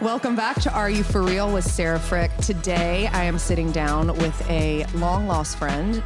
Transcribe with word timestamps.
Welcome 0.00 0.34
back 0.34 0.60
to 0.62 0.72
Are 0.74 0.90
You 0.90 1.04
For 1.04 1.22
Real 1.22 1.52
with 1.52 1.64
Sarah 1.64 2.00
Frick. 2.00 2.36
Today 2.38 3.06
I 3.12 3.24
am 3.24 3.38
sitting 3.38 3.70
down 3.70 4.08
with 4.18 4.50
a 4.50 4.84
long 4.94 5.28
lost 5.28 5.56
friend, 5.56 6.02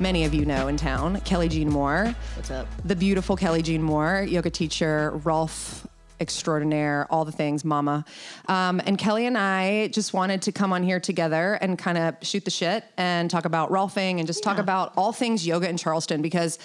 many 0.00 0.24
of 0.24 0.34
you 0.34 0.44
know 0.44 0.66
in 0.66 0.76
town, 0.76 1.20
Kelly 1.20 1.48
Jean 1.48 1.70
Moore. 1.70 2.14
What's 2.34 2.50
up? 2.50 2.66
The 2.84 2.96
beautiful 2.96 3.36
Kelly 3.36 3.62
Jean 3.62 3.80
Moore, 3.80 4.26
yoga 4.28 4.50
teacher, 4.50 5.12
Rolf 5.22 5.86
extraordinaire, 6.20 7.06
all 7.10 7.24
the 7.24 7.32
things, 7.32 7.64
mama. 7.64 8.04
Um, 8.48 8.82
and 8.84 8.98
Kelly 8.98 9.24
and 9.24 9.38
I 9.38 9.86
just 9.88 10.12
wanted 10.12 10.42
to 10.42 10.52
come 10.52 10.72
on 10.72 10.82
here 10.82 10.98
together 10.98 11.54
and 11.54 11.78
kind 11.78 11.96
of 11.96 12.16
shoot 12.22 12.44
the 12.44 12.50
shit 12.50 12.84
and 12.96 13.30
talk 13.30 13.44
about 13.44 13.70
Rolfing 13.70 14.18
and 14.18 14.26
just 14.26 14.42
talk 14.42 14.58
about 14.58 14.92
all 14.96 15.12
things 15.12 15.46
yoga 15.46 15.68
in 15.68 15.76
Charleston 15.76 16.22
because 16.22 16.58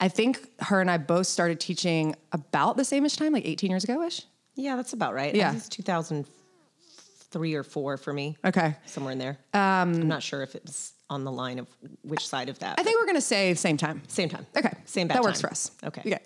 I 0.00 0.08
think 0.08 0.48
her 0.60 0.80
and 0.80 0.88
I 0.88 0.98
both 0.98 1.26
started 1.26 1.58
teaching 1.58 2.14
about 2.30 2.76
the 2.76 2.84
same 2.84 3.04
ish 3.04 3.16
time, 3.16 3.32
like 3.32 3.44
18 3.44 3.70
years 3.70 3.82
ago 3.82 4.02
ish. 4.02 4.22
Yeah, 4.54 4.76
that's 4.76 4.92
about 4.92 5.14
right. 5.14 5.34
Yeah. 5.34 5.54
It's 5.54 5.68
2003 5.68 7.54
or 7.54 7.62
four 7.62 7.96
for 7.96 8.12
me. 8.12 8.36
Okay. 8.44 8.76
Somewhere 8.86 9.12
in 9.12 9.18
there. 9.18 9.38
Um, 9.54 9.94
I'm 9.94 10.08
not 10.08 10.22
sure 10.22 10.42
if 10.42 10.54
it's 10.54 10.92
on 11.08 11.24
the 11.24 11.32
line 11.32 11.58
of 11.58 11.68
which 12.02 12.26
side 12.26 12.48
of 12.48 12.58
that. 12.60 12.78
I 12.78 12.82
think 12.82 12.98
we're 12.98 13.06
going 13.06 13.16
to 13.16 13.20
say 13.20 13.54
same 13.54 13.76
time. 13.76 14.02
same 14.08 14.28
time. 14.28 14.46
Okay. 14.56 14.72
Same 14.86 15.08
bad 15.08 15.18
That 15.18 15.22
works 15.24 15.40
time. 15.40 15.48
for 15.48 15.52
us. 15.52 15.70
Okay. 15.84 16.02
Okay. 16.06 16.20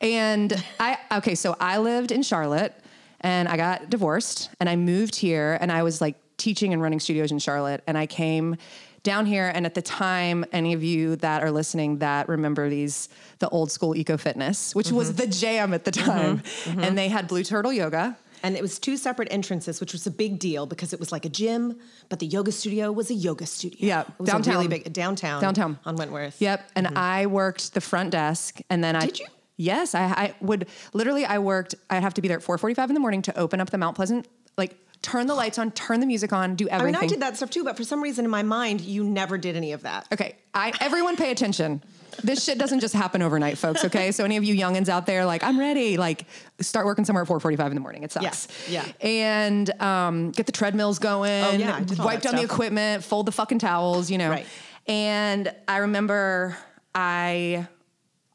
and 0.00 0.64
I, 0.78 0.98
okay, 1.18 1.34
so 1.34 1.56
I 1.58 1.78
lived 1.78 2.12
in 2.12 2.22
Charlotte 2.22 2.74
and 3.20 3.48
I 3.48 3.56
got 3.56 3.90
divorced 3.90 4.50
and 4.60 4.68
I 4.68 4.76
moved 4.76 5.16
here 5.16 5.58
and 5.60 5.72
I 5.72 5.82
was 5.82 6.00
like 6.00 6.16
teaching 6.36 6.72
and 6.72 6.80
running 6.80 7.00
studios 7.00 7.32
in 7.32 7.38
Charlotte 7.40 7.82
and 7.88 7.98
I 7.98 8.06
came 8.06 8.56
down 9.12 9.24
here 9.34 9.48
and 9.54 9.62
at 9.70 9.74
the 9.74 9.82
time 9.82 10.44
any 10.52 10.72
of 10.78 10.82
you 10.90 11.16
that 11.16 11.38
are 11.44 11.50
listening 11.60 11.90
that 12.06 12.22
remember 12.28 12.68
these 12.78 13.08
the 13.44 13.48
old 13.56 13.70
school 13.76 13.92
eco 14.00 14.16
fitness 14.26 14.74
which 14.74 14.90
was 14.92 15.08
Mm-hmm. 15.08 15.16
the 15.22 15.26
jam 15.42 15.68
at 15.78 15.84
the 15.88 15.90
time 16.08 16.42
and 16.84 16.92
they 17.00 17.08
had 17.16 17.22
blue 17.32 17.42
turtle 17.52 17.72
yoga 17.82 18.04
And 18.44 18.56
it 18.56 18.62
was 18.62 18.78
two 18.78 18.96
separate 18.96 19.28
entrances, 19.38 19.74
which 19.82 19.92
was 19.96 20.04
a 20.06 20.14
big 20.24 20.32
deal 20.38 20.62
because 20.72 20.90
it 20.96 21.00
was 21.02 21.10
like 21.10 21.24
a 21.30 21.32
gym, 21.40 21.62
but 22.10 22.18
the 22.22 22.26
yoga 22.36 22.52
studio 22.52 22.84
was 23.00 23.10
a 23.10 23.14
yoga 23.26 23.46
studio. 23.46 23.78
Yeah, 23.92 24.02
it 24.02 24.06
was 24.18 24.30
downtown. 24.30 24.54
really 24.54 24.68
big 24.68 24.84
downtown. 24.92 25.38
Downtown. 25.46 25.72
on 25.88 25.96
Wentworth. 26.00 26.36
Yep. 26.48 26.58
And 26.76 26.86
I 26.96 27.26
worked 27.26 27.64
the 27.74 27.80
front 27.90 28.10
desk 28.12 28.50
and 28.70 28.78
then 28.84 28.94
I 28.94 29.00
Mm-hmm. 29.00 29.06
Did 29.08 29.18
you? 29.20 29.26
Yes, 29.70 29.86
I, 30.02 30.04
I 30.24 30.26
would 30.40 30.62
literally 31.00 31.24
I 31.34 31.38
worked 31.52 31.74
I'd 31.90 32.04
have 32.06 32.14
to 32.14 32.22
be 32.22 32.28
there 32.30 32.38
at 32.38 32.44
4:45 32.44 32.88
in 32.90 32.94
the 32.98 33.04
morning 33.06 33.22
to 33.28 33.32
open 33.44 33.58
up 33.62 33.70
the 33.74 33.78
Mount 33.84 33.96
Pleasant 33.96 34.22
like 34.56 34.72
turn 35.02 35.26
the 35.26 35.34
lights 35.34 35.58
on, 35.58 35.70
turn 35.72 36.00
the 36.00 36.06
music 36.06 36.32
on, 36.32 36.54
do 36.54 36.68
everything. 36.68 36.96
I 36.96 37.00
mean, 37.00 37.10
I 37.10 37.12
did 37.12 37.20
that 37.20 37.36
stuff 37.36 37.50
too, 37.50 37.64
but 37.64 37.76
for 37.76 37.84
some 37.84 38.02
reason 38.02 38.24
in 38.24 38.30
my 38.30 38.42
mind, 38.42 38.80
you 38.80 39.04
never 39.04 39.38
did 39.38 39.56
any 39.56 39.72
of 39.72 39.82
that. 39.82 40.06
Okay, 40.12 40.36
I 40.54 40.72
everyone 40.80 41.16
pay 41.16 41.30
attention. 41.30 41.82
This 42.24 42.42
shit 42.42 42.58
doesn't 42.58 42.80
just 42.80 42.94
happen 42.94 43.22
overnight, 43.22 43.58
folks. 43.58 43.84
Okay, 43.84 44.10
so 44.12 44.24
any 44.24 44.36
of 44.36 44.44
you 44.44 44.54
youngins 44.54 44.88
out 44.88 45.06
there, 45.06 45.24
like 45.24 45.44
I'm 45.44 45.58
ready, 45.58 45.96
like 45.96 46.26
start 46.60 46.86
working 46.86 47.04
somewhere 47.04 47.22
at 47.22 47.28
4:45 47.28 47.68
in 47.68 47.74
the 47.74 47.80
morning. 47.80 48.02
It 48.02 48.12
sucks. 48.12 48.48
Yeah, 48.68 48.84
And 49.00 49.70
um, 49.80 50.30
get 50.32 50.46
the 50.46 50.52
treadmills 50.52 50.98
going. 50.98 51.44
Oh, 51.44 51.52
yeah, 51.52 51.76
I 51.76 51.82
did 51.82 52.00
all 52.00 52.06
wipe 52.06 52.22
down 52.22 52.36
the 52.36 52.42
equipment, 52.42 53.04
fold 53.04 53.26
the 53.26 53.32
fucking 53.32 53.60
towels. 53.60 54.10
You 54.10 54.18
know. 54.18 54.30
Right. 54.30 54.46
And 54.86 55.54
I 55.68 55.78
remember 55.78 56.56
I 56.94 57.68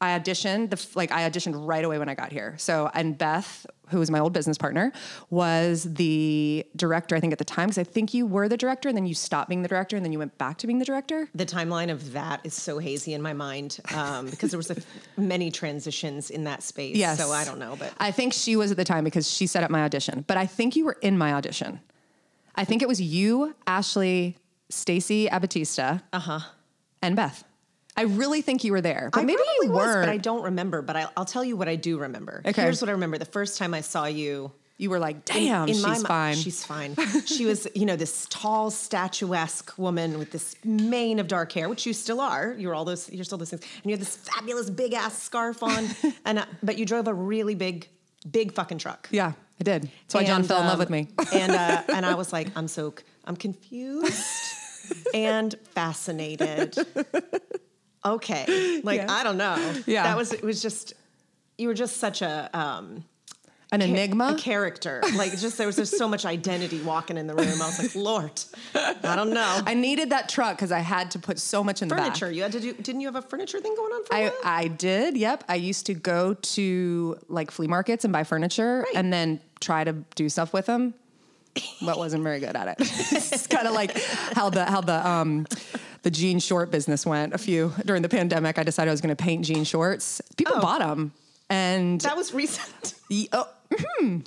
I 0.00 0.18
auditioned 0.18 0.70
the 0.70 0.86
like 0.94 1.12
I 1.12 1.28
auditioned 1.28 1.66
right 1.66 1.84
away 1.84 1.98
when 1.98 2.08
I 2.08 2.14
got 2.14 2.32
here. 2.32 2.54
So 2.58 2.90
and 2.92 3.16
Beth, 3.18 3.66
who 3.88 3.98
was 3.98 4.10
my 4.10 4.18
old 4.18 4.32
business 4.32 4.58
partner, 4.58 4.92
was 5.30 5.84
the 5.84 6.66
director. 6.76 7.16
I 7.16 7.20
think 7.20 7.32
at 7.32 7.38
the 7.38 7.44
time 7.44 7.68
because 7.68 7.78
I 7.78 7.84
think 7.84 8.14
you 8.14 8.26
were 8.26 8.48
the 8.48 8.56
director, 8.56 8.88
and 8.88 8.96
then 8.96 9.06
you 9.06 9.14
stopped 9.14 9.48
being 9.48 9.62
the 9.62 9.68
director, 9.68 9.96
and 9.96 10.04
then 10.04 10.12
you 10.12 10.18
went 10.18 10.36
back 10.38 10.58
to 10.58 10.66
being 10.66 10.78
the 10.78 10.84
director. 10.84 11.28
The 11.34 11.46
timeline 11.46 11.90
of 11.90 12.12
that 12.12 12.40
is 12.44 12.54
so 12.54 12.78
hazy 12.78 13.14
in 13.14 13.22
my 13.22 13.32
mind 13.32 13.80
um, 13.94 14.28
because 14.30 14.50
there 14.50 14.58
was 14.58 14.70
a, 14.70 14.76
many 15.20 15.50
transitions 15.50 16.30
in 16.30 16.44
that 16.44 16.62
space. 16.62 16.96
Yes. 16.96 17.18
So 17.18 17.30
I 17.30 17.44
don't 17.44 17.58
know, 17.58 17.76
but 17.78 17.92
I 17.98 18.10
think 18.10 18.32
she 18.32 18.56
was 18.56 18.70
at 18.70 18.76
the 18.76 18.84
time 18.84 19.04
because 19.04 19.30
she 19.30 19.46
set 19.46 19.64
up 19.64 19.70
my 19.70 19.82
audition. 19.82 20.24
But 20.26 20.36
I 20.36 20.46
think 20.46 20.76
you 20.76 20.84
were 20.84 20.98
in 21.00 21.18
my 21.18 21.32
audition. 21.32 21.80
I 22.54 22.64
think 22.64 22.82
it 22.82 22.88
was 22.88 23.00
you, 23.00 23.54
Ashley, 23.66 24.36
Stacy 24.70 25.28
Abatista, 25.28 26.02
uh-huh. 26.12 26.40
and 27.02 27.16
Beth. 27.16 27.44
I 27.96 28.02
really 28.02 28.42
think 28.42 28.64
you 28.64 28.72
were 28.72 28.80
there, 28.80 29.10
but 29.12 29.20
I 29.20 29.24
maybe 29.24 29.42
you 29.62 29.70
was, 29.70 29.86
weren't. 29.86 30.06
but 30.06 30.08
I 30.12 30.16
don't 30.16 30.42
remember. 30.44 30.82
But 30.82 30.96
I, 30.96 31.06
I'll 31.16 31.24
tell 31.24 31.44
you 31.44 31.56
what 31.56 31.68
I 31.68 31.76
do 31.76 31.98
remember. 31.98 32.42
Okay. 32.44 32.62
Here's 32.62 32.80
what 32.82 32.88
I 32.88 32.92
remember: 32.92 33.18
the 33.18 33.24
first 33.24 33.56
time 33.58 33.72
I 33.74 33.82
saw 33.82 34.06
you. 34.06 34.50
you 34.78 34.90
were 34.90 34.98
like, 34.98 35.24
"Damn, 35.24 35.68
in 35.68 35.74
she's 35.74 35.82
my 35.84 35.98
mi- 35.98 36.04
fine." 36.04 36.34
She's 36.36 36.64
fine. 36.64 36.96
she 37.26 37.46
was, 37.46 37.68
you 37.74 37.86
know, 37.86 37.94
this 37.94 38.26
tall, 38.30 38.70
statuesque 38.72 39.78
woman 39.78 40.18
with 40.18 40.32
this 40.32 40.56
mane 40.64 41.20
of 41.20 41.28
dark 41.28 41.52
hair, 41.52 41.68
which 41.68 41.86
you 41.86 41.92
still 41.92 42.20
are. 42.20 42.54
You're 42.58 42.74
all 42.74 42.84
those. 42.84 43.08
You're 43.12 43.24
still 43.24 43.38
those 43.38 43.50
things, 43.50 43.62
and 43.62 43.84
you 43.84 43.92
have 43.92 44.00
this 44.00 44.16
fabulous 44.16 44.70
big 44.70 44.92
ass 44.94 45.22
scarf 45.22 45.62
on. 45.62 45.86
and 46.24 46.40
uh, 46.40 46.46
but 46.64 46.76
you 46.78 46.84
drove 46.86 47.06
a 47.06 47.14
really 47.14 47.54
big, 47.54 47.86
big 48.28 48.52
fucking 48.54 48.78
truck. 48.78 49.08
yeah, 49.12 49.32
I 49.60 49.62
did. 49.62 49.82
That's 49.84 50.14
why 50.14 50.24
John 50.24 50.40
And, 50.40 50.48
fell 50.48 50.60
in 50.62 50.66
love 50.66 50.74
um, 50.74 50.78
with 50.80 50.90
me. 50.90 51.06
and 51.32 51.52
uh, 51.52 51.82
and 51.94 52.04
I 52.04 52.14
was 52.16 52.32
like, 52.32 52.48
I'm 52.56 52.66
so 52.66 52.92
I'm 53.24 53.36
confused 53.36 54.18
and 55.14 55.54
fascinated. 55.74 56.76
Okay, 58.04 58.80
like 58.84 58.98
Yeah. 59.00 59.06
I 59.12 59.24
don't 59.24 59.36
know. 59.38 59.74
Yeah. 59.86 60.02
that 60.04 60.16
was 60.16 60.32
it. 60.32 60.42
Was 60.42 60.60
just 60.62 60.94
you 61.58 61.68
were 61.68 61.74
just 61.74 61.98
such 61.98 62.20
a 62.22 62.50
um, 62.52 63.04
An 63.72 63.80
ca- 63.80 63.86
enigma. 63.86 64.34
a 64.36 64.38
character. 64.38 65.00
Like 65.14 65.30
just 65.38 65.56
there 65.56 65.66
was 65.66 65.76
just 65.76 65.96
so 65.96 66.08
much 66.08 66.24
identity 66.26 66.80
walking 66.82 67.16
in 67.16 67.26
the 67.28 67.34
room. 67.34 67.46
I 67.62 67.66
was 67.66 67.78
like, 67.80 67.94
Lord, 67.94 68.32
I 68.74 69.14
don't 69.16 69.30
know. 69.32 69.60
I 69.66 69.74
needed 69.74 70.10
that 70.10 70.28
truck 70.28 70.56
because 70.56 70.72
I 70.72 70.80
had 70.80 71.12
to 71.12 71.18
put 71.18 71.38
so 71.38 71.62
much 71.64 71.80
in 71.80 71.88
the 71.88 71.94
back. 71.94 72.06
furniture. 72.16 72.30
You 72.30 72.42
had 72.42 72.52
to 72.52 72.60
do. 72.60 72.72
Didn't 72.74 73.00
you 73.00 73.06
have 73.08 73.16
a 73.16 73.22
furniture 73.22 73.60
thing 73.60 73.74
going 73.76 73.92
on 73.92 74.04
for 74.04 74.14
I? 74.14 74.32
I 74.44 74.68
did. 74.68 75.16
Yep. 75.16 75.44
I 75.48 75.54
used 75.54 75.86
to 75.86 75.94
go 75.94 76.34
to 76.34 77.16
like 77.28 77.50
flea 77.50 77.68
markets 77.68 78.04
and 78.04 78.12
buy 78.12 78.24
furniture 78.24 78.80
Right. 78.86 78.96
and 78.96 79.12
then 79.12 79.40
try 79.60 79.84
to 79.84 79.92
do 80.14 80.28
stuff 80.28 80.52
with 80.52 80.66
them. 80.66 80.92
But 81.80 81.96
wasn't 81.98 82.24
very 82.24 82.40
good 82.40 82.56
at 82.56 82.66
it. 82.68 82.76
it's 82.80 83.46
kind 83.46 83.68
of 83.68 83.74
like 83.74 83.96
how 84.34 84.50
the 84.50 84.64
how 84.64 84.80
the 84.80 85.06
um 85.08 85.46
the 86.04 86.10
jean 86.10 86.38
short 86.38 86.70
business 86.70 87.04
went. 87.04 87.34
A 87.34 87.38
few 87.38 87.72
during 87.84 88.02
the 88.02 88.08
pandemic, 88.08 88.58
I 88.58 88.62
decided 88.62 88.90
I 88.90 88.92
was 88.92 89.00
going 89.00 89.14
to 89.14 89.22
paint 89.22 89.44
jean 89.44 89.64
shorts. 89.64 90.22
People 90.36 90.54
Oh. 90.56 90.60
bought 90.60 90.78
them, 90.80 91.12
and 91.50 92.00
that 92.02 92.16
was 92.16 92.32
recent. 92.32 92.94
y- 93.10 93.26
oh, 93.32 93.48
mhm. 94.00 94.24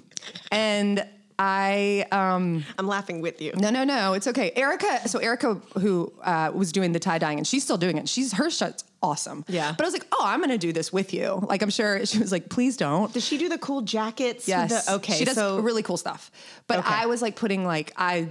and 0.51 1.07
I 1.39 2.05
um 2.11 2.65
I'm 2.79 2.87
laughing 2.87 3.21
with 3.21 3.41
you. 3.41 3.53
no, 3.55 3.69
no, 3.69 3.83
no. 3.83 4.13
It's 4.13 4.25
okay. 4.27 4.51
Erica, 4.55 5.07
so 5.07 5.19
Erica, 5.19 5.53
who 5.79 6.11
uh, 6.23 6.51
was 6.53 6.71
doing 6.71 6.93
the 6.93 6.99
tie 6.99 7.19
dyeing, 7.19 7.37
and 7.37 7.45
she's 7.47 7.63
still 7.63 7.77
doing 7.77 7.97
it. 7.99 8.09
She's 8.09 8.33
her 8.33 8.49
shirt's 8.49 8.83
awesome. 9.03 9.45
Yeah. 9.47 9.71
But 9.77 9.83
I 9.83 9.87
was 9.87 9.93
like, 9.93 10.07
oh, 10.11 10.23
I'm 10.25 10.39
going 10.39 10.49
to 10.49 10.57
do 10.57 10.73
this 10.73 10.91
with 10.91 11.13
you. 11.13 11.45
Like, 11.47 11.61
I'm 11.61 11.69
sure 11.69 12.03
she 12.07 12.17
was 12.17 12.31
like, 12.31 12.49
please 12.49 12.75
don't. 12.75 13.13
Does 13.13 13.23
she 13.23 13.37
do 13.37 13.47
the 13.49 13.59
cool 13.59 13.83
jackets? 13.83 14.47
Yes. 14.47 14.87
The, 14.87 14.93
okay. 14.95 15.13
She 15.13 15.25
does 15.25 15.35
so 15.35 15.59
really 15.59 15.83
cool 15.83 15.97
stuff. 15.97 16.31
But 16.65 16.79
Okay. 16.79 16.89
I 16.91 17.05
was 17.05 17.21
like 17.21 17.35
putting 17.35 17.63
like 17.63 17.93
I, 17.95 18.29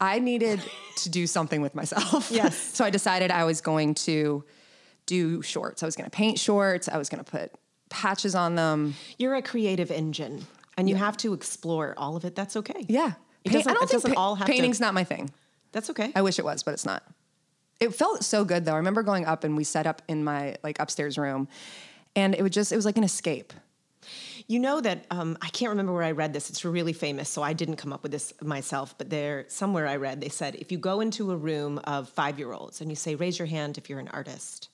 I 0.00 0.18
needed 0.18 0.60
to 0.96 1.08
do 1.08 1.26
something 1.26 1.60
with 1.62 1.74
myself. 1.74 2.30
Yes. 2.34 2.56
so 2.56 2.84
I 2.84 2.90
decided 2.90 3.30
I 3.30 3.44
was 3.44 3.60
going 3.60 3.94
to 3.94 4.44
do 5.06 5.40
shorts. 5.42 5.82
I 5.82 5.86
was 5.86 5.96
going 5.96 6.04
to 6.04 6.10
paint 6.14 6.38
shorts. 6.38 6.88
I 6.88 6.98
was 6.98 7.08
going 7.08 7.24
to 7.24 7.30
put 7.30 7.52
patches 7.88 8.34
on 8.34 8.56
them. 8.56 8.94
You're 9.18 9.34
a 9.36 9.42
creative 9.42 9.90
engine, 9.90 10.46
and 10.76 10.88
you 10.88 10.96
have 10.96 11.16
to 11.18 11.32
explore 11.32 11.94
all 11.96 12.16
of 12.16 12.24
it. 12.24 12.34
That's 12.34 12.56
okay. 12.56 12.84
Yeah. 12.88 13.12
It 13.44 13.52
doesn't- 13.52 13.70
I 13.70 13.74
don't 13.74 13.80
think 13.88 14.02
doesn't 14.02 14.14
pa- 14.14 14.20
all 14.20 14.34
have 14.34 14.46
to- 14.46 14.52
painting's 14.52 14.80
not 14.80 14.92
my 14.94 15.04
thing. 15.04 15.30
That's 15.72 15.90
okay. 15.90 16.10
I 16.14 16.22
wish 16.22 16.38
it 16.38 16.44
was, 16.44 16.62
but 16.62 16.74
it's 16.74 16.84
not. 16.84 17.02
It 17.78 17.94
felt 17.94 18.24
so 18.24 18.44
good 18.44 18.64
though. 18.64 18.72
I 18.72 18.76
remember 18.78 19.02
going 19.02 19.26
up 19.26 19.44
and 19.44 19.56
we 19.56 19.62
set 19.64 19.86
up 19.86 20.02
in 20.08 20.24
my 20.24 20.56
like 20.64 20.78
upstairs 20.80 21.16
room, 21.18 21.46
and 22.16 22.34
it 22.34 22.42
would 22.42 22.52
just 22.52 22.72
it 22.72 22.76
was 22.76 22.84
like 22.86 22.96
an 22.96 23.04
escape. 23.04 23.52
You 24.48 24.60
know 24.60 24.80
that 24.80 25.06
um, 25.10 25.36
I 25.42 25.48
can't 25.48 25.70
remember 25.70 25.92
where 25.92 26.04
I 26.04 26.12
read 26.12 26.32
this. 26.32 26.50
It's 26.50 26.64
really 26.64 26.92
famous, 26.92 27.28
so 27.28 27.42
I 27.42 27.52
didn't 27.52 27.76
come 27.76 27.92
up 27.92 28.02
with 28.02 28.12
this 28.12 28.32
myself. 28.40 28.94
But 28.96 29.10
there, 29.10 29.44
somewhere 29.48 29.88
I 29.88 29.96
read, 29.96 30.20
they 30.20 30.28
said 30.28 30.54
if 30.54 30.70
you 30.70 30.78
go 30.78 31.00
into 31.00 31.32
a 31.32 31.36
room 31.36 31.80
of 31.84 32.08
five-year-olds 32.10 32.80
and 32.80 32.90
you 32.90 32.96
say, 32.96 33.16
"Raise 33.16 33.38
your 33.38 33.46
hand 33.46 33.76
if 33.76 33.90
you're 33.90 33.98
an 33.98 34.08
artist," 34.08 34.68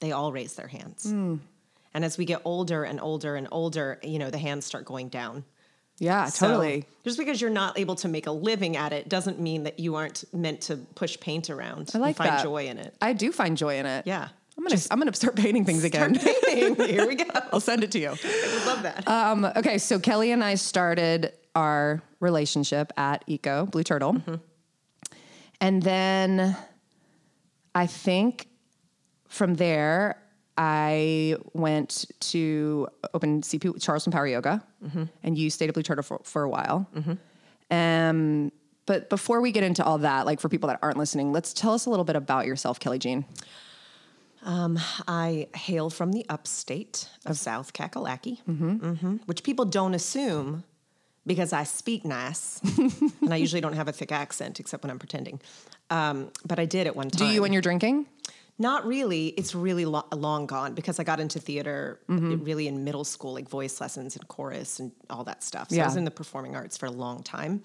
they 0.00 0.12
all 0.12 0.30
raise 0.32 0.54
their 0.54 0.68
hands. 0.68 1.10
Hmm. 1.10 1.36
And 1.92 2.04
as 2.04 2.18
we 2.18 2.24
get 2.24 2.42
older 2.44 2.84
and 2.84 3.00
older 3.00 3.36
and 3.36 3.48
older, 3.50 3.98
you 4.02 4.18
know, 4.18 4.30
the 4.30 4.38
hands 4.38 4.66
start 4.66 4.84
going 4.84 5.08
down. 5.08 5.44
Yeah, 5.98 6.26
So, 6.26 6.48
totally. 6.48 6.84
just 7.04 7.16
because 7.16 7.40
you're 7.40 7.48
not 7.48 7.78
able 7.78 7.94
to 7.96 8.08
make 8.08 8.26
a 8.26 8.30
living 8.30 8.76
at 8.76 8.92
it 8.92 9.08
doesn't 9.08 9.40
mean 9.40 9.62
that 9.62 9.80
you 9.80 9.94
aren't 9.94 10.24
meant 10.34 10.60
to 10.62 10.76
push 10.76 11.18
paint 11.18 11.48
around 11.48 11.90
I 11.94 11.98
like 11.98 12.08
and 12.08 12.16
find 12.18 12.30
that. 12.32 12.42
joy 12.42 12.66
in 12.66 12.76
it. 12.76 12.94
I 13.00 13.14
do 13.14 13.32
find 13.32 13.56
joy 13.56 13.78
in 13.78 13.86
it. 13.86 14.06
Yeah. 14.06 14.28
I'm 14.66 14.70
gonna 14.78 14.82
I'm 14.90 14.98
gonna 14.98 15.14
start 15.14 15.36
painting 15.36 15.64
things 15.64 15.84
again. 15.84 16.18
Painting. 16.18 16.74
Here 16.88 17.06
we 17.06 17.14
go. 17.14 17.24
I'll 17.52 17.60
send 17.60 17.84
it 17.84 17.90
to 17.92 17.98
you. 17.98 18.08
I 18.24 18.50
would 18.54 18.66
love 18.66 18.82
that. 18.82 19.06
Um, 19.08 19.44
okay, 19.56 19.78
so 19.78 19.98
Kelly 19.98 20.32
and 20.32 20.42
I 20.42 20.56
started 20.56 21.32
our 21.54 22.02
relationship 22.20 22.92
at 22.96 23.22
Eco 23.26 23.66
Blue 23.66 23.82
Turtle, 23.82 24.14
Mm-hmm. 24.14 24.34
and 25.60 25.82
then 25.82 26.56
I 27.74 27.86
think 27.86 28.48
from 29.28 29.54
there 29.54 30.20
I 30.58 31.36
went 31.52 32.06
to 32.20 32.88
open 33.14 33.42
CP 33.42 33.80
Charleston 33.80 34.12
Power 34.12 34.26
Yoga, 34.26 34.64
Mm-hmm. 34.84 35.04
and 35.22 35.38
you 35.38 35.50
stayed 35.50 35.68
at 35.68 35.74
Blue 35.74 35.82
Turtle 35.82 36.02
for, 36.02 36.20
for 36.24 36.42
a 36.42 36.48
while. 36.48 36.86
Um, 37.70 38.52
but 38.86 39.10
before 39.10 39.40
we 39.40 39.50
get 39.50 39.64
into 39.64 39.84
all 39.84 39.98
that, 39.98 40.26
like 40.26 40.38
for 40.40 40.48
people 40.48 40.68
that 40.68 40.78
aren't 40.82 40.96
listening, 40.96 41.32
let's 41.32 41.52
tell 41.52 41.72
us 41.72 41.86
a 41.86 41.90
little 41.90 42.04
bit 42.04 42.14
about 42.16 42.46
yourself, 42.46 42.78
Kelly 42.78 42.98
Jean. 42.98 43.24
I 44.46 45.48
hail 45.54 45.90
from 45.90 46.12
the 46.12 46.24
upstate 46.28 47.08
of 47.24 47.36
South 47.38 47.72
Kakalaki, 47.72 48.38
Mhm. 48.48 49.20
which 49.26 49.42
people 49.42 49.64
don't 49.64 49.94
assume 49.94 50.64
because 51.26 51.52
I 51.52 51.64
speak 51.64 52.04
nice, 52.04 52.60
and 53.22 53.32
I 53.32 53.36
usually 53.36 53.60
don't 53.60 53.72
have 53.74 53.88
a 53.88 53.92
thick 53.92 54.12
accent 54.12 54.60
except 54.60 54.84
when 54.84 54.90
I'm 54.90 54.98
pretending. 55.00 55.40
Um, 55.90 56.30
but 56.44 56.58
I 56.58 56.66
did 56.66 56.86
at 56.86 56.94
one 56.94 57.10
time. 57.10 57.26
Do 57.28 57.34
you 57.34 57.42
when 57.42 57.52
you're 57.52 57.62
drinking? 57.62 58.06
Not 58.58 58.86
really. 58.86 59.28
It's 59.36 59.54
really 59.54 59.84
lo- 59.84 60.06
long 60.14 60.46
gone 60.46 60.74
because 60.74 60.98
I 60.98 61.04
got 61.04 61.20
into 61.20 61.38
theater 61.40 62.00
Mm-hmm. 62.08 62.44
really 62.44 62.68
in 62.68 62.84
middle 62.84 63.04
school, 63.04 63.34
like 63.34 63.48
voice 63.48 63.80
lessons 63.80 64.16
and 64.16 64.26
chorus 64.28 64.78
and 64.80 64.92
all 65.10 65.24
that 65.24 65.42
stuff. 65.42 65.70
So 65.70 65.80
I 65.80 65.84
was 65.84 65.96
in 65.96 66.04
the 66.04 66.10
performing 66.10 66.54
arts 66.56 66.76
for 66.76 66.86
a 66.86 66.90
long 66.90 67.22
time. 67.22 67.62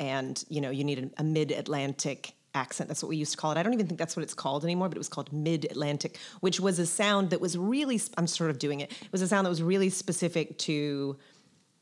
And, 0.00 0.44
you 0.48 0.60
know, 0.60 0.70
you 0.70 0.84
need 0.84 1.10
a, 1.16 1.20
a 1.22 1.24
mid 1.24 1.50
Atlantic 1.50 2.34
accent. 2.54 2.88
That's 2.88 3.02
what 3.02 3.08
we 3.08 3.16
used 3.16 3.32
to 3.32 3.36
call 3.36 3.52
it. 3.52 3.58
I 3.58 3.62
don't 3.62 3.74
even 3.74 3.86
think 3.86 3.98
that's 3.98 4.16
what 4.16 4.22
it's 4.22 4.34
called 4.34 4.64
anymore, 4.64 4.88
but 4.88 4.96
it 4.96 4.98
was 4.98 5.08
called 5.08 5.32
mid 5.32 5.64
Atlantic, 5.66 6.18
which 6.40 6.60
was 6.60 6.78
a 6.78 6.86
sound 6.86 7.30
that 7.30 7.40
was 7.40 7.56
really, 7.56 8.00
I'm 8.16 8.26
sort 8.26 8.50
of 8.50 8.58
doing 8.58 8.80
it. 8.80 8.90
It 8.90 9.12
was 9.12 9.22
a 9.22 9.28
sound 9.28 9.44
that 9.46 9.50
was 9.50 9.62
really 9.62 9.90
specific 9.90 10.58
to 10.58 11.16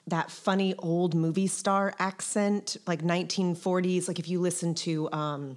that 0.08 0.30
funny 0.30 0.74
old 0.78 1.14
movie 1.14 1.46
star 1.46 1.94
accent, 1.98 2.76
like 2.86 3.02
1940s. 3.02 4.08
Like 4.08 4.18
if 4.18 4.28
you 4.28 4.40
listen 4.40 4.74
to, 4.76 5.10
um, 5.12 5.56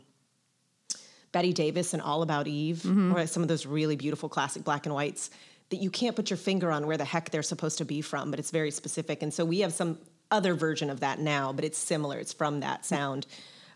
Bette 1.31 1.53
Davis 1.53 1.93
and 1.93 2.01
All 2.01 2.23
About 2.23 2.47
Eve, 2.47 2.83
or 3.15 3.27
some 3.27 3.43
of 3.43 3.49
those 3.49 3.65
really 3.65 3.95
beautiful 3.95 4.29
classic 4.29 4.63
black 4.63 4.87
and 4.87 4.95
whites 4.95 5.29
that 5.69 5.77
you 5.77 5.91
can't 5.91 6.15
put 6.15 6.31
your 6.31 6.37
finger 6.37 6.71
on 6.71 6.87
where 6.87 6.97
the 6.97 7.05
heck 7.05 7.29
they're 7.29 7.43
supposed 7.43 7.77
to 7.77 7.85
be 7.85 8.01
from, 8.01 8.31
but 8.31 8.39
it's 8.39 8.49
very 8.49 8.71
specific. 8.71 9.21
And 9.21 9.31
so 9.31 9.45
we 9.45 9.59
have 9.59 9.71
some 9.71 9.99
other 10.31 10.55
version 10.55 10.89
of 10.89 11.01
that 11.01 11.19
now, 11.19 11.53
but 11.53 11.63
it's 11.63 11.77
similar. 11.77 12.17
It's 12.17 12.33
from 12.33 12.61
that 12.61 12.85
sound. 12.85 13.27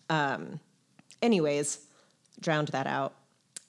Um, 0.09 0.59
anyways, 1.23 1.79
drowned 2.39 2.67
that 2.69 2.85
out 2.85 3.15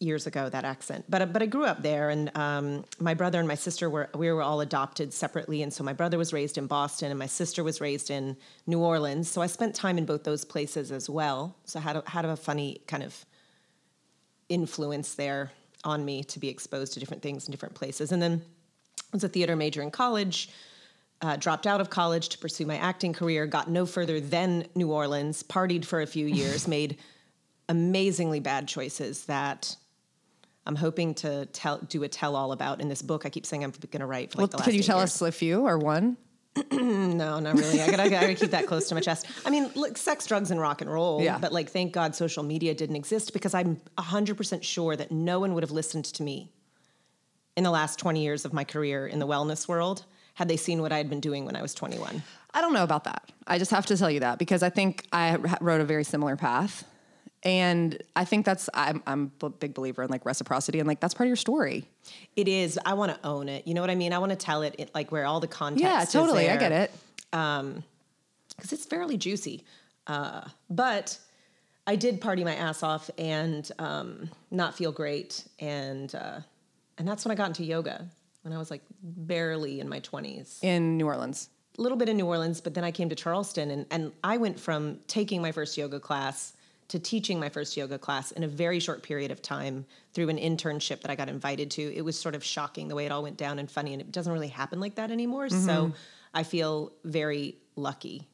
years 0.01 0.27
ago 0.27 0.49
that 0.51 0.65
accent. 0.65 1.05
But 1.09 1.33
but 1.33 1.43
I 1.43 1.47
grew 1.47 1.65
up 1.65 1.83
there, 1.83 2.11
and 2.11 2.37
um, 2.37 2.85
my 3.01 3.15
brother 3.15 3.39
and 3.39 3.49
my 3.49 3.55
sister 3.55 3.89
were 3.89 4.11
we 4.15 4.31
were 4.31 4.43
all 4.43 4.61
adopted 4.61 5.15
separately, 5.15 5.63
and 5.63 5.73
so 5.73 5.83
my 5.83 5.93
brother 5.93 6.19
was 6.19 6.33
raised 6.33 6.59
in 6.59 6.67
Boston, 6.67 7.11
and 7.11 7.19
my 7.19 7.27
sister 7.27 7.65
was 7.65 7.81
raised 7.81 8.11
in 8.11 8.37
New 8.67 8.81
Orleans. 8.81 9.31
So 9.31 9.41
I 9.41 9.47
spent 9.47 9.75
time 9.75 9.97
in 9.97 10.05
both 10.05 10.25
those 10.25 10.45
places 10.45 10.93
as 10.93 11.09
well. 11.09 11.57
So 11.65 11.79
I 11.79 11.83
had 11.83 11.97
a, 11.97 12.03
had 12.07 12.25
a 12.25 12.37
funny 12.37 12.83
kind 12.87 13.03
of 13.03 13.25
influence 14.49 15.15
there 15.15 15.53
on 15.85 16.05
me 16.05 16.25
to 16.25 16.39
be 16.39 16.49
exposed 16.49 16.93
to 16.95 17.01
different 17.01 17.23
things 17.23 17.47
in 17.47 17.51
different 17.51 17.75
places. 17.75 18.13
And 18.13 18.21
then 18.21 18.43
I 18.99 19.03
was 19.13 19.25
a 19.25 19.29
theater 19.29 19.57
major 19.57 19.83
in 19.83 19.91
college, 19.91 20.51
uh, 21.21 21.37
dropped 21.37 21.67
out 21.67 21.81
of 21.81 21.91
college 21.91 22.29
to 22.31 22.39
pursue 22.39 22.67
my 22.67 22.77
acting 22.77 23.13
career, 23.13 23.47
got 23.47 23.71
no 23.71 23.87
further 23.87 24.21
than 24.21 24.67
New 24.75 24.93
Orleans, 24.93 25.43
partied 25.43 25.85
for 25.85 26.01
a 26.01 26.07
few 26.07 26.27
years, 26.27 26.67
made 26.77 26.99
amazingly 27.69 28.41
bad 28.41 28.69
choices 28.69 29.25
that 29.27 29.77
I'm 30.67 30.77
hoping 30.77 31.15
to 31.17 31.47
tell, 31.47 31.79
do 31.79 32.03
a 32.03 32.09
tell 32.09 32.37
all 32.37 32.53
about 32.53 32.81
in 32.81 32.89
this 32.89 33.03
book. 33.03 33.27
I 33.27 33.31
keep 33.31 33.45
saying 33.47 33.65
I'm 33.65 33.73
going 33.91 34.01
to 34.01 34.07
write 34.07 34.33
for 34.33 34.39
like 34.39 34.43
Well, 34.43 34.47
the 34.49 34.57
last 34.59 34.65
could 34.65 34.75
you 34.75 34.83
tell 34.83 34.99
years. 34.99 35.11
us 35.11 35.23
a 35.23 35.33
few 35.33 35.67
or 35.67 35.79
one? 35.79 36.17
No, 36.71 37.39
not 37.41 37.55
really. 37.57 37.81
I 37.81 37.91
gotta, 37.91 38.03
I 38.05 38.09
gotta 38.09 38.35
keep 38.35 38.51
that 38.53 38.67
close 38.67 38.89
to 38.89 38.95
my 38.95 39.01
chest. 39.01 39.27
I 39.45 39.51
mean, 39.51 39.71
look, 39.75 39.97
sex, 39.97 40.27
drugs, 40.27 40.51
and 40.51 40.61
rock 40.61 40.81
and 40.81 40.91
roll. 40.91 41.21
Yeah. 41.23 41.39
But 41.39 41.53
like, 41.53 41.71
thank 41.71 41.93
God 41.93 42.15
social 42.15 42.43
media 42.43 42.75
didn't 42.75 42.97
exist 42.97 43.33
because 43.33 43.55
I'm 43.55 43.81
100% 43.99 44.63
sure 44.63 44.95
that 44.97 45.11
no 45.11 45.41
one 45.41 45.55
would 45.55 45.63
have 45.63 45.71
listened 45.71 46.05
to 46.07 46.23
me 46.23 46.53
in 47.57 47.65
the 47.65 47.71
last 47.71 47.99
20 47.99 48.23
years 48.23 48.45
of 48.45 48.53
my 48.53 48.65
career 48.65 49.07
in 49.07 49.19
the 49.21 49.27
wellness 49.27 49.69
world 49.69 50.05
had 50.35 50.49
they 50.49 50.57
seen 50.57 50.81
what 50.83 50.93
I 50.93 50.97
had 50.99 51.09
been 51.09 51.21
doing 51.21 51.45
when 51.45 51.57
I 51.57 51.63
was 51.63 51.75
21. 51.75 52.23
I 52.53 52.61
don't 52.61 52.73
know 52.73 52.83
about 52.85 53.05
that. 53.05 53.31
I 53.47 53.59
just 53.59 53.71
have 53.71 53.87
to 53.87 53.97
tell 53.97 54.11
you 54.11 54.21
that 54.21 54.39
because 54.39 54.63
I 54.63 54.71
think 54.71 55.07
I 55.13 55.37
wrote 55.61 55.81
a 55.81 55.85
very 55.85 56.05
similar 56.05 56.37
path. 56.37 56.85
And 57.45 58.03
I 58.17 58.25
think 58.25 58.47
that's, 58.47 58.71
I'm, 58.73 59.03
I'm 59.07 59.33
a 59.43 59.51
big 59.51 59.75
believer 59.75 60.03
in 60.03 60.09
like 60.09 60.25
reciprocity 60.25 60.79
and 60.79 60.89
like 60.89 61.01
that's 61.01 61.15
part 61.15 61.27
of 61.27 61.29
your 61.29 61.37
story. 61.37 61.85
It 62.37 62.49
is. 62.49 62.79
I 62.87 62.95
want 62.95 63.13
to 63.13 63.27
own 63.27 63.49
it. 63.49 63.67
You 63.67 63.75
know 63.75 63.83
what 63.83 63.91
I 63.91 63.95
mean? 63.95 64.13
I 64.13 64.19
want 64.19 64.31
to 64.31 64.37
tell 64.37 64.63
it, 64.63 64.75
it 64.79 64.91
like 64.95 65.13
where 65.13 65.27
all 65.27 65.41
the 65.41 65.47
context. 65.49 65.85
Yeah, 65.85 66.05
totally. 66.05 66.49
I 66.49 66.57
get 66.57 66.73
it. 66.73 66.91
Um, 67.33 67.85
because 68.57 68.73
it's 68.73 68.87
fairly 68.87 69.17
juicy. 69.17 69.65
Uh, 70.07 70.43
but 70.71 71.19
I 71.87 71.97
did 71.97 72.21
party 72.21 72.45
my 72.45 72.55
ass 72.55 72.83
off 72.83 73.11
and 73.19 73.71
um, 73.79 74.31
not 74.51 74.75
feel 74.75 74.93
great, 74.93 75.45
and 75.59 76.15
uh, 76.15 76.41
and 76.99 77.07
that's 77.07 77.25
when 77.25 77.33
I 77.33 77.35
got 77.35 77.49
into 77.49 77.65
yoga 77.65 78.09
when 78.43 78.53
I 78.55 78.59
was 78.59 78.71
like 78.71 78.83
barely 79.03 79.81
in 79.81 79.89
my 79.89 79.99
twenties. 80.01 80.59
In 80.63 80.97
New 80.97 81.07
Orleans. 81.07 81.51
A 81.79 81.83
little 81.83 81.99
bit 81.99 82.09
in 82.09 82.17
New 82.17 82.27
Orleans, 82.27 82.61
but 82.61 82.75
then 82.75 82.85
I 82.85 82.91
came 82.91 83.09
to 83.09 83.15
Charleston, 83.15 83.71
and 83.71 83.87
and 83.91 84.13
I 84.23 84.39
went 84.39 84.59
from 84.59 85.01
taking 85.09 85.43
my 85.43 85.53
first 85.53 85.77
yoga 85.77 86.01
class 86.01 86.54
to 86.89 86.99
teaching 86.99 87.41
my 87.41 87.49
first 87.49 87.77
yoga 87.77 87.99
class 87.99 88.31
in 88.33 88.43
a 88.45 88.49
very 88.49 88.79
short 88.79 89.03
period 89.03 89.31
of 89.31 89.41
time 89.41 89.87
through 90.13 90.29
an 90.29 90.37
internship 90.39 91.01
that 91.01 91.11
I 91.11 91.15
got 91.15 91.29
invited 91.29 91.71
to. 91.73 91.95
It 91.95 92.03
was 92.03 92.19
sort 92.19 92.35
of 92.35 92.45
shocking 92.45 92.89
the 92.89 92.95
way 92.95 93.07
it 93.07 93.13
all 93.13 93.23
went 93.23 93.37
down 93.37 93.59
and 93.59 93.71
funny, 93.71 93.93
and 93.93 94.03
it 94.03 94.13
doesn't 94.13 94.33
really 94.33 94.49
happen 94.49 94.81
like 94.81 94.97
that 94.97 95.11
anymore. 95.11 95.49
So 95.49 95.93
I 96.35 96.43
feel 96.43 96.93
very 97.05 97.57
lucky 97.77 98.29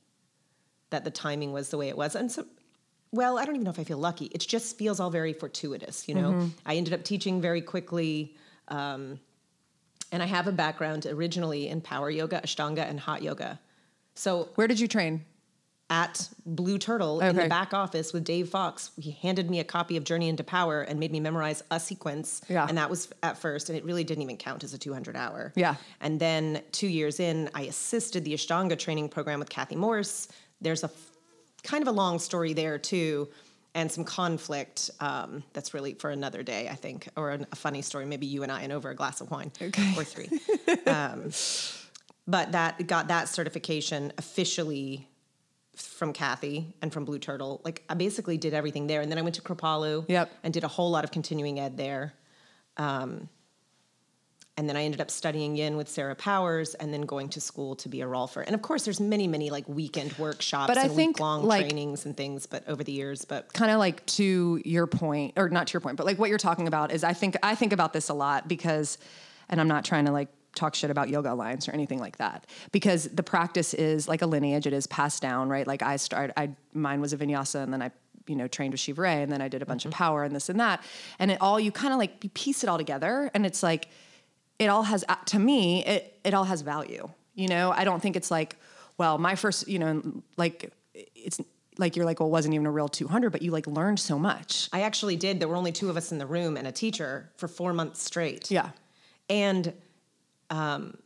that 0.91 1.05
the 1.05 1.11
timing 1.11 1.52
was 1.52 1.69
the 1.70 1.79
way 1.79 1.88
it 1.88 1.97
was. 1.97 2.17
And 2.17 2.31
so, 2.32 2.44
well, 3.12 3.38
I 3.38 3.44
don't 3.44 3.55
even 3.55 3.64
know 3.64 3.70
if 3.70 3.79
I 3.79 3.85
feel 3.85 3.99
lucky. 3.99 4.26
It 4.26 4.41
just 4.41 4.76
feels 4.76 4.99
all 4.99 5.11
very 5.11 5.32
fortuitous, 5.32 6.08
you 6.08 6.14
know? 6.14 6.50
I 6.67 6.75
ended 6.75 6.93
up 6.93 7.05
teaching 7.05 7.41
very 7.41 7.61
quickly. 7.61 8.35
Um, 8.69 9.20
and 10.12 10.23
I 10.23 10.26
have 10.26 10.49
a 10.49 10.52
background 10.52 11.06
originally 11.06 11.69
in 11.69 11.81
power 11.81 12.11
yoga, 12.11 12.41
Ashtanga, 12.41 12.88
and 12.88 12.99
hot 12.99 13.23
yoga. 13.23 13.61
So 14.14 14.49
Where 14.56 14.67
did 14.67 14.81
you 14.81 14.88
train? 14.88 15.25
At 15.91 16.29
Blue 16.47 16.79
Turtle 16.79 17.21
in 17.21 17.35
the 17.37 17.49
back 17.49 17.75
office 17.75 18.13
with 18.13 18.23
Dave 18.25 18.49
Fox. 18.49 18.93
He 18.97 19.11
handed 19.11 19.51
me 19.51 19.59
a 19.59 19.65
copy 19.65 19.97
of 19.97 20.05
Journey 20.05 20.29
into 20.29 20.45
Power 20.45 20.83
and 20.83 21.01
made 21.01 21.11
me 21.11 21.19
memorize 21.19 21.65
a 21.73 21.81
sequence. 21.81 22.41
Yeah. 22.49 22.65
And 22.69 22.79
that 22.79 22.89
was 22.89 23.09
at 23.25 23.37
first, 23.37 23.69
and 23.69 23.77
it 23.77 23.85
really 23.85 24.05
didn't 24.05 24.23
even 24.23 24.37
count 24.37 24.63
as 24.63 24.73
a 24.73 24.79
200 24.79 25.17
hour. 25.17 25.53
Yeah. 25.57 25.75
And 26.01 26.21
then 26.21 26.63
two 26.71 26.87
years 26.87 27.19
in, 27.19 27.51
I 27.55 27.63
assisted 27.63 28.25
the 28.25 28.33
Ashtanga 28.35 28.79
training 28.79 29.09
program 29.09 29.41
with 29.41 29.49
Kathy 29.51 29.75
Morse. 29.75 30.29
There's 30.61 30.83
a 30.85 30.87
f- 30.87 31.11
kind 31.65 31.83
of 31.83 31.89
a 31.89 31.93
long 31.93 32.19
story 32.21 32.53
there 32.53 32.79
too. 32.79 33.29
And 33.75 33.91
some 33.91 34.03
conflict 34.05 34.91
um, 35.01 35.45
that's 35.53 35.75
really 35.75 35.95
for 35.95 36.11
another 36.11 36.43
day, 36.43 36.69
I 36.69 36.75
think, 36.75 37.09
or 37.17 37.31
an, 37.31 37.47
a 37.53 37.57
funny 37.57 37.83
story. 37.83 38.05
Maybe 38.05 38.27
you 38.27 38.43
and 38.43 38.51
I, 38.51 38.63
and 38.63 38.73
over 38.73 38.91
a 38.91 38.97
glass 38.97 39.21
of 39.21 39.31
wine 39.31 39.53
Okay. 39.63 39.93
or 39.97 40.03
three. 40.05 40.29
um, 40.87 41.31
but 42.27 42.53
that 42.53 42.87
got 42.87 43.09
that 43.09 43.29
certification 43.29 44.13
officially 44.19 45.07
from 45.82 46.12
Kathy 46.12 46.75
and 46.82 46.93
from 46.93 47.05
Blue 47.05 47.19
Turtle. 47.19 47.61
Like 47.65 47.82
I 47.88 47.94
basically 47.94 48.38
did 48.38 48.55
everything 48.55 48.87
there, 48.87 49.00
and 49.00 49.11
then 49.11 49.19
I 49.19 49.23
went 49.23 49.35
to 49.37 49.43
Kripalu 49.43 50.05
Yep. 50.09 50.31
and 50.43 50.53
did 50.55 50.65
a 50.65 50.69
whole 50.69 50.91
lot 50.91 51.05
of 51.05 51.11
continuing 51.11 51.59
ed 51.61 51.77
there. 51.77 52.15
Um, 52.77 53.29
and 54.56 54.69
then 54.69 54.77
I 54.77 54.82
ended 54.82 55.00
up 55.00 55.11
studying 55.11 55.57
in 55.57 55.78
with 55.78 55.88
Sarah 55.88 56.14
Powers, 56.14 56.75
and 56.75 56.93
then 56.93 57.02
going 57.02 57.31
to 57.31 57.40
school 57.40 57.76
to 57.76 57.88
be 57.88 58.02
a 58.02 58.07
Rolfer. 58.07 58.43
And 58.45 58.55
of 58.55 58.61
course, 58.61 58.85
there's 58.85 59.00
many, 59.00 59.26
many 59.26 59.49
like 59.49 59.66
weekend 59.69 60.12
workshops 60.19 60.66
But 60.69 60.76
I 60.76 60.83
and 60.83 60.93
think, 60.93 61.16
week-long 61.16 61.45
like- 61.45 61.62
trainings 61.66 62.05
and 62.05 62.14
things. 62.14 62.45
But 62.45 62.69
over 62.69 62.85
the 62.85 62.93
years, 62.93 63.25
but 63.25 63.50
kind 63.55 63.71
of 63.71 63.78
like 63.78 64.05
to 64.07 64.61
your 64.64 64.87
point 64.87 65.35
or 65.37 65.49
not 65.49 65.69
to 65.69 65.73
your 65.73 65.81
point 65.81 65.97
but 65.97 66.05
like 66.05 66.19
what 66.19 66.28
you're 66.28 66.37
talking 66.38 66.66
about 66.69 66.93
is 66.93 67.05
i 67.05 67.12
think 67.14 67.37
i 67.43 67.55
think 67.55 67.73
about 67.73 67.93
this 67.95 68.09
a 68.11 68.14
lot 68.14 68.49
because 68.49 68.99
and 69.49 69.61
i'm 69.61 69.69
not 69.69 69.85
trying 69.85 70.05
to 70.05 70.12
like 70.12 70.28
talk 70.54 70.75
shit 70.75 70.90
about 70.90 71.09
yoga 71.09 71.33
alliance 71.33 71.69
or 71.69 71.73
anything 71.73 71.99
like 71.99 72.19
that. 72.19 72.47
Because 72.73 73.04
the 73.04 73.23
practice 73.23 73.75
is 73.75 74.09
like 74.09 74.23
a 74.23 74.26
lineage. 74.26 74.66
It 74.66 74.73
is 74.73 74.87
passed 74.87 75.23
down 75.23 75.49
right? 75.49 75.66
Like 75.66 75.83
i 75.83 75.97
started 75.97 76.33
i 76.37 76.50
mine 76.73 77.00
was 77.00 77.12
a 77.12 77.16
vinyasa 77.16 77.62
and 77.62 77.73
then 77.73 77.83
i 77.83 77.90
you 78.26 78.37
know 78.37 78.47
trained 78.47 78.73
with 78.73 78.80
Shiva 78.80 79.02
Rea, 79.02 79.23
and 79.23 79.33
then 79.33 79.40
i 79.40 79.49
did 79.49 79.62
a 79.62 79.66
bunch 79.66 79.85
of 79.85 79.92
power 79.92 80.25
and 80.25 80.35
this 80.35 80.49
and 80.49 80.61
that. 80.61 80.83
And 81.19 81.30
it 81.30 81.38
all 81.40 81.59
you 81.59 81.73
kind 81.73 81.92
of 81.92 81.99
like 81.99 82.23
you 82.23 82.30
piece 82.30 82.62
it 82.62 82.69
all 82.69 82.78
together 82.78 83.30
and 83.35 83.47
it's 83.47 83.62
like 83.62 83.88
it 84.59 84.66
all 84.66 84.83
has 84.83 85.04
uh, 85.09 85.16
to 85.26 85.38
me 85.38 85.85
it, 85.85 86.19
it 86.25 86.35
all 86.35 86.45
has 86.45 86.62
value 86.62 87.09
you 87.35 87.49
know? 87.49 87.71
I 87.71 87.85
don't 87.85 88.00
think 88.00 88.16
it's 88.16 88.30
like 88.30 88.57
well 88.99 89.19
my 89.19 89.35
first 89.35 89.69
you 89.69 89.78
know 89.78 90.02
like 90.37 90.73
it's 90.95 91.40
like 91.78 91.97
you're 91.97 92.04
like 92.04 92.21
well 92.21 92.28
it 92.28 92.33
wasn't 92.33 92.54
even 92.54 92.66
a 92.66 92.71
real 92.71 92.88
200 92.88 93.30
but 93.30 93.42
you 93.42 93.50
like 93.50 93.66
learned 93.66 93.99
so 93.99 94.19
much. 94.19 94.69
I 94.73 94.83
actually 94.83 95.16
did. 95.16 95.40
There 95.40 95.49
were 95.49 95.57
only 95.57 95.73
two 95.73 95.88
of 95.88 95.97
us 95.97 96.12
in 96.12 96.19
the 96.19 96.26
room 96.26 96.57
and 96.57 96.66
a 96.66 96.73
teacher 96.73 97.30
for 97.37 97.49
four 97.49 97.73
months 97.73 98.02
straight. 98.02 98.50
yeah. 98.50 98.71
And, 99.28 99.73
um, 100.50 100.97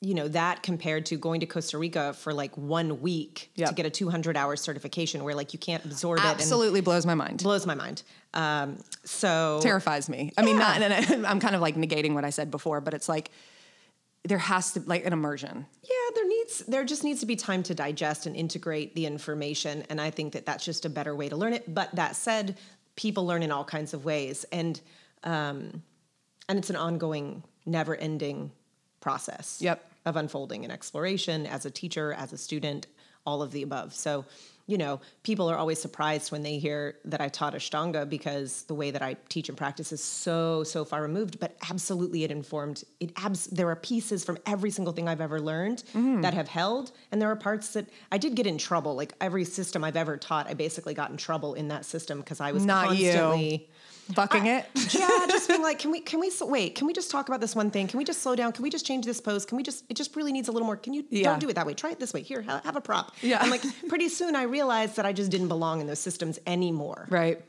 you 0.00 0.14
know, 0.14 0.28
that 0.28 0.62
compared 0.62 1.06
to 1.06 1.16
going 1.16 1.40
to 1.40 1.46
Costa 1.46 1.78
Rica 1.78 2.12
for 2.12 2.32
like 2.34 2.56
one 2.56 3.00
week 3.00 3.50
Yep. 3.56 3.68
to 3.70 3.74
get 3.74 3.86
a 3.86 3.90
200 3.90 4.36
hour 4.36 4.54
certification 4.56 5.24
where 5.24 5.34
like 5.34 5.52
you 5.52 5.58
can't 5.58 5.84
absorb 5.84 6.18
it 6.18 6.24
absolutely 6.24 6.80
blows 6.80 7.06
my 7.06 7.14
mind 7.14 7.42
blows 7.42 7.66
my 7.66 7.74
mind. 7.74 8.02
Um, 8.34 8.78
so 9.04 9.58
terrifies 9.62 10.08
me 10.10 10.32
i 10.36 10.42
mean 10.42 10.58
not 10.58 10.82
and 10.82 11.26
i'm 11.26 11.40
kind 11.40 11.54
of 11.54 11.62
like 11.62 11.76
negating 11.76 12.12
what 12.12 12.24
i 12.24 12.30
said 12.30 12.50
before 12.50 12.82
but 12.82 12.92
it's 12.92 13.08
like 13.08 13.30
there 14.24 14.36
has 14.36 14.72
to 14.72 14.80
like 14.80 15.06
an 15.06 15.12
immersion 15.14 15.64
yeah, 15.82 16.14
there 16.14 16.28
needs, 16.28 16.58
there 16.66 16.84
just 16.84 17.04
needs 17.04 17.20
to 17.20 17.26
be 17.26 17.36
time 17.36 17.62
to 17.64 17.74
digest 17.74 18.26
and 18.26 18.34
integrate 18.36 18.94
the 18.94 19.06
information. 19.06 19.84
And 19.88 20.00
I 20.00 20.10
think 20.10 20.32
that 20.32 20.46
that's 20.46 20.64
just 20.64 20.84
a 20.84 20.88
better 20.88 21.14
way 21.14 21.28
to 21.28 21.36
learn 21.36 21.52
it. 21.52 21.72
But 21.72 21.94
that 21.94 22.16
said, 22.16 22.56
people 22.96 23.26
learn 23.26 23.42
in 23.42 23.50
all 23.52 23.64
kinds 23.64 23.94
of 23.94 24.04
ways. 24.04 24.44
And, 24.52 24.80
um, 25.24 25.82
and 26.48 26.58
it's 26.58 26.70
an 26.70 26.76
ongoing, 26.76 27.42
never 27.66 27.94
ending 27.96 28.52
process. 29.00 29.58
Yep. 29.60 29.84
of 30.06 30.14
unfolding 30.16 30.62
and 30.64 30.72
exploration 30.72 31.46
as 31.46 31.66
a 31.66 31.70
teacher, 31.70 32.12
as 32.12 32.32
a 32.32 32.38
student, 32.38 32.86
all 33.26 33.42
of 33.42 33.50
the 33.50 33.62
above. 33.62 33.92
So 33.92 34.24
you 34.68 34.78
know, 34.78 35.00
people 35.22 35.48
are 35.48 35.56
always 35.56 35.78
surprised 35.80 36.32
when 36.32 36.42
they 36.42 36.58
hear 36.58 36.96
that 37.04 37.20
I 37.20 37.28
taught 37.28 37.54
Ashtanga 37.54 38.08
because 38.08 38.64
the 38.64 38.74
way 38.74 38.90
that 38.90 39.00
I 39.00 39.14
teach 39.28 39.48
and 39.48 39.56
practice 39.56 39.92
is 39.92 40.02
so, 40.02 40.64
so 40.64 40.84
far 40.84 41.02
removed. 41.02 41.38
But 41.38 41.56
absolutely, 41.70 42.24
it 42.24 42.32
informed. 42.32 42.82
It 42.98 43.12
abs- 43.14 43.46
there 43.46 43.68
are 43.70 43.76
pieces 43.76 44.24
from 44.24 44.38
every 44.44 44.72
single 44.72 44.92
thing 44.92 45.06
I've 45.08 45.20
ever 45.20 45.40
learned 45.40 45.84
Mm-hmm. 45.94 46.22
that 46.22 46.34
have 46.34 46.48
held, 46.48 46.90
and 47.12 47.22
there 47.22 47.30
are 47.30 47.36
parts 47.36 47.74
that 47.74 47.86
I 48.10 48.18
did 48.18 48.34
get 48.34 48.44
in 48.48 48.58
trouble. 48.58 48.96
Like 48.96 49.12
every 49.20 49.44
system 49.44 49.84
I've 49.84 49.94
ever 49.96 50.16
taught, 50.16 50.48
I 50.48 50.54
basically 50.54 50.94
got 50.94 51.12
in 51.12 51.16
trouble 51.16 51.54
in 51.54 51.68
that 51.68 51.84
system 51.84 52.18
because 52.18 52.40
I 52.40 52.50
was 52.50 52.64
Not 52.66 52.96
you. 52.96 53.12
Bucking 54.14 54.48
I- 54.48 54.58
it. 54.58 54.66
yeah, 54.94 55.08
just 55.28 55.48
being 55.48 55.62
like, 55.62 55.78
can 55.78 55.90
we, 55.90 56.00
can 56.00 56.20
we, 56.20 56.30
wait, 56.42 56.74
can 56.74 56.86
we 56.86 56.92
just 56.92 57.10
talk 57.10 57.28
about 57.28 57.40
this 57.40 57.54
one 57.56 57.70
thing? 57.70 57.88
Can 57.88 57.98
we 57.98 58.04
just 58.04 58.22
slow 58.22 58.36
down? 58.36 58.52
Can 58.52 58.62
we 58.62 58.70
just 58.70 58.86
change 58.86 59.04
this 59.04 59.20
pose? 59.20 59.44
Can 59.44 59.56
we 59.56 59.62
just, 59.62 59.84
it 59.88 59.94
just 59.96 60.14
really 60.16 60.32
needs 60.32 60.48
a 60.48 60.52
little 60.52 60.66
more. 60.66 60.76
Can 60.76 60.94
you, 60.94 61.04
Yeah. 61.10 61.30
don't 61.30 61.40
do 61.40 61.48
it 61.48 61.54
that 61.54 61.66
way. 61.66 61.74
Try 61.74 61.90
it 61.90 61.98
this 61.98 62.14
way. 62.14 62.22
Here, 62.22 62.42
ha- 62.42 62.60
have 62.64 62.76
a 62.76 62.80
prop. 62.80 63.12
Yeah. 63.20 63.42
And 63.42 63.50
like 63.50 63.62
pretty 63.88 64.08
soon 64.08 64.36
I 64.36 64.44
realized 64.44 64.96
that 64.96 65.06
I 65.06 65.12
just 65.12 65.30
didn't 65.30 65.48
belong 65.48 65.80
in 65.80 65.86
those 65.86 65.98
systems 65.98 66.38
anymore. 66.46 67.06
Right. 67.10 67.40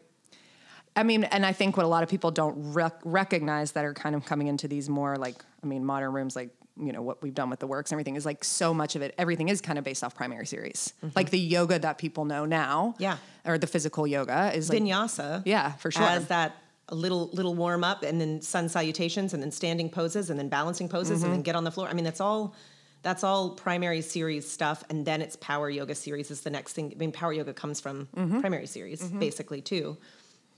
I 0.96 1.04
mean, 1.04 1.26
and 1.26 1.46
I 1.46 1.54
think 1.54 1.78
what 1.78 1.86
a 1.86 1.90
lot 1.90 2.02
of 2.02 2.10
people 2.10 2.32
don't 2.32 2.74
rec- 2.74 3.02
recognize 3.06 3.74
that 3.74 3.86
are 3.86 3.94
kind 3.94 4.16
of 4.16 4.26
coming 4.26 4.48
into 4.48 4.68
these 4.68 4.90
more 4.90 5.16
like, 5.16 5.36
I 5.64 5.68
mean, 5.68 5.86
modern 5.86 6.12
rooms, 6.12 6.36
like, 6.36 6.50
you 6.80 6.92
know, 6.92 7.02
what 7.02 7.22
we've 7.22 7.34
done 7.34 7.50
with 7.50 7.60
the 7.60 7.68
works 7.68 7.92
and 7.92 7.96
everything 7.96 8.16
is 8.16 8.26
like 8.26 8.44
so 8.44 8.74
much 8.74 8.96
of 8.96 9.02
it, 9.02 9.14
everything 9.18 9.50
is 9.50 9.62
kind 9.62 9.78
of 9.80 9.86
based 9.86 10.04
off 10.04 10.16
primary 10.16 10.46
series. 10.46 10.94
Like 11.16 11.30
the 11.32 11.40
yoga 11.40 11.80
that 11.80 11.98
people 11.98 12.26
know 12.26 12.46
now. 12.46 12.94
Mm-hmm. 12.94 13.04
Yeah. 13.04 13.18
Or 13.46 13.58
the 13.58 13.68
physical 13.68 14.06
yoga 14.06 14.52
is 14.54 14.70
like, 14.70 14.82
Vinyasa. 14.82 15.42
Yeah, 15.46 15.74
for 15.74 15.92
sure. 15.92 16.04
As 16.04 16.28
that 16.28 16.56
a 16.90 16.96
little 16.96 17.30
little 17.34 17.54
warm 17.56 17.84
up 17.84 18.04
and 18.04 18.20
then 18.22 18.42
sun 18.42 18.70
salutations 18.70 19.34
and 19.34 19.44
then 19.44 19.52
standing 19.52 19.90
poses 19.90 20.30
and 20.30 20.40
then 20.40 20.48
balancing 20.50 20.88
poses 20.88 21.18
Mm-hmm. 21.20 21.26
and 21.26 21.34
then 21.34 21.42
get 21.42 21.56
on 21.56 21.64
the 21.64 21.72
floor. 21.72 21.88
I 21.90 21.94
mean, 21.94 22.06
that's 22.06 22.22
all 22.22 22.56
that's 23.04 23.24
all 23.24 23.52
primary 23.52 24.02
series 24.02 24.50
stuff 24.50 24.84
and 24.90 25.06
then 25.06 25.22
it's 25.22 25.36
power 25.36 25.70
yoga 25.70 25.96
series 25.96 26.32
is 26.32 26.42
the 26.42 26.50
next 26.50 26.74
thing. 26.74 26.92
I 26.96 26.98
mean, 26.98 27.12
power 27.12 27.34
yoga 27.34 27.54
comes 27.54 27.80
from 27.82 28.08
Mm-hmm. 28.16 28.40
primary 28.42 28.68
series 28.68 29.02
basically 29.04 29.62
too. 29.62 29.98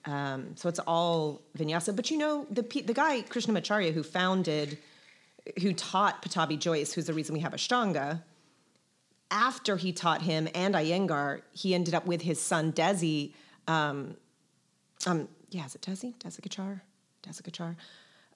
Um, 0.05 0.55
so 0.55 0.69
it's 0.69 0.79
all 0.79 1.41
vinyasa. 1.57 1.95
But 1.95 2.09
you 2.11 2.17
know, 2.17 2.45
the 2.49 2.61
the 2.61 2.93
guy 2.93 3.21
Krishnamacharya 3.23 3.93
who 3.93 4.01
founded, 4.03 4.77
who 5.61 5.73
taught 5.73 6.21
Pattabhi 6.21 6.59
Jois, 6.59 6.93
who's 6.93 7.05
the 7.05 7.13
reason 7.13 7.33
we 7.33 7.41
have 7.41 7.53
Ashtanga. 7.53 8.23
After 9.31 9.77
he 9.77 9.91
taught 9.91 10.21
him 10.23 10.47
and 10.55 10.75
Iyengar, 10.75 11.41
he 11.51 11.75
ended 11.75 11.93
up 11.93 12.05
with 12.05 12.21
his 12.21 12.41
son 12.41 12.71
Desi. 12.71 13.33
Um, 13.67 14.15
um, 15.05 15.27
yeah, 15.49 15.65
is 15.65 15.75
it 15.75 15.81
Desi? 15.81 16.15
Desikachar? 16.17 16.81
Desikachar. 17.23 17.75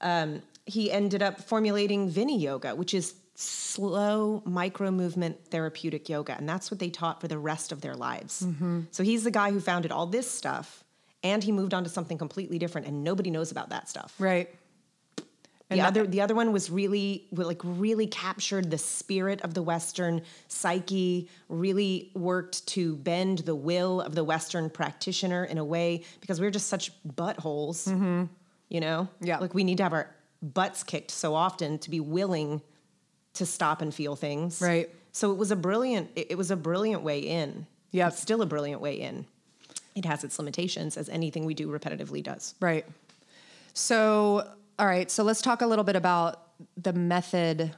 Um, 0.01 0.41
he 0.65 0.91
ended 0.91 1.24
up 1.24 1.41
formulating 1.41 2.12
Viniyoga, 2.12 2.75
which 2.75 2.93
is 2.93 3.15
slow 3.36 4.43
micro 4.46 4.91
movement 4.91 5.48
therapeutic 5.48 6.08
yoga. 6.08 6.36
And 6.38 6.48
that's 6.48 6.70
what 6.70 6.79
they 6.79 6.89
taught 6.89 7.20
for 7.20 7.27
the 7.27 7.38
rest 7.38 7.72
of 7.72 7.82
their 7.82 7.96
lives. 7.96 8.46
So 8.91 9.03
he's 9.03 9.24
the 9.24 9.32
guy 9.32 9.51
who 9.51 9.60
founded 9.60 9.91
all 9.91 10.05
this 10.05 10.29
stuff 10.29 10.84
and 11.24 11.43
he 11.43 11.51
moved 11.51 11.74
on 11.74 11.84
to 11.84 11.89
something 11.89 12.17
completely 12.17 12.60
different 12.60 12.86
and 12.86 13.03
nobody 13.03 13.32
knows 13.32 13.51
about 13.51 13.70
that 13.70 13.89
stuff. 13.89 14.13
right. 14.20 14.50
The 15.70 15.82
other, 15.82 16.05
the 16.05 16.22
other 16.22 16.36
one 16.36 16.51
was 16.51 16.70
really, 16.70 17.25
like, 17.32 17.60
really 17.63 18.05
captured 18.05 18.70
the 18.70 18.77
spirit 18.77 19.41
of 19.41 19.55
the 19.55 19.63
Western 19.63 20.22
psyche. 20.48 21.29
Really 21.50 22.12
worked 22.13 22.67
to 22.67 22.96
bend 22.98 23.39
the 23.39 23.55
will 23.55 24.00
of 24.01 24.13
the 24.13 24.24
Western 24.24 24.70
practitioner 24.70 25.46
in 25.46 25.58
a 25.58 25.65
way 25.65 26.03
because 26.22 26.39
we 26.39 26.46
are 26.46 26.51
just 26.51 26.67
such 26.67 26.91
buttholes, 27.03 27.88
you 28.70 28.79
know. 28.79 29.08
Mm-hmm. 29.15 29.25
Yeah. 29.25 29.39
like 29.39 29.55
we 29.55 29.63
need 29.63 29.77
to 29.77 29.84
have 29.84 29.93
our 29.93 30.13
butts 30.43 30.84
kicked 30.84 31.10
so 31.10 31.34
often 31.34 31.79
to 31.79 31.89
be 31.89 32.00
willing 32.00 32.62
to 33.34 33.46
stop 33.46 33.82
and 33.82 33.93
feel 33.93 34.15
things. 34.15 34.62
Right. 34.62 34.89
So 35.12 35.32
it 35.32 35.38
was 35.38 35.50
a 35.50 35.55
brilliant. 35.55 36.12
It, 36.15 36.27
it 36.32 36.38
was 36.38 36.51
a 36.51 36.55
brilliant 36.55 37.01
way 37.01 37.20
in. 37.20 37.65
Yeah. 37.91 38.10
It's 38.10 38.20
still 38.20 38.41
a 38.41 38.46
brilliant 38.46 38.82
way 38.82 38.96
in. 38.96 39.25
It 39.96 40.05
has 40.05 40.24
its 40.24 40.38
limitations, 40.38 40.98
as 40.98 41.10
anything 41.10 41.46
we 41.46 41.53
do 41.53 41.67
repetitively 41.67 42.22
does. 42.24 42.55
Right. 42.60 42.86
So, 43.74 44.48
all 44.80 44.86
right. 44.88 45.10
So 45.10 45.24
let's 45.24 45.42
talk 45.42 45.62
a 45.62 45.68
little 45.68 45.84
bit 45.86 45.96
about 45.96 46.42
the 46.77 46.94
method 46.94 47.75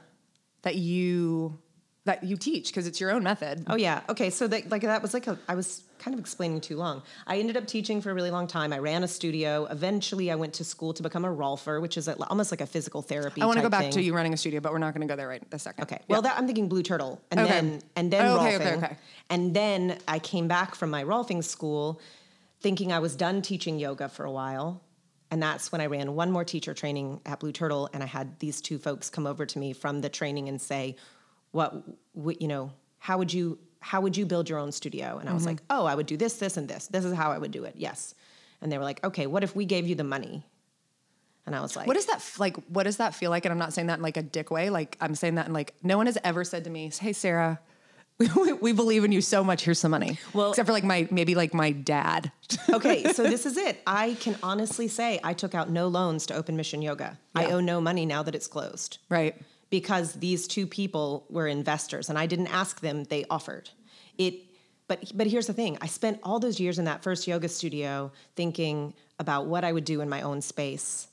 that 0.62 0.76
you 0.76 1.58
that 2.04 2.22
you 2.22 2.36
teach 2.36 2.68
because 2.68 2.86
it's 2.86 3.00
your 3.00 3.10
own 3.10 3.22
method. 3.24 3.64
Oh 3.66 3.76
yeah. 3.76 4.02
Okay. 4.08 4.30
So 4.30 4.46
that 4.48 4.70
like 4.70 4.82
that 4.82 5.02
was 5.02 5.12
like 5.12 5.26
a 5.26 5.38
I 5.48 5.54
was 5.56 5.82
kind 5.98 6.14
of 6.14 6.20
explaining 6.20 6.60
too 6.60 6.76
long. 6.76 7.02
I 7.26 7.38
ended 7.38 7.56
up 7.56 7.66
teaching 7.66 8.00
for 8.00 8.10
a 8.10 8.14
really 8.14 8.30
long 8.30 8.46
time. 8.46 8.72
I 8.72 8.78
ran 8.78 9.02
a 9.02 9.08
studio. 9.08 9.64
Eventually, 9.66 10.30
I 10.30 10.36
went 10.36 10.52
to 10.54 10.64
school 10.64 10.92
to 10.94 11.02
become 11.02 11.24
a 11.24 11.28
Rolfer, 11.34 11.80
which 11.82 11.96
is 11.96 12.06
a, 12.06 12.14
almost 12.26 12.52
like 12.52 12.60
a 12.60 12.66
physical 12.66 13.02
therapy. 13.02 13.42
I 13.42 13.46
want 13.46 13.56
to 13.56 13.62
go 13.62 13.68
back 13.70 13.80
thing. 13.82 13.90
to 13.92 14.02
you 14.02 14.14
running 14.14 14.32
a 14.32 14.36
studio, 14.36 14.60
but 14.60 14.72
we're 14.72 14.78
not 14.78 14.94
going 14.94 15.06
to 15.06 15.10
go 15.12 15.16
there 15.16 15.26
right 15.26 15.42
this 15.50 15.62
second. 15.62 15.82
Okay. 15.84 16.00
Well, 16.08 16.22
that, 16.22 16.38
I'm 16.38 16.46
thinking 16.46 16.68
Blue 16.68 16.82
Turtle, 16.82 17.20
and 17.30 17.40
Okay. 17.40 17.50
then 17.50 17.82
and 17.96 18.12
then 18.12 18.26
Oh, 18.26 18.36
okay, 18.36 18.58
Rolfing, 18.58 18.76
okay, 18.76 18.86
okay. 18.86 18.96
and 19.30 19.54
then 19.54 19.98
I 20.06 20.18
came 20.20 20.46
back 20.48 20.74
from 20.76 20.90
my 20.90 21.02
Rolfing 21.02 21.42
school, 21.42 22.00
thinking 22.60 22.92
I 22.92 22.98
was 23.00 23.16
done 23.16 23.42
teaching 23.42 23.78
yoga 23.80 24.08
for 24.08 24.24
a 24.24 24.30
while, 24.30 24.82
and 25.36 25.42
that's 25.42 25.70
when 25.70 25.82
I 25.82 25.86
ran 25.86 26.14
one 26.14 26.30
more 26.30 26.44
teacher 26.46 26.72
training 26.72 27.20
at 27.26 27.40
Blue 27.40 27.52
Turtle, 27.52 27.90
and 27.92 28.02
I 28.02 28.06
had 28.06 28.38
these 28.38 28.62
two 28.62 28.78
folks 28.78 29.10
come 29.10 29.26
over 29.26 29.44
to 29.44 29.58
me 29.58 29.74
from 29.74 30.00
the 30.00 30.08
training 30.08 30.48
and 30.48 30.58
say, 30.58 30.96
"What, 31.50 31.74
what 32.14 32.40
you 32.40 32.48
know, 32.48 32.72
how 32.98 33.18
would 33.18 33.30
you 33.34 33.58
how 33.80 34.00
would 34.00 34.16
you 34.16 34.24
build 34.24 34.48
your 34.48 34.58
own 34.58 34.72
studio?" 34.72 35.18
And 35.18 35.28
I 35.28 35.34
was 35.34 35.42
Mm-hmm. 35.42 35.50
like, 35.50 35.62
"Oh, 35.68 35.84
I 35.84 35.94
would 35.94 36.06
do 36.06 36.16
this, 36.16 36.38
this, 36.38 36.56
and 36.56 36.66
this. 36.66 36.86
This 36.86 37.04
is 37.04 37.12
how 37.12 37.32
I 37.32 37.36
would 37.38 37.50
do 37.50 37.64
it." 37.64 37.74
Yes. 37.76 38.14
And 38.62 38.72
they 38.72 38.78
were 38.78 38.84
like, 38.84 39.04
"Okay, 39.04 39.26
what 39.26 39.44
if 39.44 39.54
we 39.54 39.66
gave 39.66 39.86
you 39.86 39.94
the 39.94 40.04
money?" 40.04 40.42
And 41.44 41.54
I 41.54 41.60
was 41.60 41.76
like, 41.76 41.86
What 41.86 41.96
does 41.96 42.06
that 42.06 42.22
like? 42.38 42.56
What 42.70 42.84
does 42.84 42.96
that 42.96 43.14
feel 43.14 43.28
like? 43.30 43.44
And 43.44 43.52
I'm 43.52 43.58
not 43.58 43.74
saying 43.74 43.88
that 43.88 43.98
in 43.98 44.02
like 44.02 44.16
a 44.16 44.22
dick 44.22 44.50
way. 44.50 44.70
Like 44.70 44.96
I'm 45.02 45.14
saying 45.14 45.34
that 45.34 45.48
in 45.48 45.52
like 45.52 45.74
no 45.82 45.98
one 45.98 46.06
has 46.06 46.16
ever 46.24 46.44
said 46.44 46.64
to 46.64 46.70
me, 46.70 46.90
"Hey, 46.98 47.12
Sarah, 47.12 47.60
we, 48.18 48.52
we 48.60 48.72
believe 48.72 49.04
in 49.04 49.12
you 49.12 49.20
so 49.20 49.44
much. 49.44 49.64
Here's 49.64 49.78
some 49.78 49.90
money." 49.90 50.18
Well- 50.32 50.50
except 50.50 50.66
for 50.66 50.72
like 50.72 50.84
my 50.84 51.08
maybe 51.10 51.34
like 51.34 51.54
my 51.54 51.72
dad. 51.72 52.32
okay, 52.72 53.12
so 53.12 53.24
this 53.24 53.46
is 53.46 53.56
it. 53.56 53.80
I 53.86 54.14
can 54.20 54.36
honestly 54.42 54.88
say 54.88 55.20
I 55.22 55.32
took 55.32 55.54
out 55.54 55.70
no 55.70 55.88
loans 55.88 56.26
to 56.26 56.34
Open 56.34 56.56
Mission 56.56 56.82
Yoga. 56.82 57.18
I 57.34 57.46
owe 57.46 57.60
no 57.60 57.80
money 57.80 58.06
now 58.06 58.22
that 58.22 58.34
it's 58.34 58.46
closed 58.46 58.98
right. 59.08 59.34
because 59.68 60.14
these 60.14 60.46
two 60.46 60.66
people 60.66 61.26
were 61.28 61.46
investors 61.46 62.08
and 62.08 62.18
I 62.18 62.26
didn't 62.26 62.46
ask 62.48 62.80
them, 62.80 63.04
they 63.04 63.24
offered. 63.28 63.70
It 64.16 64.34
but 64.88 65.12
but 65.14 65.26
here's 65.26 65.46
the 65.46 65.52
thing. 65.52 65.76
I 65.80 65.86
spent 65.86 66.20
all 66.22 66.38
those 66.38 66.60
years 66.60 66.78
in 66.78 66.84
that 66.84 67.02
first 67.02 67.26
yoga 67.26 67.48
studio 67.48 68.12
thinking 68.36 68.94
about 69.18 69.46
what 69.46 69.64
I 69.64 69.72
would 69.72 69.84
do 69.84 70.00
in 70.00 70.08
my 70.08 70.22
own 70.22 70.40
space 70.40 71.08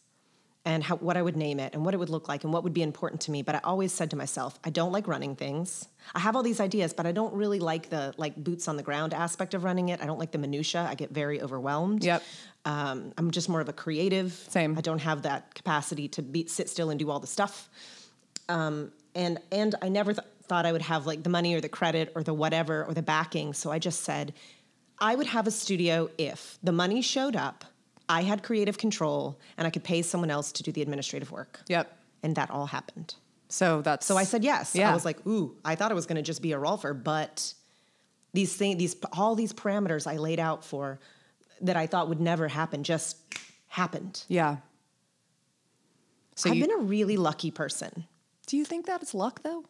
and 0.65 0.83
how, 0.83 0.95
what 0.95 1.17
I 1.17 1.21
would 1.21 1.35
name 1.35 1.59
it 1.59 1.73
and 1.73 1.83
what 1.83 1.93
it 1.93 1.97
would 1.97 2.09
look 2.09 2.29
like 2.29 2.43
and 2.43 2.53
what 2.53 2.63
would 2.63 2.73
be 2.73 2.83
important 2.83 3.21
to 3.21 3.31
me. 3.31 3.41
But 3.41 3.55
I 3.55 3.59
always 3.63 3.91
said 3.91 4.09
to 4.11 4.15
myself, 4.15 4.57
I 4.63 4.69
don't 4.69 4.93
like 4.93 5.07
running 5.07 5.35
things. 5.35 5.87
I 6.15 6.19
have 6.19 6.35
all 6.35 6.43
these 6.43 6.61
ideas, 6.61 6.93
but 6.93 7.05
I 7.05 7.11
don't 7.11 7.33
really 7.33 7.59
like 7.59 7.89
the 7.89 8.13
like 8.17 8.35
boots 8.35 8.67
on 8.67 8.77
the 8.77 8.83
ground 8.83 9.13
aspect 9.13 9.53
of 9.53 9.63
running 9.63 9.89
it. 9.89 10.01
I 10.01 10.05
don't 10.05 10.19
like 10.19 10.31
the 10.31 10.37
minutia. 10.37 10.87
I 10.89 10.95
get 10.95 11.11
very 11.11 11.41
overwhelmed. 11.41 12.03
Yep. 12.05 12.23
Um, 12.65 13.13
I'm 13.17 13.31
just 13.31 13.49
more 13.49 13.59
of 13.59 13.67
a 13.67 13.73
creative. 13.73 14.31
Same. 14.31 14.77
I 14.77 14.81
don't 14.81 14.99
have 14.99 15.23
that 15.23 15.53
capacity 15.53 16.07
to 16.09 16.21
be 16.21 16.47
sit 16.47 16.69
still 16.69 16.89
and 16.89 16.99
do 16.99 17.09
all 17.09 17.19
the 17.19 17.27
stuff. 17.27 17.69
Um, 18.47 18.91
and 19.15 19.39
and 19.51 19.75
I 19.81 19.89
never 19.89 20.13
th- 20.13 20.25
thought 20.43 20.65
I 20.65 20.71
would 20.71 20.81
have 20.81 21.05
like 21.05 21.23
the 21.23 21.29
money 21.29 21.55
or 21.55 21.61
the 21.61 21.69
credit 21.69 22.11
or 22.15 22.23
the 22.23 22.33
whatever 22.33 22.85
or 22.85 22.93
the 22.93 23.01
backing. 23.01 23.53
So 23.53 23.71
I 23.71 23.79
just 23.79 24.01
said, 24.01 24.33
I 24.99 25.15
would 25.15 25.27
have 25.27 25.45
a 25.45 25.51
studio 25.51 26.09
if 26.17 26.57
the 26.63 26.71
money 26.71 27.01
showed 27.01 27.35
up, 27.35 27.65
I 28.09 28.21
had 28.23 28.43
creative 28.43 28.77
control, 28.77 29.39
and 29.57 29.65
I 29.65 29.69
could 29.69 29.83
pay 29.83 30.01
someone 30.01 30.29
else 30.29 30.51
to 30.53 30.63
do 30.63 30.71
the 30.71 30.81
administrative 30.81 31.31
work. 31.31 31.61
Yep. 31.67 31.97
And 32.21 32.35
that 32.35 32.51
all 32.51 32.65
happened. 32.65 33.15
So 33.49 33.81
that's 33.81 34.05
So 34.05 34.17
I 34.17 34.23
said 34.23 34.43
yes. 34.43 34.75
Yeah. 34.75 34.89
I 34.89 34.93
was 34.93 35.05
like, 35.05 35.25
ooh, 35.27 35.55
I 35.63 35.75
thought 35.75 35.91
it 35.91 35.95
was 35.95 36.05
going 36.05 36.15
to 36.15 36.21
just 36.21 36.41
be 36.41 36.53
a 36.53 36.57
rolfer, 36.57 37.01
but 37.01 37.53
these 38.33 38.55
things, 38.55 38.77
these 38.77 38.95
all 39.13 39.35
these 39.35 39.53
parameters 39.53 40.07
I 40.07 40.17
laid 40.17 40.39
out 40.39 40.65
for 40.65 40.99
that 41.61 41.77
I 41.77 41.85
thought 41.85 42.09
would 42.09 42.19
never 42.19 42.47
happen 42.47 42.83
just 42.83 43.17
happened. 43.67 44.23
yeah. 44.27 44.57
So 46.35 46.49
I've 46.49 46.55
you, 46.55 46.67
been 46.67 46.79
a 46.79 46.81
really 46.81 47.15
lucky 47.15 47.51
person. 47.51 48.05
do 48.47 48.57
you 48.57 48.65
think 48.65 48.87
that 48.87 49.03
it's 49.03 49.13
luck 49.13 49.43
though? 49.43 49.65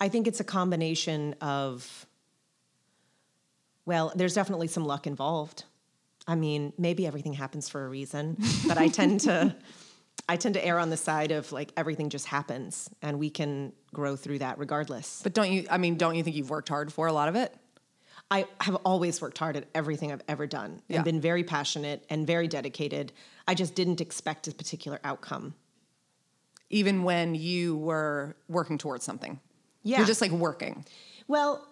I 0.00 0.08
think 0.08 0.26
it's 0.26 0.40
a 0.40 0.44
combination 0.44 1.34
of, 1.42 2.06
well, 3.84 4.12
there's 4.16 4.34
definitely 4.34 4.68
some 4.68 4.86
luck 4.86 5.06
involved. 5.06 5.64
I 6.26 6.34
mean, 6.34 6.72
maybe 6.78 7.06
everything 7.06 7.32
happens 7.32 7.68
for 7.68 7.84
a 7.84 7.88
reason, 7.88 8.36
but 8.66 8.78
I 8.78 8.88
tend 8.88 9.20
to, 9.22 9.56
I 10.28 10.36
tend 10.36 10.54
to 10.54 10.64
err 10.64 10.78
on 10.78 10.90
the 10.90 10.96
side 10.96 11.32
of 11.32 11.50
like 11.52 11.72
everything 11.76 12.08
just 12.10 12.26
happens 12.26 12.88
and 13.02 13.18
we 13.18 13.30
can 13.30 13.72
grow 13.92 14.16
through 14.16 14.38
that 14.40 14.58
regardless. 14.58 15.20
But 15.22 15.34
don't 15.34 15.50
you? 15.50 15.66
I 15.70 15.78
mean, 15.78 15.96
don't 15.96 16.14
you 16.14 16.22
think 16.22 16.36
you've 16.36 16.50
worked 16.50 16.68
hard 16.68 16.92
for 16.92 17.06
a 17.06 17.12
lot 17.12 17.28
of 17.28 17.36
it? 17.36 17.54
I 18.30 18.46
have 18.60 18.76
always 18.84 19.20
worked 19.20 19.38
hard 19.38 19.56
at 19.56 19.64
everything 19.74 20.12
I've 20.12 20.22
ever 20.28 20.46
done 20.46 20.82
Yeah. 20.86 20.96
and 20.96 21.04
been 21.04 21.20
very 21.20 21.42
passionate 21.42 22.04
and 22.08 22.26
very 22.26 22.46
dedicated. 22.46 23.12
I 23.48 23.54
just 23.54 23.74
didn't 23.74 24.00
expect 24.00 24.46
a 24.46 24.52
particular 24.54 25.00
outcome. 25.02 25.54
Even 26.68 27.02
when 27.02 27.34
you 27.34 27.76
were 27.76 28.36
working 28.48 28.78
towards 28.78 29.04
something. 29.04 29.40
Yeah. 29.82 29.96
You're 29.98 30.06
just 30.06 30.20
like 30.20 30.30
working. 30.30 30.84
Well, 31.26 31.66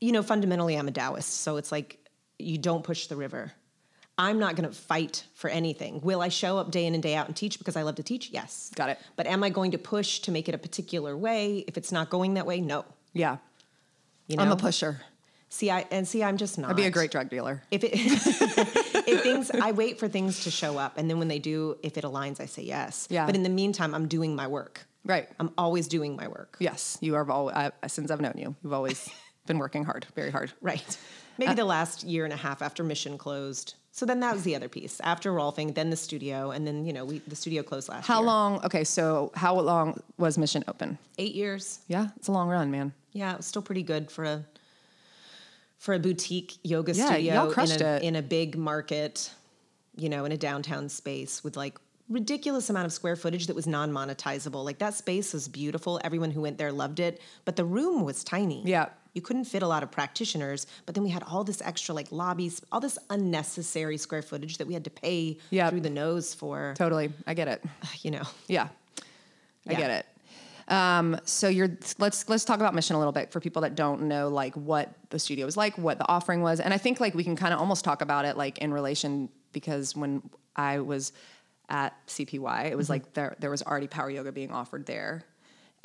you 0.00 0.12
know, 0.12 0.22
fundamentally, 0.22 0.76
I'm 0.76 0.88
a 0.88 0.92
Taoist, 0.92 1.28
so 1.40 1.58
it's 1.58 1.70
like 1.70 1.98
you 2.38 2.58
don't 2.58 2.84
push 2.84 3.06
the 3.06 3.16
river. 3.16 3.52
I'm 4.18 4.38
not 4.38 4.56
going 4.56 4.68
to 4.68 4.74
fight 4.74 5.24
for 5.34 5.50
anything. 5.50 6.00
Will 6.00 6.22
I 6.22 6.28
show 6.28 6.56
up 6.56 6.70
day 6.70 6.86
in 6.86 6.94
and 6.94 7.02
day 7.02 7.14
out 7.14 7.26
and 7.26 7.36
teach 7.36 7.58
because 7.58 7.76
I 7.76 7.82
love 7.82 7.96
to 7.96 8.02
teach? 8.02 8.30
Yes. 8.30 8.70
Got 8.74 8.88
it. 8.88 8.98
But 9.14 9.26
am 9.26 9.42
I 9.44 9.50
going 9.50 9.72
to 9.72 9.78
push 9.78 10.20
to 10.20 10.30
make 10.30 10.48
it 10.48 10.54
a 10.54 10.58
particular 10.58 11.16
way? 11.16 11.64
If 11.66 11.76
it's 11.76 11.92
not 11.92 12.08
going 12.08 12.34
that 12.34 12.46
way, 12.46 12.60
no. 12.60 12.86
Yeah. 13.12 13.36
You 14.26 14.36
know, 14.36 14.42
I'm 14.42 14.52
a 14.52 14.56
pusher. 14.56 15.00
see, 15.50 15.70
I 15.70 15.86
and 15.90 16.08
see, 16.08 16.22
I'm 16.22 16.36
just 16.36 16.58
not. 16.58 16.70
I'd 16.70 16.76
be 16.76 16.84
a 16.84 16.90
great 16.90 17.10
drug 17.10 17.28
dealer. 17.28 17.62
If 17.70 17.84
it, 17.84 17.90
if 17.94 19.22
things, 19.22 19.50
I 19.50 19.72
wait 19.72 19.98
for 19.98 20.08
things 20.08 20.44
to 20.44 20.50
show 20.50 20.78
up, 20.78 20.98
and 20.98 21.08
then 21.08 21.18
when 21.18 21.28
they 21.28 21.38
do, 21.38 21.76
if 21.82 21.96
it 21.96 22.02
aligns, 22.02 22.40
I 22.40 22.46
say 22.46 22.62
yes. 22.62 23.06
Yeah. 23.10 23.26
But 23.26 23.36
in 23.36 23.42
the 23.42 23.48
meantime, 23.48 23.94
I'm 23.94 24.08
doing 24.08 24.34
my 24.34 24.48
work. 24.48 24.86
Right. 25.04 25.28
I'm 25.38 25.52
always 25.56 25.86
doing 25.86 26.16
my 26.16 26.26
work. 26.26 26.56
Yes, 26.58 26.98
you 27.00 27.14
are 27.14 27.30
always, 27.30 27.54
I, 27.54 27.70
since 27.86 28.10
I've 28.10 28.20
known 28.20 28.34
you, 28.36 28.56
you've 28.64 28.72
always 28.72 29.08
been 29.46 29.58
working 29.58 29.84
hard, 29.84 30.06
very 30.14 30.30
hard. 30.30 30.52
Right. 30.60 30.98
Maybe 31.38 31.54
the 31.54 31.64
last 31.64 32.02
year 32.04 32.24
and 32.24 32.32
a 32.32 32.36
half 32.36 32.62
after 32.62 32.82
Mission 32.82 33.18
closed. 33.18 33.74
So 33.92 34.04
then 34.04 34.20
that 34.20 34.34
was 34.34 34.42
the 34.42 34.54
other 34.54 34.68
piece. 34.68 35.00
After 35.00 35.32
Rolfing, 35.32 35.74
then 35.74 35.88
the 35.90 35.96
studio, 35.96 36.50
and 36.50 36.66
then 36.66 36.84
you 36.84 36.92
know 36.92 37.04
we 37.04 37.18
the 37.20 37.36
studio 37.36 37.62
closed 37.62 37.88
last 37.88 38.06
How 38.06 38.18
year. 38.20 38.26
long? 38.26 38.64
Okay, 38.64 38.84
so 38.84 39.32
how 39.34 39.58
long 39.58 40.00
was 40.18 40.36
Mission 40.36 40.64
open? 40.68 40.98
Eight 41.18 41.34
years. 41.34 41.78
Yeah, 41.88 42.08
it's 42.16 42.28
a 42.28 42.32
long 42.32 42.48
run, 42.48 42.70
man. 42.70 42.92
Yeah, 43.12 43.32
it 43.32 43.38
was 43.38 43.46
still 43.46 43.62
pretty 43.62 43.82
good 43.82 44.10
for 44.10 44.24
a 44.24 44.44
for 45.78 45.94
a 45.94 45.98
boutique 45.98 46.56
yoga 46.62 46.92
Yeah, 46.92 47.06
studio 47.06 47.34
y'all 47.34 47.50
in 47.52 47.82
a 47.82 47.96
it. 47.96 48.02
in 48.02 48.16
a 48.16 48.22
big 48.22 48.56
market, 48.58 49.30
you 49.96 50.08
know, 50.08 50.24
in 50.24 50.32
a 50.32 50.36
downtown 50.36 50.88
space 50.88 51.42
with 51.44 51.56
like 51.56 51.78
ridiculous 52.08 52.70
amount 52.70 52.86
of 52.86 52.92
square 52.92 53.16
footage 53.16 53.46
that 53.48 53.56
was 53.56 53.66
non-monetizable. 53.66 54.64
Like 54.64 54.78
that 54.78 54.94
space 54.94 55.32
was 55.32 55.48
beautiful. 55.48 56.00
Everyone 56.04 56.30
who 56.30 56.40
went 56.42 56.58
there 56.58 56.70
loved 56.72 57.00
it, 57.00 57.20
but 57.44 57.56
the 57.56 57.64
room 57.64 58.04
was 58.04 58.22
tiny. 58.24 58.62
Yeah. 58.64 58.88
You 59.16 59.22
couldn't 59.22 59.46
fit 59.46 59.62
a 59.62 59.66
lot 59.66 59.82
of 59.82 59.90
practitioners, 59.90 60.66
but 60.84 60.94
then 60.94 61.02
we 61.02 61.08
had 61.08 61.22
all 61.22 61.42
this 61.42 61.62
extra 61.62 61.94
like 61.94 62.12
lobbies, 62.12 62.60
all 62.70 62.80
this 62.80 62.98
unnecessary 63.08 63.96
square 63.96 64.20
footage 64.20 64.58
that 64.58 64.66
we 64.66 64.74
had 64.74 64.84
to 64.84 64.90
pay 64.90 65.38
Yeah. 65.48 65.70
through 65.70 65.80
the 65.80 65.88
nose 65.90 66.34
for, 66.34 66.74
Totally, 66.76 67.10
I 67.26 67.32
get 67.32 67.48
it. 67.48 67.64
you 68.02 68.10
know. 68.10 68.24
Yeah, 68.46 68.68
I 69.66 69.72
Yeah. 69.72 69.76
get 69.78 69.90
it. 69.90 70.06
Um, 70.68 71.18
so 71.24 71.48
you're 71.48 71.70
let's 71.98 72.28
let's 72.28 72.44
talk 72.44 72.60
about 72.60 72.74
mission 72.74 72.94
a 72.94 72.98
little 72.98 73.12
bit 73.12 73.30
for 73.32 73.40
people 73.40 73.62
that 73.62 73.74
don't 73.74 74.02
know 74.02 74.28
like 74.28 74.54
what 74.54 74.92
the 75.08 75.18
studio 75.18 75.46
was 75.46 75.56
like, 75.56 75.78
what 75.78 75.96
the 75.96 76.06
offering 76.08 76.42
was, 76.42 76.60
and 76.60 76.74
I 76.74 76.78
think 76.78 77.00
like 77.00 77.14
we 77.14 77.24
can 77.24 77.36
kind 77.36 77.54
of 77.54 77.60
almost 77.60 77.84
talk 77.86 78.02
about 78.02 78.26
it 78.26 78.36
like 78.36 78.58
in 78.58 78.70
relation 78.74 79.30
because 79.52 79.96
when 79.96 80.28
I 80.56 80.80
was 80.80 81.12
at 81.70 81.94
CPY, 82.06 82.66
it 82.70 82.76
was 82.76 82.90
like 82.90 83.14
there 83.14 83.34
there 83.38 83.48
was 83.50 83.62
already 83.62 83.86
power 83.86 84.10
yoga 84.10 84.30
being 84.32 84.50
offered 84.50 84.84
there, 84.86 85.22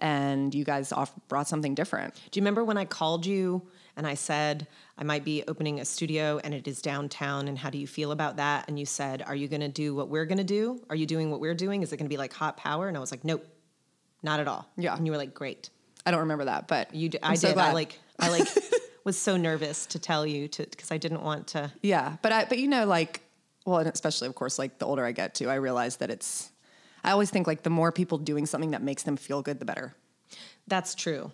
and 0.02 0.54
you 0.54 0.64
guys 0.66 0.92
off, 0.92 1.14
brought 1.28 1.48
something 1.48 1.76
different. 1.76 2.14
Do 2.32 2.40
you 2.40 2.42
remember 2.42 2.64
when 2.64 2.78
I 2.78 2.86
called 2.86 3.26
you 3.26 3.62
and 3.96 4.06
I 4.08 4.16
said 4.16 4.68
I 4.98 5.04
might 5.04 5.24
be 5.24 5.44
opening 5.48 5.80
a 5.80 5.86
studio 5.86 6.40
and 6.44 6.54
it 6.54 6.68
is 6.68 6.82
downtown 6.82 7.48
and 7.48 7.58
how 7.58 7.70
do 7.70 7.78
you 7.78 7.88
feel 7.88 8.12
about 8.12 8.38
that? 8.38 8.66
And 8.68 8.78
you 8.80 8.86
said, 8.86 9.22
"Are 9.26 9.36
you 9.36 9.48
going 9.48 9.62
to 9.62 9.68
do 9.70 9.94
what 9.96 10.10
we're 10.10 10.26
going 10.26 10.38
to 10.40 10.44
do? 10.44 10.82
Are 10.90 10.96
you 10.96 11.06
doing 11.06 11.32
what 11.32 11.40
we're 11.40 11.54
doing? 11.56 11.84
Is 11.84 11.94
it 11.94 11.98
going 11.98 12.08
to 12.10 12.14
be 12.14 12.18
like 12.18 12.34
hot 12.34 12.58
power?" 12.58 12.88
And 12.88 12.98
I 12.98 13.00
was 13.00 13.12
like, 13.12 13.24
"Nope. 13.24 13.46
Not 14.24 14.40
at 14.40 14.48
all." 14.48 14.68
Yeah. 14.78 14.96
And 14.96 15.06
you 15.06 15.12
were 15.12 15.18
like, 15.18 15.34
"Great." 15.34 15.70
I 16.06 16.12
don't 16.12 16.22
remember 16.22 16.46
that, 16.46 16.68
but 16.68 16.94
You 16.96 17.10
d- 17.10 17.20
I 17.22 17.36
so 17.36 17.50
did. 17.50 17.58
I 17.58 17.74
like 17.74 18.00
I 18.20 18.30
like 18.30 18.48
was 19.04 19.18
so 19.18 19.38
nervous 19.38 19.86
to 19.88 20.00
tell 20.00 20.26
you 20.26 20.48
to 20.48 20.66
cuz 20.66 20.92
I 20.92 20.98
didn't 20.98 21.22
want 21.22 21.48
to 21.50 21.72
Yeah, 21.82 22.18
but 22.22 22.32
I 22.32 22.46
but 22.46 22.58
you 22.58 22.68
know 22.68 22.86
like 22.86 23.22
well, 23.66 23.78
and 23.78 23.88
especially 23.88 24.28
of 24.28 24.34
course 24.36 24.58
like 24.58 24.80
the 24.80 24.86
older 24.88 25.06
I 25.06 25.12
get 25.12 25.36
too, 25.36 25.48
I 25.50 25.56
realize 25.56 25.98
that 25.98 26.10
it's 26.10 26.50
I 27.04 27.12
always 27.12 27.30
think 27.30 27.48
like 27.48 27.64
the 27.64 27.70
more 27.70 27.92
people 27.92 28.18
doing 28.18 28.46
something 28.46 28.72
that 28.72 28.82
makes 28.82 29.04
them 29.04 29.18
feel 29.18 29.42
good, 29.42 29.60
the 29.60 29.66
better. 29.66 29.96
That's 30.68 30.96
true. 30.96 31.32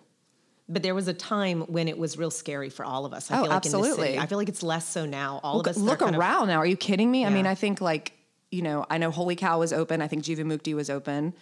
But 0.68 0.82
there 0.82 0.94
was 0.94 1.08
a 1.08 1.14
time 1.14 1.62
when 1.62 1.88
it 1.88 1.96
was 1.96 2.18
real 2.18 2.30
scary 2.30 2.68
for 2.68 2.84
all 2.84 3.06
of 3.06 3.12
us. 3.14 3.30
I 3.30 3.38
Oh, 3.38 3.42
feel 3.42 3.50
like 3.50 3.56
in 3.66 3.72
this 3.72 3.74
absolutely. 3.74 4.06
city. 4.08 4.18
I 4.18 4.26
feel 4.26 4.38
like 4.38 4.48
it's 4.48 4.62
less 4.62 4.86
so 4.86 5.06
now. 5.06 5.40
All 5.42 5.56
Look, 5.56 5.66
of 5.66 5.70
us 5.76 5.76
look 5.78 6.00
they're 6.00 6.08
of- 6.08 6.14
around 6.16 6.48
now. 6.48 6.58
Are 6.58 6.66
you 6.66 6.76
kidding 6.76 7.10
me? 7.10 7.24
I 7.24 7.30
mean, 7.30 7.46
I 7.46 7.54
think 7.54 7.80
like 7.80 8.12
you 8.50 8.62
know, 8.62 8.86
I 8.88 8.96
know 8.96 9.10
Holy 9.10 9.36
Cow 9.36 9.58
was 9.58 9.72
open. 9.74 10.00
I 10.00 10.08
think 10.08 10.24
Jivamukti 10.24 10.74
was 10.74 10.88
open, 10.88 11.34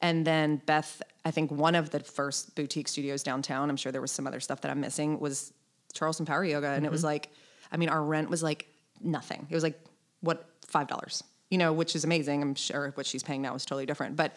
and 0.00 0.26
then 0.26 0.56
Beth. 0.64 1.02
I 1.24 1.30
think 1.30 1.50
one 1.50 1.74
of 1.74 1.90
the 1.90 2.00
first 2.00 2.54
boutique 2.54 2.88
studios 2.88 3.22
downtown. 3.22 3.68
I'm 3.68 3.76
sure 3.76 3.92
there 3.92 4.00
was 4.00 4.10
some 4.12 4.26
other 4.26 4.40
stuff 4.40 4.62
that 4.62 4.70
I'm 4.70 4.80
missing. 4.80 5.20
Was 5.20 5.52
Charleston 5.92 6.24
Power 6.26 6.44
Yoga, 6.44 6.68
and 6.68 6.84
it 6.86 6.90
was 6.90 7.00
Mm-hmm. 7.00 7.06
like, 7.08 7.28
I 7.72 7.76
mean, 7.76 7.88
our 7.90 8.02
rent 8.02 8.30
was 8.30 8.42
like 8.42 8.68
nothing. 9.02 9.46
It 9.50 9.54
was 9.54 9.62
like 9.62 9.78
what 10.20 10.48
five 10.66 10.86
dollars, 10.88 11.22
you 11.50 11.58
know, 11.58 11.72
which 11.72 11.94
is 11.96 12.04
amazing. 12.04 12.42
I'm 12.42 12.54
sure 12.54 12.92
what 12.94 13.06
she's 13.06 13.22
paying 13.22 13.42
now 13.42 13.54
is 13.54 13.64
totally 13.64 13.86
different, 13.86 14.16
but. 14.16 14.34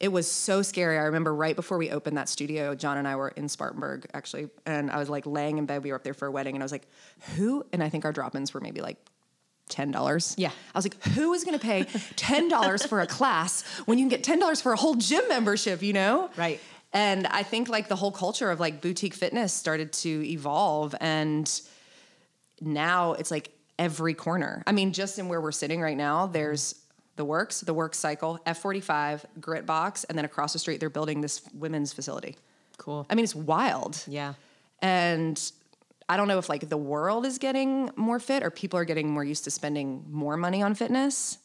It 0.00 0.10
was 0.10 0.28
so 0.28 0.62
scary. 0.62 0.98
I 0.98 1.02
remember 1.02 1.32
right 1.32 1.54
before 1.54 1.78
we 1.78 1.88
opened 1.90 2.16
that 2.16 2.28
studio, 2.28 2.74
John 2.74 2.98
and 2.98 3.06
I 3.06 3.14
were 3.14 3.28
in 3.28 3.48
Spartanburg 3.48 4.04
actually, 4.12 4.48
and 4.66 4.90
I 4.90 4.98
was 4.98 5.08
like 5.08 5.26
laying 5.26 5.58
in 5.58 5.66
bed. 5.66 5.84
We 5.84 5.90
were 5.90 5.94
up 5.94 6.02
there 6.02 6.12
for 6.12 6.26
a 6.26 6.30
wedding, 6.32 6.56
and 6.56 6.62
I 6.62 6.64
was 6.64 6.72
like, 6.72 6.88
"Who?" 7.36 7.64
And 7.72 7.84
I 7.84 7.88
think 7.88 8.04
our 8.04 8.10
drop-ins 8.10 8.52
were 8.52 8.58
maybe 8.58 8.80
like 8.80 8.96
ten 9.68 9.92
dollars. 9.92 10.34
Yeah. 10.36 10.50
I 10.74 10.78
was 10.78 10.84
like, 10.84 11.00
who 11.14 11.32
is 11.34 11.44
going 11.44 11.56
to 11.56 11.64
pay 11.64 11.84
ten 12.16 12.48
dollars 12.48 12.84
for 12.84 13.00
a 13.00 13.06
class 13.06 13.62
when 13.84 13.96
you 13.96 14.04
can 14.04 14.08
get 14.08 14.24
ten 14.24 14.40
dollars 14.40 14.60
for 14.60 14.72
a 14.72 14.76
whole 14.76 14.96
gym 14.96 15.22
membership? 15.28 15.82
You 15.82 15.92
know, 15.92 16.30
Right. 16.36 16.58
And 16.92 17.28
I 17.28 17.44
think 17.44 17.68
like 17.68 17.86
the 17.86 17.94
whole 17.94 18.10
culture 18.10 18.50
of 18.50 18.58
like 18.58 18.80
boutique 18.80 19.14
fitness 19.14 19.52
started 19.52 19.92
to 19.92 20.28
evolve, 20.28 20.96
and 21.00 21.48
now 22.60 23.12
it's 23.12 23.30
like 23.30 23.50
every 23.78 24.14
corner. 24.14 24.62
I 24.66 24.72
mean, 24.72 24.92
just 24.92 25.18
in 25.18 25.28
where 25.28 25.40
we're 25.40 25.52
sitting 25.52 25.80
right 25.80 25.96
now, 25.96 26.26
there's 26.26 26.74
the 27.16 27.24
works, 27.24 27.60
the 27.60 27.74
work 27.74 27.94
cycle, 27.94 28.38
F45, 28.46 29.24
Grit 29.40 29.66
Box, 29.66 30.04
and 30.04 30.16
then 30.16 30.24
across 30.24 30.52
the 30.52 30.58
street 30.58 30.80
they're 30.80 30.90
building 30.90 31.20
this 31.20 31.42
women's 31.54 31.92
facility. 31.92 32.36
Cool. 32.78 33.06
I 33.10 33.14
mean, 33.14 33.24
it's 33.24 33.34
wild. 33.34 34.02
Yeah. 34.06 34.34
And 34.80 35.40
I 36.08 36.16
don't 36.16 36.28
know 36.28 36.38
if 36.38 36.48
like 36.48 36.68
the 36.68 36.76
world 36.76 37.26
is 37.26 37.38
getting 37.38 37.90
more 37.96 38.18
fit 38.18 38.42
or 38.42 38.50
people 38.50 38.78
are 38.78 38.84
getting 38.84 39.10
more 39.10 39.24
used 39.24 39.44
to 39.44 39.50
spending 39.50 40.04
more 40.10 40.36
money 40.36 40.62
on 40.62 40.74
fitness. 40.74 41.38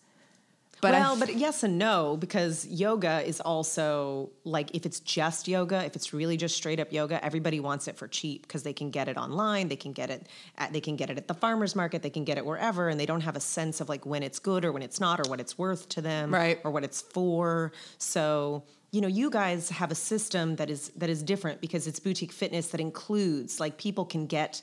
But 0.81 0.93
well, 0.93 1.17
but 1.17 1.35
yes 1.35 1.63
and 1.63 1.77
no, 1.79 2.17
because 2.17 2.67
yoga 2.67 3.21
is 3.27 3.41
also 3.41 4.29
like 4.43 4.75
if 4.75 4.85
it's 4.85 4.99
just 4.99 5.47
yoga, 5.47 5.83
if 5.85 5.95
it's 5.95 6.13
really 6.13 6.37
just 6.37 6.55
straight 6.55 6.79
up 6.79 6.91
yoga, 6.93 7.23
everybody 7.25 7.59
wants 7.59 7.87
it 7.87 7.97
for 7.97 8.07
cheap 8.07 8.43
because 8.43 8.63
they 8.63 8.73
can 8.73 8.91
get 8.91 9.07
it 9.07 9.17
online, 9.17 9.69
they 9.69 9.75
can 9.75 9.91
get 9.91 10.09
it 10.09 10.27
at 10.57 10.73
they 10.73 10.81
can 10.81 10.95
get 10.95 11.09
it 11.09 11.17
at 11.17 11.27
the 11.27 11.33
farmers 11.33 11.75
market, 11.75 12.03
they 12.03 12.09
can 12.11 12.23
get 12.25 12.37
it 12.37 12.45
wherever, 12.45 12.89
and 12.89 12.99
they 12.99 13.07
don't 13.07 13.21
have 13.21 13.35
a 13.35 13.39
sense 13.39 13.81
of 13.81 13.89
like 13.89 14.05
when 14.05 14.21
it's 14.21 14.39
good 14.39 14.63
or 14.63 14.71
when 14.71 14.83
it's 14.83 14.99
not, 14.99 15.19
or 15.19 15.29
what 15.29 15.39
it's 15.39 15.57
worth 15.57 15.89
to 15.89 16.01
them, 16.01 16.31
Right. 16.33 16.59
or 16.63 16.69
what 16.71 16.83
it's 16.83 17.01
for. 17.01 17.71
So 17.97 18.63
you 18.91 19.01
know, 19.01 19.07
you 19.07 19.29
guys 19.29 19.69
have 19.69 19.91
a 19.91 19.95
system 19.95 20.55
that 20.57 20.69
is 20.69 20.89
that 20.95 21.09
is 21.09 21.21
different 21.23 21.59
because 21.59 21.87
it's 21.87 21.99
boutique 21.99 22.31
fitness 22.31 22.67
that 22.69 22.79
includes 22.79 23.59
like 23.59 23.77
people 23.77 24.05
can 24.05 24.27
get. 24.27 24.61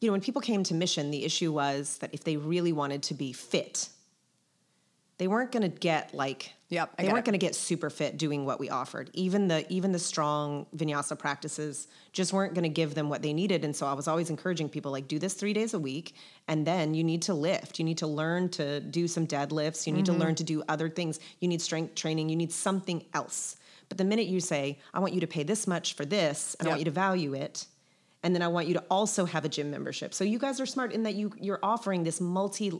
You 0.00 0.08
know, 0.08 0.12
when 0.12 0.20
people 0.20 0.40
came 0.40 0.62
to 0.64 0.74
Mission, 0.74 1.10
the 1.10 1.24
issue 1.24 1.52
was 1.52 1.98
that 1.98 2.14
if 2.14 2.22
they 2.24 2.36
really 2.36 2.72
wanted 2.72 3.02
to 3.04 3.14
be 3.14 3.32
fit, 3.32 3.88
they 5.18 5.28
weren't 5.28 5.52
going 5.52 5.62
to 5.62 5.68
get 5.68 6.14
like 6.14 6.52
Yep, 6.70 6.90
I 6.98 7.02
they 7.04 7.12
weren't 7.12 7.24
going 7.24 7.32
to 7.32 7.38
get 7.38 7.54
super 7.54 7.88
fit 7.88 8.18
doing 8.18 8.44
what 8.44 8.60
we 8.60 8.68
offered. 8.68 9.08
Even 9.14 9.48
the 9.48 9.64
even 9.72 9.90
the 9.92 9.98
strong 9.98 10.66
vinyasa 10.76 11.18
practices 11.18 11.88
just 12.12 12.32
weren't 12.34 12.52
going 12.52 12.64
to 12.64 12.68
give 12.68 12.94
them 12.94 13.08
what 13.08 13.22
they 13.22 13.32
needed. 13.32 13.64
And 13.64 13.74
so 13.74 13.86
i 13.86 13.94
was 13.94 14.06
always 14.06 14.28
encouraging 14.28 14.68
people 14.68 14.92
like 14.92 15.08
do 15.08 15.18
this 15.18 15.32
three 15.32 15.54
days 15.54 15.72
a 15.72 15.78
week 15.78 16.14
and 16.46 16.66
then 16.66 16.92
you 16.92 17.02
need 17.02 17.22
to 17.22 17.32
lift. 17.34 17.78
You 17.78 17.86
need 17.86 17.98
to 17.98 18.06
learn 18.06 18.50
to 18.50 18.80
do 18.80 19.08
some 19.08 19.26
deadlifts. 19.26 19.86
You 19.86 19.92
need 19.94 20.04
Mm-hmm. 20.04 20.18
to 20.18 20.24
learn 20.24 20.34
to 20.36 20.44
do 20.44 20.62
other 20.68 20.90
things. 20.90 21.20
You 21.40 21.48
need 21.48 21.62
strength 21.62 21.94
training. 21.94 22.28
You 22.28 22.36
need 22.36 22.52
something 22.52 23.02
else. 23.14 23.56
But 23.88 23.96
the 23.96 24.04
minute 24.04 24.26
you 24.26 24.40
say 24.40 24.78
i 24.92 24.98
want 25.00 25.14
you 25.14 25.20
to 25.20 25.26
pay 25.26 25.42
this 25.42 25.66
much 25.66 25.94
for 25.94 26.04
this 26.04 26.54
and 26.60 26.68
i 26.68 26.70
want 26.72 26.80
you 26.80 26.84
to 26.84 26.90
value 26.90 27.32
it 27.32 27.64
and 28.22 28.34
then 28.34 28.42
i 28.42 28.48
want 28.48 28.66
you 28.68 28.74
to 28.74 28.84
also 28.90 29.24
have 29.24 29.46
a 29.46 29.48
gym 29.48 29.70
membership. 29.70 30.12
So 30.12 30.22
you 30.24 30.38
guys 30.38 30.60
are 30.60 30.66
smart 30.66 30.92
in 30.92 31.04
that 31.04 31.14
you 31.14 31.32
you're 31.40 31.60
offering 31.62 32.04
this 32.04 32.20
multi 32.20 32.72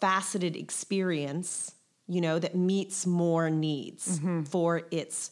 faceted 0.00 0.56
experience, 0.56 1.72
you 2.06 2.20
know, 2.20 2.38
that 2.38 2.54
meets 2.54 3.06
more 3.06 3.50
needs 3.50 4.18
mm-hmm. 4.18 4.42
for 4.44 4.82
its 4.90 5.30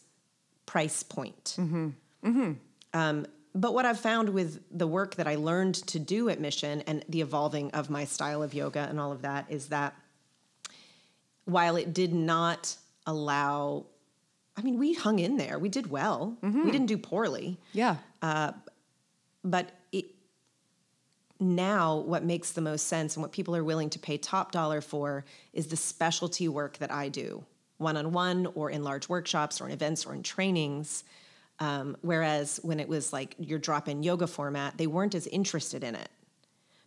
price 0.67 1.03
point. 1.03 1.57
Mm-hmm. 1.59 1.89
Mm-hmm. 2.25 2.53
Um, 2.93 3.27
but 3.55 3.75
what 3.75 3.87
I've 3.87 3.99
found 3.99 4.29
with 4.29 4.63
the 4.71 4.87
work 4.87 5.17
that 5.17 5.27
I 5.27 5.35
learned 5.37 5.75
to 5.89 5.99
do 5.99 6.29
at 6.29 6.41
Mission 6.41 6.83
and 6.83 7.05
the 7.09 7.21
evolving 7.23 7.71
of 7.73 7.91
my 7.91 8.05
style 8.05 8.43
of 8.43 8.55
yoga 8.55 8.87
and 8.89 9.01
all 9.01 9.11
of 9.11 9.23
that 9.23 9.47
is 9.49 9.69
that 9.69 9.95
while 11.45 11.77
it 11.77 11.93
did 11.95 12.13
not 12.13 12.77
allow, 13.07 13.87
I 14.57 14.61
mean, 14.61 14.79
we 14.79 14.93
hung 14.93 15.19
in 15.19 15.39
there, 15.39 15.59
we 15.59 15.71
did 15.71 15.91
well, 15.91 16.37
we 16.43 16.71
didn't 16.71 16.87
do 16.87 16.99
poorly. 16.99 17.59
Yeah, 17.73 17.97
uh, 18.21 18.53
but 19.43 19.65
it 19.65 19.75
now 21.41 21.97
what 21.99 22.25
makes 22.25 22.53
the 22.53 22.61
most 22.61 22.87
sense 22.87 23.17
and 23.17 23.23
what 23.23 23.33
people 23.33 23.55
are 23.55 23.65
willing 23.65 23.91
to 23.91 23.99
pay 23.99 24.19
top 24.19 24.53
dollar 24.53 24.81
for 24.81 25.25
is 25.53 25.69
the 25.69 25.77
specialty 25.77 26.49
work 26.49 26.79
that 26.79 26.91
I 26.93 27.09
do, 27.09 27.45
one 27.79 27.97
on 27.97 28.13
one 28.13 28.47
or 28.55 28.71
in 28.71 28.83
large 28.85 29.09
workshops 29.09 29.61
or 29.61 29.67
in 29.67 29.73
events 29.73 30.05
or 30.07 30.15
in 30.15 30.23
trainings. 30.23 31.05
Um, 31.61 31.97
whereas 32.03 32.61
when 32.63 32.79
it 32.81 32.89
was 32.89 33.13
like 33.13 33.35
your 33.39 33.59
drop 33.59 33.89
in 33.89 34.03
yoga 34.03 34.27
format, 34.27 34.77
they 34.79 34.87
weren't 34.87 35.15
as 35.15 35.27
interested 35.29 35.83
in 35.85 35.95
it, 35.95 36.09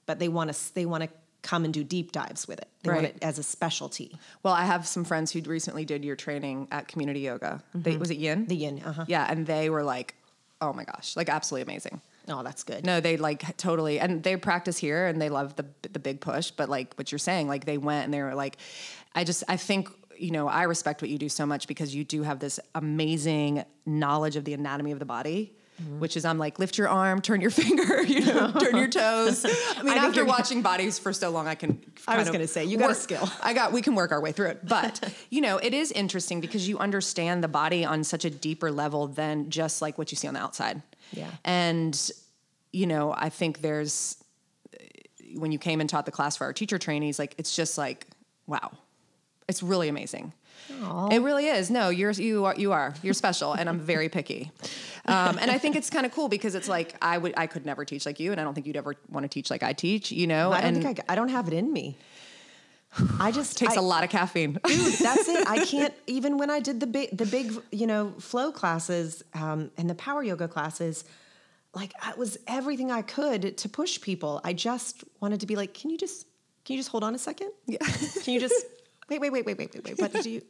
but 0.05 0.19
they 0.19 0.27
want 0.29 0.53
to 0.53 0.73
they 0.73 0.85
want 0.85 1.03
to 1.03 1.09
come 1.41 1.65
and 1.65 1.73
do 1.73 1.83
deep 1.83 2.11
dives 2.11 2.47
with 2.47 2.59
it. 2.59 2.67
They 2.83 2.89
want 2.91 3.03
Right. 3.03 3.15
it 3.15 3.23
as 3.23 3.39
a 3.39 3.43
specialty. 3.43 4.15
Well, 4.43 4.53
I 4.53 4.63
have 4.65 4.87
some 4.87 5.03
friends 5.03 5.31
who 5.31 5.41
recently 5.41 5.85
did 5.85 6.05
your 6.05 6.15
training 6.15 6.67
at 6.71 6.87
Community 6.87 7.21
Yoga. 7.21 7.63
They, 7.73 7.97
was 7.97 8.11
it 8.11 8.17
Yin? 8.17 8.45
The 8.45 8.55
yin, 8.55 8.81
uh 8.85 8.93
huh. 8.93 9.05
yeah, 9.07 9.25
and 9.29 9.45
they 9.47 9.69
were 9.69 9.83
like, 9.83 10.13
"Oh 10.61 10.71
my 10.71 10.83
gosh, 10.83 11.15
like 11.15 11.29
absolutely 11.29 11.63
amazing." 11.63 11.99
Oh, 12.27 12.43
that's 12.43 12.63
good. 12.63 12.85
No, 12.85 12.99
they 12.99 13.17
like 13.17 13.57
totally, 13.57 13.99
and 13.99 14.21
they 14.21 14.35
practice 14.37 14.77
here, 14.77 15.07
and 15.07 15.21
they 15.21 15.29
love 15.29 15.55
the 15.55 15.65
the 15.81 15.99
big 15.99 16.21
push. 16.21 16.51
But 16.51 16.69
like 16.69 16.93
what 16.95 17.11
you're 17.11 17.19
saying, 17.19 17.47
like 17.47 17.65
they 17.65 17.77
went 17.77 18.05
and 18.05 18.13
they 18.13 18.21
were 18.21 18.35
like, 18.35 18.57
I 19.15 19.23
just 19.23 19.43
I 19.47 19.57
think 19.57 19.89
you 20.17 20.31
know 20.31 20.47
I 20.47 20.63
respect 20.63 21.01
what 21.01 21.09
you 21.09 21.17
do 21.17 21.29
so 21.29 21.45
much 21.45 21.67
because 21.67 21.95
you 21.95 22.03
do 22.03 22.23
have 22.23 22.39
this 22.39 22.59
amazing 22.75 23.65
knowledge 23.85 24.35
of 24.35 24.45
the 24.45 24.53
anatomy 24.53 24.91
of 24.91 24.99
the 24.99 25.05
body. 25.05 25.55
Mm-hmm. 25.81 25.99
which 25.99 26.15
is 26.15 26.25
I'm 26.25 26.37
like, 26.37 26.59
lift 26.59 26.77
your 26.77 26.89
arm, 26.89 27.21
turn 27.21 27.41
your 27.41 27.49
finger, 27.61 28.03
you 28.03 28.25
know, 28.25 28.51
turn 28.51 28.75
your 28.75 28.87
toes. 28.87 29.45
I 29.77 29.83
mean, 29.83 29.97
I 29.97 30.05
after 30.05 30.25
watching 30.25 30.61
bodies 30.61 30.99
for 30.99 31.11
so 31.11 31.29
long, 31.29 31.47
I 31.47 31.55
can. 31.55 31.81
I 32.07 32.17
was 32.17 32.27
of 32.27 32.33
gonna 32.33 32.47
say, 32.47 32.65
you 32.65 32.77
got 32.77 32.91
a 32.91 32.95
skill. 32.95 33.27
I 33.41 33.53
got. 33.53 33.71
We 33.71 33.81
can 33.81 33.95
work 33.95 34.11
our 34.11 34.21
way 34.21 34.31
through 34.31 34.49
it, 34.49 34.67
but 34.67 35.13
you 35.29 35.41
know, 35.41 35.57
it 35.57 35.73
is 35.73 35.91
interesting 35.91 36.39
because 36.41 36.67
you 36.67 36.77
understand 36.77 37.43
the 37.43 37.47
body 37.47 37.83
on 37.83 38.03
such 38.03 38.25
a 38.25 38.29
deeper 38.29 38.71
level 38.71 39.07
than 39.07 39.49
just 39.49 39.81
like 39.81 39.97
what 39.97 40.11
you 40.11 40.15
see 40.17 40.27
on 40.27 40.35
the 40.35 40.39
outside. 40.39 40.81
Yeah. 41.11 41.29
And 41.43 42.11
you 42.71 42.85
know, 42.85 43.13
I 43.15 43.29
think 43.29 43.61
there's 43.61 44.17
when 45.35 45.51
you 45.51 45.59
came 45.59 45.81
and 45.81 45.89
taught 45.89 46.05
the 46.05 46.11
class 46.11 46.37
for 46.37 46.43
our 46.43 46.53
teacher 46.53 46.77
trainees, 46.77 47.17
like 47.17 47.35
it's 47.37 47.55
just 47.55 47.77
like, 47.77 48.07
wow, 48.47 48.71
it's 49.47 49.63
really 49.63 49.87
amazing. 49.87 50.33
It 51.11 51.21
really 51.21 51.47
is. 51.47 51.69
No, 51.69 51.89
you're 51.89 52.11
you 52.11 52.45
are 52.45 52.55
you 52.55 52.71
are 52.71 52.93
you're 53.03 53.13
special, 53.13 53.53
and 53.53 53.67
I'm 53.69 53.79
very 53.79 54.09
picky. 54.09 54.51
Um, 55.05 55.37
and 55.39 55.49
I 55.51 55.57
think 55.57 55.75
it's 55.75 55.89
kind 55.89 56.05
of 56.05 56.11
cool 56.11 56.29
because 56.29 56.55
it's 56.55 56.69
like 56.69 56.95
I 57.01 57.17
would 57.17 57.33
I 57.37 57.47
could 57.47 57.65
never 57.65 57.85
teach 57.85 58.05
like 58.05 58.19
you, 58.19 58.31
and 58.31 58.39
I 58.39 58.43
don't 58.43 58.53
think 58.53 58.67
you'd 58.67 58.77
ever 58.77 58.95
want 59.09 59.23
to 59.23 59.27
teach 59.27 59.49
like 59.49 59.63
I 59.63 59.73
teach. 59.73 60.11
You 60.11 60.27
know, 60.27 60.51
I 60.51 60.61
don't 60.61 60.75
and 60.75 60.83
think 60.83 60.99
I, 61.07 61.13
I 61.13 61.15
don't 61.15 61.29
have 61.29 61.47
it 61.47 61.53
in 61.53 61.71
me. 61.71 61.97
I 63.19 63.31
just 63.31 63.57
takes 63.57 63.77
I- 63.77 63.79
a 63.79 63.83
lot 63.83 64.03
of 64.03 64.09
caffeine. 64.09 64.59
Dude, 64.65 64.93
that's 64.93 65.27
it. 65.27 65.47
I 65.47 65.65
can't 65.73 65.93
even 66.07 66.37
when 66.37 66.49
I 66.49 66.59
did 66.59 66.79
the 66.79 66.87
big 66.87 67.17
the 67.17 67.25
big 67.25 67.53
you 67.71 67.87
know 67.87 68.13
flow 68.19 68.51
classes 68.51 69.23
um, 69.33 69.71
and 69.77 69.89
the 69.89 69.95
power 69.95 70.23
yoga 70.23 70.47
classes. 70.47 71.03
Like 71.73 71.93
it 72.05 72.17
was 72.17 72.37
everything 72.47 72.91
I 72.91 73.01
could 73.01 73.57
to 73.59 73.69
push 73.69 74.01
people. 74.01 74.41
I 74.43 74.51
just 74.51 75.05
wanted 75.21 75.39
to 75.39 75.45
be 75.47 75.55
like, 75.55 75.73
can 75.73 75.89
you 75.89 75.97
just 75.97 76.25
can 76.65 76.73
you 76.75 76.79
just 76.79 76.89
hold 76.89 77.03
on 77.03 77.15
a 77.15 77.17
second? 77.17 77.51
Yeah. 77.65 77.77
Can 78.23 78.33
you 78.33 78.41
just 78.41 78.65
wait 79.09 79.21
wait 79.21 79.31
wait 79.31 79.45
wait 79.45 79.57
wait 79.57 79.73
wait 79.73 79.83
wait? 79.85 79.99
What 79.99 80.11
did 80.11 80.25
you? 80.25 80.41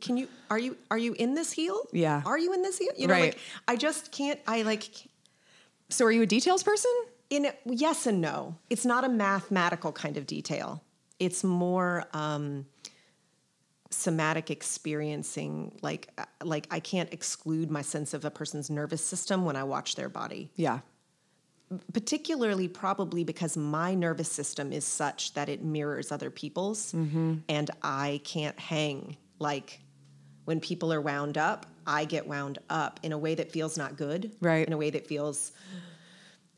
Can 0.00 0.16
you 0.16 0.28
are 0.50 0.58
you 0.58 0.76
are 0.90 0.98
you 0.98 1.12
in 1.14 1.34
this 1.34 1.52
heel? 1.52 1.78
Yeah. 1.92 2.22
Are 2.24 2.38
you 2.38 2.52
in 2.54 2.62
this 2.62 2.78
heel? 2.78 2.92
You 2.96 3.06
know, 3.06 3.14
Right. 3.14 3.34
like 3.34 3.38
I 3.66 3.76
just 3.76 4.12
can't. 4.12 4.40
I 4.46 4.62
like 4.62 4.88
So, 5.90 6.04
are 6.06 6.12
you 6.12 6.22
a 6.22 6.26
details 6.26 6.62
person? 6.62 6.90
in 7.30 7.46
yes 7.66 8.06
and 8.06 8.20
no. 8.22 8.56
It's 8.70 8.86
not 8.86 9.04
a 9.04 9.08
mathematical 9.08 9.92
kind 9.92 10.16
of 10.16 10.26
detail. 10.26 10.82
It's 11.18 11.44
more 11.44 12.06
um, 12.14 12.64
somatic 13.90 14.50
experiencing. 14.50 15.78
Like 15.82 16.08
uh, 16.16 16.24
like 16.42 16.66
I 16.70 16.80
can't 16.80 17.12
exclude 17.12 17.70
my 17.70 17.82
sense 17.82 18.14
of 18.14 18.24
a 18.24 18.30
person's 18.30 18.70
nervous 18.70 19.04
system 19.04 19.44
when 19.44 19.56
I 19.56 19.64
watch 19.64 19.94
their 19.96 20.08
body. 20.08 20.50
Yeah. 20.56 20.80
Particularly, 21.92 22.66
probably 22.66 23.24
because 23.24 23.54
my 23.58 23.94
nervous 23.94 24.32
system 24.32 24.72
is 24.72 24.86
such 24.86 25.34
that 25.34 25.50
it 25.50 25.62
mirrors 25.62 26.10
other 26.10 26.30
people's, 26.30 26.92
Mm-hmm. 26.92 27.34
and 27.50 27.70
I 27.82 28.22
can't 28.24 28.58
hang 28.58 29.18
like 29.38 29.80
when 30.44 30.60
people 30.60 30.92
are 30.92 31.00
wound 31.00 31.36
up. 31.38 31.66
I 31.86 32.04
get 32.04 32.26
wound 32.26 32.58
up 32.68 33.00
in 33.02 33.12
a 33.12 33.18
way 33.18 33.34
that 33.34 33.50
feels 33.50 33.78
not 33.78 33.96
good, 33.96 34.32
Right. 34.42 34.66
In 34.66 34.72
a 34.74 34.76
way 34.76 34.90
that 34.90 35.06
feels 35.06 35.52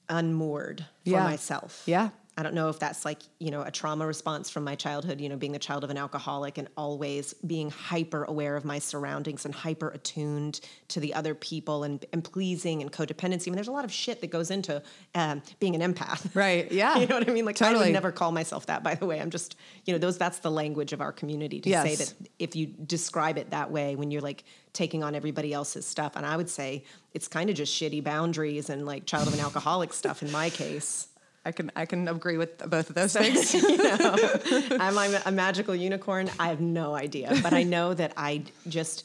unmoored 0.08 0.80
for 1.04 1.10
Yeah. 1.10 1.24
myself. 1.24 1.82
Yeah. 1.86 2.10
I 2.40 2.42
don't 2.42 2.54
know 2.54 2.70
if 2.70 2.78
that's 2.78 3.04
like, 3.04 3.18
you 3.38 3.50
know, 3.50 3.60
a 3.60 3.70
trauma 3.70 4.06
response 4.06 4.48
from 4.48 4.64
my 4.64 4.74
childhood, 4.74 5.20
you 5.20 5.28
know, 5.28 5.36
being 5.36 5.52
the 5.52 5.58
child 5.58 5.84
of 5.84 5.90
an 5.90 5.98
alcoholic 5.98 6.56
and 6.56 6.68
always 6.74 7.34
being 7.34 7.68
hyper 7.68 8.24
aware 8.24 8.56
of 8.56 8.64
my 8.64 8.78
surroundings 8.78 9.44
and 9.44 9.54
hyper 9.54 9.90
attuned 9.90 10.60
to 10.88 11.00
the 11.00 11.12
other 11.12 11.34
people 11.34 11.84
and, 11.84 12.06
and 12.14 12.24
pleasing 12.24 12.80
and 12.80 12.90
codependency. 12.90 13.48
I 13.48 13.50
mean, 13.50 13.56
there's 13.56 13.68
a 13.68 13.72
lot 13.72 13.84
of 13.84 13.92
shit 13.92 14.22
that 14.22 14.30
goes 14.30 14.50
into 14.50 14.82
um, 15.14 15.42
being 15.58 15.80
an 15.80 15.92
empath. 15.92 16.34
Right. 16.34 16.72
Yeah. 16.72 16.98
You 17.00 17.06
know 17.06 17.18
what 17.18 17.28
I 17.28 17.32
mean? 17.32 17.44
Like 17.44 17.60
I 17.62 17.74
would 17.74 17.92
never 17.92 18.12
call 18.12 18.30
myself 18.30 18.66
that, 18.66 18.82
by 18.82 18.94
the 18.94 19.06
way. 19.06 19.20
I'm 19.20 19.30
just, 19.30 19.56
you 19.84 19.92
know, 19.92 19.98
those 19.98 20.18
that's 20.18 20.38
the 20.38 20.50
language 20.50 20.92
of 20.92 21.00
our 21.00 21.12
community 21.12 21.60
to 21.60 21.70
say 21.70 21.94
that 21.94 22.14
if 22.38 22.54
you 22.54 22.66
describe 22.66 23.38
it 23.38 23.50
that 23.50 23.70
way 23.70 23.96
when 23.96 24.10
you're 24.10 24.20
like 24.20 24.44
taking 24.72 25.02
on 25.02 25.14
everybody 25.14 25.52
else's 25.52 25.86
stuff. 25.86 26.16
And 26.16 26.24
I 26.24 26.36
would 26.36 26.48
say 26.48 26.84
it's 27.12 27.28
kind 27.28 27.50
of 27.50 27.56
just 27.56 27.72
shitty 27.74 28.02
boundaries 28.04 28.70
and 28.70 28.86
like 28.86 29.06
child 29.06 29.28
of 29.28 29.34
an 29.34 29.40
alcoholic 29.40 29.92
stuff 29.92 30.22
in 30.22 30.30
my 30.30 30.50
case. 30.50 31.08
I 31.44 31.52
can 31.52 31.72
I 31.74 31.86
can 31.86 32.06
agree 32.08 32.36
with 32.36 32.58
both 32.58 32.90
of 32.90 32.94
those 32.94 33.14
things. 33.14 33.54
I'm 34.78 34.96
a 35.26 35.30
magical 35.32 35.74
unicorn? 35.74 36.30
I 36.38 36.48
have 36.48 36.60
no 36.60 36.94
idea, 36.94 37.38
but 37.42 37.52
I 37.54 37.62
know 37.62 37.94
that 37.94 38.12
I 38.16 38.42
just, 38.68 39.04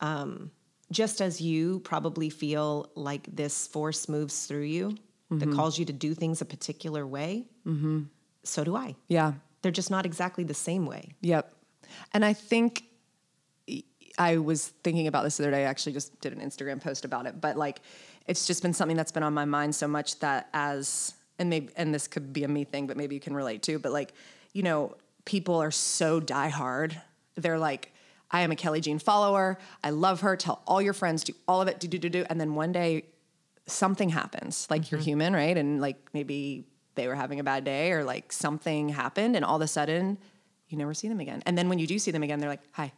um, 0.00 0.50
just 0.92 1.20
as 1.20 1.40
you 1.40 1.80
probably 1.80 2.30
feel 2.30 2.90
like 2.94 3.26
this 3.34 3.66
force 3.66 4.08
moves 4.08 4.46
through 4.46 4.62
you 4.62 4.96
that 5.30 5.50
calls 5.52 5.76
you 5.76 5.84
to 5.84 5.92
do 5.92 6.14
things 6.14 6.40
a 6.40 6.44
particular 6.44 7.04
way. 7.06 7.46
So 8.44 8.62
do 8.64 8.76
I. 8.76 8.94
yeah. 9.08 9.32
They're 9.62 9.72
just 9.72 9.90
not 9.90 10.06
exactly 10.06 10.44
the 10.44 10.54
same 10.54 10.86
way. 10.86 11.14
Yep. 11.22 11.52
And 12.14 12.24
I 12.24 12.32
think 12.34 12.84
I 14.16 14.36
was 14.36 14.68
thinking 14.84 15.08
about 15.08 15.24
this 15.24 15.38
the 15.38 15.44
other 15.44 15.50
day. 15.50 15.64
I 15.64 15.68
actually 15.68 15.92
just 15.94 16.20
did 16.20 16.32
an 16.32 16.38
Instagram 16.40 16.80
post 16.80 17.04
about 17.04 17.26
it, 17.26 17.40
but 17.40 17.56
like 17.56 17.80
it's 18.28 18.46
just 18.46 18.62
been 18.62 18.72
something 18.72 18.96
that's 18.96 19.10
been 19.10 19.24
on 19.24 19.34
my 19.34 19.44
mind 19.44 19.74
so 19.74 19.88
much 19.88 20.20
that 20.20 20.48
as 20.52 21.14
and 21.38 21.50
maybe 21.50 21.72
and 21.76 21.94
this 21.94 22.08
could 22.08 22.32
be 22.32 22.44
a 22.44 22.48
me 22.48 22.64
thing, 22.64 22.86
but 22.86 22.96
maybe 22.96 23.14
you 23.14 23.20
can 23.20 23.34
relate 23.34 23.62
to. 23.62 23.78
But 23.78 23.92
like, 23.92 24.12
you 24.52 24.62
know, 24.62 24.96
people 25.24 25.56
are 25.56 25.70
so 25.70 26.20
diehard. 26.20 26.96
They're 27.36 27.58
like, 27.58 27.92
I 28.30 28.40
am 28.40 28.50
a 28.50 28.56
Kelly 28.56 28.80
Jean 28.80 28.98
follower. 28.98 29.58
I 29.84 29.90
love 29.90 30.22
her. 30.22 30.36
Tell 30.36 30.62
all 30.66 30.82
your 30.82 30.94
friends, 30.94 31.24
do 31.24 31.32
all 31.46 31.62
of 31.62 31.68
it, 31.68 31.78
do 31.78 31.88
do 31.88 31.98
do 31.98 32.08
do. 32.08 32.24
And 32.28 32.40
then 32.40 32.54
one 32.54 32.72
day 32.72 33.06
something 33.66 34.08
happens. 34.08 34.66
Like 34.70 34.90
you're 34.90 35.00
mm-hmm. 35.00 35.10
human, 35.10 35.32
right? 35.34 35.56
And 35.56 35.80
like 35.80 35.96
maybe 36.12 36.66
they 36.94 37.08
were 37.08 37.14
having 37.14 37.40
a 37.40 37.44
bad 37.44 37.64
day 37.64 37.92
or 37.92 38.04
like 38.04 38.32
something 38.32 38.88
happened 38.88 39.36
and 39.36 39.44
all 39.44 39.56
of 39.56 39.62
a 39.62 39.68
sudden 39.68 40.18
you 40.68 40.78
never 40.78 40.94
see 40.94 41.08
them 41.08 41.20
again. 41.20 41.42
And 41.46 41.56
then 41.56 41.68
when 41.68 41.78
you 41.78 41.86
do 41.86 41.98
see 41.98 42.10
them 42.10 42.22
again, 42.22 42.40
they're 42.40 42.48
like, 42.50 42.62
hi. 42.72 42.92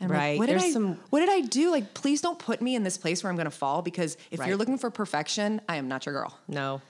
And 0.00 0.10
I'm 0.12 0.16
like, 0.16 0.18
Right. 0.18 0.38
what 0.38 0.46
did 0.46 0.58
I 0.58 0.70
some- 0.70 0.98
what 1.10 1.20
did 1.20 1.30
I 1.30 1.40
do? 1.40 1.70
Like, 1.70 1.94
please 1.94 2.20
don't 2.20 2.38
put 2.38 2.60
me 2.60 2.74
in 2.74 2.82
this 2.82 2.98
place 2.98 3.22
where 3.22 3.30
I'm 3.30 3.36
gonna 3.36 3.50
fall 3.50 3.82
because 3.82 4.16
if 4.30 4.40
Right. 4.40 4.48
you're 4.48 4.56
looking 4.56 4.78
for 4.78 4.90
perfection, 4.90 5.60
I 5.68 5.76
am 5.76 5.88
not 5.88 6.06
your 6.06 6.14
girl. 6.14 6.38
No. 6.48 6.82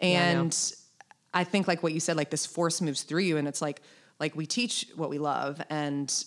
Yeah, 0.00 0.06
I. 0.06 0.12
And 0.12 0.72
I 1.32 1.44
think 1.44 1.66
like 1.68 1.82
what 1.82 1.92
you 1.92 2.00
said, 2.00 2.16
like 2.16 2.30
this 2.30 2.46
force 2.46 2.80
moves 2.80 3.02
through 3.02 3.22
you 3.22 3.36
and 3.36 3.48
it's 3.48 3.60
like 3.60 3.82
like 4.20 4.36
we 4.36 4.46
teach 4.46 4.86
what 4.94 5.10
we 5.10 5.18
love 5.18 5.60
and 5.68 6.24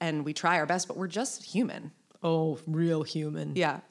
and 0.00 0.24
we 0.24 0.32
try 0.32 0.58
our 0.58 0.66
best, 0.66 0.86
but 0.88 0.96
we're 0.96 1.08
just 1.08 1.42
human. 1.42 1.90
Oh, 2.22 2.58
real 2.66 3.02
human. 3.02 3.56
Yeah. 3.56 3.80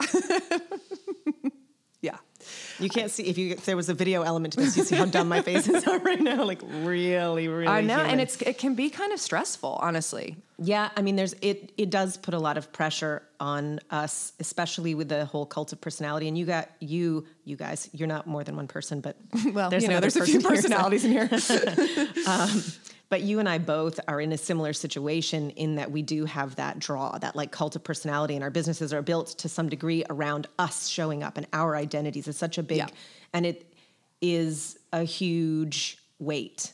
You 2.78 2.88
can't 2.88 3.10
see 3.10 3.24
if 3.24 3.38
you 3.38 3.52
if 3.52 3.64
there 3.64 3.76
was 3.76 3.88
a 3.88 3.94
video 3.94 4.22
element 4.22 4.54
to 4.54 4.60
this. 4.60 4.76
You 4.76 4.84
see 4.84 4.94
how 4.96 5.04
dumb 5.04 5.28
my 5.28 5.42
faces 5.42 5.86
are 5.86 5.98
right 6.10 6.20
now. 6.20 6.44
Like 6.44 6.60
really, 6.62 7.48
really. 7.48 7.66
I 7.66 7.80
know, 7.80 7.96
human. 7.96 8.10
and 8.12 8.20
it's 8.20 8.40
it 8.42 8.58
can 8.58 8.74
be 8.74 8.90
kind 8.90 9.12
of 9.12 9.20
stressful, 9.20 9.78
honestly. 9.82 10.36
Yeah, 10.60 10.90
I 10.96 11.02
mean, 11.02 11.16
there's 11.16 11.34
it. 11.40 11.72
It 11.76 11.90
does 11.90 12.16
put 12.16 12.34
a 12.34 12.38
lot 12.38 12.56
of 12.58 12.72
pressure 12.72 13.22
on 13.38 13.78
us, 13.90 14.32
especially 14.40 14.94
with 14.94 15.08
the 15.08 15.24
whole 15.24 15.46
cult 15.46 15.72
of 15.72 15.80
personality. 15.80 16.26
And 16.28 16.36
you 16.36 16.46
got 16.46 16.68
you, 16.80 17.26
you 17.44 17.56
guys. 17.56 17.88
You're 17.92 18.08
not 18.08 18.26
more 18.26 18.42
than 18.44 18.56
one 18.56 18.66
person, 18.66 19.00
but 19.00 19.16
Well, 19.52 19.72
you 19.72 19.88
know, 19.88 20.00
there's 20.00 20.16
a 20.16 20.24
few 20.24 20.40
person 20.40 20.72
here, 20.72 20.78
so- 20.88 20.88
personalities 20.88 21.04
in 21.04 21.12
here. 21.12 22.08
Um, 22.26 22.62
But 23.10 23.22
you 23.22 23.38
and 23.38 23.48
I 23.48 23.56
both 23.58 23.98
are 24.06 24.20
in 24.20 24.32
a 24.32 24.38
similar 24.38 24.72
situation 24.74 25.50
in 25.50 25.76
that 25.76 25.90
we 25.90 26.02
do 26.02 26.26
have 26.26 26.56
that 26.56 26.78
draw, 26.78 27.16
that 27.18 27.34
like 27.34 27.50
cult 27.50 27.74
of 27.74 27.82
personality, 27.82 28.34
and 28.34 28.44
our 28.44 28.50
businesses 28.50 28.92
are 28.92 29.00
built 29.02 29.28
to 29.38 29.48
some 29.48 29.68
degree 29.68 30.04
around 30.10 30.46
us 30.58 30.88
showing 30.88 31.22
up 31.22 31.38
and 31.38 31.46
our 31.54 31.74
identities. 31.74 32.28
It's 32.28 32.36
such 32.38 32.58
a 32.58 32.62
big, 32.62 32.78
Yeah. 32.78 32.86
and 33.32 33.46
it 33.46 33.72
is 34.20 34.78
a 34.92 35.04
huge 35.04 35.98
weight. 36.18 36.72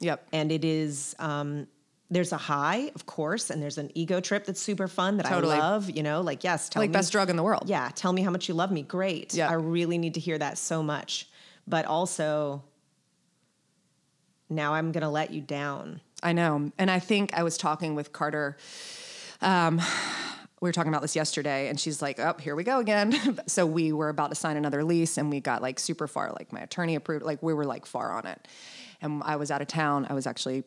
yep. 0.00 0.26
and 0.32 0.52
it 0.52 0.64
is 0.64 1.14
um, 1.18 1.66
there's 2.10 2.32
a 2.32 2.36
high 2.36 2.90
of 2.94 3.04
course 3.06 3.50
and 3.50 3.60
there's 3.62 3.78
an 3.78 3.90
ego 3.94 4.18
trip 4.20 4.44
that's 4.46 4.60
super 4.62 4.88
fun 4.88 5.16
that 5.18 5.26
Totally. 5.26 5.54
i 5.56 5.58
love 5.58 5.90
you 5.90 6.02
know 6.02 6.20
like 6.22 6.42
yes 6.42 6.68
tell 6.68 6.80
Like 6.82 6.90
me 6.90 6.92
best 6.94 7.12
drug 7.12 7.28
in 7.30 7.36
the 7.36 7.42
world. 7.42 7.64
yeah 7.68 7.90
tell 7.94 8.12
me 8.12 8.22
how 8.22 8.30
much 8.30 8.48
you 8.48 8.54
love 8.54 8.70
me 8.72 8.82
great 8.82 9.34
Yeah. 9.34 9.50
i 9.50 9.52
really 9.54 9.98
need 9.98 10.14
to 10.14 10.20
hear 10.20 10.38
that 10.38 10.56
so 10.56 10.82
much 10.82 11.28
but 11.66 11.84
also 11.84 12.62
now 14.50 14.74
i'm 14.74 14.92
gonna 14.92 15.10
let 15.10 15.32
you 15.32 15.40
down 15.40 16.00
I 16.22 16.32
know. 16.32 16.72
And 16.78 16.90
I 16.90 16.98
think 16.98 17.34
I 17.34 17.42
was 17.42 17.56
talking 17.56 17.94
with 17.94 18.12
Carter. 18.12 18.56
Um, 19.40 19.80
we 20.60 20.68
were 20.68 20.72
talking 20.72 20.88
about 20.88 21.02
this 21.02 21.14
yesterday, 21.14 21.68
and 21.68 21.78
she's 21.78 22.02
like, 22.02 22.18
"Oh, 22.18 22.34
here 22.40 22.56
we 22.56 22.64
go 22.64 22.80
again." 22.80 23.38
so 23.46 23.64
we 23.64 23.92
were 23.92 24.08
about 24.08 24.30
to 24.30 24.34
sign 24.34 24.56
another 24.56 24.82
lease, 24.82 25.16
and 25.16 25.30
we 25.30 25.40
got 25.40 25.62
like 25.62 25.78
super 25.78 26.08
far. 26.08 26.32
Like 26.32 26.52
my 26.52 26.60
attorney 26.60 26.96
approved. 26.96 27.24
Like 27.24 27.42
we 27.42 27.54
were 27.54 27.64
like 27.64 27.86
far 27.86 28.12
on 28.12 28.26
it, 28.26 28.48
and 29.00 29.22
I 29.24 29.36
was 29.36 29.50
out 29.50 29.62
of 29.62 29.68
town. 29.68 30.06
I 30.10 30.14
was 30.14 30.26
actually 30.26 30.64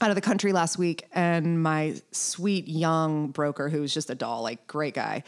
out 0.00 0.10
of 0.10 0.16
the 0.16 0.20
country 0.20 0.52
last 0.52 0.78
week, 0.78 1.06
and 1.12 1.62
my 1.62 1.94
sweet 2.10 2.66
young 2.66 3.28
broker, 3.28 3.68
who 3.68 3.80
was 3.80 3.94
just 3.94 4.10
a 4.10 4.16
doll, 4.16 4.42
like 4.42 4.66
great 4.66 4.94
guy. 4.94 5.22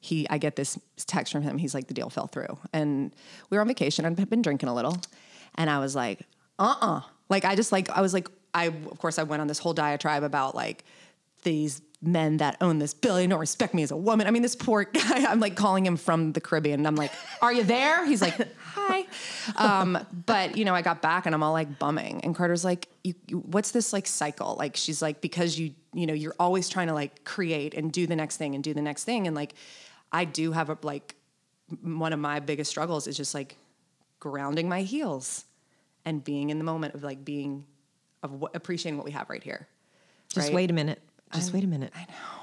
He, 0.00 0.28
I 0.30 0.38
get 0.38 0.54
this 0.54 0.78
text 1.06 1.32
from 1.32 1.42
him. 1.42 1.58
He's 1.58 1.74
like, 1.74 1.88
the 1.88 1.94
deal 1.94 2.10
fell 2.10 2.26
through, 2.26 2.58
and 2.74 3.14
we 3.48 3.56
were 3.56 3.62
on 3.62 3.68
vacation. 3.68 4.04
I'd 4.04 4.28
been 4.28 4.42
drinking 4.42 4.68
a 4.68 4.74
little, 4.74 4.98
and 5.54 5.70
I 5.70 5.78
was 5.78 5.96
like, 5.96 6.20
uh, 6.58 6.76
uh 6.80 7.00
Like 7.28 7.44
I 7.44 7.54
just 7.54 7.72
like 7.72 7.90
I 7.90 8.00
was 8.00 8.14
like 8.14 8.28
I 8.54 8.66
of 8.66 8.98
course 8.98 9.18
I 9.18 9.22
went 9.22 9.40
on 9.40 9.48
this 9.48 9.58
whole 9.58 9.74
diatribe 9.74 10.22
about 10.22 10.54
like 10.54 10.84
these 11.42 11.82
men 12.00 12.36
that 12.36 12.56
own 12.60 12.78
this 12.78 12.94
building 12.94 13.28
don't 13.28 13.40
respect 13.40 13.74
me 13.74 13.82
as 13.82 13.90
a 13.90 13.96
woman. 13.96 14.26
I 14.26 14.30
mean, 14.30 14.42
this 14.42 14.54
poor 14.54 14.84
guy. 14.92 15.24
I'm 15.30 15.40
like 15.40 15.56
calling 15.56 15.84
him 15.84 15.96
from 15.96 16.32
the 16.32 16.40
Caribbean, 16.40 16.80
and 16.80 16.86
I'm 16.86 16.96
like, 16.96 17.12
"Are 17.42 17.52
you 17.52 17.64
there?" 17.64 18.06
He's 18.06 18.22
like, 18.22 18.34
"Hi," 18.74 19.06
um, 19.56 19.98
but 20.26 20.56
you 20.56 20.64
know, 20.64 20.74
I 20.74 20.82
got 20.82 21.02
back 21.02 21.26
and 21.26 21.34
I'm 21.34 21.42
all 21.42 21.52
like 21.52 21.78
bumming, 21.78 22.20
and 22.24 22.34
Carter's 22.34 22.64
like, 22.64 22.88
you, 23.04 23.14
you, 23.26 23.38
"What's 23.38 23.72
this 23.72 23.92
like 23.92 24.06
cycle?" 24.06 24.56
Like 24.58 24.76
she's 24.76 25.02
like, 25.02 25.20
"Because 25.20 25.58
you, 25.58 25.74
you 25.92 26.06
know, 26.06 26.14
you're 26.14 26.36
always 26.38 26.68
trying 26.68 26.88
to 26.88 26.94
like 26.94 27.24
create 27.24 27.74
and 27.74 27.92
do 27.92 28.06
the 28.06 28.16
next 28.16 28.36
thing 28.36 28.54
and 28.54 28.62
do 28.62 28.74
the 28.74 28.82
next 28.82 29.04
thing, 29.04 29.26
and 29.26 29.36
like." 29.36 29.54
I 30.10 30.24
do 30.24 30.52
have 30.52 30.70
a 30.70 30.78
like 30.82 31.16
one 31.82 32.14
of 32.14 32.18
my 32.18 32.40
biggest 32.40 32.70
struggles 32.70 33.06
is 33.06 33.14
just 33.14 33.34
like 33.34 33.58
grounding 34.20 34.70
my 34.70 34.80
heels 34.82 35.44
and 36.08 36.24
being 36.24 36.48
in 36.48 36.56
the 36.56 36.64
moment 36.64 36.94
of 36.94 37.02
like 37.02 37.22
being 37.22 37.66
of 38.22 38.32
what, 38.32 38.56
appreciating 38.56 38.96
what 38.96 39.04
we 39.04 39.12
have 39.12 39.28
right 39.28 39.42
here. 39.42 39.68
Just 40.30 40.48
right? 40.48 40.54
wait 40.54 40.70
a 40.70 40.72
minute. 40.72 41.02
Just 41.34 41.52
wait 41.52 41.64
a 41.64 41.66
minute. 41.66 41.92
I 41.94 42.00
know. 42.00 42.38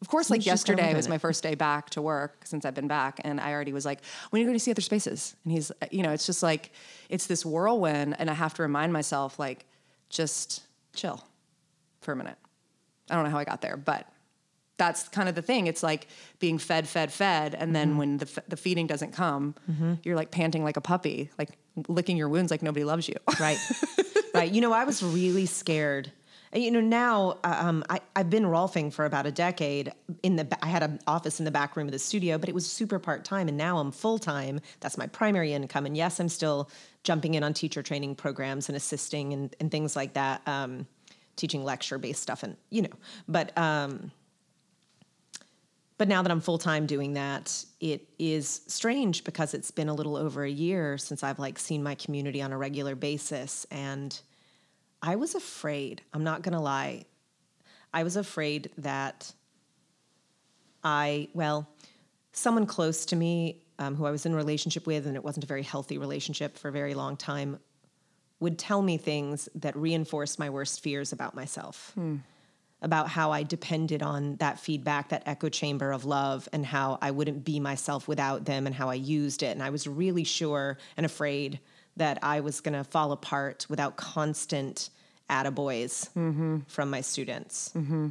Of 0.00 0.08
course, 0.08 0.30
like 0.30 0.38
Let's 0.38 0.46
just 0.46 0.66
ground 0.66 0.78
yesterday 0.78 0.96
was 0.96 1.08
my 1.08 1.18
first 1.18 1.42
day 1.42 1.54
back 1.54 1.90
to 1.90 2.02
work 2.02 2.40
since 2.44 2.64
I've 2.64 2.74
been 2.74 2.88
back, 2.88 3.20
and 3.22 3.40
I 3.40 3.52
already 3.52 3.74
was 3.74 3.84
like, 3.84 4.00
"When 4.30 4.40
are 4.40 4.42
you 4.42 4.46
going 4.46 4.56
to 4.58 4.62
see 4.62 4.70
other 4.70 4.80
spaces?" 4.80 5.36
And 5.44 5.52
he's, 5.52 5.70
uh, 5.70 5.86
you 5.90 6.02
know, 6.02 6.12
it's 6.12 6.24
just 6.24 6.42
like 6.42 6.72
it's 7.10 7.26
this 7.26 7.44
whirlwind, 7.44 8.16
and 8.18 8.30
I 8.30 8.34
have 8.34 8.54
to 8.54 8.62
remind 8.62 8.92
myself, 8.92 9.38
like, 9.38 9.66
just 10.08 10.62
chill 10.94 11.22
for 12.00 12.12
a 12.12 12.16
minute. 12.16 12.38
I 13.10 13.14
don't 13.14 13.24
know 13.24 13.30
how 13.30 13.38
I 13.38 13.44
got 13.44 13.60
there, 13.60 13.76
but 13.76 14.06
that's 14.76 15.08
kind 15.08 15.28
of 15.28 15.34
the 15.34 15.42
thing. 15.42 15.66
It's 15.66 15.82
like 15.82 16.08
being 16.40 16.58
fed, 16.58 16.88
fed, 16.88 17.12
fed, 17.12 17.54
and 17.54 17.62
Mm-hmm. 17.64 17.72
then 17.72 17.96
when 17.96 18.16
the 18.18 18.26
f- 18.26 18.44
the 18.48 18.56
feeding 18.56 18.86
doesn't 18.86 19.12
come, 19.12 19.54
you're 20.02 20.16
like 20.16 20.30
panting 20.30 20.64
like 20.64 20.76
a 20.76 20.80
puppy, 20.80 21.30
like 21.38 21.50
licking 21.88 22.16
your 22.16 22.28
wounds, 22.28 22.50
like 22.50 22.62
nobody 22.62 22.84
loves 22.84 23.08
you. 23.08 23.14
Right. 23.40 23.58
right. 24.34 24.50
You 24.50 24.60
know, 24.60 24.72
I 24.72 24.84
was 24.84 25.02
really 25.02 25.46
scared. 25.46 26.10
And, 26.52 26.62
You 26.62 26.70
know, 26.70 26.80
now 26.80 27.38
um, 27.44 27.82
I, 27.90 28.00
I've 28.14 28.30
been 28.30 28.44
Rolfing 28.44 28.92
for 28.92 29.04
about 29.04 29.26
a 29.26 29.32
decade. 29.32 29.92
In 30.22 30.36
the, 30.36 30.46
I 30.62 30.66
had 30.68 30.82
an 30.84 31.00
office 31.06 31.38
in 31.40 31.44
the 31.44 31.50
back 31.50 31.76
room 31.76 31.86
of 31.88 31.92
the 31.92 31.98
studio, 31.98 32.38
but 32.38 32.48
it 32.48 32.54
was 32.54 32.64
super 32.70 32.98
part 33.00 33.24
time, 33.24 33.48
and 33.48 33.56
now 33.56 33.78
I'm 33.78 33.90
full 33.92 34.18
time. 34.18 34.60
That's 34.80 34.96
my 34.96 35.06
primary 35.08 35.52
income. 35.52 35.84
And 35.86 35.96
yes, 35.96 36.20
I'm 36.20 36.28
still 36.28 36.68
jumping 37.02 37.34
in 37.34 37.42
on 37.42 37.54
teacher 37.54 37.82
training 37.82 38.14
programs 38.16 38.68
and 38.68 38.76
assisting 38.76 39.32
and, 39.32 39.54
and 39.60 39.70
things 39.70 39.94
like 39.96 40.14
that, 40.14 40.46
um, 40.46 40.86
teaching 41.36 41.64
lecture 41.64 41.98
based 41.98 42.22
stuff, 42.22 42.42
and 42.44 42.56
you 42.70 42.82
know. 42.82 42.94
But 43.28 43.56
um, 43.58 44.12
but 45.96 46.08
now 46.08 46.22
that 46.22 46.30
I'm 46.30 46.40
full 46.40 46.58
time 46.58 46.86
doing 46.86 47.14
that, 47.14 47.64
it 47.80 48.08
is 48.18 48.62
strange 48.66 49.24
because 49.24 49.54
it's 49.54 49.70
been 49.70 49.88
a 49.88 49.94
little 49.94 50.16
over 50.16 50.42
a 50.42 50.50
year 50.50 50.98
since 50.98 51.22
I've 51.22 51.38
like 51.38 51.58
seen 51.58 51.82
my 51.82 51.94
community 51.94 52.42
on 52.42 52.52
a 52.52 52.58
regular 52.58 52.96
basis. 52.96 53.66
And 53.70 54.18
I 55.00 55.16
was 55.16 55.34
afraid, 55.34 56.02
I'm 56.12 56.24
not 56.24 56.42
gonna 56.42 56.62
lie, 56.62 57.04
I 57.92 58.02
was 58.02 58.16
afraid 58.16 58.70
that 58.78 59.32
I, 60.82 61.28
well, 61.32 61.68
someone 62.32 62.66
close 62.66 63.06
to 63.06 63.16
me 63.16 63.62
um, 63.78 63.94
who 63.94 64.04
I 64.04 64.10
was 64.10 64.26
in 64.26 64.32
a 64.32 64.36
relationship 64.36 64.86
with, 64.86 65.06
and 65.06 65.16
it 65.16 65.24
wasn't 65.24 65.44
a 65.44 65.46
very 65.46 65.62
healthy 65.62 65.98
relationship 65.98 66.58
for 66.58 66.68
a 66.68 66.72
very 66.72 66.94
long 66.94 67.16
time, 67.16 67.58
would 68.40 68.58
tell 68.58 68.82
me 68.82 68.96
things 68.96 69.48
that 69.54 69.76
reinforced 69.76 70.38
my 70.38 70.50
worst 70.50 70.82
fears 70.82 71.12
about 71.12 71.34
myself 71.34 71.92
about 72.84 73.08
how 73.08 73.32
I 73.32 73.42
depended 73.42 74.02
on 74.02 74.36
that 74.36 74.60
feedback, 74.60 75.08
that 75.08 75.22
echo 75.26 75.48
chamber 75.48 75.90
of 75.90 76.04
love, 76.04 76.48
and 76.52 76.64
how 76.64 76.98
I 77.00 77.10
wouldn't 77.10 77.44
be 77.44 77.58
myself 77.58 78.06
without 78.06 78.44
them, 78.44 78.66
and 78.66 78.74
how 78.74 78.90
I 78.90 78.94
used 78.94 79.42
it. 79.42 79.52
And 79.52 79.62
I 79.62 79.70
was 79.70 79.86
really 79.86 80.24
sure 80.24 80.78
and 80.96 81.04
afraid 81.04 81.58
that 81.96 82.18
I 82.22 82.40
was 82.40 82.60
going 82.60 82.74
to 82.74 82.84
fall 82.84 83.12
apart 83.12 83.66
without 83.68 83.96
constant 83.96 84.90
attaboys 85.30 86.10
mm-hmm. 86.10 86.58
from 86.66 86.90
my 86.90 87.00
students. 87.00 87.72
Mm-hmm. 87.74 88.08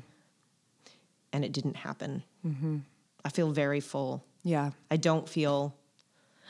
And 1.32 1.46
it 1.46 1.52
didn't 1.52 1.76
happen. 1.76 2.24
Mm-hmm. 2.46 2.78
I 3.24 3.30
feel 3.30 3.52
very 3.52 3.80
full. 3.80 4.24
Yeah, 4.44 4.72
I 4.92 4.98
don't 4.98 5.30
feel. 5.30 5.76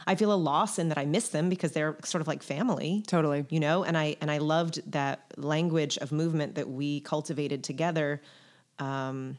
I 0.06 0.16
feel 0.16 0.34
a 0.34 0.36
loss 0.36 0.80
in 0.80 0.89
that 0.89 0.98
I 0.98 1.06
miss 1.06 1.30
them 1.30 1.50
because 1.50 1.72
they're 1.72 1.98
sort 2.04 2.22
of 2.22 2.28
like 2.28 2.44
family 2.44 3.04
totally. 3.08 3.46
you 3.50 3.60
know? 3.60 3.84
And 3.84 3.98
i 3.98 4.16
and 4.22 4.30
i 4.32 4.38
loved 4.39 4.82
that 4.92 5.32
language 5.38 5.98
of 5.98 6.12
movement 6.12 6.56
that 6.56 6.70
we 6.70 7.00
cultivated 7.02 7.63
together 7.63 8.22
um 8.80 9.38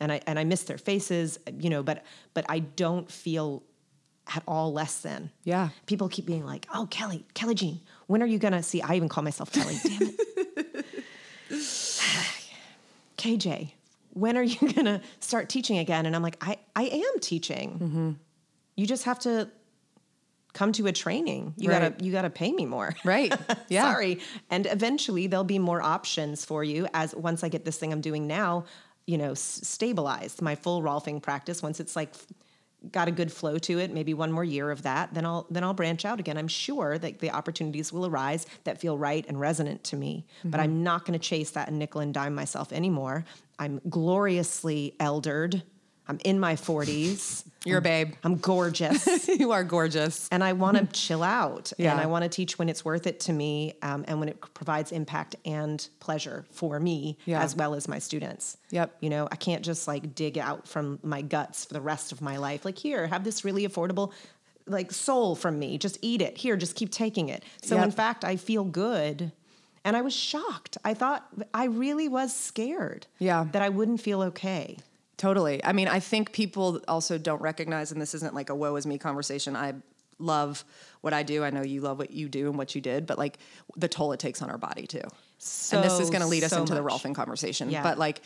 and 0.00 0.12
i 0.12 0.20
and 0.26 0.38
i 0.38 0.44
miss 0.44 0.62
their 0.64 0.78
faces 0.78 1.38
you 1.58 1.70
know 1.70 1.82
but 1.82 2.04
but 2.34 2.44
i 2.48 2.58
don't 2.58 3.10
feel 3.10 3.62
at 4.34 4.42
all 4.46 4.72
less 4.74 5.00
than. 5.00 5.30
Yeah. 5.44 5.70
people 5.86 6.08
keep 6.08 6.26
being 6.26 6.44
like 6.44 6.66
oh 6.74 6.86
kelly 6.90 7.24
kelly 7.34 7.54
jean 7.54 7.80
when 8.06 8.22
are 8.22 8.26
you 8.26 8.38
gonna 8.38 8.62
see 8.62 8.82
i 8.82 8.94
even 8.94 9.08
call 9.08 9.24
myself 9.24 9.50
kelly 9.52 9.76
damn 9.82 10.02
it. 10.02 10.86
Kj 13.16 13.72
when 14.14 14.36
are 14.36 14.42
you 14.42 14.72
gonna 14.72 15.00
start 15.20 15.48
teaching 15.48 15.78
again? 15.78 16.04
And 16.06 16.14
i'm 16.16 16.22
like 16.22 16.36
i 16.44 16.56
i 16.76 16.84
am 16.84 17.20
teaching. 17.20 18.18
You 18.76 18.86
just 18.86 19.04
have 19.04 19.18
to 19.20 19.48
come 20.52 20.72
to 20.72 20.86
a 20.86 20.92
training 20.92 21.54
you 21.56 21.68
Right. 21.70 21.92
gotta 21.92 22.04
you 22.04 22.12
gotta 22.12 22.30
pay 22.30 22.52
me 22.52 22.66
more 22.66 22.94
Right. 23.04 23.32
Yeah. 23.68 23.82
Sorry. 23.92 24.20
And 24.50 24.66
eventually 24.66 25.26
there'll 25.26 25.44
be 25.44 25.58
more 25.58 25.82
options 25.82 26.44
for 26.44 26.64
you 26.64 26.86
as 26.94 27.14
once 27.14 27.44
I 27.44 27.48
get 27.48 27.64
this 27.64 27.76
thing 27.76 27.92
I'm 27.92 28.00
doing 28.00 28.26
now, 28.26 28.64
you 29.06 29.18
know, 29.18 29.32
s- 29.32 29.60
stabilized 29.62 30.40
my 30.42 30.54
full 30.54 30.82
Rolfing 30.82 31.22
practice. 31.22 31.62
Once 31.62 31.80
it's 31.80 31.94
like 31.94 32.14
got 32.92 33.08
a 33.08 33.10
good 33.10 33.32
flow 33.32 33.58
to 33.58 33.78
it, 33.78 33.92
maybe 33.92 34.14
one 34.14 34.30
more 34.30 34.44
year 34.44 34.70
of 34.70 34.82
that, 34.82 35.12
then 35.12 35.26
I'll 35.26 35.46
then 35.50 35.64
I'll 35.64 35.74
branch 35.74 36.04
out 36.04 36.20
again. 36.20 36.38
I'm 36.38 36.48
sure 36.48 36.96
that 36.98 37.18
the 37.18 37.30
opportunities 37.30 37.92
will 37.92 38.06
arise 38.06 38.46
that 38.64 38.80
feel 38.80 38.96
right 38.96 39.24
and 39.28 39.38
resonant 39.38 39.84
to 39.84 39.96
me. 39.96 40.24
But 40.44 40.60
I'm 40.60 40.70
mm-hmm. 40.74 40.82
not 40.84 41.04
going 41.04 41.18
to 41.18 41.24
chase 41.24 41.50
that 41.52 41.68
and 41.68 41.78
nickel 41.78 42.00
and 42.00 42.14
dime 42.14 42.34
myself 42.34 42.72
anymore. 42.72 43.24
I'm 43.58 43.80
gloriously 43.88 44.94
eldered. 45.00 45.62
I'm 46.08 46.18
in 46.24 46.40
my 46.40 46.54
40s. 46.54 47.44
You're 47.64 47.78
a 47.78 47.82
babe. 47.82 48.14
I'm 48.24 48.36
gorgeous 48.36 49.28
you 49.28 49.50
are 49.52 49.62
gorgeous. 49.64 50.28
and 50.32 50.42
I 50.42 50.52
want 50.54 50.76
to 50.78 50.86
chill 50.86 51.22
out 51.22 51.72
Yeah. 51.76 51.92
and 51.92 52.00
I 52.00 52.06
want 52.06 52.22
to 52.22 52.28
teach 52.28 52.58
when 52.58 52.68
it's 52.68 52.84
worth 52.84 53.06
it 53.06 53.20
to 53.20 53.32
me 53.32 53.74
um, 53.82 54.04
and 54.08 54.18
when 54.20 54.28
it 54.28 54.40
provides 54.54 54.90
impact 54.92 55.36
and 55.44 55.86
pleasure 56.00 56.46
for 56.50 56.80
me 56.80 57.18
Yeah. 57.26 57.42
as 57.42 57.54
well 57.54 57.74
as 57.74 57.88
my 57.88 57.98
students. 57.98 58.56
Yep. 58.70 58.96
You 59.00 59.10
know, 59.10 59.28
I 59.30 59.36
can't 59.36 59.62
just 59.64 59.86
like 59.86 60.14
dig 60.14 60.38
out 60.38 60.66
from 60.66 60.98
my 61.02 61.20
guts 61.20 61.64
for 61.66 61.74
the 61.74 61.80
rest 61.80 62.10
of 62.12 62.22
my 62.22 62.38
life. 62.38 62.64
Like, 62.64 62.78
here, 62.78 63.06
have 63.06 63.24
this 63.24 63.44
really 63.44 63.66
affordable 63.68 64.12
like 64.66 64.92
soul 64.92 65.34
from 65.34 65.58
me. 65.58 65.78
Just 65.78 65.98
eat 66.00 66.22
it. 66.22 66.38
Here, 66.38 66.56
just 66.56 66.74
keep 66.76 66.90
taking 66.90 67.28
it. 67.28 67.42
So 67.62 67.74
Yep. 67.76 67.84
in 67.84 67.90
fact, 67.90 68.24
I 68.24 68.36
feel 68.36 68.64
good. 68.64 69.32
And 69.84 69.96
I 69.96 70.02
was 70.02 70.14
shocked. 70.14 70.76
I 70.84 70.92
thought 70.94 71.26
I 71.54 71.64
really 71.66 72.08
was 72.08 72.34
scared 72.34 73.06
Yeah. 73.18 73.46
that 73.52 73.62
I 73.62 73.68
wouldn't 73.70 74.00
feel 74.00 74.22
okay. 74.22 74.76
Totally. 75.18 75.62
I 75.64 75.72
mean, 75.72 75.88
I 75.88 76.00
think 76.00 76.32
people 76.32 76.80
also 76.88 77.18
don't 77.18 77.42
recognize, 77.42 77.92
and 77.92 78.00
this 78.00 78.14
isn't 78.14 78.34
like 78.34 78.50
a 78.50 78.54
woe 78.54 78.74
is 78.76 78.86
me 78.86 78.98
conversation. 78.98 79.56
I 79.56 79.74
love 80.18 80.64
what 81.00 81.12
I 81.12 81.22
do. 81.24 81.44
I 81.44 81.50
know 81.50 81.62
you 81.62 81.80
love 81.80 81.98
what 81.98 82.12
you 82.12 82.28
do 82.28 82.48
and 82.48 82.56
what 82.56 82.74
you 82.74 82.80
did, 82.80 83.06
but 83.06 83.18
like 83.18 83.38
the 83.76 83.88
toll 83.88 84.12
it 84.12 84.20
takes 84.20 84.42
on 84.42 84.50
our 84.50 84.58
body 84.58 84.86
too. 84.86 85.02
and 85.72 85.84
this 85.84 86.00
is 86.00 86.10
going 86.10 86.22
to 86.22 86.26
lead 86.26 86.44
us 86.44 86.50
so 86.50 86.60
into 86.60 86.74
the 86.74 86.82
much. 86.82 86.92
Rolfing 86.92 87.14
conversation. 87.14 87.70
Yeah. 87.70 87.82
But 87.82 87.98
like, 87.98 88.22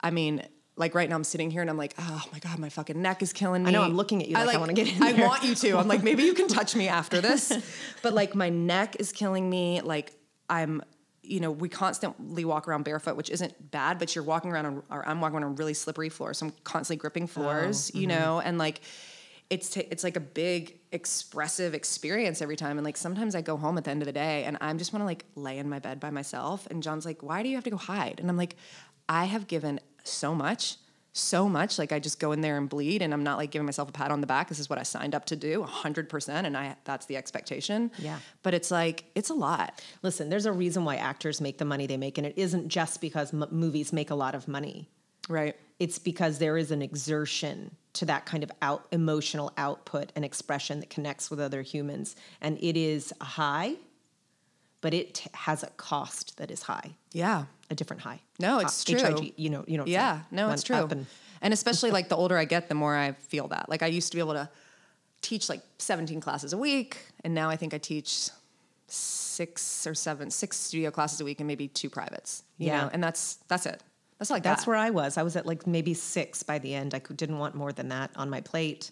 I 0.00 0.10
mean, 0.10 0.42
like 0.76 0.94
right 0.94 1.08
now 1.08 1.16
I'm 1.16 1.24
sitting 1.24 1.50
here 1.50 1.62
and 1.62 1.70
I'm 1.70 1.78
like, 1.78 1.94
oh 1.98 2.22
my 2.32 2.38
God, 2.38 2.58
my 2.58 2.68
fucking 2.68 3.00
neck 3.00 3.22
is 3.22 3.32
killing 3.32 3.62
me. 3.62 3.70
I 3.70 3.72
know, 3.72 3.82
I'm 3.82 3.96
looking 3.96 4.22
at 4.22 4.28
you 4.28 4.34
like 4.34 4.54
I 4.54 4.58
wanna 4.58 4.74
get 4.74 4.94
in 4.94 5.02
I 5.02 5.12
want 5.14 5.42
you 5.42 5.54
to. 5.54 5.78
I'm 5.78 5.88
like, 5.88 6.02
maybe 6.02 6.24
you 6.24 6.34
can 6.34 6.48
touch 6.48 6.76
me 6.76 6.88
after 6.88 7.20
this. 7.20 7.52
but 8.02 8.12
like 8.12 8.34
my 8.34 8.50
neck 8.50 8.96
is 8.98 9.12
killing 9.12 9.48
me. 9.48 9.80
Like 9.80 10.12
I'm, 10.50 10.82
you 11.26 11.40
know, 11.40 11.50
we 11.50 11.68
constantly 11.68 12.44
walk 12.44 12.68
around 12.68 12.84
barefoot, 12.84 13.16
which 13.16 13.30
isn't 13.30 13.70
bad, 13.70 13.98
but 13.98 14.14
you're 14.14 14.24
walking 14.24 14.50
around 14.50 14.66
on, 14.66 14.82
or 14.90 15.06
I'm 15.06 15.20
walking 15.20 15.36
around 15.36 15.44
on 15.44 15.50
a 15.50 15.54
really 15.54 15.74
slippery 15.74 16.08
floors. 16.08 16.38
So 16.38 16.46
I'm 16.46 16.52
constantly 16.64 17.00
gripping 17.00 17.24
oh, 17.24 17.26
floors, 17.26 17.94
you 17.94 18.06
mm-hmm. 18.06 18.18
know, 18.18 18.40
and 18.40 18.58
like 18.58 18.80
it's 19.50 19.70
t- 19.70 19.86
it's 19.90 20.02
like 20.02 20.16
a 20.16 20.20
big 20.20 20.78
expressive 20.92 21.74
experience 21.74 22.42
every 22.42 22.56
time. 22.56 22.78
And 22.78 22.84
like 22.84 22.96
sometimes 22.96 23.34
I 23.34 23.42
go 23.42 23.56
home 23.56 23.78
at 23.78 23.84
the 23.84 23.90
end 23.90 24.02
of 24.02 24.06
the 24.06 24.12
day 24.12 24.44
and 24.44 24.56
I'm 24.60 24.78
just 24.78 24.92
want 24.92 25.02
to 25.02 25.06
like 25.06 25.24
lay 25.34 25.58
in 25.58 25.68
my 25.68 25.78
bed 25.78 26.00
by 26.00 26.10
myself. 26.10 26.66
And 26.70 26.82
John's 26.82 27.04
like, 27.04 27.22
why 27.22 27.42
do 27.42 27.48
you 27.48 27.54
have 27.56 27.64
to 27.64 27.70
go 27.70 27.76
hide? 27.76 28.18
And 28.18 28.28
I'm 28.28 28.36
like, 28.36 28.56
I 29.08 29.26
have 29.26 29.46
given 29.46 29.80
so 30.04 30.34
much. 30.34 30.76
So 31.18 31.48
much, 31.48 31.78
like 31.78 31.92
I 31.92 31.98
just 31.98 32.20
go 32.20 32.32
in 32.32 32.42
there 32.42 32.58
and 32.58 32.68
bleed, 32.68 33.00
and 33.00 33.14
I'm 33.14 33.22
not 33.22 33.38
like 33.38 33.50
giving 33.50 33.64
myself 33.64 33.88
a 33.88 33.92
pat 33.92 34.10
on 34.10 34.20
the 34.20 34.26
back. 34.26 34.48
This 34.48 34.58
is 34.58 34.68
what 34.68 34.78
I 34.78 34.82
signed 34.82 35.14
up 35.14 35.24
to 35.26 35.36
do, 35.36 35.62
hundred 35.62 36.08
percent, 36.10 36.46
and 36.46 36.56
I 36.56 36.76
that's 36.84 37.06
the 37.06 37.16
expectation. 37.16 37.90
Yeah. 37.98 38.18
but 38.42 38.52
it's 38.52 38.70
like 38.70 39.04
it's 39.14 39.30
a 39.30 39.34
lot. 39.34 39.80
Listen, 40.02 40.28
there's 40.28 40.44
a 40.46 40.52
reason 40.52 40.84
why 40.84 40.96
actors 40.96 41.40
make 41.40 41.56
the 41.58 41.64
money 41.64 41.86
they 41.86 41.96
make, 41.96 42.18
and 42.18 42.26
it 42.26 42.34
isn't 42.36 42.68
just 42.68 43.00
because 43.00 43.32
m- 43.32 43.46
movies 43.50 43.92
make 43.92 44.10
a 44.10 44.14
lot 44.14 44.34
of 44.34 44.46
money. 44.46 44.88
Right. 45.28 45.56
It's 45.78 45.98
because 45.98 46.38
there 46.38 46.56
is 46.58 46.70
an 46.70 46.82
exertion 46.82 47.74
to 47.94 48.04
that 48.04 48.26
kind 48.26 48.42
of 48.42 48.52
out 48.60 48.86
emotional 48.92 49.52
output 49.56 50.12
and 50.16 50.24
expression 50.24 50.80
that 50.80 50.90
connects 50.90 51.30
with 51.30 51.40
other 51.40 51.62
humans, 51.62 52.14
and 52.42 52.58
it 52.60 52.76
is 52.76 53.12
high, 53.22 53.74
but 54.82 54.92
it 54.92 55.14
t- 55.14 55.30
has 55.32 55.62
a 55.62 55.68
cost 55.78 56.36
that 56.36 56.50
is 56.50 56.62
high, 56.62 56.90
Yeah. 57.12 57.46
A 57.70 57.74
different 57.74 58.02
high. 58.02 58.20
No, 58.38 58.58
it's 58.60 58.88
Uh, 58.88 58.98
true. 58.98 59.14
HIG, 59.20 59.34
you 59.36 59.50
know, 59.50 59.64
you 59.66 59.76
know. 59.78 59.84
Yeah, 59.86 60.20
no, 60.30 60.50
it's 60.50 60.62
true. 60.62 60.76
and- 60.90 61.06
And 61.42 61.52
especially 61.52 61.90
like 61.98 62.08
the 62.08 62.16
older 62.16 62.36
I 62.38 62.44
get, 62.46 62.68
the 62.68 62.74
more 62.74 62.96
I 62.96 63.12
feel 63.12 63.48
that. 63.48 63.68
Like 63.68 63.82
I 63.82 63.86
used 63.88 64.10
to 64.12 64.16
be 64.16 64.20
able 64.20 64.32
to 64.34 64.48
teach 65.22 65.48
like 65.48 65.62
17 65.78 66.20
classes 66.20 66.52
a 66.52 66.58
week, 66.58 66.98
and 67.24 67.34
now 67.34 67.50
I 67.50 67.56
think 67.56 67.74
I 67.74 67.78
teach 67.78 68.30
six 68.88 69.86
or 69.86 69.94
seven, 69.94 70.30
six 70.30 70.56
studio 70.56 70.90
classes 70.90 71.20
a 71.20 71.24
week 71.24 71.40
and 71.40 71.46
maybe 71.46 71.68
two 71.68 71.90
privates. 71.90 72.42
You 72.58 72.68
Yeah. 72.68 72.82
know, 72.82 72.90
and 72.92 73.02
that's 73.02 73.38
that's 73.48 73.66
it. 73.66 73.82
That's 74.18 74.30
like 74.30 74.42
That's 74.42 74.62
that. 74.64 74.68
where 74.70 74.76
I 74.78 74.90
was. 74.90 75.18
I 75.18 75.22
was 75.22 75.36
at 75.36 75.44
like 75.44 75.66
maybe 75.66 75.92
six 75.92 76.42
by 76.42 76.58
the 76.58 76.74
end. 76.74 76.94
I 76.94 77.00
didn't 77.00 77.38
want 77.38 77.54
more 77.54 77.72
than 77.72 77.88
that 77.88 78.10
on 78.16 78.30
my 78.30 78.40
plate, 78.40 78.90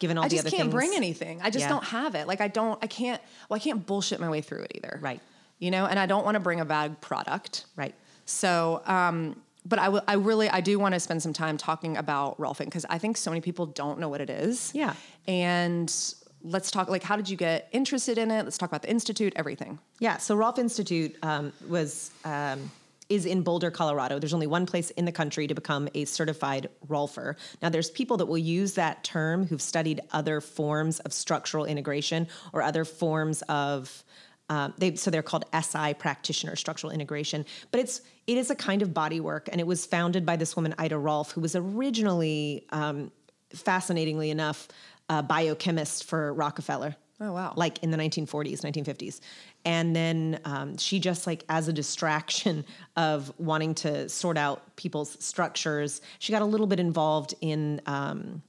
given 0.00 0.18
all 0.18 0.24
I 0.24 0.28
the 0.28 0.36
just 0.36 0.46
other 0.48 0.50
can't 0.56 0.62
things. 0.64 0.74
bring 0.74 0.94
anything. 0.96 1.40
I 1.42 1.50
just 1.50 1.62
Yeah. 1.64 1.68
don't 1.68 1.84
have 1.84 2.14
it. 2.16 2.26
Like 2.26 2.40
I 2.40 2.48
don't. 2.48 2.82
I 2.82 2.88
can't. 2.88 3.22
Well, 3.48 3.56
I 3.56 3.60
can't 3.60 3.86
bullshit 3.86 4.18
my 4.18 4.28
way 4.28 4.40
through 4.40 4.62
it 4.62 4.72
either. 4.74 4.98
Right. 5.00 5.20
You 5.60 5.70
know, 5.70 5.86
and 5.86 5.98
I 5.98 6.06
don't 6.06 6.24
want 6.24 6.34
to 6.34 6.40
bring 6.40 6.58
a 6.60 6.64
bad 6.64 7.00
product. 7.00 7.66
Right. 7.76 7.94
So 8.24 8.82
um, 8.86 9.36
but 9.66 9.78
I, 9.78 9.84
w- 9.86 10.02
I 10.06 10.14
really 10.14 10.48
I 10.48 10.60
do 10.60 10.78
want 10.78 10.94
to 10.94 11.00
spend 11.00 11.22
some 11.22 11.32
time 11.32 11.56
talking 11.56 11.96
about 11.96 12.38
Rolfing 12.38 12.66
because 12.66 12.84
I 12.88 12.98
think 12.98 13.16
so 13.16 13.30
many 13.30 13.40
people 13.40 13.66
don't 13.66 13.98
know 13.98 14.08
what 14.08 14.20
it 14.20 14.30
is. 14.30 14.70
Yeah. 14.74 14.94
And 15.26 15.92
let's 16.42 16.70
talk 16.70 16.88
like 16.88 17.02
how 17.02 17.16
did 17.16 17.28
you 17.28 17.36
get 17.36 17.68
interested 17.72 18.18
in 18.18 18.30
it? 18.30 18.44
Let's 18.44 18.58
talk 18.58 18.68
about 18.68 18.82
the 18.82 18.90
institute, 18.90 19.32
everything. 19.36 19.78
Yeah, 19.98 20.18
so 20.18 20.34
Rolf 20.36 20.58
Institute 20.58 21.16
um, 21.22 21.52
was 21.68 22.10
um, 22.24 22.70
is 23.08 23.26
in 23.26 23.42
Boulder, 23.42 23.70
Colorado. 23.70 24.18
There's 24.18 24.34
only 24.34 24.46
one 24.46 24.66
place 24.66 24.90
in 24.90 25.04
the 25.04 25.12
country 25.12 25.46
to 25.46 25.54
become 25.54 25.88
a 25.94 26.04
certified 26.04 26.68
Rolfer. 26.88 27.36
Now, 27.62 27.68
there's 27.68 27.90
people 27.90 28.16
that 28.18 28.26
will 28.26 28.38
use 28.38 28.74
that 28.74 29.04
term 29.04 29.46
who've 29.46 29.62
studied 29.62 30.00
other 30.12 30.40
forms 30.40 31.00
of 31.00 31.12
structural 31.12 31.64
integration 31.64 32.28
or 32.52 32.62
other 32.62 32.84
forms 32.84 33.42
of 33.42 34.04
um, 34.48 34.74
they 34.76 34.94
so 34.96 35.10
they're 35.10 35.22
called 35.22 35.44
SI 35.58 35.94
practitioner 35.94 36.56
structural 36.56 36.92
integration, 36.92 37.46
but 37.70 37.80
it's 37.80 38.02
it 38.26 38.36
is 38.36 38.50
a 38.50 38.54
kind 38.54 38.82
of 38.82 38.92
body 38.92 39.20
work, 39.20 39.48
and 39.50 39.60
it 39.60 39.66
was 39.66 39.86
founded 39.86 40.26
by 40.26 40.36
this 40.36 40.56
woman 40.56 40.74
Ida 40.78 40.98
Rolf, 40.98 41.32
who 41.32 41.40
was 41.40 41.56
originally, 41.56 42.66
um, 42.70 43.10
fascinatingly 43.54 44.30
enough, 44.30 44.68
a 45.08 45.22
biochemist 45.22 46.04
for 46.04 46.32
Rockefeller. 46.34 46.96
Oh, 47.20 47.32
wow. 47.32 47.52
Like 47.56 47.82
in 47.82 47.90
the 47.90 47.96
1940s, 47.96 48.60
1950s, 48.60 49.20
and 49.64 49.94
then 49.94 50.40
um, 50.44 50.76
she 50.76 50.98
just 50.98 51.26
like 51.26 51.44
as 51.48 51.68
a 51.68 51.72
distraction 51.72 52.64
of 52.96 53.32
wanting 53.38 53.74
to 53.76 54.08
sort 54.08 54.36
out 54.36 54.76
people's 54.76 55.16
structures, 55.24 56.02
she 56.18 56.32
got 56.32 56.42
a 56.42 56.46
little 56.46 56.66
bit 56.66 56.80
involved 56.80 57.34
in. 57.40 57.80
Um, 57.86 58.42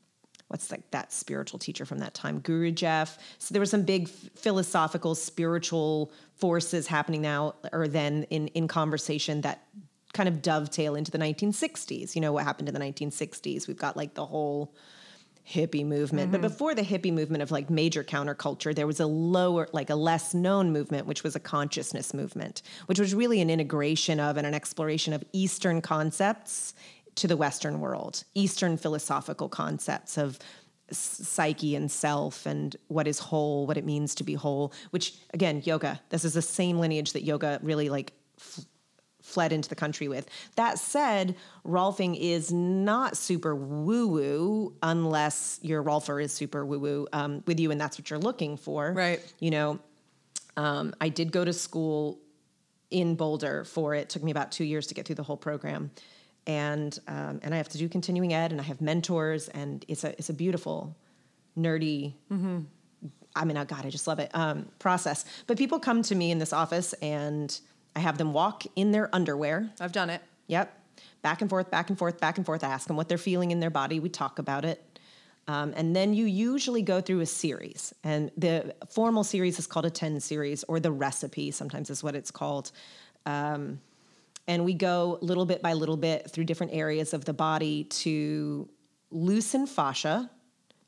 what's 0.47 0.71
like 0.71 0.89
that 0.91 1.11
spiritual 1.11 1.59
teacher 1.59 1.85
from 1.85 1.99
that 1.99 2.13
time, 2.13 2.41
Gurdjieff. 2.41 3.17
So 3.39 3.53
there 3.53 3.61
were 3.61 3.65
some 3.65 3.83
big 3.83 4.07
philosophical, 4.07 5.15
spiritual 5.15 6.11
forces 6.35 6.87
happening 6.87 7.21
now 7.21 7.55
or 7.71 7.87
then 7.87 8.23
in 8.29 8.47
in 8.49 8.67
conversation 8.67 9.41
that 9.41 9.63
kind 10.13 10.29
of 10.29 10.41
dovetail 10.41 10.95
into 10.95 11.11
the 11.11 11.17
1960s. 11.17 12.15
You 12.15 12.21
know 12.21 12.31
what 12.31 12.43
happened 12.45 12.69
in 12.69 12.73
the 12.73 12.79
1960s? 12.79 13.67
We've 13.67 13.77
got 13.77 13.97
like 13.97 14.13
the 14.13 14.25
whole 14.25 14.73
hippie 15.47 15.85
movement. 15.85 16.31
But 16.31 16.41
mm-hmm. 16.41 16.47
before 16.47 16.73
the 16.73 16.81
hippie 16.81 17.13
movement 17.13 17.43
of 17.43 17.51
like 17.51 17.69
major 17.69 18.03
counterculture, 18.03 18.73
there 18.73 18.87
was 18.87 18.99
a 18.99 19.05
lower, 19.05 19.67
like 19.73 19.89
a 19.89 19.95
less 19.95 20.33
known 20.33 20.71
movement, 20.71 21.05
which 21.05 21.23
was 21.23 21.35
a 21.35 21.39
consciousness 21.39 22.13
movement, 22.13 22.63
which 22.87 22.99
was 22.99 23.13
really 23.13 23.41
an 23.41 23.49
integration 23.49 24.19
of 24.19 24.37
and 24.37 24.47
an 24.47 24.53
exploration 24.53 25.13
of 25.13 25.23
Eastern 25.33 25.81
concepts 25.81 26.73
to 27.15 27.27
the 27.27 27.37
Western 27.37 27.79
world, 27.79 28.23
Eastern 28.33 28.77
philosophical 28.77 29.49
concepts 29.49 30.17
of 30.17 30.39
psyche 30.91 31.75
and 31.75 31.91
self 31.91 32.45
and 32.45 32.75
what 32.87 33.07
is 33.07 33.19
whole, 33.19 33.65
what 33.65 33.77
it 33.77 33.85
means 33.85 34.13
to 34.15 34.23
be 34.23 34.33
whole, 34.33 34.73
which 34.91 35.15
again, 35.33 35.61
yoga, 35.65 35.99
this 36.09 36.23
is 36.23 36.33
the 36.33 36.41
same 36.41 36.77
lineage 36.77 37.13
that 37.13 37.23
yoga 37.23 37.59
really 37.63 37.89
like 37.89 38.13
fled 39.21 39.51
into 39.51 39.67
the 39.67 39.75
country 39.75 40.07
with. 40.07 40.29
That 40.55 40.77
said, 40.77 41.35
Rolfing 41.65 42.15
is 42.19 42.53
not 42.53 43.17
super 43.17 43.55
woo 43.55 44.07
woo 44.07 44.75
unless 44.83 45.59
your 45.63 45.81
Rolfer 45.83 46.21
is 46.21 46.31
super 46.31 46.63
woo 46.63 46.79
woo 46.79 47.07
um, 47.11 47.43
with 47.47 47.59
you 47.59 47.71
and 47.71 47.81
that's 47.81 47.97
what 47.97 48.09
you're 48.09 48.19
looking 48.19 48.55
for. 48.55 48.93
Right. 48.93 49.19
You 49.39 49.51
know, 49.51 49.79
um, 50.57 50.93
I 51.01 51.09
did 51.09 51.31
go 51.31 51.43
to 51.43 51.53
school 51.53 52.19
in 52.91 53.15
Boulder 53.15 53.63
for 53.63 53.95
it. 53.95 54.09
took 54.09 54.23
me 54.23 54.31
about 54.31 54.51
two 54.51 54.63
years 54.63 54.87
to 54.87 54.93
get 54.93 55.07
through 55.07 55.15
the 55.15 55.23
whole 55.23 55.37
program. 55.37 55.89
And 56.47 56.97
um, 57.07 57.39
and 57.43 57.53
I 57.53 57.57
have 57.57 57.69
to 57.69 57.77
do 57.77 57.89
continuing 57.89 58.33
ed, 58.33 58.51
and 58.51 58.61
I 58.61 58.63
have 58.63 58.81
mentors, 58.81 59.47
and 59.49 59.83
it's 59.87 60.03
a 60.03 60.11
it's 60.11 60.29
a 60.29 60.33
beautiful, 60.33 60.95
nerdy. 61.57 62.13
I 63.35 63.45
mean, 63.45 63.57
oh 63.57 63.65
God, 63.65 63.85
I 63.85 63.89
just 63.89 64.07
love 64.07 64.19
it. 64.19 64.31
Um, 64.33 64.67
process. 64.79 65.25
But 65.47 65.57
people 65.57 65.79
come 65.79 66.01
to 66.03 66.15
me 66.15 66.31
in 66.31 66.39
this 66.39 66.53
office, 66.53 66.93
and 66.93 67.59
I 67.95 67.99
have 67.99 68.17
them 68.17 68.33
walk 68.33 68.63
in 68.75 68.91
their 68.91 69.13
underwear. 69.13 69.69
I've 69.79 69.91
done 69.91 70.09
it. 70.09 70.21
Yep. 70.47 70.81
Back 71.21 71.41
and 71.41 71.49
forth, 71.49 71.71
back 71.71 71.89
and 71.89 71.97
forth, 71.97 72.19
back 72.19 72.37
and 72.37 72.45
forth. 72.45 72.63
I 72.63 72.67
ask 72.67 72.87
them 72.87 72.95
what 72.95 73.09
they're 73.09 73.17
feeling 73.17 73.51
in 73.51 73.59
their 73.59 73.69
body. 73.69 73.99
We 73.99 74.09
talk 74.09 74.39
about 74.39 74.63
it. 74.63 74.99
Um, 75.47 75.73
and 75.75 75.95
then 75.95 76.13
you 76.13 76.25
usually 76.25 76.81
go 76.81 77.01
through 77.01 77.19
a 77.19 77.25
series. 77.25 77.93
And 78.03 78.31
the 78.37 78.75
formal 78.89 79.23
series 79.23 79.59
is 79.59 79.67
called 79.67 79.85
a 79.85 79.89
10 79.89 80.19
series 80.19 80.63
or 80.63 80.79
the 80.79 80.91
recipe, 80.91 81.51
sometimes 81.51 81.89
is 81.89 82.03
what 82.03 82.15
it's 82.15 82.31
called. 82.31 82.71
Um, 83.25 83.79
and 84.47 84.63
we 84.65 84.73
go 84.73 85.17
little 85.21 85.45
bit 85.45 85.61
by 85.61 85.73
little 85.73 85.97
bit 85.97 86.29
through 86.31 86.43
different 86.45 86.73
areas 86.73 87.13
of 87.13 87.25
the 87.25 87.33
body 87.33 87.85
to 87.85 88.69
loosen 89.11 89.65
fascia, 89.67 90.29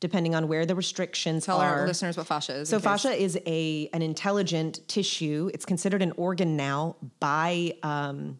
depending 0.00 0.34
on 0.34 0.46
where 0.48 0.64
the 0.66 0.74
restrictions 0.74 1.46
Tell 1.46 1.58
are. 1.60 1.80
our 1.80 1.86
listeners 1.86 2.16
what 2.16 2.26
fascia 2.26 2.52
is. 2.54 2.68
So 2.68 2.76
in 2.76 2.80
case- 2.82 2.84
fascia 2.88 3.12
is 3.12 3.38
a 3.46 3.88
an 3.92 4.02
intelligent 4.02 4.86
tissue. 4.88 5.50
It's 5.54 5.64
considered 5.64 6.02
an 6.02 6.12
organ 6.16 6.56
now 6.56 6.96
by 7.20 7.72
um, 7.82 8.38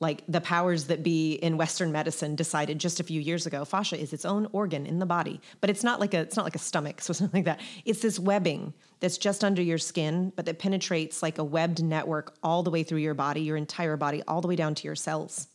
like 0.00 0.22
the 0.28 0.40
powers 0.40 0.84
that 0.84 1.02
be 1.02 1.34
in 1.34 1.56
Western 1.56 1.90
medicine 1.90 2.36
decided 2.36 2.78
just 2.78 3.00
a 3.00 3.04
few 3.04 3.20
years 3.20 3.46
ago. 3.46 3.64
Fascia 3.64 4.00
is 4.00 4.12
its 4.12 4.24
own 4.24 4.46
organ 4.52 4.86
in 4.86 4.98
the 5.00 5.06
body, 5.06 5.40
but 5.60 5.70
it's 5.70 5.82
not 5.82 5.98
like 5.98 6.14
a 6.14 6.20
it's 6.20 6.36
not 6.36 6.44
like 6.44 6.54
a 6.54 6.60
stomach, 6.60 7.00
so 7.02 7.12
something 7.12 7.38
like 7.38 7.44
that. 7.46 7.60
It's 7.84 8.00
this 8.00 8.18
webbing 8.18 8.74
that's 9.00 9.18
just 9.18 9.42
under 9.44 9.62
your 9.62 9.78
skin, 9.78 10.32
but 10.36 10.46
that 10.46 10.58
penetrates 10.58 11.22
like 11.22 11.38
a 11.38 11.44
webbed 11.44 11.82
network 11.82 12.36
all 12.42 12.62
the 12.62 12.70
way 12.70 12.82
through 12.82 12.98
your 12.98 13.14
body, 13.14 13.40
your 13.40 13.56
entire 13.56 13.96
body, 13.96 14.22
all 14.28 14.40
the 14.40 14.48
way 14.48 14.56
down 14.56 14.74
to 14.76 14.84
your 14.84 14.96
cells, 14.96 15.48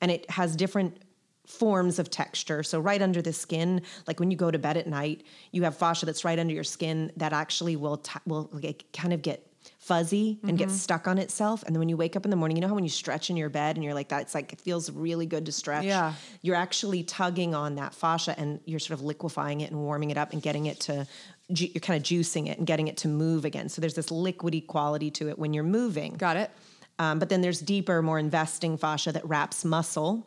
and 0.00 0.10
it 0.10 0.30
has 0.30 0.56
different 0.56 0.98
forms 1.46 1.98
of 1.98 2.10
texture. 2.10 2.62
So 2.62 2.80
right 2.80 3.00
under 3.00 3.22
the 3.22 3.32
skin, 3.32 3.82
like 4.06 4.18
when 4.18 4.30
you 4.30 4.36
go 4.36 4.50
to 4.50 4.58
bed 4.58 4.76
at 4.76 4.88
night, 4.88 5.24
you 5.52 5.62
have 5.62 5.76
fascia 5.76 6.04
that's 6.04 6.24
right 6.24 6.38
under 6.38 6.52
your 6.52 6.64
skin 6.64 7.12
that 7.16 7.32
actually 7.32 7.76
will 7.76 8.02
will 8.26 8.50
like 8.52 8.84
kind 8.92 9.12
of 9.12 9.22
get 9.22 9.45
fuzzy 9.86 10.40
and 10.42 10.58
get 10.58 10.68
stuck 10.68 11.06
on 11.06 11.16
itself. 11.16 11.62
And 11.62 11.74
then 11.74 11.78
when 11.78 11.88
you 11.88 11.96
wake 11.96 12.16
up 12.16 12.24
in 12.24 12.30
the 12.30 12.36
morning, 12.36 12.56
you 12.56 12.60
know 12.60 12.66
how 12.66 12.74
when 12.74 12.82
you 12.82 12.90
stretch 12.90 13.30
in 13.30 13.36
your 13.36 13.48
bed 13.48 13.76
and 13.76 13.84
you're 13.84 13.94
like 13.94 14.08
that, 14.08 14.22
it's 14.22 14.34
like 14.34 14.52
it 14.52 14.60
feels 14.60 14.90
really 14.90 15.26
good 15.26 15.46
to 15.46 15.52
stretch. 15.52 15.84
Yeah. 15.84 16.14
You're 16.42 16.56
actually 16.56 17.04
tugging 17.04 17.54
on 17.54 17.76
that 17.76 17.94
fascia 17.94 18.34
and 18.36 18.58
you're 18.64 18.80
sort 18.80 18.98
of 18.98 19.04
liquefying 19.04 19.60
it 19.60 19.70
and 19.70 19.80
warming 19.80 20.10
it 20.10 20.18
up 20.18 20.32
and 20.32 20.42
getting 20.42 20.66
it 20.66 20.80
to 20.80 21.06
you're 21.48 21.80
kind 21.80 21.96
of 21.96 22.02
juicing 22.02 22.48
it 22.48 22.58
and 22.58 22.66
getting 22.66 22.88
it 22.88 22.96
to 22.96 23.08
move 23.08 23.44
again. 23.44 23.68
So 23.68 23.80
there's 23.80 23.94
this 23.94 24.08
liquidy 24.08 24.66
quality 24.66 25.12
to 25.12 25.28
it 25.28 25.38
when 25.38 25.54
you're 25.54 25.62
moving. 25.62 26.14
Got 26.14 26.36
it. 26.36 26.50
Um, 26.98 27.20
but 27.20 27.28
then 27.28 27.40
there's 27.40 27.60
deeper, 27.60 28.02
more 28.02 28.18
investing 28.18 28.76
fascia 28.76 29.12
that 29.12 29.24
wraps 29.24 29.64
muscle. 29.64 30.26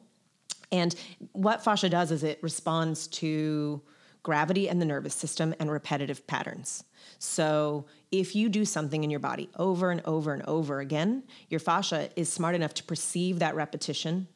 And 0.72 0.96
what 1.34 1.62
fascia 1.62 1.90
does 1.90 2.12
is 2.12 2.24
it 2.24 2.40
responds 2.42 3.08
to 3.08 3.82
gravity 4.24 4.70
and 4.70 4.82
the 4.82 4.86
nervous 4.86 5.16
system 5.16 5.54
and 5.60 5.70
repetitive 5.70 6.26
patterns. 6.28 6.86
So 7.18 7.86
if 8.12 8.36
you 8.36 8.50
do 8.50 8.66
something 8.66 9.04
in 9.04 9.10
your 9.10 9.20
body 9.20 9.50
over 9.58 9.92
and 9.92 10.02
over 10.06 10.34
and 10.34 10.44
over 10.48 10.80
again, 10.80 11.24
your 11.50 11.60
fascia 11.60 12.10
is 12.16 12.32
smart 12.32 12.56
enough 12.56 12.74
to 12.76 12.84
perceive 12.84 13.40
that 13.40 13.56
repetition. 13.56 14.28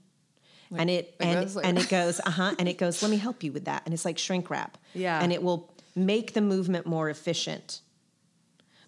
and 0.76 0.90
it 0.90 1.16
like 1.20 1.28
and, 1.30 1.56
like- 1.56 1.66
and 1.66 1.80
it 1.80 1.90
goes, 2.00 2.20
uh-huh, 2.20 2.56
and 2.60 2.68
it 2.70 2.78
goes, 2.78 3.02
let 3.02 3.10
me 3.12 3.18
help 3.18 3.44
you 3.44 3.52
with 3.52 3.66
that. 3.66 3.82
And 3.86 3.94
it's 3.94 4.06
like 4.06 4.18
shrink 4.18 4.50
wrap. 4.50 4.78
Yeah. 4.94 5.20
And 5.22 5.32
it 5.34 5.42
will 5.42 5.74
make 5.96 6.34
the 6.34 6.42
movement 6.42 6.86
more 6.86 7.10
efficient. 7.10 7.82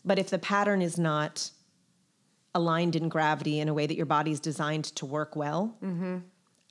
But 0.03 0.19
if 0.19 0.29
the 0.29 0.39
pattern 0.39 0.81
is 0.81 0.97
not 0.99 1.49
aligned 2.53 2.95
in 2.95 3.09
gravity 3.09 3.59
in 3.59 3.67
a 3.67 3.73
way 3.73 3.85
that 3.87 3.95
your 3.95 4.05
body's 4.05 4.39
designed 4.39 4.85
to 4.95 5.05
work 5.05 5.35
well, 5.35 5.75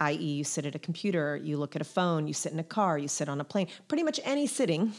i.e., 0.01 0.17
you 0.17 0.45
sit 0.45 0.67
at 0.67 0.75
a 0.75 0.79
computer, 0.79 1.37
you 1.37 1.57
look 1.57 1.77
at 1.77 1.83
a 1.83 1.85
phone, 1.85 2.27
you 2.27 2.35
sit 2.35 2.53
in 2.53 2.59
a 2.59 2.65
car, 2.65 2.97
you 2.99 3.07
sit 3.09 3.29
on 3.29 3.41
a 3.41 3.45
plane, 3.45 3.69
pretty 3.89 4.03
much 4.03 4.19
any 4.25 4.47
sitting, 4.47 4.93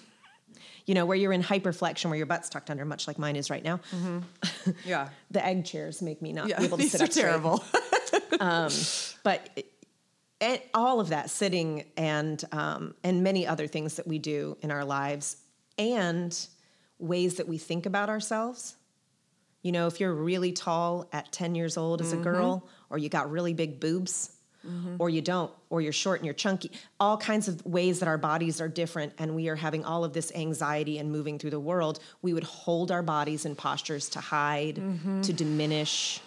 you 0.85 0.93
know, 0.93 1.05
where 1.05 1.17
you're 1.17 1.33
in 1.33 1.41
hyperflexion, 1.43 2.05
where 2.05 2.17
your 2.17 2.25
butt's 2.27 2.49
tucked 2.49 2.69
under, 2.69 2.85
much 2.85 3.07
like 3.07 3.17
mine 3.17 3.35
is 3.35 3.49
right 3.49 3.63
now. 3.63 3.79
Mm-hmm. 3.91 4.71
Yeah. 4.85 5.09
The 5.31 5.45
egg 5.45 5.65
chairs 5.65 6.01
make 6.01 6.21
me 6.21 6.31
not 6.33 6.47
Yeah. 6.47 6.59
be 6.59 6.65
able 6.65 6.77
to 6.77 6.83
These 6.83 6.91
sit 6.91 7.01
are 7.01 7.05
up 7.05 7.11
straight. 7.11 7.23
terrible. 7.23 7.63
Um, 8.39 8.71
but 9.23 9.49
it, 9.55 9.71
it- 10.41 10.69
all 10.73 10.99
of 10.99 11.09
that, 11.09 11.29
sitting 11.29 11.85
and 11.97 12.43
um, 12.51 12.93
and 13.03 13.23
many 13.23 13.47
other 13.47 13.67
things 13.67 13.95
that 13.95 14.07
we 14.07 14.19
do 14.19 14.57
in 14.61 14.71
our 14.71 14.83
lives, 14.85 15.37
and 15.77 16.47
ways 16.99 17.35
that 17.35 17.47
we 17.47 17.57
think 17.57 17.85
about 17.85 18.09
ourselves. 18.09 18.75
You 19.63 19.71
know, 19.71 19.87
if 19.87 19.99
you're 19.99 20.13
really 20.13 20.51
tall 20.51 21.07
at 21.11 21.31
10 21.31 21.55
years 21.55 21.77
old 21.77 22.01
as 22.01 22.11
a 22.11 22.15
mm-hmm. 22.15 22.23
girl, 22.23 22.67
or 22.89 22.97
you 22.97 23.09
got 23.09 23.31
really 23.31 23.53
big 23.53 23.79
boobs, 23.79 24.31
Mm-hmm. 24.65 24.95
or 24.97 25.09
you 25.09 25.21
don't, 25.21 25.51
or 25.69 25.79
you're 25.81 25.93
short 25.93 26.19
and 26.19 26.25
you're 26.25 26.33
chunky, 26.33 26.71
all 26.99 27.17
kinds 27.17 27.47
of 27.47 27.63
ways 27.65 27.99
that 27.99 28.07
our 28.07 28.17
bodies 28.17 28.59
are 28.59 28.67
different, 28.67 29.13
and 29.19 29.35
we 29.35 29.47
are 29.47 29.55
having 29.55 29.85
all 29.85 30.03
of 30.03 30.13
this 30.13 30.31
anxiety 30.33 30.97
and 30.97 31.11
moving 31.11 31.37
through 31.37 31.51
the 31.51 31.59
world, 31.59 31.99
we 32.21 32.33
would 32.33 32.43
hold 32.43 32.91
our 32.91 33.03
bodies 33.03 33.45
in 33.45 33.55
postures 33.55 34.09
to 34.09 34.19
hide, 34.19 34.77
mm-hmm. 34.77 35.21
to 35.21 35.33
diminish, 35.33 36.19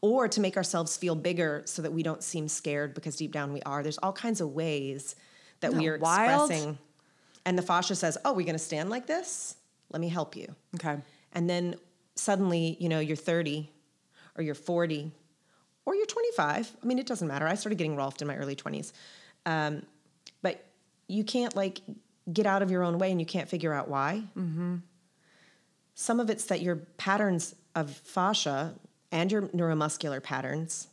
or 0.00 0.28
to 0.28 0.40
make 0.40 0.56
ourselves 0.56 0.96
feel 0.96 1.14
bigger 1.14 1.62
so 1.64 1.82
that 1.82 1.92
we 1.92 2.02
don't 2.02 2.22
seem 2.22 2.48
scared 2.48 2.94
because 2.94 3.16
deep 3.16 3.32
down 3.32 3.52
we 3.52 3.62
are. 3.62 3.82
There's 3.82 3.98
all 3.98 4.12
kinds 4.12 4.40
of 4.40 4.52
ways 4.52 5.14
that 5.60 5.72
we 5.72 5.88
are 5.88 5.98
wild? 5.98 6.50
expressing. 6.50 6.78
And 7.44 7.56
the 7.56 7.62
fascia 7.62 7.94
says, 7.94 8.18
Oh, 8.24 8.32
we're 8.32 8.44
going 8.44 8.56
to 8.56 8.58
stand 8.58 8.90
like 8.90 9.06
this? 9.06 9.56
Let 9.92 10.00
me 10.00 10.08
help 10.08 10.36
you. 10.36 10.54
okay. 10.74 10.98
And 11.32 11.48
then 11.48 11.76
suddenly, 12.16 12.76
you 12.80 12.88
know, 12.88 12.98
you're 12.98 13.16
30 13.16 13.70
or 14.36 14.42
you're 14.42 14.54
40 14.54 15.12
or 15.86 15.94
you're 15.94 16.04
25. 16.06 16.76
I 16.82 16.86
mean, 16.86 16.98
it 16.98 17.06
doesn't 17.06 17.26
matter. 17.26 17.46
I 17.46 17.54
started 17.54 17.76
getting 17.78 17.96
Rolfed 17.96 18.20
in 18.20 18.28
my 18.28 18.36
early 18.36 18.56
20s. 18.56 18.92
Um, 19.46 19.82
but 20.42 20.62
you 21.08 21.24
can't 21.24 21.56
like 21.56 21.80
get 22.32 22.44
out 22.44 22.60
of 22.62 22.70
your 22.70 22.82
own 22.82 22.98
way 22.98 23.10
and 23.10 23.20
you 23.20 23.26
can't 23.26 23.48
figure 23.48 23.72
out 23.72 23.88
why. 23.88 24.24
Some 25.94 26.20
of 26.20 26.28
it's 26.28 26.44
that 26.46 26.60
your 26.60 26.76
patterns 26.98 27.54
of 27.74 27.90
fascia 27.90 28.74
and 29.12 29.30
your 29.32 29.42
neuromuscular 29.42 30.22
patterns 30.22 30.88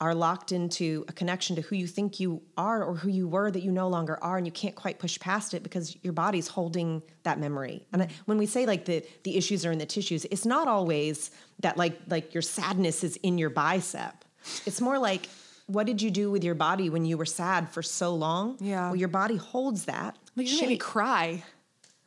are 0.00 0.14
locked 0.14 0.50
into 0.52 1.04
a 1.08 1.12
connection 1.12 1.54
to 1.56 1.62
who 1.62 1.76
you 1.76 1.86
think 1.86 2.18
you 2.18 2.40
are 2.56 2.82
or 2.82 2.94
who 2.94 3.08
you 3.10 3.28
were 3.28 3.50
that 3.50 3.62
you 3.62 3.70
no 3.70 3.86
longer 3.88 4.18
are 4.22 4.38
and 4.38 4.46
you 4.46 4.52
can't 4.52 4.74
quite 4.74 4.98
push 4.98 5.18
past 5.20 5.52
it 5.52 5.62
because 5.62 5.96
your 6.02 6.12
body's 6.14 6.48
holding 6.48 7.02
that 7.22 7.38
memory 7.38 7.84
and 7.92 8.02
I, 8.04 8.08
when 8.24 8.38
we 8.38 8.46
say 8.46 8.64
like 8.66 8.86
the 8.86 9.04
the 9.24 9.36
issues 9.36 9.66
are 9.66 9.72
in 9.72 9.78
the 9.78 9.86
tissues 9.86 10.24
it's 10.30 10.46
not 10.46 10.68
always 10.68 11.30
that 11.60 11.76
like 11.76 11.98
like 12.08 12.32
your 12.32 12.42
sadness 12.42 13.04
is 13.04 13.16
in 13.22 13.36
your 13.36 13.50
bicep 13.50 14.24
it's 14.64 14.80
more 14.80 14.98
like 14.98 15.28
what 15.66 15.86
did 15.86 16.00
you 16.02 16.10
do 16.10 16.30
with 16.30 16.42
your 16.42 16.54
body 16.56 16.88
when 16.90 17.04
you 17.04 17.16
were 17.18 17.26
sad 17.26 17.68
for 17.68 17.82
so 17.82 18.14
long 18.14 18.56
Yeah. 18.60 18.86
well 18.88 18.96
your 18.96 19.08
body 19.08 19.36
holds 19.36 19.84
that 19.84 20.16
Like 20.34 20.50
you 20.50 20.60
made 20.60 20.68
me 20.70 20.76
cry. 20.78 21.44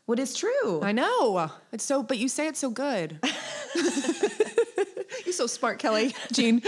What 0.06 0.20
is 0.20 0.36
true 0.36 0.82
I 0.82 0.92
know. 0.92 1.50
It's 1.72 1.84
so, 1.84 2.04
but 2.04 2.18
you 2.18 2.28
say 2.28 2.48
it 2.48 2.58
so 2.58 2.70
good. 2.70 3.20
You're 5.26 5.34
so 5.34 5.48
smart, 5.48 5.80
Kelly. 5.80 6.14
Jean. 6.32 6.62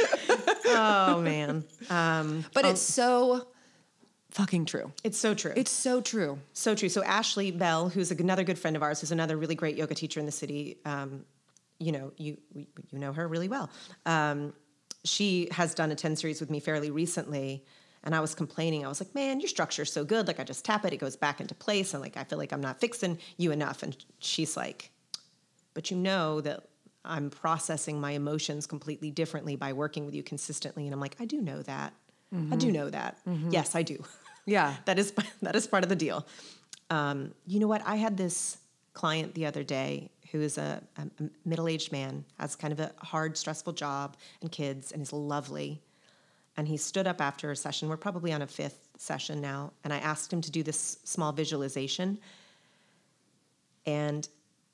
oh 0.68 1.22
man 1.22 1.64
um, 1.90 2.46
But 2.54 2.66
it's 2.66 2.82
so 2.82 3.48
fucking 4.32 4.66
true. 4.66 4.92
it's 5.04 5.18
so 5.18 5.34
true 5.34 5.54
It's 5.56 5.72
so 5.72 6.02
true. 6.02 6.40
So 6.54 6.76
true. 6.76 6.90
So 6.90 7.04
Ashley 7.04 7.52
Bell, 7.52 7.90
who's 7.90 8.12
another 8.12 8.44
good 8.44 8.60
friend 8.60 8.76
of 8.76 8.84
ours, 8.84 9.02
who's 9.02 9.12
another 9.12 9.38
really 9.38 9.56
great 9.56 9.76
yoga 9.78 9.96
teacher 9.96 10.20
in 10.20 10.26
the 10.26 10.32
city. 10.32 10.78
Um, 10.86 11.26
you 11.80 11.92
know, 11.92 12.14
you 12.18 12.38
you 12.54 12.68
know 13.00 13.12
her 13.14 13.28
really 13.28 13.50
well. 13.50 13.70
Um, 14.06 14.54
she 15.04 15.50
has 15.52 15.74
done 15.76 15.92
a 15.92 15.96
ten 15.96 16.16
series 16.16 16.40
with 16.40 16.50
me 16.50 16.60
fairly 16.60 16.90
recently, 16.90 17.64
and 18.06 18.16
I 18.16 18.20
was 18.20 18.36
complaining. 18.36 18.86
I 18.86 18.88
was 18.88 19.02
like, 19.02 19.14
"Man, 19.14 19.40
your 19.40 19.50
structure's 19.50 19.92
so 19.92 20.06
good. 20.06 20.28
Like, 20.28 20.40
I 20.40 20.44
just 20.44 20.64
tap 20.64 20.86
it, 20.86 20.94
it 20.94 20.98
goes 20.98 21.16
back 21.16 21.42
into 21.42 21.56
place, 21.56 21.94
and 21.94 22.02
like 22.02 22.16
I 22.18 22.24
feel 22.24 22.38
like 22.38 22.54
I'm 22.54 22.62
not 22.62 22.80
fixing 22.80 23.18
you 23.38 23.52
enough." 23.52 23.84
And 23.84 23.96
she's 24.20 24.56
like, 24.56 24.92
"But 25.74 25.92
you 25.92 25.98
know 25.98 26.42
that." 26.42 26.64
I'm 27.08 27.30
processing 27.30 28.02
my 28.02 28.14
emotions 28.14 28.66
completely 28.66 29.12
differently 29.12 29.56
by 29.56 29.74
working 29.74 30.08
with 30.08 30.16
you 30.16 30.24
consistently. 30.24 30.86
And 30.86 30.94
I'm 30.94 31.00
like, 31.00 31.16
I 31.20 31.26
do 31.26 31.40
know 31.40 31.62
that. 31.62 31.94
I 32.52 32.56
do 32.56 32.72
know 32.72 32.90
that. 32.90 33.20
Yes, 33.52 33.76
I 33.76 33.84
do. 33.84 34.04
Yeah. 34.48 34.76
that 34.86 34.98
is 34.98 35.14
that 35.44 35.56
is 35.56 35.68
part 35.68 35.84
of 35.84 35.90
the 35.90 35.96
deal. 35.96 36.26
Um, 36.90 37.34
you 37.46 37.60
know 37.60 37.68
what? 37.68 37.84
I 37.86 37.98
had 37.98 38.18
this 38.18 38.58
client 38.94 39.36
the 39.36 39.46
other 39.46 39.64
day 39.64 40.10
who 40.32 40.42
is 40.42 40.58
a, 40.58 40.82
a 40.98 41.08
middle-aged 41.46 41.92
man, 41.92 42.26
has 42.40 42.56
kind 42.56 42.74
of 42.74 42.80
a 42.80 42.92
hard, 42.98 43.38
stressful 43.38 43.74
job 43.74 44.18
and 44.42 44.52
kids, 44.52 44.92
and 44.92 45.02
is 45.02 45.14
lovely. 45.14 45.82
And 46.58 46.68
he 46.68 46.78
stood 46.78 47.08
up 47.08 47.20
after 47.20 47.52
a 47.52 47.56
session. 47.56 47.90
We're 47.90 47.98
probably 47.98 48.32
on 48.32 48.42
a 48.42 48.48
fifth 48.48 48.88
session 48.98 49.42
now, 49.42 49.74
and 49.84 49.92
I 49.92 49.98
asked 49.98 50.32
him 50.32 50.42
to 50.42 50.52
do 50.52 50.64
this 50.64 51.00
small 51.04 51.32
visualization. 51.32 52.18
And 53.86 54.28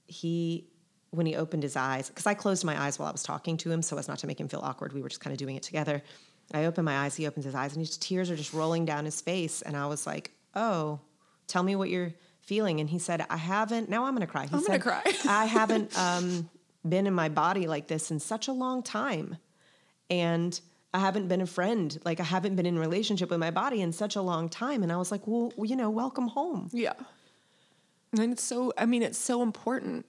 he, 0.05 0.67
when 1.09 1.25
he 1.25 1.35
opened 1.35 1.63
his 1.63 1.75
eyes, 1.75 2.07
because 2.09 2.27
I 2.27 2.33
closed 2.33 2.63
my 2.63 2.79
eyes 2.79 2.99
while 2.99 3.09
I 3.09 3.11
was 3.11 3.23
talking 3.23 3.57
to 3.57 3.71
him 3.71 3.81
so 3.81 3.97
as 3.97 4.07
not 4.07 4.19
to 4.19 4.27
make 4.27 4.39
him 4.39 4.47
feel 4.47 4.61
awkward. 4.61 4.93
We 4.93 5.01
were 5.01 5.09
just 5.09 5.21
kind 5.21 5.33
of 5.33 5.37
doing 5.37 5.55
it 5.55 5.63
together. 5.63 6.03
I 6.53 6.65
opened 6.65 6.85
my 6.85 6.99
eyes, 6.99 7.15
he 7.15 7.27
opens 7.27 7.45
his 7.45 7.55
eyes, 7.55 7.73
and 7.73 7.85
his 7.85 7.97
tears 7.97 8.29
are 8.29 8.35
just 8.35 8.53
rolling 8.53 8.85
down 8.85 9.05
his 9.05 9.21
face. 9.21 9.61
And 9.61 9.75
I 9.75 9.87
was 9.87 10.05
like, 10.05 10.31
Oh, 10.55 10.99
tell 11.47 11.63
me 11.63 11.75
what 11.75 11.89
you're 11.89 12.13
feeling. 12.41 12.79
And 12.79 12.89
he 12.89 12.99
said, 12.99 13.25
I 13.29 13.37
haven't, 13.37 13.89
now 13.89 14.05
I'm 14.05 14.13
going 14.13 14.27
to 14.27 14.31
cry. 14.31 14.43
He 14.45 14.53
I'm 14.53 14.63
gonna 14.63 14.73
said, 14.73 14.81
cry. 14.81 15.03
I 15.27 15.45
haven't 15.45 15.97
um, 15.97 16.49
been 16.87 17.07
in 17.07 17.13
my 17.13 17.29
body 17.29 17.67
like 17.67 17.87
this 17.87 18.11
in 18.11 18.19
such 18.19 18.47
a 18.47 18.51
long 18.51 18.83
time. 18.83 19.37
And 20.09 20.59
I 20.93 20.99
haven't 20.99 21.27
been 21.27 21.41
a 21.41 21.47
friend. 21.47 21.97
Like 22.03 22.19
I 22.19 22.23
haven't 22.23 22.55
been 22.55 22.65
in 22.65 22.77
relationship 22.77 23.29
with 23.29 23.39
my 23.39 23.51
body 23.51 23.81
in 23.81 23.93
such 23.93 24.15
a 24.15 24.21
long 24.21 24.49
time. 24.49 24.83
And 24.83 24.91
I 24.91 24.97
was 24.97 25.11
like, 25.11 25.25
well, 25.25 25.51
you 25.63 25.75
know, 25.75 25.89
welcome 25.89 26.27
home. 26.27 26.69
Yeah. 26.73 26.93
And 28.17 28.33
it's 28.33 28.43
so, 28.43 28.73
I 28.77 28.85
mean, 28.85 29.03
it's 29.03 29.17
so 29.17 29.41
important. 29.41 30.05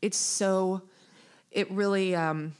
It's 0.00 0.16
so, 0.16 0.82
it 1.50 1.68
really, 1.72 2.14
um, 2.14 2.54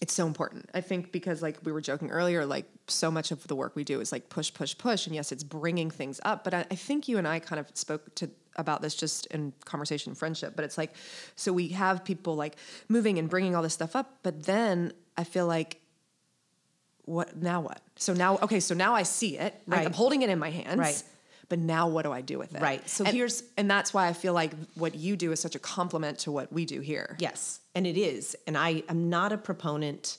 it's 0.00 0.14
so 0.14 0.26
important. 0.26 0.70
I 0.72 0.80
think 0.80 1.12
because 1.12 1.42
like 1.42 1.58
we 1.64 1.72
were 1.72 1.82
joking 1.82 2.10
earlier, 2.10 2.46
like 2.46 2.64
so 2.88 3.10
much 3.10 3.30
of 3.30 3.46
the 3.46 3.54
work 3.54 3.76
we 3.76 3.84
do 3.84 4.00
is 4.00 4.10
like 4.10 4.30
push, 4.30 4.52
push, 4.52 4.76
push. 4.76 5.06
And 5.06 5.14
yes, 5.14 5.32
it's 5.32 5.44
bringing 5.44 5.90
things 5.90 6.18
up. 6.24 6.44
But 6.44 6.54
I, 6.54 6.66
I 6.70 6.74
think 6.74 7.08
you 7.08 7.18
and 7.18 7.28
I 7.28 7.40
kind 7.40 7.60
of 7.60 7.66
spoke 7.74 8.14
to 8.16 8.30
about 8.56 8.80
this 8.80 8.94
just 8.94 9.26
in 9.26 9.52
conversation 9.64 10.10
and 10.10 10.18
friendship. 10.18 10.54
But 10.56 10.64
it's 10.64 10.78
like, 10.78 10.94
so 11.36 11.52
we 11.52 11.68
have 11.68 12.04
people 12.04 12.36
like 12.36 12.56
moving 12.88 13.18
and 13.18 13.28
bringing 13.28 13.54
all 13.54 13.62
this 13.62 13.74
stuff 13.74 13.94
up. 13.94 14.18
But 14.22 14.44
then 14.44 14.92
I 15.16 15.24
feel 15.24 15.46
like 15.46 15.80
what 17.06 17.36
now 17.36 17.60
what 17.60 17.80
so 17.96 18.12
now 18.14 18.38
okay 18.38 18.60
so 18.60 18.74
now 18.74 18.94
i 18.94 19.02
see 19.02 19.38
it 19.38 19.54
I- 19.68 19.76
Right. 19.76 19.86
i'm 19.86 19.92
holding 19.92 20.22
it 20.22 20.30
in 20.30 20.38
my 20.38 20.50
hands 20.50 20.78
Right. 20.78 21.02
but 21.48 21.58
now 21.58 21.88
what 21.88 22.02
do 22.02 22.12
i 22.12 22.20
do 22.22 22.38
with 22.38 22.54
it 22.54 22.62
Right. 22.62 22.88
So 22.88 23.04
And- 23.04 23.14
here's- 23.14 23.42
and 23.56 23.70
that's 23.70 23.92
why 23.92 24.08
i 24.08 24.12
feel 24.12 24.32
like 24.32 24.52
what 24.74 24.94
you 24.94 25.16
do 25.16 25.30
is 25.32 25.40
such 25.40 25.54
a 25.54 25.58
compliment 25.58 26.18
to 26.20 26.32
what 26.32 26.52
we 26.52 26.64
do 26.64 26.80
here 26.80 27.16
Yes, 27.18 27.60
and 27.74 27.86
it 27.86 27.96
is. 27.98 28.36
And 28.46 28.56
I 28.56 28.82
am 28.88 29.10
not 29.10 29.32
a 29.32 29.36
proponent. 29.38 30.18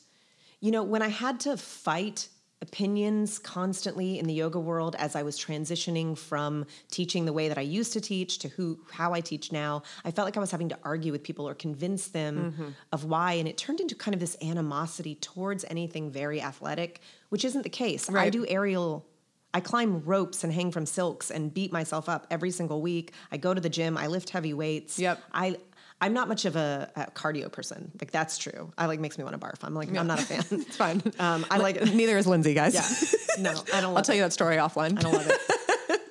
You 0.62 0.72
know, 0.72 0.84
when 0.84 1.02
I 1.02 1.08
had 1.10 1.40
to 1.42 1.58
fight 1.58 2.28
opinions 2.62 3.38
constantly 3.38 4.18
in 4.18 4.26
the 4.26 4.34
yoga 4.34 4.60
world 4.60 4.96
as 4.98 5.16
I 5.16 5.24
was 5.24 5.38
transitioning 5.38 6.18
from 6.18 6.66
teaching 6.90 7.26
the 7.26 7.34
way 7.34 7.48
that 7.48 7.58
I 7.58 7.62
used 7.62 7.94
to 7.94 8.02
teach 8.02 8.40
to 8.40 8.48
who 8.48 8.80
how 8.92 9.14
I 9.14 9.22
teach 9.22 9.52
now, 9.52 9.84
I 10.04 10.12
felt 10.12 10.26
like 10.26 10.38
I 10.38 10.40
was 10.40 10.52
having 10.52 10.70
to 10.70 10.78
argue 10.84 11.12
with 11.12 11.24
people 11.24 11.48
or 11.48 11.54
convince 11.54 12.08
them 12.08 12.54
mm-hmm. 12.54 12.70
of 12.92 13.06
why 13.06 13.34
and 13.34 13.48
it 13.48 13.58
turned 13.58 13.82
into 13.82 13.96
kind 13.96 14.14
of 14.14 14.20
this 14.20 14.38
animosity 14.42 15.16
towards 15.16 15.66
anything 15.70 16.12
very 16.12 16.42
athletic, 16.42 17.02
which 17.30 17.46
isn't 17.46 17.64
the 17.64 17.70
case. 17.70 18.10
I 18.10 18.30
do 18.30 18.46
aerial 18.48 19.06
I 19.54 19.62
climb 19.62 20.04
ropes 20.04 20.44
and 20.44 20.52
hang 20.52 20.70
from 20.72 20.86
silks 20.86 21.32
and 21.32 21.54
beat 21.54 21.72
myself 21.72 22.10
up 22.10 22.28
every 22.30 22.52
single 22.52 22.82
week. 22.82 23.14
I 23.32 23.38
go 23.38 23.54
to 23.54 23.62
the 23.62 23.70
gym, 23.70 23.98
I 23.98 24.08
lift 24.08 24.32
heavy 24.32 24.54
weights. 24.54 25.00
Yep. 25.00 25.24
I 25.34 25.56
I'm 26.02 26.14
not 26.14 26.28
much 26.28 26.46
of 26.46 26.56
a, 26.56 26.92
a 26.96 27.06
cardio 27.12 27.52
person. 27.52 27.92
Like 28.00 28.12
that's 28.12 28.38
true. 28.38 28.72
I 28.78 28.86
like 28.86 29.00
makes 29.00 29.18
me 29.18 29.24
want 29.24 29.40
to 29.40 29.46
barf. 29.46 29.64
I'm 29.64 29.74
like 29.74 29.96
I'm 29.96 30.08
not 30.08 30.20
a 30.20 30.24
fan. 30.24 30.44
it's 30.62 30.76
fine 30.78 31.02
Um, 31.20 31.46
I 31.50 31.58
like 31.58 31.82
neither 31.94 32.18
is 32.18 32.28
lindsay 32.28 32.54
guys 32.54 32.74
yeah. 32.74 33.42
No, 33.42 33.62
I 33.74 33.82
don't. 33.82 33.96
i'll 33.98 34.04
tell 34.04 34.16
you 34.16 34.22
that 34.22 34.34
story 34.34 34.58
offline 34.58 34.98
I 34.98 35.02
don't 35.02 35.14
love 35.14 35.28
it. 35.30 36.02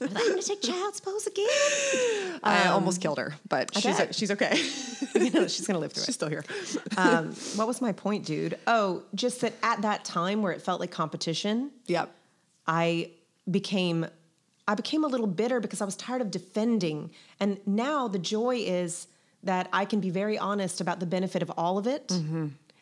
I'm 0.00 0.08
gonna 0.12 0.42
take 0.42 0.60
child's 0.60 1.00
pose 1.00 1.26
again. 1.26 2.40
i 2.42 2.66
almost 2.68 3.00
killed 3.00 3.18
her 3.18 3.34
but 3.48 3.74
she's 3.78 3.96
she's 4.12 4.30
okay 4.30 4.56
You 5.14 5.30
know, 5.30 5.46
she's 5.46 5.66
gonna 5.66 5.78
live 5.78 5.92
through 5.92 6.02
she's 6.02 6.10
it. 6.10 6.12
still 6.14 6.28
here 6.28 6.44
Um, 6.96 7.32
what 7.56 7.66
was 7.68 7.80
my 7.80 7.92
point, 7.92 8.24
dude? 8.26 8.58
Oh, 8.66 9.02
just 9.14 9.40
that 9.42 9.52
at 9.62 9.82
that 9.82 10.04
time 10.04 10.42
where 10.42 10.52
it 10.52 10.62
felt 10.62 10.80
like 10.80 10.90
competition, 10.90 11.70
yep 11.86 12.10
I 12.66 13.10
became 13.50 14.06
I 14.66 14.74
became 14.74 15.04
a 15.04 15.06
little 15.08 15.26
bitter 15.26 15.60
because 15.60 15.80
I 15.80 15.84
was 15.84 15.94
tired 15.96 16.22
of 16.22 16.30
defending. 16.30 17.10
And 17.38 17.58
now 17.66 18.08
the 18.08 18.18
joy 18.18 18.56
is 18.56 19.06
that 19.44 19.68
I 19.72 19.84
can 19.84 20.00
be 20.00 20.10
very 20.10 20.38
honest 20.38 20.80
about 20.80 21.00
the 21.00 21.06
benefit 21.06 21.42
of 21.42 21.50
all 21.56 21.78
of 21.78 21.86
it. 21.86 22.10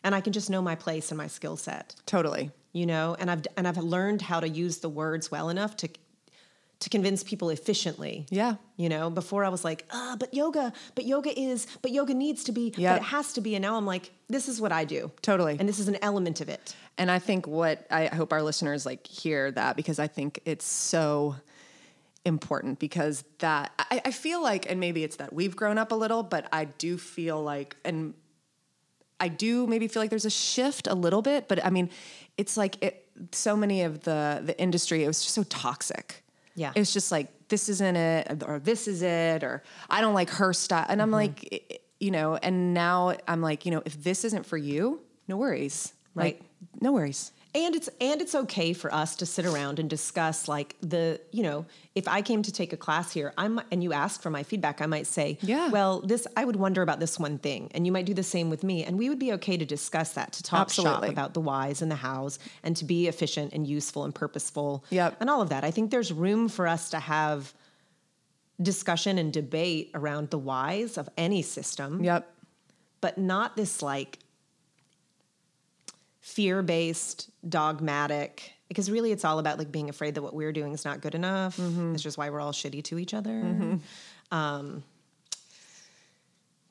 And 0.05 0.13
I 0.13 0.19
can 0.21 0.33
just 0.33 0.49
know 0.49 0.61
my 0.61 0.75
place 0.75 1.11
and 1.11 1.17
my 1.17 1.27
skill 1.27 1.55
set, 1.57 1.95
totally 2.05 2.51
you 2.73 2.85
know, 2.87 3.15
and 3.19 3.29
I've 3.29 3.43
and 3.55 3.67
I've 3.67 3.77
learned 3.77 4.21
how 4.23 4.39
to 4.39 4.49
use 4.49 4.79
the 4.79 4.89
words 4.89 5.29
well 5.31 5.49
enough 5.49 5.77
to 5.77 5.87
to 6.79 6.89
convince 6.89 7.23
people 7.23 7.49
efficiently. 7.49 8.25
yeah 8.29 8.55
You 8.75 8.89
know, 8.89 9.09
before 9.09 9.45
I 9.45 9.49
was 9.49 9.63
like, 9.63 9.85
ah, 9.91 10.17
but 10.19 10.33
yoga, 10.33 10.73
but 10.95 11.05
yoga 11.05 11.31
is, 11.39 11.65
but 11.81 11.91
yoga 11.91 12.13
needs 12.13 12.43
to 12.45 12.51
be, 12.51 12.73
Yep. 12.75 12.95
but 12.95 13.01
it 13.01 13.05
has 13.05 13.31
to 13.33 13.41
be. 13.41 13.55
And 13.55 13.61
now 13.61 13.77
I'm 13.77 13.85
like, 13.85 14.11
this 14.27 14.49
is 14.49 14.59
what 14.59 14.71
I 14.73 14.83
do. 14.83 15.09
Totally. 15.21 15.55
And 15.59 15.69
this 15.69 15.79
is 15.79 15.87
an 15.87 15.97
element 16.01 16.41
of 16.41 16.49
it. 16.49 16.75
And 16.97 17.09
I 17.09 17.19
think 17.19 17.47
what 17.47 17.85
I 17.89 18.07
hope 18.07 18.33
our 18.33 18.41
listeners 18.43 18.85
like 18.85 19.07
hear 19.07 19.51
that 19.51 19.77
because 19.77 19.97
I 19.97 20.07
think 20.07 20.39
it's 20.45 20.65
so 20.65 21.35
important 22.25 22.79
because 22.79 23.23
that 23.39 23.71
I, 23.77 24.01
I 24.05 24.11
feel 24.11 24.41
like, 24.41 24.69
and 24.69 24.79
maybe 24.79 25.03
it's 25.03 25.17
that 25.17 25.33
we've 25.33 25.55
grown 25.55 25.77
up 25.77 25.91
a 25.91 25.95
little, 25.95 26.23
but 26.23 26.47
I 26.51 26.65
do 26.65 26.97
feel 26.97 27.41
like, 27.41 27.75
and 27.83 28.13
I 29.19 29.27
do 29.27 29.67
maybe 29.67 29.87
feel 29.87 30.01
like 30.01 30.09
there's 30.09 30.25
a 30.25 30.29
shift 30.29 30.87
a 30.87 30.95
little 30.95 31.21
bit, 31.21 31.47
but 31.47 31.63
I 31.63 31.69
mean, 31.69 31.89
it's 32.37 32.57
like 32.57 32.81
it, 32.83 33.07
so 33.31 33.55
many 33.55 33.83
of 33.83 34.01
the 34.01 34.41
the 34.43 34.59
industry, 34.59 35.03
it 35.03 35.07
was 35.07 35.21
just 35.21 35.35
so 35.35 35.43
toxic. 35.43 36.23
Yeah. 36.55 36.71
it 36.75 36.79
was 36.79 36.93
just 36.93 37.11
like 37.11 37.47
this 37.47 37.67
isn't 37.67 37.95
it, 37.95 38.43
or 38.45 38.59
this 38.59 38.87
is 38.87 39.01
it, 39.01 39.43
or 39.43 39.63
I 39.89 40.01
don't 40.01 40.13
like 40.13 40.29
her 40.31 40.53
style, 40.53 40.85
and 40.87 41.01
I'm 41.01 41.07
mm-hmm. 41.07 41.13
like, 41.15 41.89
you 41.99 42.11
know, 42.11 42.35
and 42.35 42.73
now 42.73 43.15
I'm 43.27 43.41
like, 43.41 43.65
you 43.65 43.71
know, 43.71 43.81
if 43.85 44.01
this 44.03 44.23
isn't 44.25 44.45
for 44.45 44.57
you, 44.57 45.01
no 45.27 45.37
worries, 45.37 45.93
Right. 46.15 46.39
Like, 46.39 46.81
no 46.81 46.91
worries. 46.91 47.31
And 47.55 47.75
it's 47.75 47.87
and 48.01 48.19
it's 48.19 48.33
okay 48.33 48.73
for 48.73 48.91
us 48.91 49.15
to 49.17 49.27
sit 49.27 49.45
around 49.45 49.77
and 49.77 49.87
discuss 49.89 50.47
like 50.47 50.75
the 50.81 51.21
you 51.31 51.43
know 51.43 51.65
if 51.93 52.07
I 52.07 52.23
came 52.23 52.41
to 52.41 52.51
take 52.51 52.73
a 52.73 52.77
class 52.77 53.11
here 53.11 53.31
I'm 53.37 53.61
and 53.71 53.83
you 53.83 53.93
ask 53.93 54.21
for 54.23 54.31
my 54.31 54.41
feedback 54.41 54.81
I 54.81 54.87
might 54.87 55.05
say 55.05 55.37
Yeah. 55.41 55.69
well 55.69 56.01
this 56.01 56.25
I 56.35 56.45
would 56.45 56.55
wonder 56.55 56.81
about 56.81 56.99
this 56.99 57.19
one 57.19 57.37
thing 57.37 57.69
and 57.75 57.85
you 57.85 57.91
might 57.91 58.05
do 58.07 58.15
the 58.15 58.23
same 58.23 58.49
with 58.49 58.63
me 58.63 58.83
and 58.83 58.97
we 58.97 59.07
would 59.07 59.19
be 59.19 59.33
okay 59.33 59.55
to 59.55 59.65
discuss 59.65 60.13
that 60.13 60.31
to 60.33 60.41
talk 60.43 60.71
shop 60.71 61.03
about 61.03 61.35
the 61.35 61.41
whys 61.41 61.83
and 61.83 61.91
the 61.91 61.95
hows 61.97 62.39
and 62.63 62.75
to 62.77 62.85
be 62.85 63.07
efficient 63.07 63.53
and 63.53 63.67
useful 63.67 64.03
and 64.03 64.15
purposeful 64.15 64.83
Yep. 64.89 65.17
and 65.19 65.29
all 65.29 65.41
of 65.41 65.49
that 65.49 65.63
I 65.63 65.69
think 65.69 65.91
there's 65.91 66.11
room 66.11 66.47
for 66.49 66.67
us 66.67 66.89
to 66.89 66.99
have 66.99 67.53
discussion 68.61 69.17
and 69.19 69.31
debate 69.31 69.91
around 69.93 70.29
the 70.31 70.39
whys 70.39 70.97
of 70.97 71.07
any 71.17 71.43
system 71.43 72.03
Yep. 72.03 72.27
but 73.01 73.17
not 73.19 73.55
this 73.55 73.81
like 73.83 74.17
fear-based 76.23 77.29
dogmatic 77.47 78.53
because 78.69 78.89
really 78.89 79.11
it's 79.11 79.23
all 79.25 79.39
about 79.39 79.57
like 79.59 79.71
being 79.71 79.89
afraid 79.89 80.15
that 80.15 80.21
what 80.23 80.33
we're 80.33 80.53
doing 80.53 80.71
is 80.73 80.83
not 80.85 80.99
good 81.01 81.13
enough 81.15 81.57
Mm-hmm. 81.57 81.93
it's 81.93 82.01
just 82.01 82.17
why 82.17 82.29
we're 82.29 82.39
all 82.41 82.53
shitty 82.53 82.81
to 82.85 82.97
each 82.97 83.13
other 83.13 83.77
um, 84.31 84.83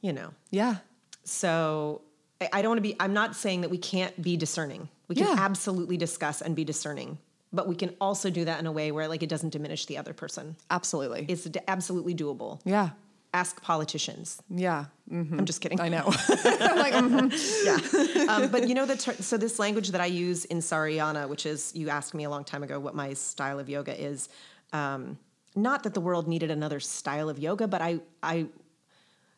you 0.00 0.12
know 0.12 0.30
Yeah. 0.50 0.76
so 1.24 2.00
I- 2.40 2.48
i 2.54 2.62
don't 2.62 2.70
want 2.70 2.78
to 2.78 2.82
be 2.82 2.96
i'm 2.98 3.12
not 3.12 3.36
saying 3.36 3.60
that 3.60 3.70
we 3.70 3.78
can't 3.78 4.20
be 4.20 4.36
discerning 4.36 4.88
We 5.08 5.16
can 5.16 5.26
Yeah. 5.26 5.36
absolutely 5.38 5.98
discuss 5.98 6.40
and 6.40 6.56
be 6.56 6.64
discerning, 6.64 7.18
but 7.52 7.68
we 7.68 7.74
can 7.76 7.94
also 8.00 8.30
do 8.30 8.46
that 8.46 8.58
in 8.60 8.66
a 8.66 8.72
way 8.72 8.90
where 8.92 9.06
like 9.08 9.22
it 9.22 9.28
doesn't 9.28 9.50
diminish 9.50 9.84
the 9.84 9.98
other 9.98 10.14
person. 10.14 10.56
Absolutely. 10.70 11.26
It's 11.28 11.46
absolutely 11.68 12.14
doable. 12.14 12.60
yeah. 12.64 12.90
Ask 13.34 13.62
politicians. 13.62 14.42
Yeah. 14.50 14.86
Mhm. 15.10 15.38
I'm 15.38 15.44
just 15.46 15.60
kidding. 15.62 15.80
I 15.80 15.88
know. 15.88 16.04
I'm 16.28 16.76
like, 16.78 16.92
mhm. 16.92 17.64
yeah. 17.64 18.32
Um, 18.34 18.48
but 18.50 18.68
you 18.68 18.74
know 18.74 18.84
the 18.84 18.96
ter- 18.96 19.14
so 19.14 19.38
this 19.38 19.58
language 19.58 19.88
that 19.88 20.00
I 20.02 20.06
use 20.06 20.44
in 20.46 20.58
Sarayana, 20.58 21.28
which 21.28 21.46
is 21.46 21.72
you 21.74 21.88
asked 21.88 22.12
me 22.12 22.24
a 22.24 22.30
long 22.30 22.44
time 22.44 22.62
ago 22.62 22.78
what 22.78 22.94
my 22.94 23.14
style 23.14 23.58
of 23.58 23.68
yoga 23.70 23.98
is. 23.98 24.28
Um, 24.74 25.18
not 25.54 25.82
that 25.84 25.94
the 25.94 26.00
world 26.00 26.28
needed 26.28 26.50
another 26.50 26.78
style 26.80 27.28
of 27.30 27.38
yoga, 27.38 27.66
but 27.66 27.80
I 27.80 28.00
I 28.22 28.46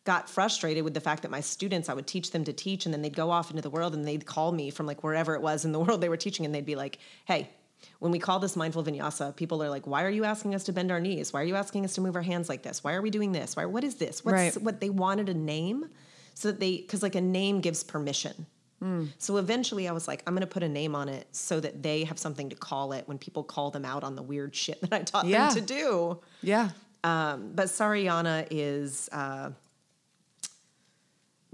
got 0.04 0.28
frustrated 0.28 0.84
with 0.84 0.92
the 0.94 1.00
fact 1.00 1.22
that 1.22 1.30
my 1.30 1.40
students 1.40 1.88
I 1.88 1.94
would 1.94 2.06
teach 2.06 2.32
them 2.32 2.44
to 2.44 2.52
teach, 2.52 2.84
and 2.86 2.92
then 2.92 3.00
they'd 3.02 3.16
go 3.16 3.30
off 3.30 3.50
into 3.50 3.62
the 3.62 3.70
world 3.70 3.94
and 3.94 4.06
they'd 4.06 4.26
call 4.26 4.50
me 4.52 4.70
from 4.70 4.86
like 4.86 5.02
wherever 5.04 5.34
it 5.36 5.40
was 5.42 5.64
in 5.64 5.70
the 5.72 5.78
world 5.80 6.00
they 6.00 6.08
were 6.08 6.16
teaching, 6.16 6.44
and 6.44 6.52
they'd 6.54 6.66
be 6.66 6.76
like, 6.76 6.98
"Hey." 7.26 7.48
When 8.00 8.12
we 8.12 8.18
call 8.18 8.38
this 8.38 8.56
mindful 8.56 8.84
vinyasa, 8.84 9.34
people 9.36 9.62
are 9.62 9.70
like, 9.70 9.86
"Why 9.86 10.04
are 10.04 10.10
you 10.10 10.24
asking 10.24 10.54
us 10.54 10.64
to 10.64 10.72
bend 10.72 10.90
our 10.90 11.00
knees? 11.00 11.32
Why 11.32 11.40
are 11.42 11.44
you 11.44 11.56
asking 11.56 11.84
us 11.84 11.94
to 11.94 12.00
move 12.00 12.16
our 12.16 12.22
hands 12.22 12.48
like 12.48 12.62
this? 12.62 12.84
Why 12.84 12.94
are 12.94 13.02
we 13.02 13.10
doing 13.10 13.32
this? 13.32 13.56
Why? 13.56 13.64
What 13.66 13.84
is 13.84 13.96
this? 13.96 14.24
What's 14.24 14.34
Right. 14.34 14.62
what 14.62 14.80
they 14.80 14.90
wanted 14.90 15.28
a 15.28 15.34
name, 15.34 15.88
so 16.34 16.48
that 16.50 16.60
they 16.60 16.78
because 16.78 17.02
like 17.02 17.14
a 17.14 17.20
name 17.20 17.60
gives 17.60 17.82
permission. 17.84 18.46
So 19.16 19.38
eventually 19.38 19.88
I 19.88 19.92
was 19.92 20.06
like, 20.06 20.22
I'm 20.26 20.34
going 20.34 20.42
to 20.42 20.46
put 20.46 20.62
a 20.62 20.68
name 20.68 20.94
on 20.94 21.08
it 21.08 21.26
so 21.32 21.58
that 21.58 21.82
they 21.82 22.04
have 22.04 22.18
something 22.18 22.50
to 22.50 22.54
call 22.56 22.92
it 22.92 23.08
when 23.08 23.16
people 23.16 23.42
call 23.42 23.70
them 23.70 23.86
out 23.86 24.04
on 24.04 24.14
the 24.14 24.22
weird 24.22 24.54
shit 24.54 24.78
that 24.82 24.92
I 24.92 24.98
taught 24.98 25.24
Yeah. 25.26 25.46
them 25.46 25.54
to 25.54 25.60
do. 25.62 26.20
yeah. 26.42 26.68
Um, 27.02 27.52
but 27.54 27.68
Sarayana 27.68 28.46
is 28.50 29.08
uh, 29.10 29.52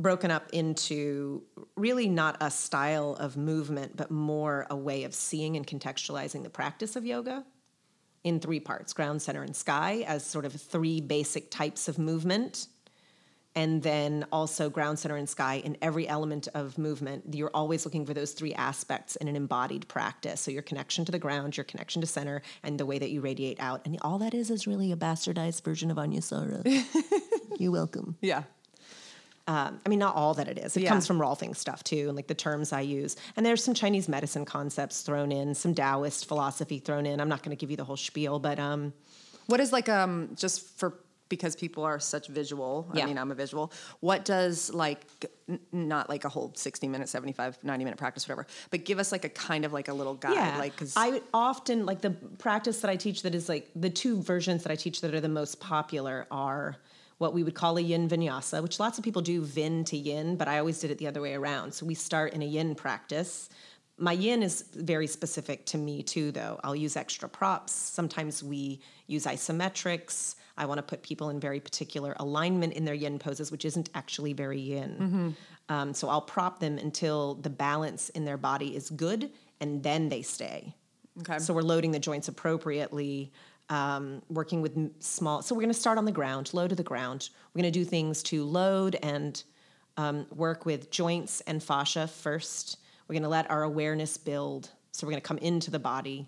broken 0.01 0.31
up 0.31 0.49
into 0.53 1.43
really 1.77 2.09
not 2.09 2.37
a 2.41 2.51
style 2.51 3.17
of 3.19 3.37
movement, 3.37 3.97
but 3.97 4.11
more 4.11 4.67
a 4.71 4.77
way 4.77 5.05
of 5.05 5.15
seeing 5.15 5.57
and 5.57 5.67
contextualizing 5.67 6.43
the 6.43 6.51
practice 6.51 6.97
of 6.97 7.05
yoga 7.05 7.45
in 8.25 8.41
three 8.41 8.61
parts 8.61 8.93
ground, 8.93 9.23
center, 9.23 9.43
and 9.43 9.55
sky 9.55 10.05
as 10.07 10.25
sort 10.25 10.45
of 10.45 10.53
three 10.53 11.01
basic 11.01 11.51
types 11.51 11.89
of 11.89 11.99
movement. 11.99 12.67
And 13.57 13.83
then 13.83 14.27
also 14.31 14.71
ground, 14.71 15.01
center, 15.01 15.17
and 15.17 15.29
sky 15.29 15.55
in 15.65 15.77
every 15.83 16.07
element 16.07 16.47
of 16.55 16.79
movement. 16.79 17.35
You're 17.35 17.51
always 17.53 17.85
looking 17.85 18.07
for 18.07 18.15
those 18.15 18.33
three 18.33 18.55
aspects 18.55 19.17
in 19.17 19.27
an 19.27 19.35
embodied 19.35 19.89
practice. 19.89 20.41
So 20.41 20.53
your 20.53 20.63
connection 20.63 21.05
to 21.07 21.11
the 21.11 21.19
ground, 21.19 21.57
your 21.57 21.65
connection 21.65 22.01
to 22.01 22.07
center, 22.07 22.43
and 22.63 22.79
the 22.79 22.87
way 22.87 23.01
that 23.01 23.11
you 23.11 23.21
radiate 23.21 23.59
out. 23.59 23.85
And 23.85 23.99
all 24.03 24.19
that 24.19 24.35
is 24.35 24.51
is 24.51 24.69
really 24.69 24.93
a 24.93 24.97
bastardized 24.97 25.65
version 25.65 25.91
of 25.91 25.97
Anusara. 25.97 26.63
You're 27.59 27.73
welcome. 27.73 28.17
Yeah. 28.21 28.45
Um, 29.51 29.81
I 29.85 29.89
mean, 29.89 29.99
not 29.99 30.15
all 30.15 30.35
that 30.35 30.47
it 30.49 30.59
is. 30.59 30.77
It 30.77 30.85
Yeah. 30.85 30.91
comes 30.91 31.07
from 31.09 31.19
Rolfing 31.19 31.57
stuff 31.57 31.83
too, 31.83 32.05
and 32.09 32.15
like 32.17 32.29
the 32.29 32.35
terms 32.35 32.73
I 32.73 32.83
use. 32.83 33.17
And 33.37 33.45
there's 33.45 33.65
some 33.65 33.75
Chinese 33.75 34.09
medicine 34.09 34.45
concepts 34.45 35.03
thrown 35.03 35.33
in, 35.33 35.55
some 35.55 35.75
Taoist 35.75 36.27
philosophy 36.27 36.79
thrown 36.79 37.05
in. 37.05 37.21
I'm 37.21 37.29
not 37.29 37.43
going 37.43 37.57
to 37.57 37.61
give 37.61 37.71
you 37.71 37.77
the 37.77 37.85
whole 37.85 37.97
spiel, 37.97 38.39
but 38.39 38.59
um, 38.61 38.93
What 39.47 39.59
is 39.59 39.73
like 39.73 39.89
um 39.89 40.13
just 40.37 40.57
for 40.79 40.89
because 41.29 41.55
people 41.55 41.85
are 41.85 41.99
such 42.01 42.27
visual. 42.27 42.89
Yeah. 42.93 43.05
I 43.05 43.07
mean, 43.07 43.17
I'm 43.19 43.31
a 43.31 43.37
visual. 43.37 43.73
What 44.01 44.25
does 44.25 44.73
like 44.75 45.01
n- 45.49 45.61
not 45.73 46.09
like 46.09 46.25
a 46.25 46.29
whole 46.29 46.53
60 46.55 46.89
minute, 46.89 47.09
75, 47.09 47.59
90 47.63 47.85
minute 47.85 47.99
practice 47.99 48.27
whatever, 48.29 48.47
but 48.71 48.85
give 48.85 48.99
us 48.99 49.11
like 49.13 49.25
a 49.25 49.29
kind 49.29 49.65
of 49.65 49.73
like 49.73 49.89
a 49.89 49.93
little 50.01 50.15
guide 50.15 50.35
yeah, 50.35 50.59
like 50.59 50.77
cuz 50.77 50.95
I 50.97 51.23
often 51.33 51.87
like 51.87 52.01
the 52.01 52.11
practice 52.39 52.81
that 52.83 52.91
I 52.91 52.97
teach 52.97 53.23
that 53.23 53.35
is 53.35 53.49
like 53.49 53.69
the 53.77 53.91
two 53.91 54.21
versions 54.23 54.63
that 54.65 54.73
I 54.73 54.77
teach 54.77 55.01
that 55.03 55.15
are 55.15 55.21
the 55.21 55.29
most 55.43 55.61
popular 55.61 56.27
are 56.33 56.77
what 57.21 57.35
we 57.35 57.43
would 57.43 57.55
call 57.55 57.77
a 57.77 57.83
yin 57.83 58.09
vinyasa, 58.09 58.63
which 58.63 58.81
lots 58.81 58.97
of 58.97 59.05
people 59.05 59.21
do 59.21 59.43
vin 59.43 59.85
to 59.85 59.95
yin, 59.95 60.37
but 60.37 60.49
I 60.49 60.59
always 60.59 60.81
did 60.81 60.91
it 60.91 60.97
the 60.97 61.07
other 61.07 61.21
way 61.21 61.35
around. 61.35 61.75
So 61.75 61.85
we 61.85 61.95
start 61.95 62.33
in 62.33 62.41
a 62.41 62.47
yin 62.47 62.75
practice. 62.75 63.51
My 63.99 64.13
yin 64.13 64.43
is 64.43 64.63
very 64.75 65.07
specific 65.07 65.67
to 65.67 65.77
me 65.77 66.03
too, 66.03 66.33
though. 66.33 66.59
I'll 66.65 66.75
use 66.75 66.97
extra 66.97 67.29
props. 67.29 67.73
Sometimes 67.73 68.43
we 68.43 68.81
use 69.07 69.27
isometrics. 69.27 70.37
I 70.57 70.65
want 70.65 70.79
to 70.79 70.83
put 70.83 71.03
people 71.03 71.29
in 71.29 71.39
very 71.39 71.61
particular 71.61 72.17
alignment 72.19 72.73
in 72.73 72.87
their 72.87 72.95
yin 72.95 73.19
poses, 73.19 73.53
which 73.53 73.67
isn't 73.67 73.91
actually 73.95 74.33
very 74.33 74.59
yin. 74.59 75.37
Um, 75.69 75.93
so 75.93 76.09
I'll 76.09 76.23
prop 76.23 76.59
them 76.59 76.79
until 76.79 77.35
the 77.35 77.51
balance 77.51 78.09
in 78.09 78.25
their 78.25 78.39
body 78.39 78.75
is 78.75 78.89
good, 78.89 79.31
and 79.61 79.83
then 79.83 80.09
they 80.09 80.23
stay. 80.23 80.75
Okay. 81.21 81.39
So 81.39 81.53
we're 81.53 81.61
loading 81.61 81.91
the 81.91 81.99
joints 81.99 82.29
appropriately, 82.29 83.31
um, 83.71 84.21
working 84.29 84.61
with 84.61 84.77
small. 85.03 85.41
So 85.43 85.55
we're 85.55 85.63
going 85.63 85.73
to 85.73 85.81
start 85.81 85.97
on 85.97 86.05
the 86.05 86.13
ground, 86.13 86.51
low 86.53 86.69
to 86.69 86.75
the 86.75 86.83
ground. 86.83 87.31
We're 87.55 87.63
going 87.63 87.73
to 87.73 87.79
do 87.79 87.85
things 87.85 88.23
to 88.25 88.45
load 88.45 88.97
and 89.03 89.43
um, 89.97 90.27
work 90.35 90.67
with 90.67 90.91
joints 90.91 91.41
and 91.43 91.63
fascia 91.63 92.07
first. 92.09 92.79
We're 93.09 93.15
going 93.15 93.23
to 93.23 93.29
let 93.29 93.51
our 93.51 93.63
awareness 93.63 94.17
build. 94.17 94.71
So 94.93 95.07
we're 95.07 95.13
going 95.13 95.23
to 95.23 95.29
come 95.29 95.39
into 95.39 95.71
the 95.71 95.79
body, 95.79 96.27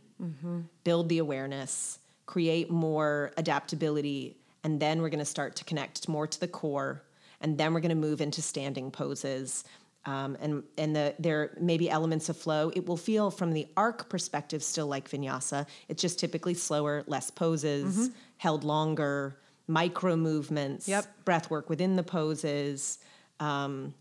build 0.84 1.09
the 1.09 1.18
awareness, 1.18 1.99
create 2.26 2.70
more 2.70 3.32
adaptability, 3.36 4.36
and 4.62 4.78
then 4.78 5.03
we're 5.03 5.09
going 5.09 5.18
to 5.18 5.24
start 5.24 5.57
to 5.57 5.64
connect 5.64 6.09
more 6.09 6.26
to 6.28 6.40
the 6.40 6.49
core. 6.49 7.03
And 7.40 7.59
then 7.59 7.74
we're 7.74 7.80
going 7.80 7.90
to 7.90 7.97
move 7.97 8.20
into 8.20 8.40
standing 8.40 8.93
poses. 8.93 9.64
Um, 10.05 10.36
and 10.40 10.64
and 10.76 10.96
the, 10.96 11.14
there 11.20 11.57
may 11.61 11.78
be 11.78 11.88
elements 11.88 12.28
of 12.28 12.36
flow. 12.36 12.72
It 12.74 12.86
will 12.86 12.96
feel 12.96 13.30
from 13.30 13.53
the 13.53 13.68
arc 13.76 14.09
perspective 14.09 14.62
still 14.62 14.88
like 14.88 15.09
vinyasa. 15.09 15.66
It's 15.88 16.03
just 16.03 16.18
typically 16.18 16.55
slower, 16.55 17.05
less 17.07 17.30
poses, 17.30 18.11
held 18.38 18.64
longer, 18.64 19.38
micro 19.68 20.16
movements, 20.16 20.88
Yep. 20.88 21.24
breath 21.24 21.50
work 21.50 21.70
within 21.70 21.94
the 21.94 22.03
poses. 22.03 22.98
Um, 23.38 23.94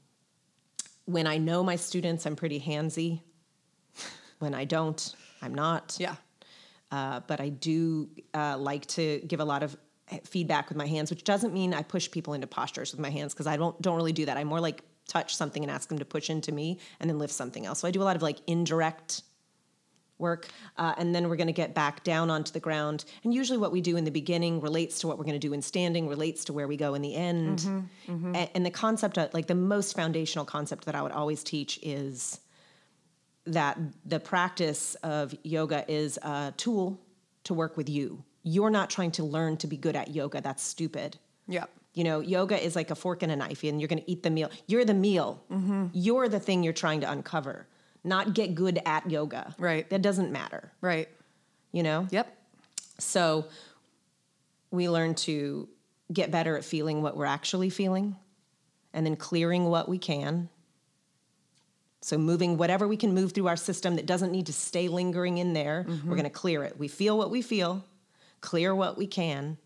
when 1.06 1.28
I 1.28 1.38
know 1.38 1.64
my 1.64 1.76
students, 1.76 2.26
I'm 2.26 2.36
pretty 2.36 2.60
handsy. 2.60 3.22
When 4.40 4.56
I 4.56 4.66
don't, 4.66 5.16
I'm 5.42 5.54
not. 5.54 5.98
yeah. 6.00 6.16
Uh, 6.92 7.20
but 7.28 7.40
I 7.40 7.50
do 7.50 8.10
uh, 8.34 8.58
like 8.58 8.86
to 8.88 9.20
give 9.28 9.40
a 9.40 9.46
lot 9.46 9.62
of 9.64 9.78
feedback 10.26 10.68
with 10.68 10.78
my 10.78 10.88
hands, 10.88 11.10
which 11.10 11.24
doesn't 11.24 11.54
mean 11.54 11.74
I 11.74 11.84
push 11.84 12.10
people 12.12 12.34
into 12.34 12.48
postures 12.48 12.92
with 12.92 13.00
my 13.00 13.10
hands 13.12 13.34
because 13.34 13.48
I 13.48 13.56
don't 13.56 13.80
don't 13.82 13.96
really 13.96 14.12
do 14.14 14.26
that. 14.26 14.36
I'm 14.36 14.48
more 14.48 14.60
like 14.60 14.82
touch 15.12 15.36
something 15.36 15.62
and 15.64 15.72
ask 15.72 15.90
them 15.90 16.00
to 16.00 16.06
push 16.06 16.30
into 16.30 16.52
me 16.52 16.68
and 17.00 17.10
then 17.10 17.18
lift 17.20 17.34
something 17.34 17.66
else. 17.66 17.80
So 17.80 17.88
I 17.88 17.92
do 17.92 18.02
a 18.02 18.08
lot 18.10 18.16
of 18.16 18.22
like 18.22 18.38
indirect 18.48 19.24
work, 20.18 20.48
uh, 20.78 20.94
and 21.00 21.14
then 21.16 21.28
we're 21.30 21.36
going 21.36 21.48
to 21.56 21.62
get 21.64 21.74
back 21.74 22.04
down 22.04 22.30
onto 22.30 22.52
the 22.52 22.60
ground. 22.60 23.06
And 23.24 23.34
usually, 23.34 23.58
what 23.58 23.72
we 23.72 23.82
do 23.82 23.98
in 23.98 24.04
the 24.06 24.12
beginning 24.12 24.62
relates 24.62 25.00
to 25.00 25.08
what 25.08 25.18
we're 25.18 25.24
going 25.32 25.42
to 25.42 25.48
do 25.48 25.52
in 25.54 25.62
standing, 25.64 26.08
relates 26.08 26.46
to 26.46 26.54
where 26.54 26.68
we 26.68 26.78
go 26.78 26.94
in 26.94 27.02
the 27.02 27.16
end. 27.16 27.58
A- 28.36 28.56
And, 28.56 28.64
the 28.66 28.70
concept, 28.86 29.18
of, 29.18 29.34
like 29.34 29.48
the 29.48 29.56
most 29.56 29.96
foundational 29.96 30.46
concept 30.46 30.86
that 30.86 30.94
I 30.96 31.02
would 31.02 31.12
always 31.12 31.44
teach 31.44 31.80
is 31.82 32.40
that 33.46 33.78
the 34.06 34.20
practice 34.20 34.96
of 35.04 35.34
yoga 35.44 35.84
is 35.92 36.18
a 36.18 36.54
tool 36.56 37.00
to 37.46 37.54
work 37.56 37.76
with 37.76 37.90
you. 37.90 38.24
You're 38.44 38.70
not 38.70 38.90
trying 38.92 39.12
to 39.14 39.24
learn 39.24 39.58
to 39.58 39.68
be 39.68 39.78
good 39.78 39.96
at 39.96 40.08
yoga. 40.14 40.40
That's 40.42 40.64
stupid. 40.64 41.18
Yeah. 41.48 41.66
You 41.94 42.06
know, 42.06 42.22
yoga 42.22 42.64
is 42.64 42.76
like 42.76 42.90
a 42.90 42.96
fork 42.96 43.22
and 43.22 43.32
a 43.32 43.36
knife, 43.36 43.64
and 43.64 43.82
you're 43.82 43.90
going 43.90 44.02
to 44.02 44.10
eat 44.10 44.24
the 44.24 44.30
meal. 44.30 44.50
You're 44.68 44.86
the 44.86 44.94
meal. 44.94 45.44
Mm-hmm. 45.52 45.88
You're 45.94 46.30
the 46.30 46.40
thing 46.40 46.64
you're 46.64 46.74
trying 46.74 47.02
to 47.02 47.12
uncover, 47.12 47.68
not 48.04 48.34
get 48.34 48.56
good 48.56 48.80
at 48.86 49.10
yoga. 49.10 49.54
Right. 49.60 49.90
That 49.90 50.02
doesn't 50.02 50.32
matter. 50.32 50.72
Right. 50.80 51.10
You 51.72 51.84
know? 51.84 52.08
Yep. 52.12 52.38
So 52.98 53.46
we 54.72 54.90
learn 54.90 55.16
to 55.16 55.68
get 56.14 56.32
better 56.32 56.58
at 56.58 56.64
feeling 56.64 57.02
what 57.02 57.18
we're 57.18 57.26
actually 57.26 57.70
feeling 57.70 58.16
and 58.94 59.06
then 59.06 59.16
clearing 59.16 59.66
what 59.66 59.90
we 59.90 59.98
can. 59.98 60.50
So 62.02 62.18
moving 62.18 62.58
whatever 62.58 62.88
we 62.88 62.98
can 62.98 63.14
move 63.14 63.34
through 63.34 63.48
our 63.48 63.58
system 63.58 63.96
that 63.98 64.06
doesn't 64.06 64.32
need 64.32 64.48
to 64.48 64.54
stay 64.54 64.88
lingering 64.88 65.38
in 65.38 65.54
there, 65.54 65.86
mm-hmm. 65.88 66.10
we're 66.10 66.16
going 66.16 66.24
to 66.24 66.30
clear 66.30 66.64
it. 66.64 66.80
We 66.80 66.88
feel 66.88 67.18
what 67.18 67.30
we 67.30 67.42
feel, 67.42 67.86
clear 68.40 68.74
what 68.74 68.98
we 68.98 69.08
can, 69.08 69.58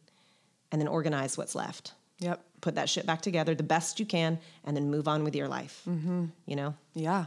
and 0.72 0.82
then 0.82 0.88
organize 0.88 1.38
what's 1.38 1.56
left. 1.56 1.94
Yep. 2.20 2.44
Put 2.62 2.76
that 2.76 2.90
shit 2.90 3.06
back 3.06 3.22
together 3.22 3.54
the 3.56 3.64
best 3.64 4.00
you 4.00 4.06
can 4.06 4.40
and 4.64 4.76
then 4.76 4.90
move 4.90 5.08
on 5.08 5.24
with 5.24 5.36
your 5.36 5.48
life. 5.48 5.82
Mm-hmm. 5.88 6.26
You 6.46 6.56
know? 6.56 6.74
Yeah. 6.94 7.26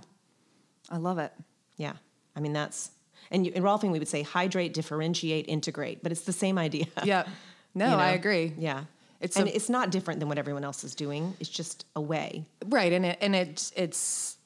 I 0.91 0.97
love 0.97 1.19
it. 1.19 1.33
Yeah. 1.77 1.93
I 2.35 2.41
mean, 2.41 2.53
that's, 2.53 2.91
and 3.31 3.45
you, 3.47 3.53
in 3.55 3.63
Rolfing, 3.63 3.91
we 3.93 3.99
would 3.99 4.09
say 4.09 4.23
hydrate, 4.23 4.73
differentiate, 4.75 5.47
integrate, 5.49 6.03
but 6.03 6.13
it's 6.13 6.23
the 6.23 6.33
same 6.33 6.59
idea. 6.59 6.87
Yep. 7.05 7.29
No, 7.75 7.85
you 7.85 7.91
know? 7.93 7.99
I 7.99 8.11
agree. 8.13 8.55
Yeah. 8.59 8.85
It's 9.21 9.37
and 9.37 9.47
a- 9.47 9.55
it's 9.55 9.69
not 9.69 9.91
different 9.91 10.21
than 10.21 10.29
what 10.29 10.39
everyone 10.39 10.65
else 10.65 10.83
is 10.85 10.95
doing. 10.95 11.35
It's 11.39 11.51
just 11.51 11.85
a 11.95 12.01
way. 12.01 12.45
Right. 12.67 12.93
And 12.93 13.05
it 13.05 13.19
and 13.21 13.37
it 13.37 13.71
it's 13.77 14.37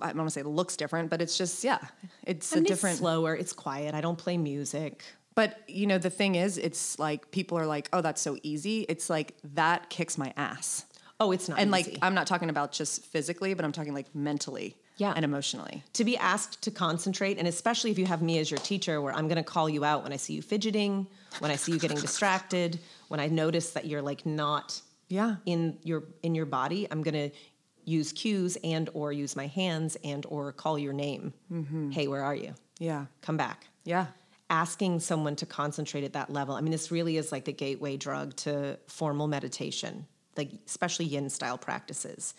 I 0.00 0.06
don't 0.06 0.16
want 0.16 0.28
to 0.28 0.32
say 0.32 0.40
it 0.40 0.46
looks 0.46 0.76
different, 0.76 1.10
but 1.10 1.20
it's 1.20 1.36
just 1.36 1.62
yeah. 1.62 1.78
It's 2.24 2.50
a 2.56 2.60
different 2.60 2.94
It's 2.94 3.00
slower. 3.00 3.36
It's 3.36 3.52
quiet. 3.52 3.94
I 3.94 4.00
don't 4.00 4.16
play 4.18 4.36
music. 4.38 5.04
But 5.34 5.60
you 5.68 5.86
know, 5.86 5.98
the 5.98 6.10
thing 6.10 6.34
is, 6.34 6.58
it's 6.58 6.98
like 6.98 7.30
people 7.30 7.58
are 7.58 7.66
like, 7.66 7.88
"Oh, 7.92 8.00
that's 8.00 8.20
so 8.20 8.36
easy." 8.42 8.82
It's 8.88 9.08
like 9.10 9.34
that 9.54 9.88
kicks 9.90 10.18
my 10.18 10.32
ass. 10.36 10.84
Oh, 11.20 11.30
it's 11.32 11.48
not 11.48 11.58
And 11.60 11.72
easy. 11.74 11.90
like, 11.92 11.98
I'm 12.02 12.14
not 12.14 12.26
talking 12.26 12.50
about 12.50 12.72
just 12.72 13.04
physically, 13.04 13.54
but 13.54 13.64
I'm 13.64 13.70
talking 13.72 13.94
like 13.94 14.12
mentally, 14.14 14.74
Yeah. 14.96 15.12
and 15.14 15.24
emotionally. 15.24 15.84
to 15.92 16.04
be 16.04 16.16
asked 16.16 16.62
to 16.62 16.70
concentrate, 16.72 17.38
and 17.38 17.46
especially 17.46 17.92
if 17.92 17.98
you 17.98 18.06
have 18.06 18.22
me 18.22 18.38
as 18.40 18.50
your 18.50 18.58
teacher, 18.58 19.00
where 19.00 19.14
I'm 19.14 19.28
going 19.28 19.36
to 19.36 19.44
call 19.44 19.68
you 19.70 19.84
out 19.84 20.02
when 20.02 20.12
I 20.12 20.16
see 20.16 20.34
you 20.34 20.42
fidgeting, 20.42 21.06
when 21.38 21.50
I 21.52 21.56
see 21.56 21.70
you 21.72 21.78
getting 21.78 22.00
distracted, 22.08 22.80
when 23.08 23.20
I 23.20 23.28
notice 23.28 23.70
that 23.70 23.84
you're 23.86 24.02
like 24.02 24.26
not 24.26 24.80
Yeah. 25.08 25.36
in 25.46 25.78
your 25.84 26.02
in 26.24 26.34
your 26.34 26.46
body. 26.46 26.88
I'm 26.90 27.02
going 27.04 27.30
to 27.30 27.36
use 27.84 28.12
cues 28.12 28.56
and 28.64 28.90
or 28.94 29.12
use 29.12 29.34
my 29.36 29.46
hands 29.46 29.96
and 30.04 30.26
or 30.28 30.52
call 30.52 30.76
your 30.78 30.92
name. 30.92 31.32
Mm-hmm. 31.52 31.90
Hey, 31.90 32.06
where 32.08 32.22
are 32.24 32.34
you? 32.34 32.54
Yeah. 32.78 33.06
Come 33.22 33.36
back. 33.36 33.66
Yeah. 33.84 34.06
Asking 34.52 35.00
someone 35.00 35.34
to 35.36 35.46
concentrate 35.46 36.04
at 36.04 36.12
that 36.12 36.30
level. 36.30 36.54
I 36.54 36.60
mean, 36.60 36.72
this 36.72 36.90
really 36.90 37.16
is 37.16 37.32
like 37.32 37.46
the 37.46 37.52
gateway 37.52 37.96
drug 37.96 38.36
to 38.36 38.78
formal 38.86 39.26
meditation, 39.26 40.06
like 40.36 40.50
especially 40.66 41.06
yin 41.06 41.30
style 41.30 41.56
practices. 41.56 42.34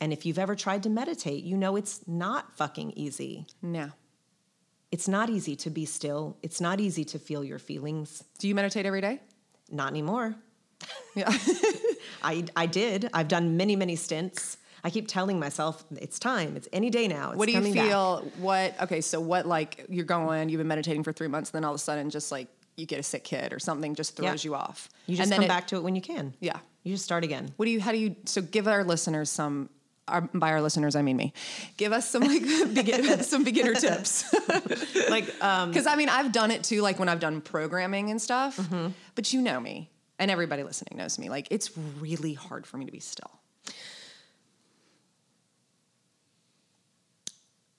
And 0.00 0.12
if 0.12 0.24
you've 0.24 0.38
ever 0.38 0.54
tried 0.54 0.82
to 0.84 0.88
meditate, 0.88 1.44
you 1.44 1.56
know 1.56 1.76
it's 1.76 2.00
not 2.08 2.56
fucking 2.56 2.92
easy. 2.96 3.46
Yeah. 3.62 3.90
It's 4.90 5.08
not 5.08 5.28
easy 5.28 5.56
to 5.56 5.70
be 5.70 5.84
still. 5.84 6.38
It's 6.42 6.60
not 6.60 6.80
easy 6.80 7.04
to 7.04 7.18
feel 7.18 7.44
your 7.44 7.58
feelings. 7.58 8.24
Do 8.38 8.48
you 8.48 8.54
meditate 8.54 8.86
every 8.86 9.02
day? 9.02 9.20
Not 9.70 9.90
anymore. 9.90 10.36
Yeah. 11.14 11.30
I, 12.22 12.44
I 12.56 12.66
did. 12.66 13.10
I've 13.12 13.28
done 13.28 13.56
many, 13.56 13.76
many 13.76 13.96
stints. 13.96 14.56
I 14.86 14.90
keep 14.90 15.08
telling 15.08 15.40
myself 15.40 15.84
it's 15.96 16.18
time. 16.20 16.56
It's 16.56 16.68
any 16.72 16.90
day 16.90 17.08
now. 17.08 17.30
It's 17.30 17.38
what 17.38 17.46
do 17.46 17.52
you 17.52 17.58
coming 17.58 17.74
back." 17.74 17.88
feel? 17.88 18.30
What? 18.38 18.80
Okay, 18.82 19.00
so 19.00 19.20
what? 19.20 19.44
Like 19.46 19.84
you're 19.88 20.04
going, 20.04 20.48
you've 20.48 20.58
been 20.58 20.68
meditating 20.68 21.02
for 21.02 21.12
three 21.12 21.26
months, 21.28 21.50
and 21.50 21.56
then 21.56 21.64
all 21.64 21.72
of 21.72 21.80
a 21.80 21.82
sudden, 21.82 22.08
just 22.08 22.30
like 22.30 22.46
you 22.76 22.86
get 22.86 23.00
a 23.00 23.02
sick 23.02 23.24
kid 23.24 23.52
or 23.52 23.58
something, 23.58 23.94
just 23.96 24.16
throws 24.16 24.44
Yeah. 24.44 24.48
you 24.48 24.54
off. 24.54 24.88
You 25.06 25.16
just 25.16 25.24
and 25.24 25.32
then 25.32 25.38
come 25.38 25.44
it- 25.46 25.48
back 25.48 25.66
to 25.68 25.76
it 25.76 25.82
when 25.82 25.96
you 25.96 26.02
can. 26.02 26.34
Yeah. 26.40 26.58
You 26.84 26.92
just 26.94 27.04
start 27.04 27.24
again. 27.24 27.52
What 27.56 27.64
do 27.66 27.72
you? 27.72 27.80
How 27.80 27.90
do 27.90 27.98
you? 27.98 28.14
So 28.26 28.40
give 28.42 28.68
our 28.68 28.84
listeners 28.84 29.28
some. 29.28 29.70
Our, 30.08 30.20
by 30.20 30.50
our 30.52 30.62
listeners, 30.62 30.94
I 30.94 31.02
mean 31.02 31.16
me. 31.16 31.32
Give 31.78 31.92
us 31.92 32.08
some 32.08 32.22
like 32.22 32.42
begin, 32.74 33.22
some 33.24 33.42
beginner 33.42 33.74
tips. 33.74 34.32
Like, 35.10 35.26
um, 35.42 35.70
Because 35.70 35.86
I 35.88 35.96
mean, 35.96 36.08
I've 36.08 36.30
done 36.30 36.50
it 36.52 36.62
too, 36.62 36.80
like 36.80 37.00
when 37.00 37.08
I've 37.08 37.18
done 37.18 37.40
programming 37.40 38.10
and 38.10 38.22
stuff. 38.22 38.56
Mm-hmm. 38.56 38.88
But 39.16 39.32
you 39.32 39.40
know 39.42 39.58
me, 39.58 39.90
and 40.20 40.30
everybody 40.30 40.62
listening 40.62 40.96
knows 40.98 41.18
me. 41.18 41.28
Like 41.28 41.48
it's 41.50 41.76
really 42.00 42.34
hard 42.34 42.66
for 42.68 42.76
me 42.76 42.84
to 42.86 42.92
be 42.92 43.00
still. 43.00 43.30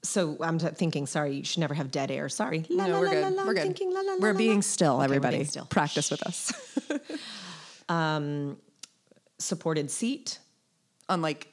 So 0.07 0.37
I'm 0.41 0.57
thinking, 0.59 1.05
sorry, 1.05 1.35
you 1.35 1.43
should 1.43 1.59
never 1.59 1.73
have 1.73 1.91
dead 1.91 2.09
air. 2.11 2.29
Sorry. 2.29 2.65
La, 2.69 2.87
no, 2.87 2.93
la, 2.93 2.99
we're 2.99 3.21
la, 3.21 3.29
good. 3.29 3.37
we're 3.47 3.53
good. 3.53 3.63
Thinking, 3.63 3.93
we're 4.19 4.33
being 4.33 4.61
still. 4.61 4.95
Okay, 4.95 5.05
everybody, 5.05 5.37
being 5.37 5.47
still. 5.47 5.65
practice 5.65 6.09
with 6.11 6.23
us. 6.23 6.51
Um, 7.89 8.57
supported 9.39 9.89
seat. 9.91 10.39
Unlike 11.09 11.47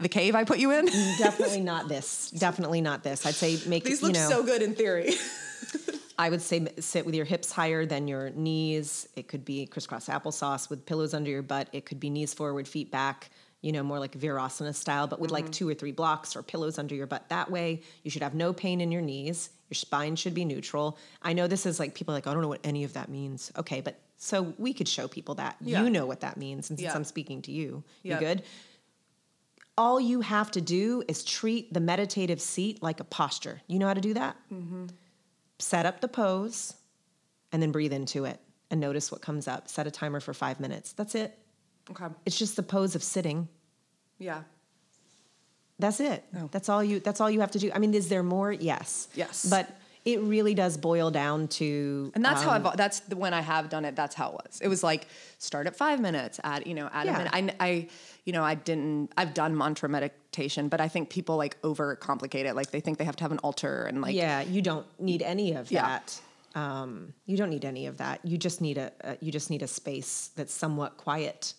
the 0.00 0.08
cave 0.08 0.34
I 0.34 0.44
put 0.44 0.58
you 0.58 0.70
in. 0.72 0.86
Mm, 0.86 1.18
definitely 1.18 1.60
not 1.72 1.88
this. 1.88 2.30
Definitely 2.30 2.80
not 2.80 3.02
this. 3.02 3.24
I'd 3.24 3.34
say 3.34 3.58
make 3.66 3.84
These 3.84 4.02
you 4.02 4.08
look 4.08 4.14
know. 4.14 4.28
so 4.28 4.42
good 4.42 4.62
in 4.62 4.74
theory. 4.74 5.14
I 6.18 6.28
would 6.28 6.42
say 6.42 6.68
sit 6.78 7.06
with 7.06 7.14
your 7.14 7.24
hips 7.24 7.50
higher 7.50 7.86
than 7.86 8.06
your 8.06 8.30
knees. 8.30 9.08
It 9.16 9.28
could 9.28 9.44
be 9.44 9.66
crisscross 9.66 10.08
applesauce 10.08 10.68
with 10.68 10.84
pillows 10.84 11.14
under 11.14 11.30
your 11.30 11.42
butt. 11.42 11.68
It 11.72 11.86
could 11.86 11.98
be 11.98 12.10
knees 12.10 12.34
forward, 12.34 12.68
feet 12.68 12.90
back, 12.90 13.30
you 13.62 13.72
know, 13.72 13.82
more 13.82 13.98
like 13.98 14.18
Virasana 14.18 14.74
style, 14.74 15.06
but 15.06 15.20
with 15.20 15.30
like 15.30 15.50
two 15.50 15.68
or 15.68 15.74
three 15.74 15.92
blocks 15.92 16.36
or 16.36 16.42
pillows 16.42 16.78
under 16.78 16.94
your 16.94 17.06
butt. 17.06 17.28
That 17.30 17.50
way, 17.50 17.82
you 18.02 18.10
should 18.10 18.22
have 18.22 18.34
no 18.34 18.52
pain 18.52 18.80
in 18.80 18.92
your 18.92 19.02
knees. 19.02 19.50
Your 19.70 19.76
spine 19.76 20.16
should 20.16 20.34
be 20.34 20.44
neutral. 20.44 20.98
I 21.22 21.32
know 21.32 21.46
this 21.46 21.64
is 21.64 21.78
like 21.80 21.94
people 21.94 22.12
are 22.12 22.16
like, 22.16 22.26
I 22.26 22.32
don't 22.32 22.42
know 22.42 22.48
what 22.48 22.60
any 22.64 22.84
of 22.84 22.92
that 22.92 23.08
means. 23.08 23.50
Okay, 23.56 23.80
but 23.80 23.98
so 24.18 24.52
we 24.58 24.74
could 24.74 24.88
show 24.88 25.08
people 25.08 25.36
that. 25.36 25.56
Yeah. 25.60 25.82
You 25.82 25.90
know 25.90 26.06
what 26.06 26.20
that 26.20 26.36
means. 26.36 26.70
And 26.70 26.78
since 26.78 26.90
Yeah. 26.90 26.94
I'm 26.96 27.04
speaking 27.04 27.40
to 27.42 27.52
you, 27.52 27.82
you 28.02 28.16
good? 28.16 28.42
All 29.78 29.98
you 30.00 30.20
have 30.20 30.50
to 30.50 30.60
do 30.60 31.02
is 31.08 31.24
treat 31.24 31.72
the 31.72 31.80
meditative 31.80 32.40
seat 32.40 32.82
like 32.82 33.00
a 33.00 33.04
posture. 33.04 33.62
You 33.68 33.78
know 33.78 33.86
how 33.86 33.94
to 33.94 34.00
do 34.00 34.14
that? 34.14 34.36
Mm-hmm. 34.52 34.86
set 35.58 35.86
up 35.86 36.00
the 36.00 36.08
pose 36.08 36.74
and 37.52 37.62
then 37.62 37.70
breathe 37.70 37.92
into 37.92 38.24
it 38.24 38.40
and 38.70 38.80
notice 38.80 39.12
what 39.12 39.22
comes 39.22 39.46
up. 39.46 39.68
Set 39.68 39.86
a 39.86 39.90
timer 39.90 40.18
for 40.20 40.34
five 40.34 40.58
minutes. 40.60 40.92
That's 40.92 41.14
it. 41.14 41.38
Okay. 41.90 42.06
It's 42.26 42.38
just 42.38 42.56
the 42.56 42.62
pose 42.62 42.94
of 42.94 43.02
sitting. 43.02 43.48
Yeah. 44.18 44.42
That's 45.78 46.00
it. 46.00 46.24
Oh. 46.36 46.48
That's 46.52 46.68
all 46.68 46.82
you 46.82 47.00
that's 47.00 47.20
all 47.20 47.30
you 47.30 47.40
have 47.40 47.50
to 47.52 47.58
do. 47.58 47.70
I 47.74 47.78
mean, 47.78 47.92
is 47.94 48.08
there 48.08 48.22
more? 48.22 48.52
Yes. 48.52 49.08
Yes. 49.14 49.46
But 49.48 49.68
it 50.04 50.20
really 50.20 50.54
does 50.54 50.76
boil 50.76 51.10
down 51.12 51.46
to 51.46 52.10
And 52.16 52.24
that's 52.24 52.42
how 52.42 52.50
um, 52.50 52.66
I've, 52.66 52.76
that's 52.76 53.00
the, 53.00 53.14
when 53.16 53.32
I 53.32 53.40
have 53.40 53.68
done 53.68 53.84
it, 53.84 53.94
that's 53.94 54.16
how 54.16 54.30
it 54.30 54.34
was. 54.34 54.60
It 54.60 54.66
was 54.66 54.82
like 54.82 55.06
start 55.38 55.68
at 55.68 55.76
five 55.76 56.00
minutes, 56.00 56.40
add, 56.42 56.66
you 56.66 56.74
know, 56.74 56.88
add 56.92 57.06
Yeah. 57.06 57.14
a 57.14 57.18
minute. 57.18 57.54
I, 57.60 57.64
I, 57.66 57.88
you 58.24 58.32
know, 58.32 58.42
I 58.42 58.56
didn't, 58.56 59.12
I've 59.16 59.32
done 59.32 59.56
mantra 59.56 59.88
meditation, 59.88 60.66
but 60.68 60.80
I 60.80 60.88
think 60.88 61.08
people 61.08 61.36
like 61.36 61.60
overcomplicate 61.62 62.46
it. 62.46 62.54
Like 62.56 62.72
they 62.72 62.80
think 62.80 62.98
they 62.98 63.04
have 63.04 63.14
to 63.16 63.24
have 63.24 63.30
an 63.30 63.38
altar 63.38 63.84
and 63.84 64.02
like, 64.02 64.14
Yeah, 64.16 64.40
you 64.40 64.60
don't 64.60 64.86
need 65.00 65.22
any 65.22 65.52
of 65.52 65.70
Yeah. 65.70 65.82
that. 65.82 66.20
Um, 66.60 67.14
you 67.26 67.36
don't 67.36 67.50
need 67.50 67.64
any 67.64 67.86
of 67.86 67.98
that. 67.98 68.24
You 68.24 68.36
just 68.38 68.60
need 68.60 68.78
a, 68.78 68.90
a 69.02 69.16
you 69.20 69.30
just 69.30 69.50
need 69.50 69.62
a 69.62 69.68
space 69.68 70.30
that's 70.36 70.52
somewhat 70.52 70.96
quiet. 70.96 71.54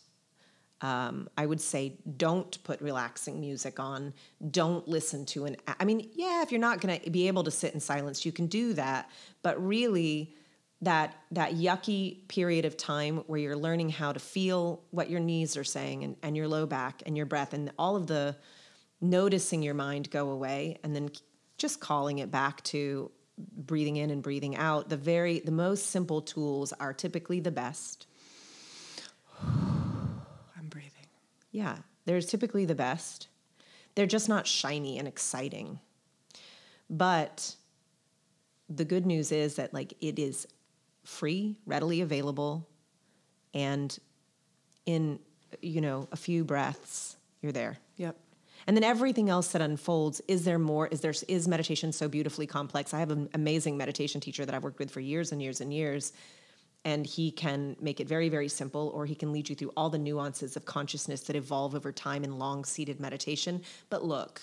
Um, 0.83 1.29
I 1.37 1.45
would 1.45 1.61
say 1.61 1.97
don't 2.17 2.61
put 2.65 2.81
relaxing 2.81 3.39
music 3.39 3.79
on. 3.79 4.13
Don't 4.51 4.85
listen 4.85 5.25
to 5.27 5.45
an. 5.45 5.55
I 5.79 5.85
mean, 5.85 6.09
yeah, 6.13 6.43
if 6.43 6.51
you're 6.51 6.59
not 6.59 6.81
going 6.81 6.99
to 6.99 7.09
be 7.09 7.29
able 7.29 7.45
to 7.45 7.51
sit 7.51 7.73
in 7.73 7.79
silence, 7.79 8.25
you 8.25 8.33
can 8.33 8.47
do 8.47 8.73
that. 8.73 9.09
But 9.43 9.65
really, 9.65 10.35
that 10.81 11.15
that 11.31 11.53
yucky 11.53 12.27
period 12.27 12.65
of 12.65 12.75
time 12.75 13.19
where 13.27 13.39
you're 13.39 13.55
learning 13.55 13.89
how 13.89 14.11
to 14.11 14.19
feel 14.19 14.83
what 14.91 15.09
your 15.09 15.21
knees 15.21 15.55
are 15.55 15.63
saying 15.63 16.03
and, 16.03 16.17
and 16.21 16.35
your 16.35 16.49
low 16.49 16.65
back 16.65 17.01
and 17.05 17.15
your 17.15 17.25
breath 17.25 17.53
and 17.53 17.71
all 17.79 17.95
of 17.95 18.07
the 18.07 18.35
noticing 18.99 19.63
your 19.63 19.73
mind 19.73 20.11
go 20.11 20.31
away 20.31 20.77
and 20.83 20.93
then 20.93 21.09
just 21.57 21.79
calling 21.79 22.19
it 22.19 22.29
back 22.29 22.61
to 22.63 23.09
breathing 23.37 23.95
in 23.95 24.09
and 24.09 24.21
breathing 24.21 24.57
out 24.57 24.89
the 24.89 24.97
very 24.97 25.39
the 25.39 25.51
most 25.51 25.87
simple 25.91 26.21
tools 26.21 26.73
are 26.73 26.91
typically 26.93 27.39
the 27.39 27.51
best. 27.51 28.05
Yeah 31.53 31.77
they're 32.05 32.19
typically 32.19 32.65
the 32.65 32.75
best 32.75 33.29
they're 33.95 34.05
just 34.05 34.27
not 34.27 34.45
shiny 34.45 34.99
and 34.99 35.07
exciting 35.07 35.79
but 36.89 37.55
the 38.69 38.83
good 38.83 39.05
news 39.05 39.31
is 39.31 39.55
that 39.55 39.73
like 39.73 39.93
it 40.01 40.19
is 40.19 40.45
free 41.05 41.55
readily 41.65 42.01
available 42.01 42.67
and 43.53 43.97
in 44.85 45.17
you 45.61 45.79
know 45.79 46.09
a 46.11 46.17
few 46.17 46.43
breaths 46.43 47.15
you're 47.41 47.53
there 47.53 47.77
Yep. 47.97 48.17
And 48.65 48.77
then 48.77 48.83
everything 48.83 49.29
else 49.29 49.49
that 49.49 49.61
unfolds, 49.61 50.21
is 50.27 50.45
there 50.45 50.59
more? 50.59 50.87
Is 50.87 51.01
there 51.01 51.13
is 51.27 51.47
meditation 51.47 51.91
so 51.91 52.07
beautifully 52.07 52.47
complex? 52.47 52.93
I 52.93 52.99
have 52.99 53.11
an 53.11 53.29
amazing 53.33 53.77
meditation 53.77 54.21
teacher 54.21 54.45
that 54.45 54.55
I've 54.55 54.63
worked 54.63 54.79
with 54.79 54.91
for 54.91 54.99
years 54.99 55.31
and 55.31 55.41
years 55.41 55.59
and 55.59 55.73
years. 55.73 56.13
And 56.85 57.05
he 57.05 57.31
can 57.31 57.77
make 57.79 58.01
it 58.01 58.07
very, 58.09 58.27
very 58.27 58.49
simple, 58.49 58.91
or 58.93 59.05
he 59.05 59.15
can 59.15 59.31
lead 59.31 59.49
you 59.49 59.55
through 59.55 59.71
all 59.77 59.89
the 59.89 59.97
nuances 59.97 60.57
of 60.57 60.65
consciousness 60.65 61.21
that 61.21 61.35
evolve 61.35 61.75
over 61.75 61.93
time 61.93 62.25
in 62.25 62.37
long 62.37 62.65
seated 62.65 62.99
meditation. 62.99 63.61
But 63.89 64.03
look, 64.03 64.41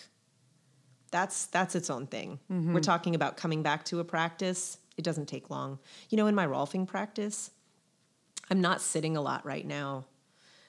that's 1.10 1.46
that's 1.46 1.74
its 1.74 1.90
own 1.90 2.06
thing. 2.06 2.38
Mm-hmm. 2.50 2.72
We're 2.72 2.80
talking 2.80 3.14
about 3.14 3.36
coming 3.36 3.62
back 3.62 3.84
to 3.86 4.00
a 4.00 4.04
practice. 4.04 4.78
It 4.96 5.04
doesn't 5.04 5.26
take 5.26 5.50
long. 5.50 5.78
You 6.08 6.16
know, 6.16 6.26
in 6.26 6.34
my 6.34 6.46
Rolfing 6.46 6.86
practice, 6.86 7.50
I'm 8.50 8.60
not 8.60 8.80
sitting 8.80 9.16
a 9.16 9.20
lot 9.20 9.44
right 9.44 9.66
now, 9.66 10.06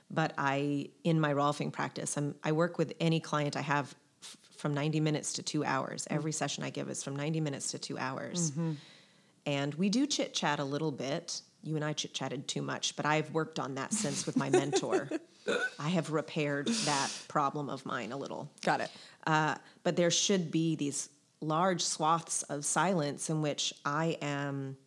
but 0.10 0.34
I 0.38 0.90
in 1.04 1.20
my 1.20 1.34
Rolfing 1.34 1.72
practice, 1.72 2.18
I'm, 2.18 2.36
I 2.44 2.52
work 2.52 2.78
with 2.78 2.94
any 3.00 3.20
client 3.20 3.56
I 3.56 3.62
have 3.62 3.96
f- 4.22 4.38
from 4.56 4.74
90 4.74 5.00
minutes 5.00 5.34
to 5.34 5.44
two 5.44 5.64
hours. 5.64 6.04
Mm-hmm. 6.06 6.16
Every 6.16 6.32
session 6.32 6.64
I 6.64 6.70
give 6.70 6.90
is 6.90 7.04
from 7.04 7.16
90 7.16 7.40
minutes 7.42 7.72
to 7.72 7.80
two 7.80 7.98
hours, 7.98 8.52
mm-hmm. 8.52 8.74
and 9.46 9.74
we 9.76 9.90
do 9.90 10.08
chit 10.08 10.34
chat 10.34 10.60
a 10.60 10.66
little 10.66 10.92
bit. 10.92 11.42
You 11.64 11.76
and 11.76 11.86
I 11.86 11.94
chit 11.94 12.14
chatted 12.14 12.48
too 12.48 12.62
much, 12.62 12.96
but 12.96 13.06
I've 13.06 13.32
worked 13.34 13.60
on 13.60 13.76
that 13.76 13.94
since 13.94 14.26
with 14.26 14.36
my 14.38 14.50
mentor. 14.50 15.10
I 15.80 15.90
have 15.90 16.12
repaired 16.12 16.68
that 16.68 17.12
problem 17.28 17.70
of 17.70 17.86
mine 17.86 18.12
a 18.12 18.18
little. 18.18 18.50
Got 18.64 18.82
it. 18.82 18.92
Uh, 19.26 19.56
but 19.84 19.96
there 19.96 20.12
should 20.12 20.52
be 20.52 20.76
these 20.76 21.10
large 21.42 21.82
swaths 21.82 22.44
of 22.44 22.66
silence 22.66 23.30
in 23.30 23.42
which 23.42 23.74
I 23.84 24.18
am 24.22 24.78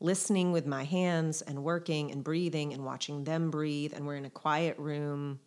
listening 0.00 0.52
with 0.52 0.66
my 0.66 0.84
hands 0.84 1.42
and 1.42 1.64
working 1.64 2.12
and 2.12 2.22
breathing 2.22 2.72
and 2.72 2.84
watching 2.84 3.24
them 3.24 3.50
breathe. 3.50 3.92
And 3.94 4.06
we're 4.06 4.16
in 4.16 4.24
a 4.24 4.30
quiet 4.30 4.78
room. 4.78 5.40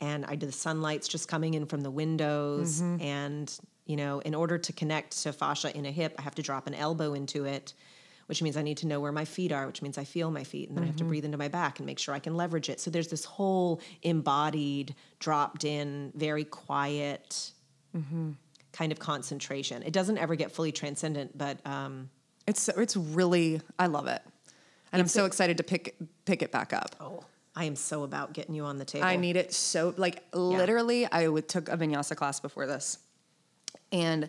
And 0.00 0.24
I 0.26 0.34
do 0.34 0.46
the 0.46 0.52
sunlight's 0.52 1.08
just 1.08 1.28
coming 1.28 1.54
in 1.54 1.66
from 1.66 1.80
the 1.80 1.90
windows. 1.90 2.80
And, 3.00 3.58
you 3.86 3.96
know, 3.96 4.18
in 4.20 4.34
order 4.34 4.58
to 4.58 4.72
connect 4.72 5.22
to 5.22 5.32
fascia 5.32 5.74
in 5.74 5.86
a 5.86 5.90
hip, 5.90 6.14
I 6.18 6.22
have 6.22 6.34
to 6.34 6.42
drop 6.42 6.66
an 6.66 6.74
elbow 6.74 7.14
into 7.14 7.44
it, 7.46 7.72
which 8.26 8.42
means 8.42 8.56
I 8.56 8.62
need 8.62 8.78
to 8.78 8.86
know 8.86 9.00
where 9.00 9.12
my 9.12 9.24
feet 9.24 9.52
are, 9.52 9.66
which 9.66 9.82
means 9.82 9.98
I 9.98 10.04
feel 10.04 10.30
my 10.30 10.44
feet. 10.44 10.68
And 10.68 10.76
then 10.76 10.84
I 10.84 10.86
have 10.86 10.96
to 10.96 11.04
breathe 11.04 11.24
into 11.24 11.38
my 11.38 11.48
back 11.48 11.78
and 11.78 11.86
make 11.86 11.98
sure 11.98 12.14
I 12.14 12.18
can 12.18 12.36
leverage 12.36 12.68
it. 12.68 12.80
So 12.80 12.90
there's 12.90 13.08
this 13.08 13.24
whole 13.24 13.80
embodied, 14.02 14.94
dropped 15.18 15.64
in, 15.64 16.12
very 16.14 16.44
quiet 16.44 17.52
kind 18.72 18.90
of 18.90 18.98
concentration. 18.98 19.82
It 19.82 19.92
doesn't 19.92 20.18
ever 20.18 20.34
get 20.34 20.50
fully 20.50 20.72
transcendent, 20.72 21.36
but 21.38 21.64
um, 21.66 22.10
It's, 22.46 22.68
it's 22.68 22.96
really, 22.96 23.60
I 23.78 23.86
love 23.86 24.06
it. 24.08 24.20
And 24.92 25.00
I'm 25.00 25.08
so 25.08 25.26
excited 25.26 25.56
to 25.58 25.62
pick, 25.62 25.96
pick 26.24 26.42
it 26.42 26.50
back 26.50 26.72
up. 26.72 26.96
oh, 27.00 27.24
I 27.56 27.64
am 27.66 27.76
so 27.76 28.02
about 28.02 28.32
getting 28.32 28.54
you 28.54 28.64
on 28.64 28.78
the 28.78 28.84
table. 28.84 29.06
I 29.06 29.14
need 29.14 29.36
it 29.36 29.52
so 29.52 29.94
like 29.96 30.24
literally. 30.32 31.06
I 31.06 31.28
would, 31.28 31.48
took 31.48 31.68
a 31.68 31.76
vinyasa 31.76 32.16
class 32.16 32.40
before 32.40 32.66
this, 32.66 32.98
and 33.92 34.28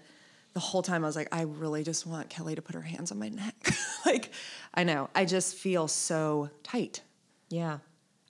the 0.56 0.62
whole 0.62 0.82
time 0.82 1.04
I 1.04 1.08
was 1.08 1.18
like, 1.18 1.28
I 1.34 1.42
really 1.42 1.84
just 1.84 2.08
want 2.08 2.30
Kelly 2.30 2.56
to 2.56 2.62
put 2.62 2.76
her 2.76 2.82
hands 2.82 3.12
on 3.12 3.20
my 3.20 3.28
neck. 3.28 3.56
like, 4.06 4.32
I 4.74 4.86
know 4.86 5.10
I 5.14 5.26
just 5.26 5.56
feel 5.56 5.88
so 5.90 6.50
tight. 6.64 7.02
Yeah. 7.50 7.80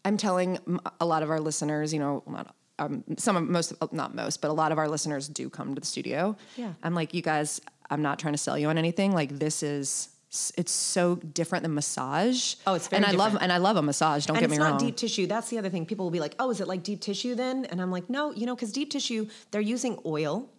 I'm 0.03 0.17
telling 0.17 0.59
a 0.99 1.05
lot 1.05 1.21
of 1.21 1.29
our 1.29 1.39
listeners, 1.39 1.93
you 1.93 1.99
know, 1.99 2.23
not 2.27 2.55
um, 2.79 3.03
some 3.17 3.37
of 3.37 3.43
most, 3.43 3.73
not 3.93 4.15
most, 4.15 4.41
but 4.41 4.49
a 4.49 4.53
lot 4.53 4.71
of 4.71 4.79
our 4.79 4.89
listeners 4.89 5.27
do 5.27 5.51
come 5.51 5.75
to 5.75 5.79
the 5.79 5.85
studio. 5.85 6.35
Yeah. 6.57 6.73
I'm 6.81 6.95
like, 6.95 7.13
you 7.13 7.21
guys, 7.21 7.61
I'm 7.91 8.01
not 8.01 8.17
trying 8.17 8.33
to 8.33 8.39
sell 8.39 8.57
you 8.57 8.69
on 8.69 8.79
anything. 8.79 9.13
Like 9.13 9.37
this 9.37 9.61
is, 9.61 10.09
it's 10.57 10.71
so 10.71 11.15
different 11.17 11.61
than 11.61 11.75
massage. 11.75 12.55
Oh, 12.65 12.73
it's 12.73 12.87
very 12.87 13.03
and 13.03 13.05
I 13.05 13.15
love 13.15 13.37
and 13.39 13.53
I 13.53 13.57
love 13.57 13.77
a 13.77 13.83
massage. 13.83 14.25
Don't 14.25 14.35
and 14.35 14.41
get 14.41 14.49
it's 14.49 14.59
me 14.59 14.63
not 14.63 14.71
wrong. 14.71 14.79
deep 14.79 14.97
tissue. 14.97 15.27
That's 15.27 15.49
the 15.49 15.59
other 15.59 15.69
thing. 15.69 15.85
People 15.85 16.05
will 16.05 16.11
be 16.11 16.19
like, 16.19 16.35
"Oh, 16.39 16.49
is 16.49 16.59
it 16.59 16.67
like 16.67 16.83
deep 16.83 16.99
tissue 16.99 17.35
then?" 17.35 17.63
And 17.63 17.81
I'm 17.81 17.89
like, 17.89 18.09
"No, 18.09 18.33
you 18.33 18.45
know, 18.45 18.53
because 18.53 18.73
deep 18.73 18.89
tissue, 18.89 19.29
they're 19.51 19.61
using 19.61 19.97
oil, 20.05 20.49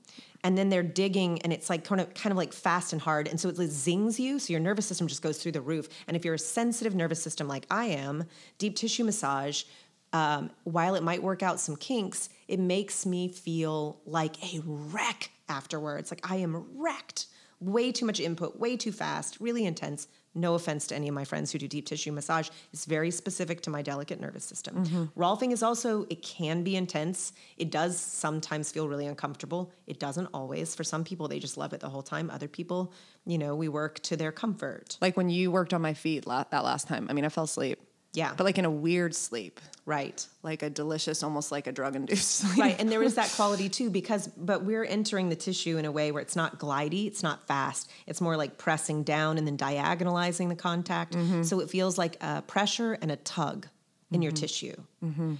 and 0.47 0.57
then 0.57 0.68
they're 0.68 0.84
digging, 0.84 1.42
and 1.42 1.53
it's 1.53 1.68
like 1.68 1.82
kind 1.82 2.01
of 2.01 2.14
kind 2.14 2.30
of 2.30 2.36
like 2.36 2.53
fast 2.53 2.92
and 2.92 3.03
hard, 3.03 3.26
and 3.26 3.40
so 3.40 3.49
it 3.49 3.57
zings 3.57 4.20
you, 4.20 4.38
so 4.38 4.53
your 4.53 4.61
nervous 4.61 4.86
system 4.86 5.09
just 5.09 5.20
goes 5.20 5.42
through 5.42 5.51
the 5.51 5.61
roof. 5.61 5.88
And 6.07 6.16
if 6.16 6.24
you're 6.24 6.34
a 6.34 6.38
sensitive 6.38 6.94
nervous 6.94 7.20
system 7.20 7.49
like 7.49 7.66
I 7.68 7.86
am, 7.86 8.26
deep 8.59 8.76
tissue 8.76 9.03
massage, 9.03 9.64
um, 10.12 10.51
while 10.62 10.94
it 10.94 11.03
might 11.03 11.20
work 11.20 11.42
out 11.42 11.59
some 11.59 11.74
kinks, 11.74 12.28
it 12.47 12.61
makes 12.61 13.05
me 13.05 13.26
feel 13.26 14.01
like 14.07 14.40
a 14.55 14.61
wreck 14.64 15.32
afterwards. 15.49 16.12
Like 16.12 16.30
I 16.30 16.36
am 16.36 16.64
wrecked. 16.76 17.26
Way 17.59 17.90
too 17.90 18.07
much 18.07 18.20
input, 18.20 18.61
way 18.61 18.76
too 18.76 18.92
fast, 18.92 19.38
really 19.40 19.66
intense. 19.66 20.07
No 20.37 20.55
offense 20.55 20.87
to 20.89 20.95
any 20.95 21.09
of 21.09 21.14
my 21.14 21.24
friends 21.24 21.51
who 21.51 21.59
do 21.59 21.66
deep 21.66 21.87
tissue 21.87 22.12
massage. 22.12 22.51
It's 22.72 22.84
very 22.84 23.11
specific 23.11 23.62
to 23.62 23.70
my 23.70 23.82
delicate 23.82 24.20
nervous 24.20 24.45
system. 24.45 24.84
Mm-hmm. 24.84 25.20
Rolfing 25.20 25.53
is 25.53 25.62
also, 25.62 26.07
it 26.11 26.22
can 26.22 26.62
be 26.62 26.76
intense. 26.76 27.32
It 27.57 27.70
does 27.70 27.99
sometimes 27.99 28.70
feel 28.70 28.87
really 28.89 29.07
uncomfortable. 29.07 29.72
It 29.87 29.99
doesn't 29.99 30.26
always. 30.34 30.74
For 30.74 30.84
some 30.84 31.05
people, 31.05 31.26
they 31.26 31.39
just 31.39 31.57
love 31.57 31.72
it 31.72 31.80
the 31.80 31.89
whole 31.89 32.03
time. 32.03 32.30
Other 32.30 32.49
people, 32.49 32.93
you 33.24 33.39
know, 33.39 33.57
we 33.57 33.68
work 33.68 33.99
to 34.01 34.16
their 34.16 34.30
comfort. 34.30 34.99
like 35.01 35.16
when 35.16 35.30
you 35.30 35.51
worked 35.51 35.72
on 35.72 35.80
my 35.82 35.95
feet 35.95 36.26
la- 36.26 36.45
that 36.51 36.64
last 36.64 36.87
time. 36.87 37.07
I 37.09 37.12
mean, 37.12 37.24
I 37.24 37.30
fell 37.30 37.45
asleep. 37.45 37.80
Yeah. 38.17 38.33
But 38.37 38.45
like 38.45 38.59
in 38.59 38.64
a 38.64 38.71
weird 38.71 39.14
sleep, 39.14 39.61
Right. 39.85 40.27
like 40.43 40.62
a 40.64 40.71
delicious, 40.71 41.23
almost 41.23 41.53
like 41.53 41.69
a 41.69 41.73
drug 41.73 41.95
induced 41.95 42.29
sleep. 42.41 42.59
right 42.59 42.77
and 42.81 42.91
there 42.91 43.03
is 43.05 43.14
that 43.14 43.31
quality 43.37 43.69
too 43.69 43.89
because 43.91 44.27
but 44.27 44.64
we're 44.64 44.85
entering 44.85 45.29
the 45.29 45.37
tissue 45.37 45.77
in 45.79 45.85
a 45.85 45.93
way 45.93 46.11
where 46.11 46.21
it's 46.23 46.35
not 46.35 46.59
glidey 46.59 47.07
it's 47.07 47.23
not 47.23 47.47
fast 47.47 47.89
it's 48.09 48.21
more 48.21 48.37
like 48.37 48.59
pressing 48.59 49.05
down 49.05 49.39
and 49.39 49.47
then 49.47 49.57
diagonalizing 49.57 50.49
the 50.49 50.57
contact 50.57 51.14
Mm-hmm. 51.14 51.43
so 51.45 51.61
it 51.61 51.71
feels 51.71 51.97
like 51.99 52.17
a 52.21 52.43
pressure 52.43 52.95
and 53.01 53.12
a 53.12 53.17
tug 53.17 53.69
in 54.11 54.23
your 54.23 54.33
tissue 54.33 54.75
Mm-hmm. 55.05 55.35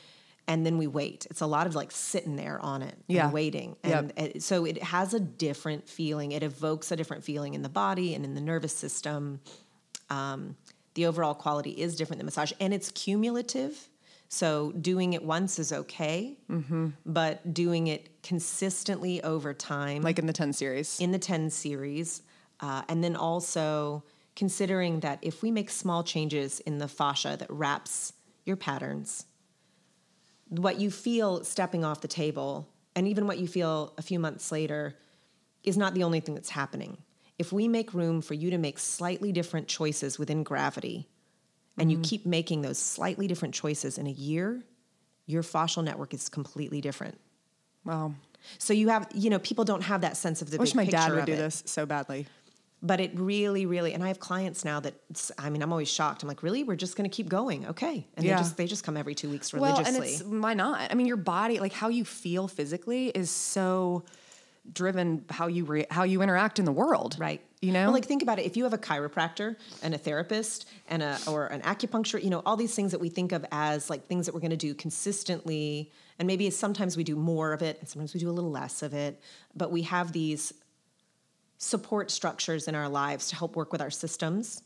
and 0.47 0.65
then 0.65 0.79
we 0.79 0.87
wait 0.87 1.27
it's 1.29 1.41
a 1.41 1.47
lot 1.47 1.67
of 1.67 1.75
like 1.75 1.91
sitting 1.91 2.37
there 2.37 2.61
on 2.61 2.83
it 2.83 2.95
Yeah. 3.09 3.25
and 3.25 3.33
waiting 3.33 3.75
and 3.83 4.13
it- 4.17 4.43
so 4.45 4.65
it 4.65 4.81
has 4.81 5.13
a 5.13 5.19
different 5.21 5.89
feeling 5.89 6.31
it 6.31 6.45
evokes 6.45 6.93
a 6.93 6.97
different 6.97 7.25
feeling 7.25 7.55
in 7.55 7.63
the 7.63 7.69
body 7.69 8.15
and 8.15 8.25
in 8.25 8.35
the 8.35 8.41
nervous 8.41 8.73
system 8.77 9.41
um, 10.09 10.57
the 10.97 11.07
overall 11.07 11.35
quality 11.35 11.71
is 11.71 11.95
different 11.97 12.19
than 12.19 12.27
massage 12.27 12.53
and 12.61 12.75
it's 12.75 12.91
cumulative 12.91 13.89
so 14.29 14.73
doing 14.73 15.13
it 15.13 15.23
once 15.23 15.59
is 15.61 15.73
okay 15.73 16.37
Mm-hmm. 16.51 16.89
but 17.07 17.55
doing 17.55 17.87
it 17.87 18.03
consistently 18.23 19.23
over 19.23 19.55
time 19.55 20.03
like 20.03 20.19
in 20.19 20.27
the 20.27 20.33
10 20.33 20.53
series. 20.53 20.99
in 21.01 21.13
the 21.13 21.19
10 21.19 21.51
series 21.51 22.23
uh, 22.61 22.83
and 22.89 23.05
then 23.05 23.15
also 23.15 24.03
considering 24.35 25.01
that 25.01 25.19
if 25.23 25.43
we 25.43 25.51
make 25.51 25.71
small 25.71 26.03
changes 26.03 26.61
in 26.61 26.79
the 26.79 26.89
fascia 26.89 27.37
that 27.39 27.51
wraps 27.51 28.13
your 28.45 28.57
patterns 28.57 29.27
what 30.49 30.79
you 30.81 30.91
feel 30.91 31.43
stepping 31.45 31.85
off 31.85 32.01
the 32.01 32.09
table 32.09 32.69
and 32.95 33.07
even 33.09 33.27
what 33.27 33.39
you 33.39 33.47
feel 33.49 33.93
a 33.99 34.03
few 34.03 34.19
months 34.19 34.51
later 34.53 34.95
is 35.65 35.77
not 35.77 35.95
the 35.95 36.03
only 36.05 36.21
thing 36.21 36.35
that's 36.35 36.51
happening 36.51 36.97
if 37.39 37.53
we 37.53 37.69
make 37.69 37.93
room 37.93 38.23
for 38.23 38.35
you 38.35 38.51
to 38.51 38.59
make 38.59 38.79
slightly 38.79 39.33
different 39.33 39.69
choices 39.69 40.19
within 40.19 40.43
gravity 40.43 41.09
and 41.79 41.91
you 41.91 41.99
mm-hmm. 41.99 42.05
keep 42.05 42.27
making 42.27 42.63
those 42.63 42.79
slightly 42.79 43.27
different 43.27 43.55
choices 43.55 43.99
in 43.99 44.07
a 44.07 44.11
year 44.11 44.63
your 45.27 45.43
fascial 45.43 45.85
network 45.85 46.15
is 46.15 46.29
completely 46.29 46.81
different 46.81 47.19
wow. 47.85 48.13
so 48.59 48.73
you 48.73 48.89
have, 48.89 49.09
you 49.15 49.31
know, 49.31 49.39
people 49.39 49.65
don't 49.65 49.83
have 49.83 50.03
that 50.03 50.17
sense 50.17 50.43
of 50.43 50.51
the 50.51 50.59
I 50.59 50.61
wish 50.61 50.71
big 50.71 50.77
my 50.77 50.85
dad 50.85 51.13
would 51.13 51.25
do 51.27 51.33
it. 51.33 51.37
this 51.37 51.63
so 51.67 51.87
badly. 51.87 52.27
But 52.83 53.01
it 53.01 53.13
really, 53.15 53.65
really, 53.65 53.95
and 53.95 54.05
I 54.05 54.09
have 54.09 54.21
clients 54.21 54.65
now 54.65 54.81
that 54.81 54.95
I 55.39 55.49
mean, 55.49 55.63
I'm 55.63 55.73
always 55.73 55.89
shocked. 55.89 56.23
I'm 56.23 56.29
like, 56.29 56.43
really? 56.43 56.63
We're 56.63 56.77
just 56.77 56.95
going 56.95 57.09
to 57.09 57.15
keep 57.15 57.29
going, 57.29 57.67
okay? 57.69 58.07
And 58.17 58.25
Yeah. 58.25 58.37
they 58.37 58.43
just 58.43 58.57
they 58.59 58.67
just 58.67 58.85
come 58.85 58.99
every 58.99 59.15
two 59.15 59.31
weeks 59.31 59.53
Well, 59.53 59.63
religiously. 59.63 59.97
and 59.97 60.05
it's 60.05 60.23
why 60.23 60.53
not? 60.55 60.93
I 60.93 60.95
mean, 60.95 61.07
your 61.07 61.17
body, 61.17 61.59
like 61.59 61.73
how 61.73 61.89
you 61.89 62.05
feel 62.05 62.49
physically, 62.49 63.09
is 63.09 63.31
so 63.31 64.05
driven 64.73 65.25
how 65.31 65.47
you 65.47 65.65
re- 65.65 65.87
how 65.91 66.03
you 66.05 66.23
interact 66.23 66.59
in 66.59 66.65
the 66.65 66.73
world, 66.73 67.17
Right. 67.19 67.41
You 67.63 67.73
know, 67.73 67.85
Well, 67.85 67.93
like 67.93 68.05
think 68.05 68.23
about 68.23 68.39
it. 68.39 68.45
If 68.45 68.57
you 68.57 68.65
have 68.65 68.75
a 68.75 68.79
chiropractor 68.79 69.57
and 69.83 69.95
a 69.95 69.99
therapist 69.99 70.69
and 70.89 71.03
a 71.03 71.19
or 71.27 71.47
an 71.47 71.63
acupuncture, 71.63 72.23
you 72.23 72.29
know, 72.31 72.43
all 72.45 72.57
these 72.57 72.75
things 72.75 72.93
that 72.93 73.01
we 73.01 73.09
think 73.09 73.33
of 73.33 73.45
as 73.51 73.89
like 73.89 74.07
things 74.07 74.27
that 74.27 74.35
we're 74.35 74.41
going 74.41 74.51
to 74.51 74.57
do 74.57 74.75
consistently, 74.75 75.91
and 76.19 76.27
maybe 76.27 76.51
sometimes 76.51 76.97
we 76.97 77.05
do 77.05 77.17
more 77.17 77.53
of 77.53 77.63
it, 77.63 77.79
and 77.81 77.89
sometimes 77.89 78.13
we 78.15 78.21
do 78.21 78.29
a 78.29 78.33
little 78.33 78.51
less 78.51 78.83
of 78.83 78.93
it. 78.93 79.21
But 79.55 79.71
we 79.73 79.83
have 79.83 80.13
these 80.13 80.53
support 81.59 82.11
structures 82.11 82.69
in 82.69 82.75
our 82.75 82.89
lives 82.89 83.29
to 83.31 83.37
help 83.37 83.57
work 83.57 83.73
with 83.73 83.81
our 83.81 83.91
systems. 83.91 84.63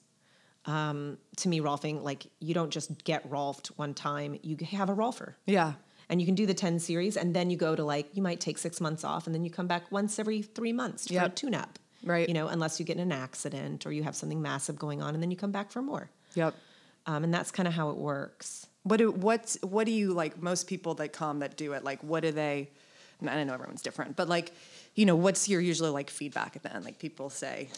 Um, 0.67 1.17
to 1.37 1.49
me, 1.49 1.61
Rolfing, 1.61 2.03
like 2.03 2.27
you 2.41 2.53
don't 2.55 2.71
just 2.71 3.05
get 3.05 3.29
Rolfed 3.31 3.69
one 3.77 3.95
time; 3.95 4.39
you 4.43 4.57
have 4.73 4.91
a 4.91 4.95
Rolfer. 4.95 5.35
yeah, 5.47 5.75
And 6.11 6.21
you 6.21 6.27
can 6.27 6.35
do 6.35 6.45
the 6.45 6.55
10 6.55 6.81
series, 6.81 7.17
and 7.17 7.35
then 7.35 7.51
you 7.51 7.57
go 7.57 7.75
to 7.77 7.85
like, 7.85 8.15
you 8.17 8.23
might 8.23 8.41
take 8.41 8.59
six 8.59 8.81
months 8.81 9.05
off, 9.05 9.27
and 9.27 9.35
then 9.35 9.45
you 9.45 9.51
come 9.51 9.69
back 9.69 9.91
once 9.93 10.19
every 10.19 10.43
three 10.43 10.73
months 10.73 11.07
for 11.07 11.15
a 11.15 11.23
Yep. 11.23 11.37
tune 11.37 11.55
up. 11.55 11.79
Right. 12.05 12.27
You 12.29 12.35
know, 12.35 12.49
unless 12.49 12.81
you 12.81 12.85
get 12.85 12.97
in 12.97 13.03
an 13.03 13.13
accident 13.13 13.87
or 13.87 13.93
you 13.93 14.03
have 14.03 14.17
something 14.17 14.43
massive 14.43 14.77
going 14.79 15.01
on, 15.03 15.15
and 15.15 15.23
then 15.23 15.31
you 15.31 15.37
come 15.37 15.53
back 15.53 15.71
for 15.71 15.81
more. 15.81 16.11
yep. 16.35 16.55
Um, 17.07 17.25
and 17.25 17.33
that's 17.33 17.51
kind 17.51 17.67
of 17.67 17.73
how 17.75 17.91
it 17.91 17.97
works. 17.97 18.67
What 18.83 18.99
do 18.99 19.11
what's 19.11 19.57
what 19.63 19.85
do 19.87 19.93
you 19.93 20.13
like? 20.13 20.43
Most 20.43 20.67
people 20.67 20.95
that 20.95 21.13
come 21.13 21.39
that 21.41 21.57
do 21.57 21.73
it, 21.73 21.83
like, 21.85 22.03
what 22.03 22.21
do 22.23 22.31
they? 22.33 22.71
I 23.23 23.35
don't 23.37 23.47
know 23.47 23.55
everyone's 23.55 23.83
different, 23.83 24.17
but 24.17 24.29
like, 24.29 24.53
you 24.95 25.07
know, 25.07 25.17
what's 25.17 25.49
your 25.49 25.61
usually 25.61 25.91
like 25.91 26.11
feedback 26.11 26.57
at 26.57 26.63
the 26.63 26.75
end? 26.75 26.85
Like 26.85 26.99
people 26.99 27.31
say, 27.31 27.69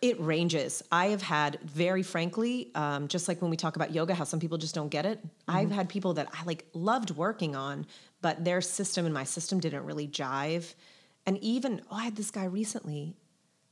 It 0.00 0.18
ranges. 0.20 0.82
I 0.90 1.06
have 1.06 1.22
had, 1.22 1.60
very 1.60 2.02
frankly, 2.02 2.70
um, 2.74 3.08
just 3.08 3.28
like 3.28 3.40
when 3.40 3.50
we 3.50 3.56
talk 3.56 3.76
about 3.76 3.92
yoga, 3.92 4.14
how 4.14 4.24
some 4.24 4.40
people 4.40 4.58
just 4.58 4.74
don't 4.74 4.88
get 4.88 5.06
it. 5.06 5.20
I've 5.46 5.70
had 5.70 5.88
people 5.88 6.14
that 6.14 6.28
I 6.32 6.44
like 6.44 6.66
loved 6.72 7.10
working 7.12 7.54
on, 7.54 7.86
but 8.20 8.44
their 8.44 8.60
system 8.60 9.04
and 9.04 9.14
my 9.14 9.24
system 9.24 9.60
didn't 9.60 9.84
really 9.84 10.08
jive. 10.08 10.74
And 11.26 11.38
even, 11.38 11.82
oh, 11.90 11.96
I 11.96 12.04
had 12.04 12.16
this 12.16 12.30
guy 12.30 12.44
recently. 12.44 13.14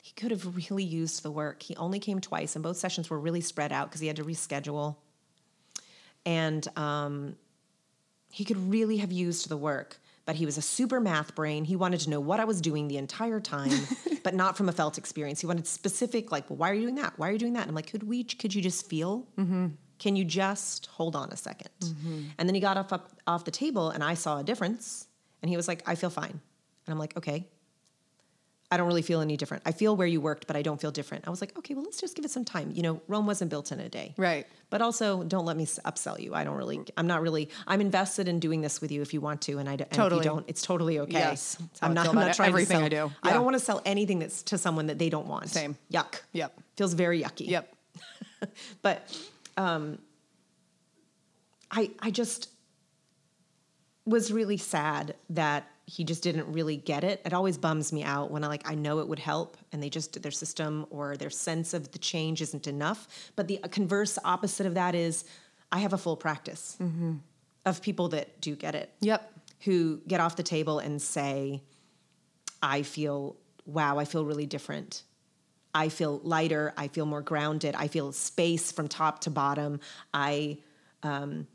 He 0.03 0.13
could 0.13 0.31
have 0.31 0.57
really 0.57 0.85
used 0.85 1.23
the 1.23 1.31
work. 1.31 1.63
He 1.63 1.77
only 1.77 1.99
came 1.99 2.21
twice, 2.21 2.55
and 2.57 2.63
both 2.63 2.77
sessions 2.77 3.11
were 3.11 3.19
really 3.19 3.41
spread 3.41 3.73
out 3.73 3.89
because 3.89 4.01
he 4.01 4.07
had 4.07 4.17
to 4.17 4.25
reschedule. 4.25 4.97
And 6.25 6.67
um, 6.79 7.37
he 8.31 8.45
could 8.45 8.57
really 8.71 8.99
have 8.99 9.13
used 9.13 9.49
the 9.49 9.57
work, 9.57 10.00
but 10.27 10.37
he 10.37 10.47
was 10.47 10.59
a 10.59 10.63
super 10.63 11.01
math 11.01 11.35
brain. 11.35 11.65
He 11.65 11.77
wanted 11.77 12.01
to 12.01 12.11
know 12.11 12.21
what 12.21 12.41
I 12.41 12.45
was 12.45 12.61
doing 12.61 12.89
the 12.89 12.97
entire 12.97 13.41
time, 13.41 13.73
but 14.23 14.35
not 14.35 14.57
from 14.57 14.69
a 14.69 14.73
felt 14.73 14.99
experience. 14.99 15.41
He 15.41 15.47
wanted 15.47 15.67
specific, 15.67 16.31
like, 16.31 16.49
well, 16.49 16.57
why 16.57 16.71
are 16.71 16.75
you 16.75 16.83
doing 16.83 16.97
that? 16.97 17.15
Why 17.17 17.29
are 17.29 17.33
you 17.33 17.39
doing 17.39 17.55
that? 17.55 17.63
And 17.63 17.71
I'm 17.71 17.75
like, 17.75 17.91
could 17.91 18.05
we? 18.05 18.25
Could 18.25 18.55
you 18.55 18.63
just 18.63 18.89
feel? 18.89 19.27
Mm-hmm. 19.39 19.69
Can 19.99 20.17
you 20.17 20.25
just 20.25 20.87
hold 20.87 21.15
on 21.15 21.29
a 21.31 21.35
2nd 21.35 21.67
mm-hmm. 21.81 22.23
And 22.39 22.49
then 22.49 22.55
he 22.55 22.61
got 22.61 22.77
off 22.77 22.93
up 22.93 23.11
off 23.27 23.45
the 23.45 23.51
table, 23.51 23.91
and 23.91 24.03
I 24.03 24.15
saw 24.15 24.39
a 24.39 24.45
difference, 24.45 25.07
and 25.43 25.51
he 25.51 25.57
was 25.57 25.69
like, 25.69 25.83
I 25.87 25.95
feel 25.95 26.11
fine. 26.11 26.31
And 26.31 26.93
I'm 26.93 26.99
like, 26.99 27.17
okay. 27.17 27.49
I 28.73 28.77
don't 28.77 28.87
really 28.87 29.03
feel 29.03 29.21
any 29.21 29.37
different. 29.37 29.65
I 29.67 29.73
feel 29.73 29.97
where 29.97 30.07
you 30.07 30.21
worked, 30.21 30.47
but 30.47 30.55
I 30.55 30.63
don't 30.63 30.81
feel 30.81 30.93
different. 30.93 31.27
I 31.27 31.31
was 31.31 31.41
like, 31.41 31.59
okay, 31.59 31.75
well, 31.75 31.83
let's 31.83 32.01
just 32.01 32.15
give 32.15 32.25
it 32.25 32.31
some 32.31 32.45
time. 32.45 32.71
You 32.73 32.83
know, 32.83 33.01
Rome 33.09 33.27
wasn't 33.27 33.51
built 33.51 33.73
in 33.73 33.81
a 33.81 33.89
day. 33.89 34.15
Right. 34.17 34.47
But 34.71 34.81
also, 34.81 35.25
don't 35.25 35.45
let 35.45 35.57
me 35.57 35.67
upsell 35.67 36.21
you. 36.21 36.35
I 36.35 36.45
don't 36.45 36.57
really, 36.57 36.81
I'm 36.97 37.09
not 37.09 37.21
really, 37.21 37.51
I'm 37.67 37.81
invested 37.81 38.29
in 38.29 38.39
doing 38.39 38.61
this 38.61 38.81
with 38.81 38.93
you 38.93 39.03
if 39.03 39.13
you 39.13 39.21
want 39.21 39.41
to. 39.43 39.59
And, 39.59 39.69
I, 39.69 39.73
and 39.73 39.91
Totally. 39.91 40.21
if 40.21 40.25
you 40.25 40.31
don't, 40.31 40.45
it's 40.49 40.63
totally 40.63 41.01
okay. 41.01 41.13
Yes. 41.15 41.59
I'm 41.83 41.95
not, 41.95 42.09
I'm 42.09 42.15
not 42.15 42.35
trying 42.35 42.51
everything 42.51 42.79
to 42.79 42.87
I 42.87 42.89
sell, 42.91 43.09
do. 43.09 43.15
I 43.25 43.33
don't 43.33 43.45
want 43.45 43.55
to 43.55 43.61
sell 43.61 43.83
anything 43.85 44.21
that's 44.21 44.45
to 44.45 44.59
someone 44.59 44.87
that 44.87 44.99
they 44.99 45.11
don't 45.11 45.27
want. 45.27 45.49
Same. 45.49 45.77
Yuck. 45.93 46.21
Yep. 46.33 46.61
Feels 46.77 46.95
very 46.95 47.23
yucky. 47.23 47.49
Yep. 47.49 47.75
But 48.83 49.15
um, 49.57 49.99
I, 51.71 51.91
I 52.01 52.11
just 52.11 52.49
was 54.07 54.33
really 54.33 54.57
sad 54.57 55.15
that 55.31 55.70
he 55.91 56.05
just 56.05 56.23
didn't 56.23 56.47
really 56.53 56.77
get 56.77 57.03
it. 57.03 57.21
It 57.25 57.33
always 57.33 57.59
bums 57.59 57.93
me 57.93 58.05
out 58.05 58.31
when 58.31 58.45
I 58.45 58.47
like 58.47 58.63
I 58.71 58.77
know 58.77 59.01
it 59.01 59.09
would 59.09 59.19
help 59.19 59.57
and 59.73 59.83
they 59.83 59.91
just 59.91 60.23
their 60.23 60.31
system 60.31 60.87
or 60.91 61.17
their 61.17 61.31
sense 61.31 61.75
of 61.75 61.91
the 61.91 61.99
change 61.99 62.41
isn't 62.41 62.69
enough. 62.69 63.09
But 63.35 63.49
the 63.49 63.59
converse 63.73 64.17
opposite 64.25 64.67
of 64.67 64.75
that 64.75 64.95
is 64.95 65.25
I 65.73 65.81
have 65.81 65.93
a 65.93 65.99
full 65.99 66.17
practice 66.17 66.79
of 67.67 67.83
people 67.83 68.09
that 68.11 68.41
do 68.41 68.55
get 68.55 68.77
it. 68.77 68.93
Yep. 69.01 69.33
Who 69.63 70.01
get 70.07 70.21
off 70.21 70.37
the 70.37 70.45
table 70.45 70.79
and 70.79 71.03
say, 71.03 71.61
I 72.63 72.83
feel 72.83 73.37
wow, 73.67 73.99
I 73.99 74.05
feel 74.05 74.25
really 74.25 74.47
different. 74.47 75.03
I 75.75 75.89
feel 75.89 76.21
lighter. 76.23 76.73
I 76.77 76.87
feel 76.87 77.07
more 77.07 77.23
grounded. 77.23 77.75
I 77.75 77.89
feel 77.89 78.13
space 78.13 78.71
from 78.71 78.87
top 78.87 79.23
to 79.23 79.31
bottom. 79.31 79.81
I 80.15 80.59
um, 81.03 81.49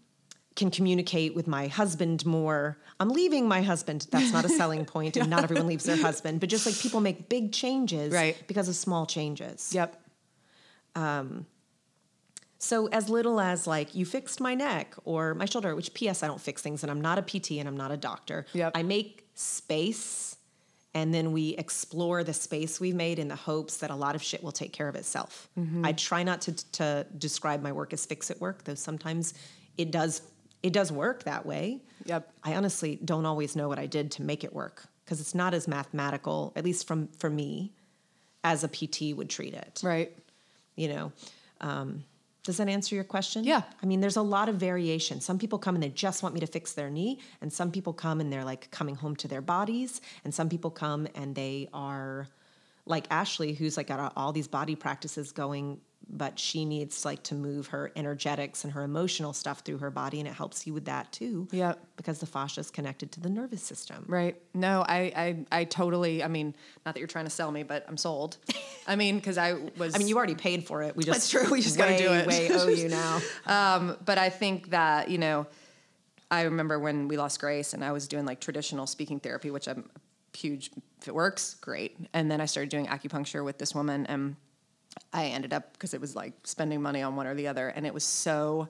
can 0.56 0.72
communicate 0.72 1.36
with 1.36 1.48
my 1.48 1.68
husband 1.68 2.26
more. 2.26 2.78
I'm 3.00 3.10
leaving 3.10 3.48
my 3.48 3.62
husband. 3.62 4.08
That's 4.10 4.32
not 4.32 4.46
a 4.46 4.50
selling 4.50 4.86
point, 4.96 5.18
and 5.18 5.30
not 5.30 5.44
everyone 5.44 5.68
leaves 5.68 5.84
their 5.84 5.98
husband. 5.98 6.40
But 6.40 6.50
just 6.50 6.66
like 6.66 6.76
people 6.80 7.02
make 7.02 7.28
big 7.30 7.52
changes 7.52 8.14
Right. 8.14 8.38
because 8.48 8.70
of 8.70 8.76
small 8.76 9.06
changes. 9.06 9.72
Yep. 9.74 10.02
Um, 10.96 11.46
So 12.58 12.88
as 12.88 13.10
little 13.10 13.40
as 13.40 13.68
like 13.68 13.94
you 13.96 14.06
fixed 14.06 14.40
my 14.40 14.56
neck 14.56 14.96
or 15.04 15.34
my 15.36 15.46
shoulder, 15.46 15.76
which 15.76 15.94
PS 15.94 16.24
I 16.24 16.28
don't 16.28 16.42
fix 16.42 16.62
things 16.62 16.84
and 16.84 16.90
I'm 16.92 17.02
not 17.02 17.18
a 17.20 17.22
PT 17.22 17.52
and 17.60 17.68
I'm 17.68 17.78
not 17.78 17.92
a 17.92 17.98
doctor. 17.98 18.46
Yep. 18.54 18.72
I 18.76 18.82
make 18.84 19.28
space 19.36 20.38
and 20.94 21.14
then 21.14 21.34
we 21.34 21.50
explore 21.58 22.24
the 22.24 22.34
space 22.34 22.80
we've 22.80 22.96
made 22.96 23.20
in 23.20 23.28
the 23.28 23.36
hopes 23.36 23.78
that 23.78 23.92
a 23.92 23.96
lot 23.96 24.16
of 24.16 24.24
shit 24.24 24.42
will 24.42 24.54
take 24.54 24.72
care 24.72 24.88
of 24.88 24.96
itself. 24.96 25.50
I 25.84 25.92
try 25.92 26.24
not 26.24 26.40
to 26.42 26.54
to 26.80 27.06
describe 27.18 27.62
my 27.62 27.74
work 27.74 27.92
as 27.92 28.06
fix 28.06 28.32
it 28.32 28.40
work, 28.40 28.64
though 28.64 28.76
sometimes 28.76 29.34
it 29.78 29.92
does 29.92 30.22
it 30.68 30.74
does 30.74 30.92
work 30.92 31.24
that 31.24 31.46
way. 31.46 31.80
Yep. 32.06 32.22
I 32.44 32.56
honestly 32.56 32.92
don't 33.04 33.26
always 33.26 33.56
know 33.56 33.68
what 33.72 33.80
I 33.80 33.88
did 33.98 34.06
to 34.16 34.22
make 34.32 34.44
it 34.44 34.52
work 34.54 34.78
because 35.04 35.20
it's 35.24 35.36
not 35.36 35.54
as 35.54 35.68
mathematical, 35.68 36.52
at 36.56 36.64
least 36.66 36.88
from 36.88 37.08
for 37.22 37.30
me, 37.30 37.72
as 38.44 38.64
a 38.64 38.68
PT 38.68 39.16
would 39.18 39.30
treat 39.30 39.54
it 39.54 39.82
Right. 39.84 40.10
you 40.76 40.88
know 40.94 41.12
um, 41.62 42.04
does 42.44 42.58
that 42.58 42.68
answer 42.78 42.94
your 42.96 43.04
question 43.16 43.44
Yeah. 43.44 43.64
i 43.82 43.86
mean 43.90 44.02
there's 44.02 44.18
a 44.26 44.28
lot 44.38 44.50
of 44.50 44.56
variation 44.70 45.20
some 45.30 45.40
people 45.40 45.58
come 45.66 45.74
and 45.78 45.84
they 45.84 45.90
just 45.90 46.22
want 46.24 46.36
me 46.36 46.42
to 46.42 46.52
fix 46.58 46.74
their 46.74 46.90
knee 46.98 47.14
and 47.42 47.52
some 47.60 47.72
people 47.72 47.94
come 47.94 48.18
and 48.22 48.28
they're 48.32 48.44
like 48.54 48.70
coming 48.80 48.96
home 49.04 49.16
to 49.24 49.28
their 49.28 49.42
bodies 49.42 49.92
and 50.24 50.32
some 50.40 50.48
people 50.54 50.70
come 50.70 51.08
and 51.16 51.34
they 51.34 51.68
are 51.74 52.28
like 52.86 53.06
ashley 53.10 53.54
who's 53.58 53.78
like 53.78 53.88
got 53.88 54.14
all 54.16 54.32
these 54.32 54.48
body 54.60 54.76
practices 54.76 55.32
going 55.32 55.80
but 56.10 56.38
she 56.40 56.66
needs 56.66 57.04
like 57.06 57.24
to 57.24 57.36
move 57.36 57.68
her 57.68 57.92
energetics 57.96 58.64
and 58.64 58.74
her 58.74 58.84
emotional 58.84 59.34
stuff 59.34 59.60
through 59.62 59.80
her 59.80 59.90
body 59.90 60.20
and 60.20 60.28
it 60.28 60.34
helps 60.34 60.66
you 60.68 60.74
with 60.74 60.86
that 60.86 61.12
too 61.12 61.48
Yep. 61.52 61.80
because 61.98 62.20
the 62.20 62.26
fascia 62.26 62.60
is 62.62 62.70
connected 62.70 63.12
to 63.14 63.20
the 63.20 63.30
nervous 63.30 63.64
system 63.64 64.06
Right. 64.08 64.40
No, 64.54 64.82
I, 64.88 65.46
I, 65.52 65.60
I 65.60 65.64
totally, 65.64 66.24
I 66.24 66.28
mean, 66.28 66.56
not 66.86 66.94
that 66.96 67.00
you're 67.00 67.08
trying 67.08 67.26
to 67.26 67.32
sell 67.32 67.52
me, 67.52 67.64
but 67.64 67.86
I'm 67.88 67.98
sold. 67.98 68.38
I 68.88 68.96
mean, 68.96 69.20
cause 69.22 69.38
I 69.38 69.54
was, 69.78 69.96
i 69.96 69.98
mean 69.98 70.08
you 70.08 70.16
already 70.18 70.36
paid 70.36 70.66
for 70.66 70.84
it 70.84 70.96
we 70.96 71.04
just 71.04 71.16
That's 71.16 71.30
true, 71.30 71.52
we 71.52 71.62
just 71.62 71.78
gotta 71.78 71.98
do 71.98 72.12
it. 72.14 72.28
way 72.28 72.50
owe 72.52 72.68
you 72.68 72.88
now 72.90 73.20
Um, 73.46 73.98
but 74.06 74.18
I 74.18 74.30
think 74.30 74.70
that, 74.70 75.10
you 75.10 75.18
know, 75.18 75.48
I 76.32 76.44
remember 76.44 76.80
when 76.80 77.08
we 77.08 77.18
lost 77.18 77.40
Grace 77.40 77.74
and 77.74 77.84
I 77.84 77.92
was 77.92 78.08
doing 78.08 78.26
like 78.26 78.40
traditional 78.40 78.88
speaking 78.88 79.20
therapy, 79.20 79.52
which 79.52 79.68
I'm 79.68 79.90
huge, 80.34 80.70
if 81.02 81.08
it 81.08 81.16
works, 81.16 81.54
great. 81.62 81.96
And 82.14 82.30
then 82.30 82.42
I 82.42 82.46
started 82.46 82.70
doing 82.70 82.88
acupuncture 82.88 83.44
with 83.44 83.58
this 83.58 83.74
woman 83.76 84.06
and 84.08 84.36
I 85.16 85.28
ended 85.28 85.54
up, 85.54 85.74
because 85.74 85.94
it 85.94 86.02
was 86.02 86.16
like 86.16 86.34
spending 86.44 86.82
money 86.82 87.02
on 87.02 87.16
one 87.16 87.26
or 87.26 87.36
the 87.36 87.48
other. 87.48 87.70
And 87.70 87.86
it 87.86 87.94
was 87.94 88.04
so 88.04 88.68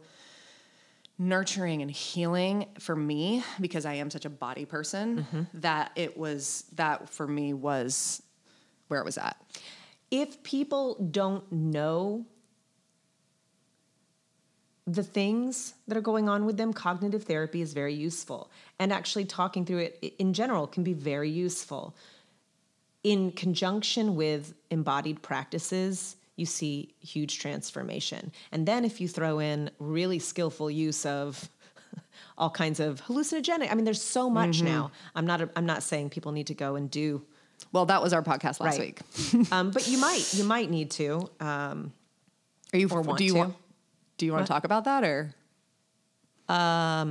nurturing 1.18 1.82
and 1.82 1.89
healing 1.89 2.66
for 2.80 2.96
me 2.96 3.43
because 3.60 3.86
I 3.86 3.93
am 3.96 4.10
such 4.10 4.26
a 4.26 4.30
body 4.30 4.66
person 4.66 5.20
mm-hmm. 5.24 5.60
that 5.62 5.91
it 5.96 6.18
was, 6.18 6.66
that 6.76 7.10
for 7.10 7.26
me 7.26 7.54
was 7.54 8.22
where 8.89 9.00
it 9.00 9.06
was 9.06 9.18
at. 9.18 9.38
if 10.12 10.41
people 10.43 10.96
don't 11.12 11.50
know 11.52 12.26
the 14.88 15.04
things 15.04 15.74
that 15.88 15.98
are 15.98 16.02
going 16.02 16.30
on 16.30 16.46
with 16.46 16.58
them, 16.58 16.72
cognitive 16.72 17.24
therapy 17.24 17.62
is 17.62 17.74
very 17.74 17.93
useful. 17.93 18.52
And 18.78 18.93
actually, 18.93 19.26
talking 19.26 19.66
through 19.66 19.80
it 19.80 20.16
in 20.20 20.34
general 20.34 20.68
can 20.68 20.84
be 20.84 20.93
very 20.93 21.30
useful. 21.30 21.96
In 23.04 23.32
conjunction 23.32 24.16
with 24.16 24.54
embodied 24.70 25.24
practices, 25.24 26.18
you 26.36 26.46
see 26.46 26.94
huge 27.00 27.40
transformation. 27.40 28.32
And 28.52 28.66
then, 28.68 28.84
if 28.86 29.00
you 29.00 29.08
throw 29.08 29.40
in 29.40 29.70
really 29.80 30.20
skillful 30.20 30.70
use 30.70 31.06
of 31.06 31.50
all 32.38 32.50
kinds 32.50 32.80
of 32.80 33.02
hallucinogenic, 33.06 33.72
I 33.72 33.76
mean, 33.76 33.86
there's 33.86 34.02
so 34.02 34.30
much 34.30 34.62
now. 34.62 34.92
I'm 35.16 35.26
not. 35.26 35.42
I'm 35.56 35.66
not 35.66 35.82
saying 35.84 36.10
people 36.10 36.32
need 36.34 36.48
to 36.48 36.54
go 36.56 36.76
and 36.76 36.90
do 36.92 37.24
Well, 37.72 37.86
that 37.86 38.02
was 38.02 38.12
our 38.14 38.22
podcast 38.22 38.60
last 38.60 38.80
Right. 38.80 38.80
week. 38.80 39.52
um, 39.52 39.72
but 39.72 39.88
you 39.88 39.98
might 39.98 40.34
you 40.34 40.44
might 40.44 40.70
need 40.70 40.92
to. 40.92 41.30
Um, 41.40 41.94
Are 42.74 42.80
you, 42.80 42.90
Or 42.90 43.02
want 43.02 43.18
do 43.18 43.24
you 43.26 43.32
to. 43.34 43.38
want, 43.40 43.56
do 44.18 44.26
you 44.26 44.34
want 44.34 44.46
to 44.46 44.52
talk 44.52 44.64
about 44.66 44.84
that 44.86 45.04
or? 45.04 45.34
uh, 46.50 47.06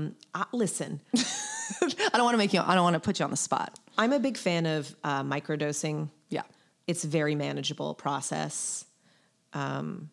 listen, 0.53 1.01
I 1.17 2.11
don't 2.13 2.25
want 2.25 2.35
to 2.35 2.39
make 2.39 2.53
you. 2.53 2.61
I 2.61 2.75
don't 2.75 2.85
want 2.85 2.95
to 2.95 3.01
put 3.01 3.19
you 3.19 3.25
on 3.25 3.31
the 3.31 3.37
spot. 3.37 3.79
I'm 3.99 4.13
a 4.13 4.19
big 4.19 4.37
fan 4.37 4.67
of 4.67 4.95
uh, 5.05 5.23
microdosing. 5.23 6.09
Yeah. 6.29 6.43
It's 6.87 7.05
a 7.05 7.09
very 7.09 7.35
manageable 7.35 7.95
process. 7.95 8.85
Um, 9.55 10.11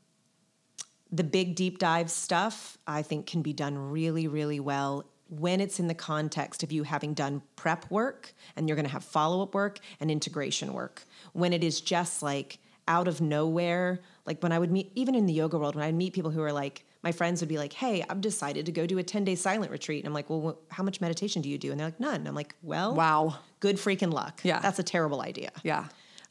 the 1.12 1.24
big 1.24 1.56
deep 1.56 1.78
dive 1.78 2.10
stuff, 2.10 2.78
I 2.88 3.02
think, 3.02 3.26
can 3.28 3.42
be 3.42 3.52
done 3.54 3.78
really, 3.78 4.28
really 4.28 4.60
well 4.60 5.06
when 5.30 5.60
it's 5.62 5.80
in 5.80 5.88
the 5.88 5.94
context 5.94 6.62
of 6.64 6.72
you 6.72 6.84
having 6.84 7.14
done 7.14 7.42
prep 7.56 7.90
work 7.90 8.34
and 8.56 8.68
you're 8.68 8.76
going 8.76 8.86
to 8.86 8.92
have 8.92 9.04
follow 9.04 9.42
up 9.44 9.54
work 9.54 9.80
and 10.00 10.10
integration 10.12 10.74
work. 10.74 11.04
When 11.34 11.54
it 11.54 11.64
is 11.64 11.82
just 11.82 12.22
like 12.22 12.60
out 12.88 13.08
of 13.08 13.20
nowhere, 13.22 14.00
like 14.26 14.42
when 14.44 14.52
I 14.52 14.60
would 14.60 14.72
meet, 14.72 14.92
even 14.96 15.16
in 15.16 15.26
the 15.26 15.34
yoga 15.34 15.58
world, 15.58 15.76
when 15.76 15.84
I'd 15.86 15.96
meet 15.96 16.14
people 16.14 16.32
who 16.32 16.42
are 16.42 16.52
like, 16.54 16.86
my 17.04 17.12
friends 17.12 17.42
would 17.42 17.48
be 17.50 17.58
like, 17.58 17.74
hey, 17.74 18.06
I've 18.10 18.22
decided 18.22 18.66
to 18.68 18.72
go 18.72 18.86
do 18.86 18.98
a 18.98 19.04
10 19.04 19.24
day 19.26 19.36
silent 19.36 19.72
retreat. 19.72 20.00
And 20.04 20.08
I'm 20.08 20.14
like, 20.14 20.30
well, 20.30 20.58
wh- 20.70 20.74
how 20.74 20.84
much 20.84 21.02
meditation 21.02 21.42
do 21.42 21.50
you 21.50 21.58
do? 21.58 21.72
And 21.72 21.80
they're 21.80 21.88
like, 21.88 22.00
none. 22.00 22.28
I'm 22.28 22.36
like, 22.36 22.56
well, 22.62 22.94
Wow. 22.94 23.36
good 23.60 23.78
freaking 23.78 24.14
luck. 24.14 24.42
Yeah. 24.44 24.60
That's 24.60 24.80
a 24.80 24.84
terrible 24.84 25.22
idea. 25.22 25.52
Yeah. 25.64 25.88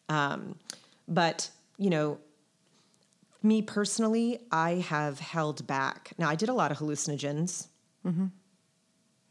Um, 0.08 0.56
But, 1.08 1.50
you 1.78 1.90
know, 1.90 2.18
me 3.42 3.62
personally, 3.62 4.40
I 4.50 4.74
have 4.88 5.18
held 5.18 5.66
back. 5.66 6.12
Now, 6.18 6.28
I 6.28 6.34
did 6.34 6.48
a 6.48 6.54
lot 6.54 6.70
of 6.70 6.78
hallucinogens, 6.78 7.68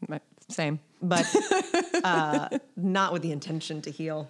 My- 0.08 0.20
Same. 0.48 0.80
but 1.02 1.26
uh, 2.04 2.48
not 2.76 3.12
with 3.12 3.22
the 3.22 3.32
intention 3.32 3.80
to 3.82 3.90
heal. 3.90 4.28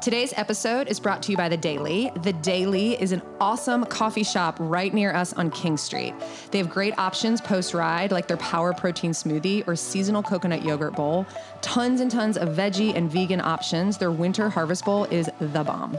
Today's 0.00 0.34
episode 0.36 0.88
is 0.88 1.00
brought 1.00 1.22
to 1.22 1.30
you 1.30 1.38
by 1.38 1.48
The 1.48 1.56
Daily. 1.56 2.12
The 2.24 2.34
Daily 2.34 3.00
is 3.00 3.12
an 3.12 3.22
awesome 3.40 3.86
coffee 3.86 4.22
shop 4.22 4.56
right 4.60 4.92
near 4.92 5.14
us 5.14 5.32
on 5.32 5.50
King 5.50 5.78
Street. 5.78 6.12
They 6.50 6.58
have 6.58 6.68
great 6.68 6.92
options 6.98 7.40
post 7.40 7.72
ride, 7.72 8.12
like 8.12 8.28
their 8.28 8.36
power 8.36 8.74
protein 8.74 9.12
smoothie 9.12 9.66
or 9.66 9.74
seasonal 9.74 10.22
coconut 10.22 10.62
yogurt 10.62 10.94
bowl. 10.94 11.24
Tons 11.62 12.02
and 12.02 12.10
tons 12.10 12.36
of 12.36 12.50
veggie 12.50 12.94
and 12.94 13.10
vegan 13.10 13.40
options. 13.40 13.96
Their 13.96 14.10
winter 14.12 14.50
harvest 14.50 14.84
bowl 14.84 15.04
is 15.06 15.30
the 15.40 15.64
bomb. 15.64 15.96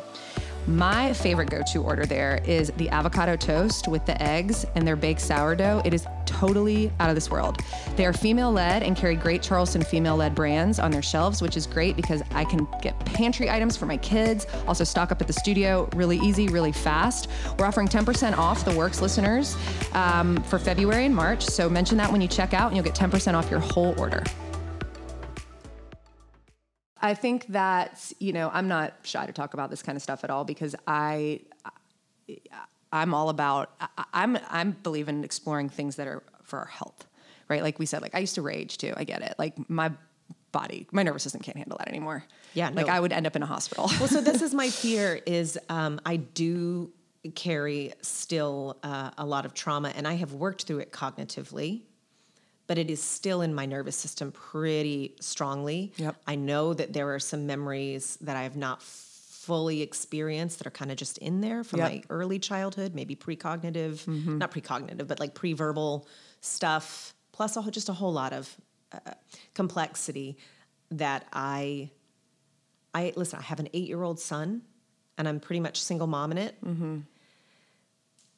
My 0.68 1.14
favorite 1.14 1.52
go 1.52 1.62
to 1.74 1.84
order 1.84 2.06
there 2.06 2.42
is 2.44 2.72
the 2.78 2.90
avocado 2.90 3.36
toast 3.36 3.88
with 3.88 4.04
the 4.06 4.20
eggs 4.22 4.66
and 4.74 4.88
their 4.88 4.96
baked 4.96 5.22
sourdough. 5.22 5.84
It 5.86 5.94
is 5.94 6.08
totally 6.26 6.92
out 7.00 7.10
of 7.10 7.16
this 7.16 7.30
world. 7.30 7.62
They 7.96 8.06
are 8.06 8.14
female 8.14 8.52
led 8.52 8.82
and 8.82 8.98
carry 8.98 9.16
great 9.16 9.44
Charleston 9.44 9.84
female 9.84 10.18
led 10.18 10.34
brands 10.34 10.80
on 10.80 10.90
their 10.90 11.04
shelves, 11.04 11.40
which 11.42 11.56
is 11.56 11.68
great 11.68 11.96
because 11.96 12.24
I 12.32 12.46
can 12.46 12.68
get 12.82 12.98
pantry 13.06 13.50
items 13.50 13.78
for 13.78 13.86
my 13.86 13.98
kids, 13.98 14.48
also 14.68 14.84
stock 14.84 15.12
up 15.12 15.22
at 15.22 15.28
the 15.28 15.34
studio 15.34 15.88
really 15.96 16.18
easy, 16.18 16.48
really 16.48 16.72
fast. 16.72 17.30
We're 17.60 17.66
offering 17.66 17.88
10% 17.88 18.36
off 18.36 18.66
the 18.66 18.76
Works 18.76 19.02
listeners 19.02 19.56
um, 19.94 20.42
for 20.44 20.58
February 20.58 21.06
and 21.06 21.16
March. 21.16 21.44
So 21.46 21.70
mention 21.70 21.98
that 21.98 22.12
when 22.12 22.22
you 22.22 22.28
check 22.28 22.56
out 22.56 22.68
and 22.68 22.76
you'll 22.76 22.86
get 22.86 22.96
10% 22.96 23.36
off 23.36 23.52
your 23.52 23.60
whole 23.60 23.94
order. 24.00 24.24
I 27.06 27.14
think 27.14 27.48
that 27.48 28.12
you 28.20 28.34
know 28.34 28.50
I'm 28.54 28.68
not 28.68 28.94
shy 29.04 29.26
to 29.26 29.34
talk 29.34 29.54
about 29.54 29.70
this 29.70 29.82
kind 29.82 29.96
of 29.96 30.02
stuff 30.02 30.24
at 30.24 30.30
all 30.30 30.44
because 30.44 30.76
I 30.88 31.42
I'm 32.92 33.14
all 33.14 33.30
about 33.30 33.72
I, 33.80 34.06
I'm 34.14 34.38
I'm 34.50 34.72
believe 34.72 35.08
in 35.08 35.24
exploring 35.24 35.70
things 35.70 35.98
that 35.98 36.08
are 36.08 36.24
for 36.44 36.60
our 36.60 36.66
health, 36.66 37.06
right? 37.48 37.62
Like 37.62 37.80
we 37.80 37.86
said, 37.86 38.02
like 38.02 38.16
I 38.16 38.20
used 38.20 38.36
to 38.36 38.42
rage 38.42 38.78
too. 38.78 38.94
I 38.96 39.04
get 39.04 39.22
it. 39.22 39.36
Like 39.38 39.70
my 39.70 39.92
body, 40.52 40.88
my 40.92 41.04
nervous 41.04 41.24
system 41.24 41.42
can't 41.42 41.58
handle 41.58 41.78
that 41.78 41.90
anymore. 41.90 42.24
Yeah, 42.54 42.70
like 42.74 42.88
no. 42.88 42.94
I 42.94 43.00
would 43.00 43.12
end 43.12 43.28
up 43.28 43.36
in 43.36 43.44
a 43.44 43.46
hospital. 43.46 43.92
Well, 44.00 44.08
so 44.08 44.22
this 44.22 44.42
is 44.42 44.54
my 44.64 44.70
fear 44.70 45.20
is 45.26 45.60
um, 45.70 46.00
I 46.06 46.16
do 46.16 46.92
carry 47.36 47.94
still 48.02 48.78
uh, 48.84 49.12
a 49.18 49.26
lot 49.26 49.46
of 49.46 49.54
trauma 49.54 49.92
and 49.96 50.08
I 50.08 50.14
have 50.14 50.34
worked 50.34 50.64
through 50.64 50.80
it 50.80 50.92
cognitively, 50.92 51.82
but 52.68 52.78
it 52.78 52.90
is 52.90 53.02
still 53.02 53.42
in 53.42 53.54
my 53.54 53.66
nervous 53.66 53.96
system 53.96 54.32
pretty 54.32 55.16
strongly. 55.20 55.92
Yep. 55.98 56.16
I 56.28 56.36
know 56.36 56.74
that 56.74 56.94
there 56.94 57.14
are 57.14 57.20
some 57.20 57.46
memories 57.46 58.18
that 58.22 58.36
I 58.36 58.44
have 58.44 58.56
not 58.58 58.82
fully 58.82 59.82
experienced 59.84 60.58
that 60.58 60.66
are 60.68 60.72
kind 60.72 60.90
of 60.92 60.98
just 60.98 61.20
in 61.20 61.42
there 61.42 61.64
from 61.64 61.80
Yep. 61.80 61.92
my 61.92 62.02
early 62.10 62.40
childhood, 62.40 62.96
maybe 62.96 63.16
precognitive, 63.16 64.08
not 64.08 64.52
precognitive, 64.52 65.08
but 65.08 65.20
like 65.20 65.36
pre-verbal 65.36 66.08
stuff, 66.42 67.14
plus 67.32 67.56
a, 67.56 67.62
whole- 67.62 67.72
just 67.72 67.90
a 67.90 67.94
whole 67.94 68.12
lot 68.14 68.34
of 68.34 68.56
uh, 68.92 68.98
complexity 69.54 70.38
that 70.92 71.28
I 71.34 71.92
I 72.94 73.12
listen. 73.16 73.40
I 73.40 73.44
have 73.44 73.60
an 73.60 73.68
eight-year-old 73.74 74.20
son, 74.20 74.62
and 75.18 75.28
I'm 75.28 75.40
pretty 75.42 75.60
much 75.60 75.82
single 75.82 76.08
mom 76.08 76.32
in 76.32 76.38
it. 76.38 76.56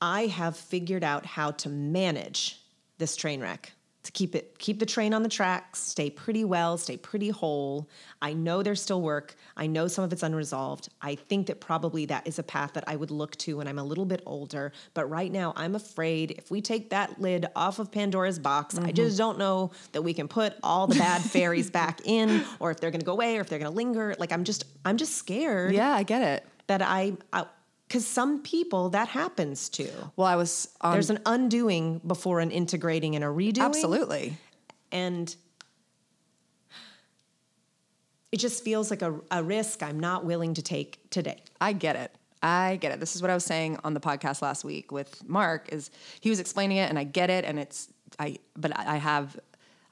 I 0.01 0.27
have 0.27 0.55
figured 0.57 1.03
out 1.03 1.25
how 1.25 1.51
to 1.51 1.69
manage 1.69 2.59
this 2.97 3.15
train 3.15 3.41
wreck 3.41 3.71
to 4.07 4.13
keep 4.13 4.35
it 4.35 4.57
keep 4.57 4.79
the 4.79 4.85
train 4.85 5.13
on 5.13 5.21
the 5.21 5.29
tracks, 5.29 5.79
stay 5.79 6.09
pretty 6.09 6.45
well, 6.45 6.77
stay 6.77 6.95
pretty 6.95 7.29
whole. 7.29 7.89
I 8.21 8.33
know 8.33 8.63
there's 8.63 8.81
still 8.81 9.01
work. 9.01 9.35
I 9.57 9.67
know 9.67 9.87
some 9.87 10.05
of 10.05 10.13
it's 10.13 10.23
unresolved. 10.23 10.87
I 11.01 11.15
think 11.15 11.47
that 11.47 11.59
probably 11.59 12.05
that 12.05 12.25
is 12.25 12.39
a 12.39 12.43
path 12.43 12.73
that 12.73 12.85
I 12.87 12.95
would 12.95 13.11
look 13.11 13.35
to 13.37 13.57
when 13.57 13.67
I'm 13.67 13.77
a 13.77 13.83
little 13.83 14.05
bit 14.05 14.23
older, 14.25 14.71
but 14.93 15.09
right 15.09 15.31
now 15.31 15.51
I'm 15.57 15.75
afraid 15.75 16.31
if 16.31 16.49
we 16.49 16.61
take 16.61 16.89
that 16.91 17.19
lid 17.19 17.47
off 17.53 17.79
of 17.79 17.91
Pandora's 17.91 18.39
box, 18.39 18.77
I 18.77 18.81
mm-hmm. 18.81 18.91
just 18.91 19.17
don't 19.17 19.37
know 19.37 19.71
that 19.91 20.01
we 20.01 20.13
can 20.13 20.29
put 20.29 20.53
all 20.63 20.87
the 20.87 20.95
bad 20.95 21.21
fairies 21.21 21.69
back 21.69 21.99
in 22.05 22.45
or 22.59 22.71
if 22.71 22.79
they're 22.79 22.91
going 22.91 23.01
to 23.01 23.05
go 23.05 23.11
away 23.11 23.37
or 23.37 23.41
if 23.41 23.49
they're 23.49 23.59
going 23.59 23.71
to 23.71 23.75
linger. 23.75 24.15
Like 24.17 24.31
I'm 24.31 24.45
just 24.45 24.63
I'm 24.85 24.95
just 24.95 25.15
scared 25.15 25.73
yeah, 25.73 25.91
I 25.91 26.03
get 26.03 26.21
it. 26.21 26.47
that 26.67 26.81
I, 26.81 27.17
I 27.33 27.45
Because 27.87 28.05
some 28.05 28.41
people 28.41 28.89
that 28.89 29.07
happens 29.07 29.69
to. 29.69 29.89
Well, 30.17 30.27
I 30.27 30.35
was 30.35 30.67
on 30.81 30.93
There's 30.93 31.09
an 31.09 31.19
undoing 31.25 32.01
before 32.05 32.41
an 32.41 32.51
integrating 32.51 33.15
and 33.15 33.23
a 33.23 33.27
redoing. 33.27 33.61
absolutely. 33.63 34.37
And 34.91 35.33
it 38.31 38.37
just 38.37 38.63
feels 38.63 38.89
like 38.89 39.01
a, 39.01 39.19
a 39.31 39.41
risk 39.41 39.81
I'm 39.81 39.99
not 39.99 40.25
willing 40.25 40.53
to 40.55 40.61
take 40.61 41.09
today. 41.09 41.41
I 41.61 41.73
get 41.73 41.95
it. 41.95 42.11
I 42.43 42.75
get 42.75 42.91
it. 42.91 42.99
This 42.99 43.15
is 43.15 43.21
what 43.21 43.31
I 43.31 43.33
was 43.33 43.45
saying 43.45 43.79
on 43.83 43.93
the 43.93 43.99
podcast 43.99 44.41
last 44.41 44.63
week 44.63 44.91
with 44.91 45.27
Mark 45.27 45.69
is 45.71 45.89
he 46.19 46.29
was 46.29 46.39
explaining 46.39 46.77
it 46.77 46.89
and 46.89 46.99
I 46.99 47.03
get 47.03 47.29
it 47.29 47.45
and 47.45 47.57
it's 47.57 47.87
I 48.19 48.37
but 48.55 48.77
I 48.77 48.97
have 48.97 49.39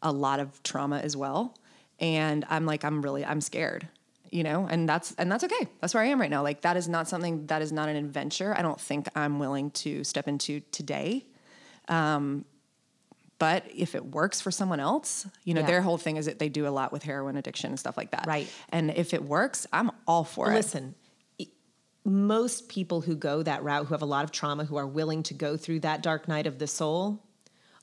a 0.02 0.12
lot 0.12 0.39
of 0.39 0.62
trauma 0.64 1.00
as 1.00 1.18
well 1.18 1.58
and 2.00 2.46
I'm 2.50 2.66
like 2.66 2.84
I'm 2.84 3.02
really 3.02 3.26
I'm 3.26 3.41
scared. 3.41 3.88
You 4.32 4.43
know, 4.43 4.67
and 4.69 4.88
that's 4.89 5.13
and 5.15 5.32
that's 5.32 5.43
okay. 5.43 5.67
That's 5.82 5.93
where 5.93 6.03
I 6.03 6.07
am 6.07 6.19
right 6.19 6.30
now. 6.30 6.43
Like 6.43 6.61
that 6.61 6.78
is 6.78 6.88
not 6.88 7.07
something 7.07 7.45
that 7.47 7.61
is 7.61 7.71
not 7.71 7.89
an 7.89 7.95
adventure. 7.95 8.53
I 8.57 8.61
don't 8.61 8.80
think 8.80 9.07
I'm 9.15 9.39
willing 9.39 9.71
to 9.71 10.03
step 10.03 10.28
into 10.28 10.59
today. 10.71 11.26
Um 11.88 12.45
but 13.38 13.65
if 13.76 13.95
it 13.95 14.05
works 14.05 14.39
for 14.39 14.49
someone 14.49 14.80
else, 14.80 15.28
you 15.43 15.53
know, 15.53 15.59
Yeah. 15.61 15.67
their 15.67 15.82
whole 15.82 15.97
thing 15.97 16.15
is 16.15 16.26
that 16.26 16.39
they 16.39 16.47
do 16.47 16.65
a 16.67 16.69
lot 16.69 16.93
with 16.93 17.03
heroin 17.03 17.36
addiction 17.36 17.69
and 17.71 17.80
stuff 17.80 17.97
like 17.97 18.11
that. 18.11 18.26
Right. 18.28 18.47
And 18.69 18.91
if 18.91 19.13
it 19.13 19.23
works, 19.26 19.67
I'm 19.73 19.91
all 20.07 20.23
for 20.23 20.51
it. 20.51 20.55
Listen, 20.55 20.95
most 22.05 22.69
people 22.69 23.01
who 23.01 23.15
go 23.15 23.41
that 23.43 23.63
route, 23.63 23.88
who 23.88 23.93
have 23.93 24.01
a 24.01 24.05
lot 24.05 24.23
of 24.23 24.32
trauma, 24.32 24.63
who 24.65 24.76
are 24.78 24.88
willing 24.88 25.23
to 25.23 25.34
go 25.34 25.57
through 25.57 25.80
that 25.82 26.01
dark 26.03 26.28
night 26.28 26.45
of 26.47 26.59
the 26.59 26.67
soul, 26.67 27.23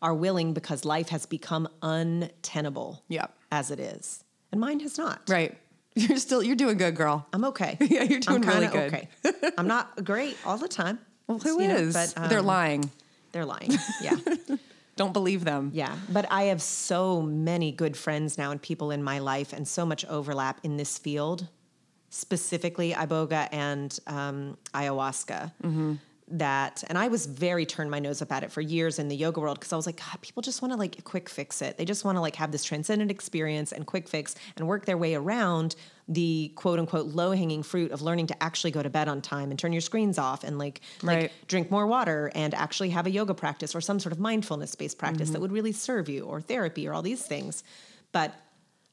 are 0.01 0.15
willing 0.15 0.53
because 0.55 0.85
life 0.85 1.09
has 1.11 1.27
become 1.27 1.69
untenable 1.83 3.03
Yep. 3.09 3.35
as 3.51 3.71
it 3.71 3.81
is. 3.81 4.25
And 4.53 4.61
mine 4.61 4.81
has 4.81 4.97
not. 4.99 5.23
Right. 5.29 5.59
You're 5.95 6.19
still 6.19 6.43
you're 6.43 6.57
doing 6.57 6.79
good, 6.79 6.97
girl. 6.97 7.27
I'm 7.33 7.45
okay. 7.47 7.77
Yeah, 7.81 8.05
you're 8.05 8.21
doing 8.21 8.43
I'm 8.45 8.49
really 8.49 8.67
good. 8.69 8.95
Okay. 8.95 9.09
I'm 9.59 9.67
not 9.67 10.05
great 10.05 10.37
all 10.45 10.59
the 10.59 10.69
time. 10.69 10.99
Well, 11.29 11.39
who 11.39 11.63
you 11.63 11.69
know, 11.69 11.77
is? 11.77 11.95
but, 11.95 12.29
They're 12.29 12.41
um, 12.41 12.47
lying. 12.47 12.91
They're 13.31 13.45
lying. 13.45 13.71
Yeah. 14.03 14.17
Don't 14.97 15.13
believe 15.13 15.45
them. 15.45 15.71
Yeah, 15.73 15.97
but 16.11 16.27
I 16.31 16.45
have 16.45 16.61
so 16.61 17.23
many 17.23 17.71
good 17.71 17.97
friends 17.97 18.37
now 18.37 18.51
and 18.51 18.61
people 18.61 18.91
in 18.91 19.03
my 19.05 19.21
life, 19.21 19.53
and 19.53 19.67
so 19.67 19.87
much 19.87 20.05
overlap 20.07 20.59
in 20.65 20.77
this 20.77 20.99
field, 20.99 21.47
specifically 22.11 22.93
iboga 22.93 23.49
and 23.53 23.97
um, 24.09 24.59
ayahuasca. 24.75 25.53
That 26.33 26.83
and 26.89 26.97
I 26.97 27.09
was 27.09 27.27
very 27.27 27.67
turned 27.67 27.91
my 27.91 27.99
nose 27.99 28.23
up 28.23 28.33
at 28.33 28.43
it 28.43 28.51
for 28.51 28.63
years 28.63 28.99
in 28.99 29.09
the 29.09 29.17
yoga 29.17 29.39
world 29.39 29.61
because 29.61 29.73
I 29.73 29.77
was 29.77 29.85
like, 29.85 29.99
God, 29.99 30.21
people 30.23 30.43
just 30.43 30.63
want 30.63 30.73
to 30.73 30.79
like 30.79 31.05
quick 31.05 31.29
fix 31.29 31.61
it. 31.61 31.77
They 31.77 31.85
just 31.85 32.05
want 32.07 32.17
to 32.17 32.21
like 32.23 32.37
have 32.37 32.53
this 32.53 32.65
transcendent 32.65 33.11
experience 33.11 33.71
and 33.71 33.87
quick 33.87 34.09
fix 34.09 34.35
and 34.57 34.67
work 34.67 34.87
their 34.87 34.97
way 34.97 35.15
around 35.15 35.77
the 36.09 36.51
quote 36.57 36.79
unquote 36.79 37.07
low 37.07 37.33
hanging 37.33 37.63
fruit 37.63 37.91
of 37.93 38.01
learning 38.01 38.29
to 38.29 38.43
actually 38.43 38.71
go 38.71 38.83
to 38.83 38.89
bed 38.89 39.09
on 39.09 39.21
time 39.21 39.51
and 39.51 39.59
turn 39.59 39.73
your 39.73 39.83
screens 39.83 40.19
off 40.19 40.43
and 40.43 40.59
like 40.59 40.81
Right. 41.03 41.23
like 41.23 41.33
drink 41.49 41.71
more 41.71 41.87
water 41.87 42.33
and 42.35 42.55
actually 42.55 42.91
have 42.91 43.07
a 43.07 43.11
yoga 43.11 43.35
practice 43.35 43.75
or 43.75 43.81
some 43.83 44.01
sort 44.01 44.13
of 44.13 44.19
mindfulness 44.19 44.75
based 44.75 44.97
practice 44.99 45.31
that 45.31 45.41
would 45.41 45.53
really 45.53 45.73
serve 45.73 46.09
you 46.09 46.25
or 46.25 46.41
therapy 46.41 46.89
or 46.89 46.95
all 46.95 47.03
these 47.03 47.23
things 47.23 47.63
but 48.11 48.35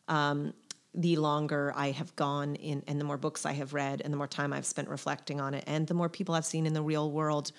um, 0.09 0.53
the 1.01 1.15
longer 1.15 1.71
i 1.75 1.91
have 1.91 2.13
gone 2.15 2.55
in 2.55 2.83
and 2.87 2.99
the 2.99 3.05
more 3.05 3.17
books 3.17 3.45
i 3.45 3.53
have 3.53 3.73
read 3.73 4.01
and 4.03 4.11
the 4.13 4.17
more 4.17 4.27
time 4.27 4.51
i've 4.53 4.65
spent 4.65 4.87
reflecting 4.89 5.39
on 5.39 5.53
it 5.53 5.63
and 5.67 5.87
the 5.87 5.93
more 5.93 6.09
people 6.09 6.35
i've 6.35 6.45
seen 6.45 6.65
in 6.65 6.73
the 6.73 6.81
real 6.81 7.09
world 7.11 7.51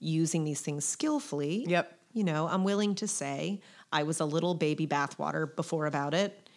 using 0.00 0.42
these 0.44 0.60
things 0.60 0.84
skillfully 0.84 1.64
Yep. 1.68 1.96
you 2.12 2.24
know 2.24 2.48
i'm 2.48 2.64
willing 2.64 2.94
to 2.96 3.06
say 3.06 3.60
i 3.92 4.02
was 4.02 4.20
a 4.20 4.24
little 4.24 4.54
baby 4.54 4.86
bathwater 4.86 5.54
before 5.54 5.86
about 5.86 6.12
it 6.12 6.48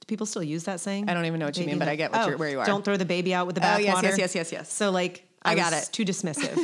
do 0.00 0.06
people 0.06 0.26
still 0.26 0.42
use 0.42 0.64
that 0.64 0.80
saying? 0.80 1.08
I 1.08 1.14
don't 1.14 1.26
even 1.26 1.38
know 1.38 1.46
what 1.46 1.56
you 1.56 1.64
mean, 1.64 1.78
but 1.78 1.86
I 1.86 1.94
get 1.94 2.10
what 2.10 2.22
oh, 2.22 2.24
you're- 2.26 2.36
where 2.36 2.48
you 2.50 2.58
are. 2.58 2.66
Don't 2.66 2.84
throw 2.84 2.96
the 2.96 3.04
baby 3.04 3.32
out 3.32 3.46
with 3.46 3.54
the 3.54 3.60
bathwater. 3.60 3.74
Oh, 3.76 4.00
yes, 4.02 4.02
yes, 4.02 4.18
yes, 4.18 4.34
yes, 4.34 4.52
yes. 4.52 4.72
So 4.72 4.90
like, 4.90 5.24
I 5.44 5.52
I, 5.52 5.54
got 5.54 5.72
was 5.72 5.88
it. 5.88 5.92
Too 5.92 6.04
dismissive, 6.04 6.58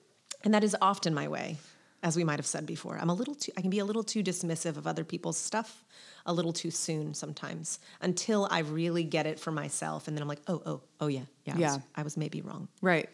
and 0.44 0.52
that 0.52 0.62
is 0.62 0.76
often 0.82 1.14
my 1.14 1.26
way, 1.28 1.56
as 2.02 2.16
we 2.18 2.22
might 2.24 2.38
have 2.38 2.44
said 2.44 2.66
before. 2.66 2.98
I'm 3.00 3.08
a 3.08 3.14
little 3.14 3.34
too. 3.34 3.50
I 3.56 3.62
can 3.62 3.70
be 3.70 3.78
a 3.78 3.84
little 3.86 4.02
too 4.02 4.22
dismissive 4.22 4.76
of 4.76 4.86
other 4.86 5.04
people's 5.04 5.38
stuff, 5.38 5.84
a 6.26 6.32
little 6.32 6.52
too 6.52 6.70
soon 6.70 7.14
sometimes, 7.14 7.78
until 8.00 8.46
I 8.50 8.60
really 8.60 9.04
get 9.04 9.26
it 9.26 9.40
for 9.40 9.50
myself, 9.50 10.06
and 10.08 10.16
then 10.16 10.22
I'm 10.22 10.28
like, 10.28 10.42
oh, 10.48 10.62
oh, 10.66 10.80
oh, 11.00 11.06
yeah, 11.08 11.22
yeah, 11.44 11.54
I, 11.54 11.58
Was, 11.58 11.78
I 11.96 12.02
was 12.02 12.16
maybe 12.16 12.40
wrong. 12.42 12.68
Right. 12.80 13.08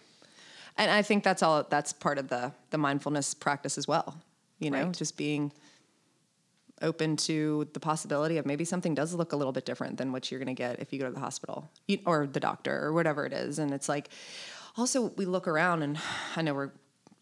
And 0.77 0.91
I 0.91 1.03
think 1.03 1.25
that's 1.25 1.43
all 1.43 1.65
that's 1.69 1.93
part 1.93 2.19
of 2.19 2.29
the 2.29 2.53
the 2.71 2.79
mindfulness 2.79 3.35
practice 3.35 3.79
as 3.79 3.89
well. 3.89 4.17
You 4.61 4.71
know, 4.71 4.85
Right. 4.85 4.93
just 4.97 5.17
being 5.17 5.53
open 6.81 7.17
to 7.17 7.67
the 7.73 7.81
possibility 7.81 8.37
of 8.39 8.47
maybe 8.47 8.65
something 8.65 8.95
does 8.95 9.13
look 9.13 9.33
a 9.33 9.37
little 9.37 9.53
bit 9.53 9.65
different 9.65 9.97
than 9.99 10.13
what 10.13 10.31
you're 10.31 10.39
going 10.39 10.55
to 10.55 10.63
get 10.63 10.79
if 10.79 10.93
you 10.93 10.99
go 11.01 11.07
to 11.07 11.11
the 11.13 11.19
hospital 11.19 11.69
or 12.07 12.27
the 12.27 12.39
doctor 12.39 12.85
or 12.85 12.93
whatever 12.93 13.27
it 13.27 13.33
is. 13.33 13.59
And 13.59 13.73
it's 13.73 13.89
like, 13.89 14.11
also 14.77 15.07
we 15.17 15.25
look 15.25 15.49
around 15.49 15.83
and 15.83 15.99
I 16.37 16.43
know 16.43 16.55
we're, 16.55 16.71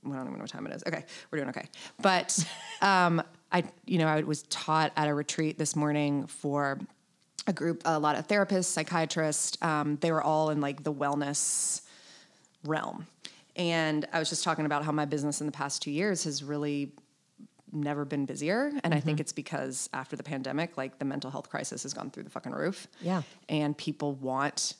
I 0.04 0.08
don't 0.10 0.20
even 0.26 0.32
know 0.34 0.40
what 0.40 0.50
time 0.50 0.66
it 0.66 0.74
is. 0.74 0.82
Okay, 0.86 1.04
we're 1.30 1.38
doing 1.38 1.48
okay. 1.48 1.68
But 2.02 2.46
um, 2.82 3.22
I, 3.52 3.64
you 3.86 3.98
know, 3.98 4.06
I 4.06 4.20
was 4.22 4.42
taught 4.44 4.92
at 4.96 5.08
a 5.08 5.14
retreat 5.14 5.58
this 5.58 5.76
morning 5.76 6.26
for 6.26 6.78
a 7.46 7.52
group, 7.52 7.82
a 7.84 7.98
lot 7.98 8.16
of 8.16 8.26
therapists, 8.26 8.64
psychiatrists. 8.64 9.56
Um, 9.62 9.98
they 10.00 10.10
were 10.10 10.22
all 10.22 10.50
in 10.50 10.60
like 10.60 10.82
the 10.82 10.92
wellness 10.92 11.82
realm. 12.64 13.06
And 13.54 14.06
I 14.12 14.18
was 14.18 14.28
just 14.28 14.44
talking 14.44 14.66
about 14.66 14.84
how 14.84 14.92
my 14.92 15.04
business 15.04 15.40
in 15.40 15.46
the 15.46 15.52
past 15.52 15.80
two 15.80 15.90
years 15.90 16.24
has 16.24 16.42
really 16.42 16.92
never 17.72 18.04
been 18.04 18.26
busier. 18.26 18.72
And 18.84 18.92
I 18.92 19.00
think 19.00 19.20
it's 19.20 19.32
because 19.32 19.88
after 19.92 20.16
the 20.16 20.22
pandemic, 20.22 20.76
like 20.76 20.98
the 20.98 21.04
mental 21.04 21.30
health 21.30 21.48
crisis 21.48 21.82
has 21.84 21.94
gone 21.94 22.10
through 22.10 22.24
the 22.24 22.30
fucking 22.30 22.52
roof. 22.52 22.86
Yeah. 23.00 23.22
And 23.48 23.76
people 23.76 24.14
want, 24.14 24.74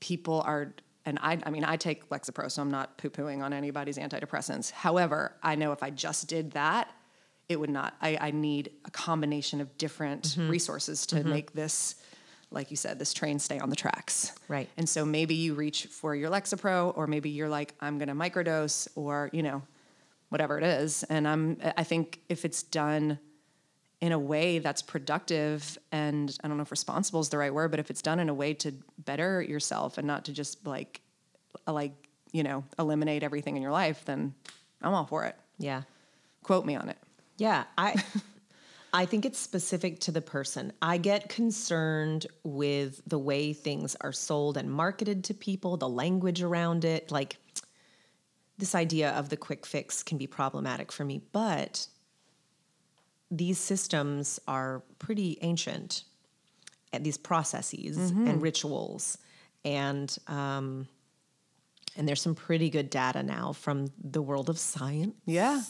people 0.00 0.42
are, 0.46 0.74
and 1.04 1.18
I, 1.22 1.38
I 1.44 1.50
mean, 1.50 1.64
I 1.64 1.76
take 1.76 2.08
Lexapro, 2.08 2.50
so 2.50 2.62
I'm 2.62 2.70
not 2.70 2.96
poo 2.98 3.10
pooing 3.10 3.42
on 3.42 3.52
anybody's 3.52 3.98
antidepressants. 3.98 4.70
However, 4.70 5.34
I 5.42 5.54
know 5.54 5.72
if 5.72 5.82
I 5.82 5.90
just 5.90 6.28
did 6.28 6.52
that, 6.52 6.92
it 7.48 7.58
would 7.58 7.70
not, 7.70 7.94
I, 8.00 8.18
I 8.20 8.30
need 8.30 8.70
a 8.84 8.90
combination 8.90 9.60
of 9.60 9.76
different 9.78 10.24
mm-hmm. 10.24 10.48
resources 10.48 11.06
to 11.06 11.16
mm-hmm. 11.16 11.30
make 11.30 11.52
this, 11.52 11.96
like 12.50 12.70
you 12.70 12.76
said, 12.76 12.98
this 12.98 13.12
train 13.14 13.38
stay 13.38 13.58
on 13.58 13.70
the 13.70 13.76
tracks. 13.76 14.32
Right. 14.48 14.68
And 14.76 14.88
so 14.88 15.04
maybe 15.04 15.34
you 15.34 15.54
reach 15.54 15.86
for 15.86 16.14
your 16.14 16.30
Lexapro, 16.30 16.96
or 16.96 17.06
maybe 17.06 17.30
you're 17.30 17.48
like, 17.48 17.74
I'm 17.80 17.98
going 17.98 18.08
to 18.08 18.14
microdose, 18.14 18.88
or 18.94 19.30
you 19.32 19.42
know, 19.42 19.62
whatever 20.28 20.58
it 20.58 20.64
is. 20.64 21.04
And 21.04 21.26
I'm, 21.26 21.58
I 21.76 21.84
think 21.84 22.20
if 22.28 22.44
it's 22.44 22.62
done 22.62 23.18
in 24.00 24.12
a 24.12 24.18
way 24.18 24.60
that's 24.60 24.80
productive 24.80 25.76
and 25.90 26.36
I 26.44 26.48
don't 26.48 26.56
know 26.56 26.62
if 26.62 26.70
responsible 26.70 27.20
is 27.20 27.30
the 27.30 27.38
right 27.38 27.52
word, 27.52 27.70
but 27.70 27.80
if 27.80 27.90
it's 27.90 28.02
done 28.02 28.20
in 28.20 28.28
a 28.28 28.34
way 28.34 28.54
to 28.54 28.72
better 28.98 29.42
yourself 29.42 29.98
and 29.98 30.06
not 30.06 30.26
to 30.26 30.32
just 30.32 30.66
like, 30.66 31.00
like 31.66 31.92
you 32.32 32.42
know, 32.42 32.62
eliminate 32.78 33.22
everything 33.22 33.56
in 33.56 33.62
your 33.62 33.72
life, 33.72 34.04
then 34.04 34.34
I'm 34.82 34.94
all 34.94 35.06
for 35.06 35.24
it. 35.24 35.34
Yeah. 35.58 35.82
Quote 36.42 36.64
me 36.64 36.76
on 36.76 36.88
it. 36.88 36.98
Yeah, 37.38 37.64
I 37.76 37.94
I 38.92 39.04
think 39.04 39.24
it's 39.24 39.38
specific 39.38 40.00
to 40.00 40.12
the 40.12 40.22
person. 40.22 40.72
I 40.80 40.98
get 40.98 41.28
concerned 41.28 42.26
with 42.42 43.02
the 43.06 43.18
way 43.18 43.52
things 43.52 43.96
are 44.00 44.12
sold 44.12 44.56
and 44.56 44.70
marketed 44.70 45.24
to 45.24 45.34
people, 45.34 45.76
the 45.76 45.88
language 45.88 46.42
around 46.42 46.84
it, 46.84 47.10
like 47.10 47.36
this 48.56 48.74
idea 48.74 49.10
of 49.10 49.28
the 49.28 49.36
quick 49.36 49.66
fix 49.66 50.02
can 50.02 50.18
be 50.18 50.26
problematic 50.26 50.90
for 50.90 51.04
me, 51.04 51.20
but 51.32 51.86
these 53.30 53.58
systems 53.58 54.40
are 54.48 54.82
pretty 54.98 55.38
ancient, 55.42 56.04
and 56.92 57.04
these 57.04 57.18
processes 57.18 58.10
and 58.10 58.42
rituals, 58.42 59.18
and 59.64 60.16
um, 60.28 60.88
and 61.98 62.08
there's 62.08 62.22
some 62.22 62.34
pretty 62.34 62.70
good 62.70 62.88
data 62.88 63.22
now 63.22 63.52
from 63.52 63.88
the 64.02 64.22
world 64.22 64.48
of 64.48 64.58
science, 64.58 65.14
Yeah. 65.26 65.60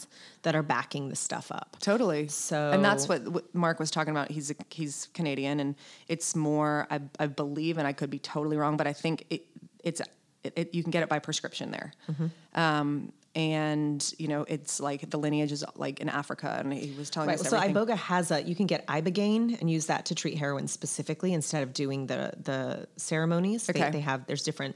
that 0.43 0.55
are 0.55 0.63
backing 0.63 1.09
this 1.09 1.19
stuff 1.19 1.51
up. 1.51 1.75
Totally. 1.79 2.27
So- 2.29 2.71
and 2.71 2.85
that's 2.85 3.09
what, 3.09 3.53
Mark 3.55 3.79
was 3.79 3.91
talking 3.91 4.11
about. 4.11 4.29
He's 4.31 4.51
a, 4.51 4.55
he's 4.69 5.09
Canadian, 5.13 5.59
and 5.59 5.75
it's 6.07 6.35
more. 6.35 6.87
I, 6.91 7.01
I 7.19 7.27
believe, 7.27 7.77
and 7.79 7.87
I 7.87 7.93
could 7.93 8.09
be 8.11 8.19
totally 8.19 8.55
wrong, 8.57 8.77
but 8.77 8.87
I 8.87 8.93
think 8.93 9.25
it, 9.29 9.45
it's 9.83 10.01
it, 10.43 10.53
it, 10.55 10.73
you 10.73 10.83
can 10.83 10.91
get 10.91 11.03
it 11.03 11.09
by 11.09 11.19
prescription 11.19 11.71
there. 11.71 11.91
Mm-hmm. 12.09 12.27
Um, 12.59 13.11
and 13.35 14.13
you 14.17 14.27
know, 14.27 14.45
it's 14.47 14.79
like 14.79 15.09
the 15.09 15.17
lineage 15.19 15.51
is 15.51 15.63
like 15.75 15.99
in 15.99 16.09
Africa, 16.09 16.57
and 16.59 16.71
he 16.73 16.95
was 16.97 17.09
telling 17.09 17.29
Right. 17.29 17.39
us 17.39 17.49
So 17.49 17.57
everything. 17.57 17.75
iboga 17.75 17.97
has 17.97 18.31
a 18.31 18.41
you 18.41 18.55
can 18.55 18.65
get 18.65 18.85
ibogaine 18.87 19.59
and 19.59 19.69
use 19.69 19.85
that 19.87 20.05
to 20.05 20.15
treat 20.15 20.37
heroin 20.37 20.67
specifically 20.67 21.33
instead 21.33 21.63
of 21.63 21.73
doing 21.73 22.07
the 22.07 22.31
the 22.41 22.87
ceremonies. 22.97 23.67
They, 23.67 23.79
Okay. 23.79 23.91
they 23.91 23.99
have 23.99 24.25
there's 24.27 24.43
different 24.43 24.75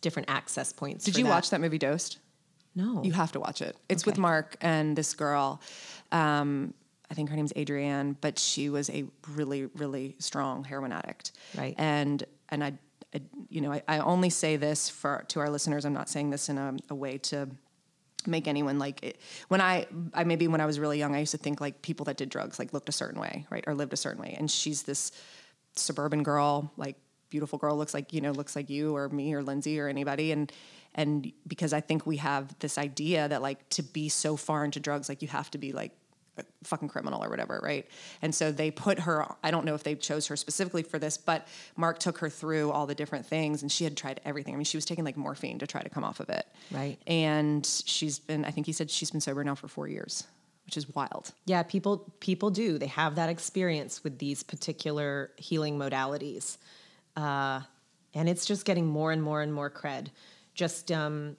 different 0.00 0.30
access 0.30 0.72
points. 0.72 1.04
Did 1.04 1.16
you 1.16 1.24
that. 1.24 1.30
watch 1.30 1.50
that 1.50 1.60
movie 1.60 1.78
Dosed? 1.78 2.18
No. 2.74 3.02
You 3.02 3.12
have 3.12 3.32
to 3.32 3.40
watch 3.40 3.60
it. 3.60 3.76
It's 3.88 4.06
with 4.06 4.18
Mark 4.18 4.56
and 4.60 4.96
this 4.96 5.14
girl. 5.14 5.60
Um, 6.12 6.74
I 7.10 7.14
think 7.14 7.30
her 7.30 7.36
name's 7.36 7.52
Adrienne, 7.56 8.16
but 8.20 8.38
she 8.38 8.68
was 8.68 8.90
a 8.90 9.04
really, 9.28 9.66
really 9.74 10.16
strong 10.18 10.64
heroin 10.64 10.92
addict. 10.92 11.32
Right. 11.56 11.74
And 11.78 12.22
and 12.50 12.62
I, 12.62 12.74
I 13.14 13.22
you 13.48 13.60
know, 13.60 13.72
I, 13.72 13.82
I 13.88 13.98
only 13.98 14.30
say 14.30 14.56
this 14.56 14.88
for 14.88 15.24
to 15.28 15.40
our 15.40 15.50
listeners. 15.50 15.84
I'm 15.84 15.94
not 15.94 16.08
saying 16.08 16.30
this 16.30 16.48
in 16.48 16.58
a, 16.58 16.76
a 16.90 16.94
way 16.94 17.18
to 17.18 17.48
make 18.26 18.46
anyone 18.46 18.78
like 18.78 19.02
it. 19.02 19.20
when 19.48 19.60
I, 19.60 19.86
I 20.12 20.24
maybe 20.24 20.48
when 20.48 20.60
I 20.60 20.66
was 20.66 20.78
really 20.78 20.98
young, 20.98 21.14
I 21.14 21.20
used 21.20 21.32
to 21.32 21.38
think 21.38 21.60
like 21.60 21.82
people 21.82 22.04
that 22.04 22.16
did 22.16 22.28
drugs 22.28 22.58
like 22.58 22.72
looked 22.72 22.88
a 22.88 22.92
certain 22.92 23.20
way, 23.20 23.46
right, 23.50 23.64
or 23.66 23.74
lived 23.74 23.92
a 23.92 23.96
certain 23.96 24.20
way. 24.20 24.34
And 24.38 24.50
she's 24.50 24.82
this 24.82 25.12
suburban 25.74 26.22
girl, 26.22 26.72
like 26.76 26.96
beautiful 27.30 27.58
girl, 27.58 27.76
looks 27.76 27.94
like 27.94 28.12
you 28.12 28.20
know, 28.20 28.32
looks 28.32 28.56
like 28.56 28.70
you 28.70 28.96
or 28.96 29.08
me 29.08 29.34
or 29.34 29.42
Lindsay 29.42 29.78
or 29.80 29.88
anybody, 29.88 30.32
and 30.32 30.52
and 30.94 31.32
because 31.46 31.72
I 31.72 31.80
think 31.80 32.06
we 32.06 32.16
have 32.18 32.58
this 32.58 32.78
idea 32.78 33.28
that 33.28 33.42
like 33.42 33.68
to 33.70 33.82
be 33.82 34.08
so 34.08 34.36
far 34.36 34.64
into 34.64 34.80
drugs, 34.80 35.08
like 35.08 35.22
you 35.22 35.28
have 35.28 35.50
to 35.52 35.58
be 35.58 35.72
like 35.72 35.92
a 36.38 36.44
fucking 36.64 36.88
criminal 36.88 37.22
or 37.22 37.28
whatever, 37.28 37.60
right? 37.62 37.86
And 38.22 38.34
so 38.34 38.52
they 38.52 38.70
put 38.70 39.00
her. 39.00 39.26
I 39.42 39.50
don't 39.50 39.64
know 39.64 39.74
if 39.74 39.82
they 39.82 39.94
chose 39.94 40.26
her 40.28 40.36
specifically 40.36 40.82
for 40.82 40.98
this, 40.98 41.18
but 41.18 41.46
Mark 41.76 41.98
took 41.98 42.18
her 42.18 42.28
through 42.28 42.70
all 42.70 42.86
the 42.86 42.94
different 42.94 43.26
things, 43.26 43.62
and 43.62 43.70
she 43.70 43.84
had 43.84 43.96
tried 43.96 44.20
everything. 44.24 44.54
I 44.54 44.56
mean, 44.56 44.64
she 44.64 44.76
was 44.76 44.84
taking 44.84 45.04
like 45.04 45.16
morphine 45.16 45.58
to 45.58 45.66
try 45.66 45.82
to 45.82 45.88
come 45.88 46.04
off 46.04 46.20
of 46.20 46.28
it, 46.30 46.46
Right. 46.70 46.98
And 47.06 47.64
she's 47.66 48.18
been. 48.18 48.44
I 48.44 48.50
think 48.50 48.66
he 48.66 48.72
said 48.72 48.90
she's 48.90 49.10
been 49.10 49.20
sober 49.20 49.42
now 49.44 49.54
for 49.54 49.68
four 49.68 49.88
years, 49.88 50.26
which 50.64 50.76
is 50.76 50.92
wild. 50.94 51.32
Yeah, 51.46 51.62
people 51.62 52.12
people 52.20 52.50
do. 52.50 52.78
They 52.78 52.86
have 52.86 53.16
that 53.16 53.28
experience 53.28 54.04
with 54.04 54.18
these 54.18 54.42
particular 54.42 55.30
healing 55.36 55.78
modalities, 55.78 56.56
uh, 57.18 57.60
and 58.14 58.28
it's 58.28 58.46
just 58.46 58.64
getting 58.64 58.86
more 58.86 59.12
and 59.12 59.22
more 59.22 59.42
and 59.42 59.52
more 59.52 59.70
cred. 59.70 60.06
Just 60.54 60.90
um, 60.92 61.36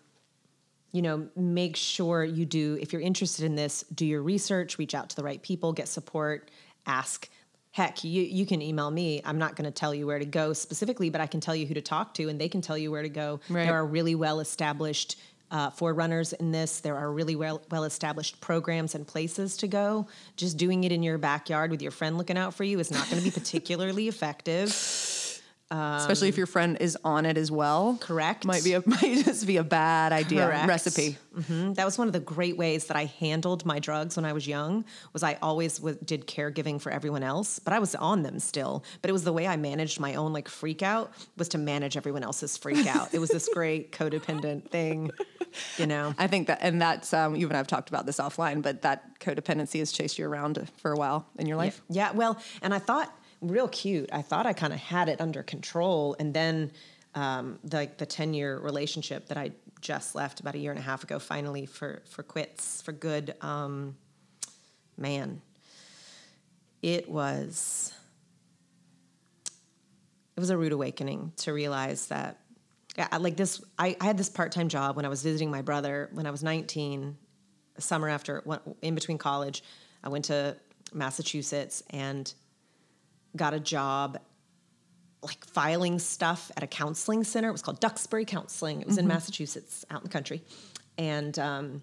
you 0.92 1.02
know, 1.02 1.28
make 1.36 1.76
sure 1.76 2.24
you 2.24 2.46
do. 2.46 2.78
If 2.82 2.92
you're 2.92 3.02
interested 3.02 3.46
in 3.46 3.56
this, 3.56 3.84
do 3.94 4.06
your 4.06 4.22
research, 4.22 4.78
reach 4.78 4.94
out 4.94 5.10
to 5.10 5.16
the 5.16 5.24
right 5.24 5.42
people, 5.42 5.72
get 5.74 5.88
support, 5.88 6.52
ask. 6.86 7.30
Heck, 7.72 8.04
you, 8.04 8.24
you 8.24 8.46
can 8.48 8.62
email 8.64 8.90
me. 8.90 9.22
I'm 9.24 9.38
not 9.38 9.56
going 9.56 9.66
to 9.66 9.72
tell 9.72 9.94
you 9.94 10.08
where 10.08 10.18
to 10.18 10.26
go 10.26 10.54
specifically, 10.54 11.12
but 11.12 11.22
I 11.22 11.28
can 11.28 11.40
tell 11.40 11.56
you 11.56 11.68
who 11.68 11.76
to 11.76 11.82
talk 11.82 12.16
to, 12.16 12.28
and 12.28 12.42
they 12.42 12.50
can 12.50 12.62
tell 12.62 12.78
you 12.78 12.90
where 12.90 13.04
to 13.04 13.10
go. 13.10 13.40
Right. 13.48 13.66
There 13.66 13.76
are 13.76 13.86
really 13.86 14.16
well 14.16 14.40
established 14.40 15.18
uh, 15.52 15.70
forerunners 15.70 16.34
in 16.34 16.52
this. 16.52 16.80
There 16.80 16.98
are 16.98 17.12
really 17.12 17.36
well 17.36 17.62
well 17.72 17.84
established 17.84 18.42
programs 18.42 18.96
and 18.96 19.08
places 19.08 19.58
to 19.58 19.68
go. 19.68 20.08
Just 20.36 20.58
doing 20.58 20.84
it 20.84 20.92
in 20.92 21.04
your 21.04 21.18
backyard 21.18 21.72
with 21.72 21.82
your 21.82 21.92
friend 21.92 22.18
looking 22.18 22.38
out 22.38 22.54
for 22.54 22.64
you 22.64 22.80
is 22.80 22.92
not 22.92 23.10
going 23.10 23.18
to 23.18 23.24
be 23.24 23.32
particularly 23.40 24.08
effective. 24.08 24.70
Especially 25.72 26.30
if 26.30 26.38
your 26.38 26.48
friend 26.48 26.78
is 26.80 26.98
on 27.04 27.26
it 27.26 27.38
as 27.38 27.52
well. 27.52 27.98
Correct. 28.02 28.44
Might 28.44 28.64
be 28.64 28.74
a 28.74 28.82
might 28.88 29.24
just 29.24 29.46
be 29.46 29.58
a 29.58 29.64
bad 29.64 30.12
idea 30.12 30.46
Correct. 30.48 30.68
recipe. 30.68 31.18
Mhm. 31.38 31.76
That 31.76 31.86
was 31.86 31.98
one 31.98 32.08
of 32.08 32.14
the 32.14 32.20
great 32.20 32.58
ways 32.58 32.86
that 32.88 32.98
I 32.98 33.06
handled 33.06 33.66
my 33.66 33.78
drugs 33.80 34.16
when 34.16 34.26
I 34.26 34.34
was 34.34 34.48
young. 34.48 34.84
Was 35.14 35.22
I 35.22 35.38
always 35.42 35.78
w- 35.78 35.98
did 36.04 36.26
caregiving 36.26 36.82
for 36.82 36.92
everyone 36.92 37.22
else, 37.22 37.60
but 37.60 37.72
I 37.72 37.80
was 37.80 37.94
on 37.96 38.24
them 38.24 38.40
still. 38.40 38.84
But 39.02 39.10
it 39.10 39.14
was 39.14 39.24
the 39.24 39.32
way 39.34 39.46
I 39.48 39.58
managed 39.58 40.00
my 40.00 40.16
own 40.16 40.34
like 40.34 40.48
freak 40.48 40.82
out 40.82 41.12
was 41.38 41.50
to 41.50 41.58
manage 41.60 41.96
everyone 41.98 42.24
else's 42.24 42.58
freak 42.58 42.88
out. 42.88 43.14
it 43.14 43.20
was 43.20 43.30
this 43.30 43.48
great 43.54 43.92
codependent 43.92 44.70
thing, 44.72 45.12
you 45.78 45.86
know. 45.86 46.16
I 46.18 46.26
think 46.28 46.48
that, 46.48 46.60
and 46.62 46.82
that's 46.82 47.14
um, 47.14 47.36
you 47.36 47.48
and 47.48 47.56
I've 47.56 47.68
talked 47.68 47.90
about 47.90 48.06
this 48.08 48.18
offline, 48.18 48.62
but 48.64 48.82
that 48.82 49.20
codependency 49.20 49.80
has 49.80 49.92
chased 49.92 50.18
you 50.18 50.28
around 50.28 50.68
for 50.78 50.92
a 50.92 50.96
while 50.98 51.28
in 51.38 51.46
your 51.46 51.58
life. 51.58 51.82
Yeah, 51.90 52.12
well, 52.12 52.40
and 52.64 52.74
I 52.74 52.80
thought 52.80 53.14
real 53.42 53.68
cute. 53.68 54.10
I 54.12 54.22
thought 54.22 54.46
I 54.46 54.54
kind 54.54 54.74
of 54.74 54.80
had 54.80 55.10
it 55.10 55.22
under 55.22 55.44
control, 55.44 56.16
and 56.20 56.34
then 56.34 56.72
um, 57.16 57.60
the 57.64 57.90
the 57.98 58.06
ten 58.06 58.34
year 58.34 58.58
relationship 58.60 59.28
that 59.28 59.38
I 59.38 59.52
just 59.82 60.16
left 60.16 60.40
about 60.40 60.56
a 60.56 60.58
year 60.58 60.72
and 60.72 60.80
a 60.80 60.84
half 60.84 61.04
ago, 61.04 61.20
finally 61.20 61.66
for 61.66 62.02
for 62.10 62.24
quits 62.24 62.82
for 62.82 62.92
good. 62.92 63.36
Um, 63.42 63.96
man, 64.98 65.42
it 66.82 67.10
was 67.10 67.94
it 70.36 70.40
was 70.40 70.50
a 70.50 70.58
rude 70.58 70.72
awakening 70.72 71.34
to 71.38 71.54
realize 71.54 72.08
that 72.08 72.38
like 73.20 73.38
this 73.38 73.62
I, 73.78 73.96
I 74.00 74.06
had 74.06 74.18
this 74.18 74.30
part-time 74.30 74.70
job 74.70 74.96
when 74.96 75.06
i 75.06 75.10
was 75.10 75.22
visiting 75.22 75.52
my 75.52 75.62
brother 75.62 76.10
when 76.14 76.26
i 76.26 76.32
was 76.32 76.44
19 76.44 77.18
summer 77.78 78.10
after 78.10 78.44
in 78.82 78.96
between 78.96 79.18
college 79.18 79.64
i 80.04 80.10
went 80.10 80.26
to 80.26 80.56
massachusetts 80.94 81.84
and 81.90 82.34
got 83.36 83.54
a 83.54 83.60
job 83.60 84.20
like 85.22 85.44
filing 85.46 86.00
stuff 86.00 86.50
at 86.56 86.64
a 86.64 86.68
counseling 86.68 87.24
center 87.24 87.50
it 87.50 87.52
was 87.52 87.62
called 87.62 87.80
duxbury 87.80 88.26
counseling 88.26 88.80
it 88.82 88.88
was 88.88 88.98
in 88.98 89.06
massachusetts 89.08 89.86
out 89.92 90.00
in 90.02 90.04
the 90.04 90.10
country 90.10 90.42
and 90.98 91.38
um, 91.40 91.82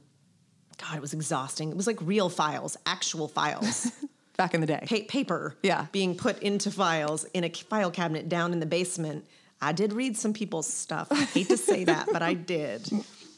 god 0.79 0.97
it 0.97 1.01
was 1.03 1.13
exhausting 1.13 1.71
it 1.71 1.77
was 1.77 1.87
like 1.87 1.99
real 2.01 2.29
files 2.29 2.77
actual 2.87 3.29
files 3.29 3.91
Back 4.39 4.53
in 4.53 4.61
the 4.61 4.67
day. 4.67 4.85
pa- 4.87 5.07
paper 5.09 5.57
Yeah. 5.63 5.87
being 5.93 6.15
put 6.15 6.43
into 6.43 6.71
files 6.71 7.25
in 7.33 7.43
a 7.45 7.49
file 7.49 7.91
cabinet 7.91 8.29
down 8.29 8.53
in 8.53 8.61
the 8.61 8.67
basement. 8.67 9.25
I 9.63 9.73
did 9.73 9.95
read 9.95 10.15
some 10.15 10.35
people's 10.35 10.67
stuff. 10.67 11.09
I 11.11 11.25
hate 11.25 11.49
to 11.49 11.57
say 11.57 11.85
that, 11.85 12.09
but 12.13 12.21
I 12.21 12.35
did. 12.35 12.87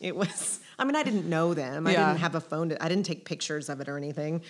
It 0.00 0.16
was, 0.16 0.58
I 0.78 0.84
mean, 0.84 0.96
I 0.96 1.02
didn't 1.02 1.28
know 1.28 1.54
them. 1.54 1.86
I 1.86 1.90
didn't 1.92 2.16
have 2.18 2.34
a 2.34 2.40
phone. 2.40 2.68
To, 2.68 2.82
I 2.82 2.88
didn't 2.88 3.04
take 3.04 3.24
pictures 3.24 3.68
of 3.68 3.80
it 3.80 3.88
or 3.88 3.96
anything, 3.96 4.42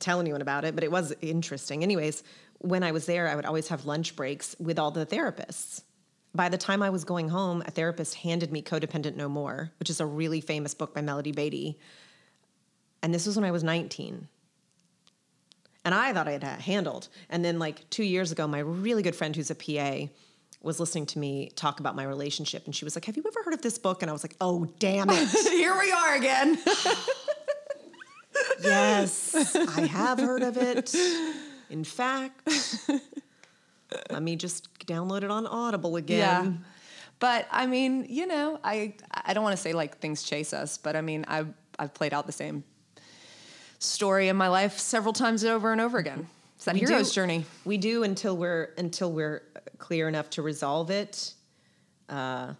tell 0.00 0.20
anyone 0.20 0.40
about 0.40 0.64
it, 0.64 0.74
but 0.74 0.82
it 0.82 0.90
was 0.90 1.12
interesting. 1.20 1.82
Anyways, 1.82 2.22
when 2.58 2.82
I 2.82 2.92
was 2.92 3.06
there, 3.06 3.28
I 3.28 3.34
would 3.34 3.44
always 3.44 3.68
have 3.68 3.84
lunch 3.84 4.16
breaks 4.16 4.56
with 4.58 4.78
all 4.78 4.90
the 4.90 5.04
therapists. 5.04 5.82
By 6.34 6.48
the 6.48 6.58
time 6.58 6.82
I 6.82 6.90
was 6.90 7.04
going 7.04 7.28
home, 7.28 7.62
a 7.66 7.70
therapist 7.70 8.14
handed 8.16 8.50
me 8.50 8.62
Codependent 8.62 9.14
No 9.14 9.28
More, 9.28 9.70
which 9.78 9.90
is 9.90 10.00
a 10.00 10.06
really 10.06 10.40
famous 10.40 10.74
book 10.74 10.94
by 10.94 11.00
Melody 11.00 11.32
Beattie. 11.32 11.78
And 13.02 13.14
this 13.14 13.26
was 13.26 13.36
when 13.36 13.44
I 13.44 13.50
was 13.50 13.62
19 13.62 14.28
and 15.84 15.94
I 15.94 16.12
thought 16.12 16.28
I 16.28 16.32
had 16.32 16.42
handled. 16.42 17.08
And 17.28 17.44
then, 17.44 17.58
like 17.58 17.88
two 17.90 18.04
years 18.04 18.32
ago, 18.32 18.46
my 18.46 18.60
really 18.60 19.02
good 19.02 19.14
friend 19.14 19.36
who's 19.36 19.50
a 19.50 19.54
PA 19.54 20.10
was 20.64 20.80
listening 20.80 21.06
to 21.06 21.18
me 21.18 21.50
talk 21.54 21.80
about 21.80 21.94
my 21.94 22.04
relationship, 22.04 22.66
and 22.66 22.74
she 22.74 22.84
was 22.84 22.96
like, 22.96 23.04
"Have 23.04 23.16
you 23.16 23.24
ever 23.26 23.42
heard 23.42 23.54
of 23.54 23.62
this 23.62 23.78
book?" 23.78 24.02
And 24.02 24.10
I 24.10 24.12
was 24.12 24.24
like, 24.24 24.36
"Oh, 24.40 24.66
damn 24.78 25.08
it! 25.10 25.28
Here 25.50 25.78
we 25.78 25.92
are 25.92 26.16
again. 26.16 26.58
yes, 28.62 29.54
I 29.54 29.86
have 29.86 30.18
heard 30.18 30.42
of 30.42 30.56
it. 30.56 30.94
In 31.70 31.84
fact, 31.84 32.48
let 34.10 34.22
me 34.22 34.36
just 34.36 34.72
download 34.86 35.22
it 35.22 35.30
on 35.30 35.46
Audible 35.46 35.98
yeah. 35.98 36.40
again." 36.40 36.64
But 37.20 37.46
I 37.50 37.66
mean, 37.66 38.06
you 38.08 38.26
know, 38.26 38.58
I 38.64 38.94
I 39.10 39.34
don't 39.34 39.44
want 39.44 39.56
to 39.56 39.62
say 39.62 39.72
like 39.72 39.98
things 39.98 40.22
chase 40.22 40.52
us, 40.52 40.78
but 40.78 40.96
I 40.96 41.00
mean, 41.00 41.24
I've 41.28 41.52
I've 41.78 41.94
played 41.94 42.12
out 42.12 42.26
the 42.26 42.32
same 42.32 42.64
story 43.78 44.28
in 44.28 44.36
my 44.36 44.48
life 44.48 44.78
several 44.78 45.12
times 45.12 45.44
over 45.44 45.72
and 45.72 45.80
over 45.80 45.98
again. 45.98 46.28
It's 46.64 46.72
that 46.72 46.74
We 46.76 46.80
hero's 46.80 47.10
do- 47.10 47.14
journey. 47.16 47.44
We 47.66 47.76
do 47.76 48.04
until 48.04 48.38
we're 48.38 48.72
until 48.78 49.12
we're 49.12 49.42
clear 49.76 50.08
enough 50.08 50.30
to 50.30 50.40
resolve 50.40 50.88
it. 50.90 51.34
Uh, 52.08 52.54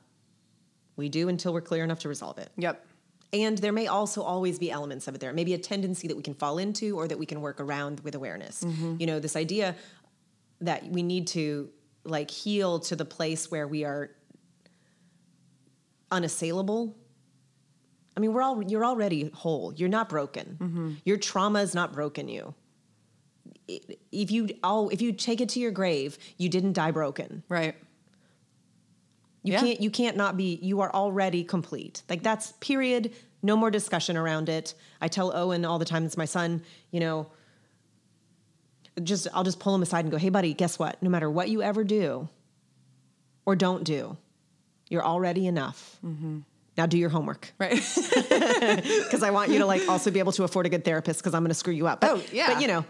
we 0.96 1.08
do 1.08 1.30
until 1.30 1.54
we're 1.54 1.62
clear 1.62 1.82
enough 1.84 2.00
to 2.00 2.10
resolve 2.10 2.36
it. 2.36 2.50
Yep. 2.58 2.86
And 3.32 3.56
there 3.56 3.72
may 3.72 3.86
also 3.86 4.20
always 4.22 4.58
be 4.58 4.70
elements 4.70 5.08
of 5.08 5.14
it 5.14 5.22
there. 5.22 5.32
Maybe 5.32 5.54
a 5.54 5.58
tendency 5.58 6.06
that 6.08 6.16
we 6.18 6.22
can 6.22 6.34
fall 6.34 6.58
into 6.58 6.98
or 6.98 7.08
that 7.08 7.18
we 7.18 7.24
can 7.24 7.40
work 7.40 7.60
around 7.60 8.00
with 8.00 8.14
awareness. 8.14 8.62
You 8.98 9.06
know, 9.06 9.20
this 9.20 9.36
idea 9.36 9.74
that 10.60 10.84
we 10.84 11.02
need 11.02 11.26
to 11.28 11.70
like 12.04 12.30
heal 12.30 12.80
to 12.80 12.96
the 12.96 13.06
place 13.06 13.50
where 13.50 13.66
we 13.66 13.84
are 13.84 14.10
unassailable. 16.10 16.94
I 18.16 18.20
mean, 18.20 18.34
we're 18.34 18.42
all 18.42 18.62
you're 18.62 18.84
already 18.84 19.30
whole. 19.32 19.72
You're 19.74 19.88
not 19.88 20.10
broken. 20.10 20.98
Your 21.06 21.16
trauma 21.16 21.60
has 21.60 21.74
not 21.74 21.94
broken 21.94 22.28
you. 22.28 22.54
If 23.66 24.30
you 24.30 24.48
all 24.62 24.90
if 24.90 25.00
you 25.00 25.12
take 25.12 25.40
it 25.40 25.48
to 25.50 25.60
your 25.60 25.70
grave, 25.70 26.18
you 26.36 26.48
didn't 26.48 26.74
die 26.74 26.90
broken. 26.90 27.42
Right. 27.48 27.74
You 29.42 29.52
Yeah. 29.54 29.60
can't 29.60 29.80
you 29.80 29.90
can't 29.90 30.16
not 30.16 30.36
be 30.36 30.58
you 30.62 30.80
are 30.80 30.92
already 30.92 31.44
complete. 31.44 32.02
Like 32.08 32.22
that's 32.22 32.52
period. 32.60 33.12
No 33.42 33.56
more 33.56 33.70
discussion 33.70 34.16
around 34.16 34.48
it. 34.48 34.74
I 35.00 35.08
tell 35.08 35.34
Owen 35.36 35.64
all 35.64 35.78
the 35.78 35.84
time, 35.84 36.04
it's 36.06 36.16
my 36.16 36.24
son, 36.24 36.62
you 36.90 37.00
know, 37.00 37.26
just 39.02 39.26
I'll 39.34 39.44
just 39.44 39.58
pull 39.60 39.74
him 39.74 39.82
aside 39.82 40.04
and 40.04 40.10
go, 40.10 40.16
"Hey 40.18 40.28
buddy, 40.30 40.54
guess 40.54 40.78
what? 40.78 41.02
No 41.02 41.10
matter 41.10 41.30
what 41.30 41.48
you 41.48 41.62
ever 41.62 41.84
do 41.84 42.28
or 43.44 43.56
don't 43.56 43.84
do, 43.84 44.16
you're 44.88 45.04
already 45.04 45.46
enough. 45.46 45.98
Mm-hmm. 46.04 46.38
Now 46.76 46.86
do 46.86 46.98
your 46.98 47.08
homework 47.10 47.52
Right. 47.58 47.72
because 48.04 49.22
I 49.22 49.30
want 49.30 49.50
you 49.50 49.58
to 49.60 49.66
like 49.66 49.88
also 49.88 50.10
be 50.10 50.18
able 50.18 50.32
to 50.32 50.44
afford 50.44 50.66
a 50.66 50.68
good 50.68 50.84
therapist 50.84 51.20
because 51.20 51.34
I'm 51.34 51.42
going 51.42 51.50
to 51.50 51.54
screw 51.54 51.72
you 51.74 51.86
up. 51.86 52.00
But, 52.00 52.10
Oh, 52.10 52.22
yeah. 52.32 52.52
But 52.52 52.62
you 52.62 52.68
know, 52.68 52.84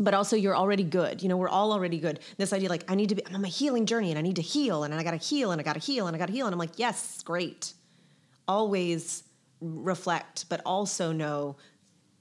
but 0.00 0.14
also 0.14 0.34
you're 0.34 0.56
already 0.56 0.82
good. 0.82 1.22
You 1.22 1.28
know, 1.28 1.36
we're 1.36 1.48
all 1.48 1.72
already 1.72 1.98
good. 1.98 2.18
This 2.38 2.52
idea 2.52 2.68
like 2.68 2.90
I 2.90 2.94
need 2.96 3.10
to 3.10 3.14
be 3.14 3.24
I'm 3.26 3.36
on 3.36 3.42
my 3.42 3.48
healing 3.48 3.86
journey 3.86 4.10
and 4.10 4.18
I 4.18 4.22
need 4.22 4.36
to 4.36 4.42
heal 4.42 4.82
and 4.82 4.92
I 4.94 5.02
got 5.04 5.10
to 5.12 5.16
heal 5.18 5.52
and 5.52 5.60
I 5.60 5.64
got 5.64 5.74
to 5.74 5.78
heal 5.80 6.06
and 6.08 6.16
I 6.16 6.18
got 6.18 6.26
to 6.26 6.32
heal 6.32 6.46
and 6.46 6.52
I'm 6.54 6.58
like, 6.58 6.78
"Yes, 6.78 7.22
great." 7.22 7.74
Always 8.48 9.22
reflect, 9.60 10.46
but 10.48 10.60
also 10.66 11.12
know 11.12 11.56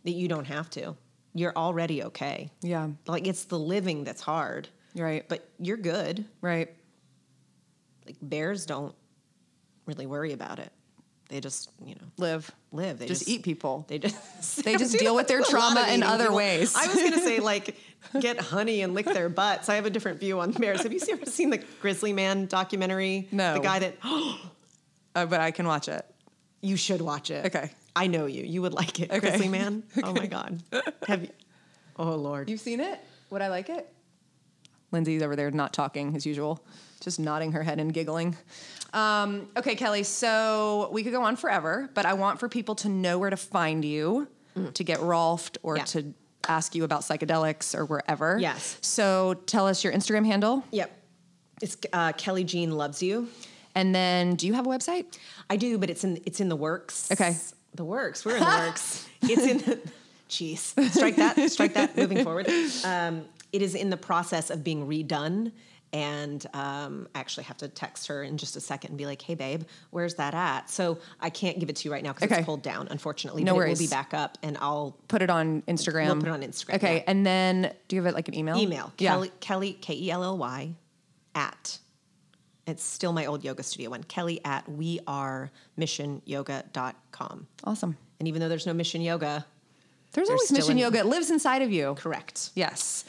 that 0.03 0.11
you 0.11 0.27
don't 0.27 0.45
have 0.45 0.69
to. 0.71 0.95
You're 1.33 1.55
already 1.55 2.03
okay. 2.03 2.51
yeah. 2.61 2.89
Like 3.07 3.25
it's 3.27 3.45
the 3.45 3.57
living 3.57 4.03
that's 4.03 4.21
hard, 4.21 4.67
Right. 4.95 5.27
but 5.29 5.47
you're 5.57 5.77
good. 5.77 6.25
right. 6.41 6.69
Like 8.05 8.17
bears 8.21 8.65
don't 8.65 8.93
really 9.85 10.05
worry 10.07 10.33
about 10.33 10.59
it. 10.59 10.71
They 11.29 11.39
just, 11.39 11.69
you 11.85 11.93
know, 11.95 12.01
Live. 12.17 12.51
live. 12.71 12.97
They 12.99 13.05
just, 13.05 13.29
eat 13.29 13.43
people. 13.43 13.85
They 13.87 13.99
just 13.99 14.63
They 14.63 14.75
just 14.75 14.97
deal 14.99 15.15
with 15.15 15.27
their 15.27 15.41
trauma 15.41 15.87
in 15.89 16.01
other 16.03 16.25
people. 16.25 16.37
ways. 16.37 16.75
I 16.75 16.87
was 16.87 16.95
gonna 16.95 17.19
say 17.19 17.39
like 17.51 17.75
get 18.19 18.39
honey 18.39 18.81
and 18.81 18.93
lick 18.95 19.05
their 19.05 19.29
butts. 19.29 19.69
I 19.69 19.75
have 19.75 19.85
a 19.85 19.89
different 19.91 20.19
view 20.19 20.39
on 20.39 20.51
bears. 20.51 20.81
Have 20.83 20.91
you 20.91 20.99
ever 21.11 21.25
seen 21.27 21.51
the 21.51 21.59
Grizzly 21.81 22.13
Man 22.13 22.47
documentary? 22.47 23.27
No. 23.31 23.53
The 23.53 23.59
guy 23.59 23.79
that 23.79 23.95
Uh, 25.15 25.25
but 25.25 25.39
I 25.39 25.51
can 25.51 25.67
watch 25.67 25.87
it. 25.87 26.03
you 26.61 26.75
should 26.77 27.01
watch 27.01 27.29
it. 27.31 27.45
Okay. 27.47 27.71
I 27.95 28.07
know 28.07 28.25
you. 28.27 28.43
You 28.43 28.61
would 28.63 28.73
like 28.73 28.99
it. 28.99 29.09
Okay. 29.11 29.19
Grizzly 29.19 29.49
Man. 29.49 29.83
Oh 30.03 30.13
my 30.13 30.25
god. 30.27 30.61
Have 31.07 31.23
you? 31.23 31.29
Oh 31.97 32.15
Lord. 32.15 32.49
You've 32.49 32.59
seen 32.59 32.79
it? 32.79 32.99
Would 33.29 33.41
I 33.43 33.49
like 33.49 33.69
it? 33.69 33.87
Lindsay's 34.91 35.21
over 35.21 35.35
there 35.35 35.51
not 35.51 35.73
talking 35.73 36.15
as 36.15 36.25
usual, 36.25 36.63
just 37.01 37.19
nodding 37.19 37.51
her 37.53 37.63
head 37.63 37.79
and 37.79 37.93
giggling. 37.93 38.35
Um, 38.93 39.47
okay, 39.57 39.75
Kelly, 39.75 40.03
so 40.03 40.89
we 40.91 41.03
could 41.03 41.13
go 41.13 41.23
on 41.23 41.35
forever, 41.35 41.89
but 41.93 42.05
I 42.05 42.13
want 42.13 42.39
for 42.39 42.49
people 42.49 42.75
to 42.75 42.89
know 42.89 43.19
where 43.19 43.29
to 43.29 43.37
find 43.37 43.85
you 43.85 44.27
to 44.73 44.83
get 44.83 44.99
Rolfed 44.99 45.57
or 45.63 45.75
Mm. 45.75 45.77
Yeah. 45.77 45.83
to 45.85 46.13
ask 46.49 46.75
you 46.75 46.83
about 46.83 47.01
psychedelics 47.01 47.73
or 47.77 47.85
wherever. 47.85 48.37
Yes. 48.39 48.77
So 48.81 49.35
tell 49.45 49.67
us 49.67 49.83
your 49.83 49.93
Instagram 49.93 50.25
handle. 50.25 50.63
Yep. 50.71 50.91
It's 51.61 51.77
uh, 51.93 52.11
Kelly 52.13 52.43
Jean 52.43 52.71
loves 52.71 53.01
you. 53.03 53.29
And 53.75 53.93
then 53.95 54.35
do 54.35 54.47
you 54.47 54.53
have 54.53 54.65
a 54.65 54.69
website? 54.69 55.17
I 55.49 55.55
do, 55.55 55.77
but 55.77 55.89
it's 55.89 56.03
in 56.03 56.19
it's 56.25 56.39
in 56.41 56.49
the 56.49 56.55
works. 56.55 57.09
Okay. 57.11 57.37
The 57.75 57.85
works. 57.85 58.25
We're 58.25 58.35
in 58.37 58.39
the 58.43 58.45
works. 58.65 59.07
It's 59.21 59.43
in 59.45 59.57
the 59.59 59.79
jeez. 60.29 60.59
Strike 60.91 61.17
that. 61.17 61.51
Strike 61.51 61.73
that. 61.75 61.95
Moving 61.95 62.23
forward. 62.23 62.47
Um, 62.83 63.25
it 63.51 63.61
is 63.61 63.75
in 63.75 63.89
the 63.89 63.97
process 63.97 64.49
of 64.49 64.63
being 64.63 64.87
redone. 64.87 65.51
And 65.91 66.45
um, 66.53 67.07
I 67.15 67.19
actually 67.19 67.45
have 67.45 67.57
to 67.57 67.67
text 67.67 68.05
her 68.07 68.21
in 68.21 68.37
just 68.37 68.55
a 68.55 68.59
second 68.61 68.89
and 68.91 68.97
be 68.99 69.07
like, 69.07 69.23
"Hey, 69.23 69.33
babe, 69.33 69.63
where's 69.89 70.13
that 70.15 70.35
at?" 70.35 70.69
So 70.69 70.99
I 71.19 71.31
can't 71.31 71.59
give 71.59 71.67
it 71.67 71.77
to 71.77 71.87
you 71.87 71.91
right 71.91 72.03
now 72.03 72.13
because 72.13 72.27
Okay. 72.31 72.37
it's 72.41 72.45
pulled 72.45 72.61
down, 72.61 72.87
unfortunately. 72.91 73.43
No 73.43 73.53
but 73.53 73.57
worries. 73.57 73.79
It 73.79 73.83
will 73.85 73.87
be 73.89 73.95
back 73.95 74.13
up, 74.13 74.37
and 74.43 74.55
I'll 74.61 74.95
Put 75.07 75.23
it 75.23 75.31
on 75.31 75.63
Instagram. 75.63 76.05
We'll 76.05 76.15
put 76.17 76.27
it 76.27 76.31
on 76.31 76.41
Instagram, 76.43 76.75
Okay. 76.75 76.97
yeah. 76.97 77.03
And 77.07 77.25
then 77.25 77.73
do 77.87 77.95
you 77.95 78.03
have 78.03 78.11
it 78.13 78.15
like 78.15 78.27
an 78.27 78.35
email? 78.35 78.55
email 78.57 78.93
Yeah. 78.99 79.13
Kelly 79.13 79.31
Kelly 79.39 79.73
K 79.81 79.95
E 79.95 80.11
L 80.11 80.23
L 80.23 80.37
Y 80.37 80.75
at 81.33 81.79
it's 82.67 82.83
still 82.83 83.11
my 83.11 83.25
old 83.25 83.43
yoga 83.43 83.63
studio 83.63 83.89
one 83.89 84.03
Kelly 84.03 84.41
at 84.45 84.69
we 84.69 84.99
are 85.07 85.49
missionyoga.com. 85.79 87.47
Awesome. 87.63 87.97
And 88.19 88.27
even 88.27 88.41
though 88.41 88.49
there's 88.49 88.67
no 88.67 88.73
mission 88.73 89.01
yoga, 89.01 89.45
There's, 90.11 90.27
There's 90.27 90.39
always 90.39 90.51
mission 90.51 90.71
an- 90.73 90.77
yoga. 90.79 90.99
It 90.99 91.05
lives 91.05 91.29
inside 91.31 91.61
of 91.61 91.71
you. 91.71 91.95
correct. 91.97 92.49
Yes. 92.55 93.05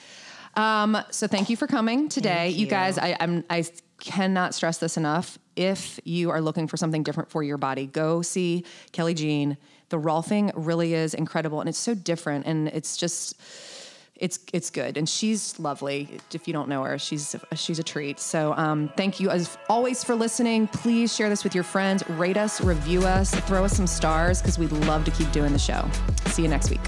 Um, 0.54 0.96
so 1.10 1.26
thank 1.26 1.48
you 1.48 1.56
for 1.56 1.66
coming 1.66 2.08
today, 2.08 2.48
you. 2.48 2.60
you. 2.60 2.66
guys. 2.66 2.98
I, 2.98 3.16
I'm 3.20 3.44
I 3.50 3.64
cannot 3.98 4.54
stress 4.54 4.78
this 4.78 4.96
enough. 4.96 5.38
If 5.56 6.00
you 6.04 6.30
are 6.30 6.40
looking 6.40 6.66
for 6.66 6.76
something 6.76 7.02
different 7.02 7.30
for 7.30 7.42
your 7.42 7.58
body, 7.58 7.86
go 7.86 8.22
see 8.22 8.64
Kelly 8.92 9.14
Jean. 9.14 9.56
The 9.90 9.98
Rolfing 9.98 10.52
really 10.54 10.94
is 10.94 11.14
incredible, 11.14 11.60
and 11.60 11.68
it's 11.68 11.78
so 11.78 11.94
different, 11.94 12.46
and 12.46 12.68
it's 12.68 12.96
just. 12.96 13.40
It's 14.16 14.38
it's 14.52 14.68
good, 14.68 14.98
and 14.98 15.08
she's 15.08 15.58
lovely. 15.58 16.20
If 16.34 16.46
you 16.46 16.52
don't 16.52 16.68
know 16.68 16.84
her, 16.84 16.98
she's 16.98 17.34
she's 17.54 17.78
a 17.78 17.82
treat. 17.82 18.20
So 18.20 18.52
um, 18.52 18.92
thank 18.94 19.18
you 19.18 19.30
as 19.30 19.56
always 19.70 20.04
for 20.04 20.14
listening. 20.14 20.66
Please 20.66 21.16
share 21.16 21.30
this 21.30 21.42
with 21.42 21.54
your 21.54 21.64
friends. 21.64 22.06
Rate 22.10 22.36
us, 22.36 22.60
review 22.60 23.00
us, 23.06 23.30
throw 23.30 23.64
us 23.64 23.74
some 23.74 23.86
stars 23.86 24.42
because 24.42 24.58
we'd 24.58 24.72
love 24.72 25.06
to 25.06 25.10
keep 25.10 25.32
doing 25.32 25.54
the 25.54 25.58
show. 25.58 25.88
See 26.26 26.42
you 26.42 26.48
next 26.48 26.68
week. 26.68 26.82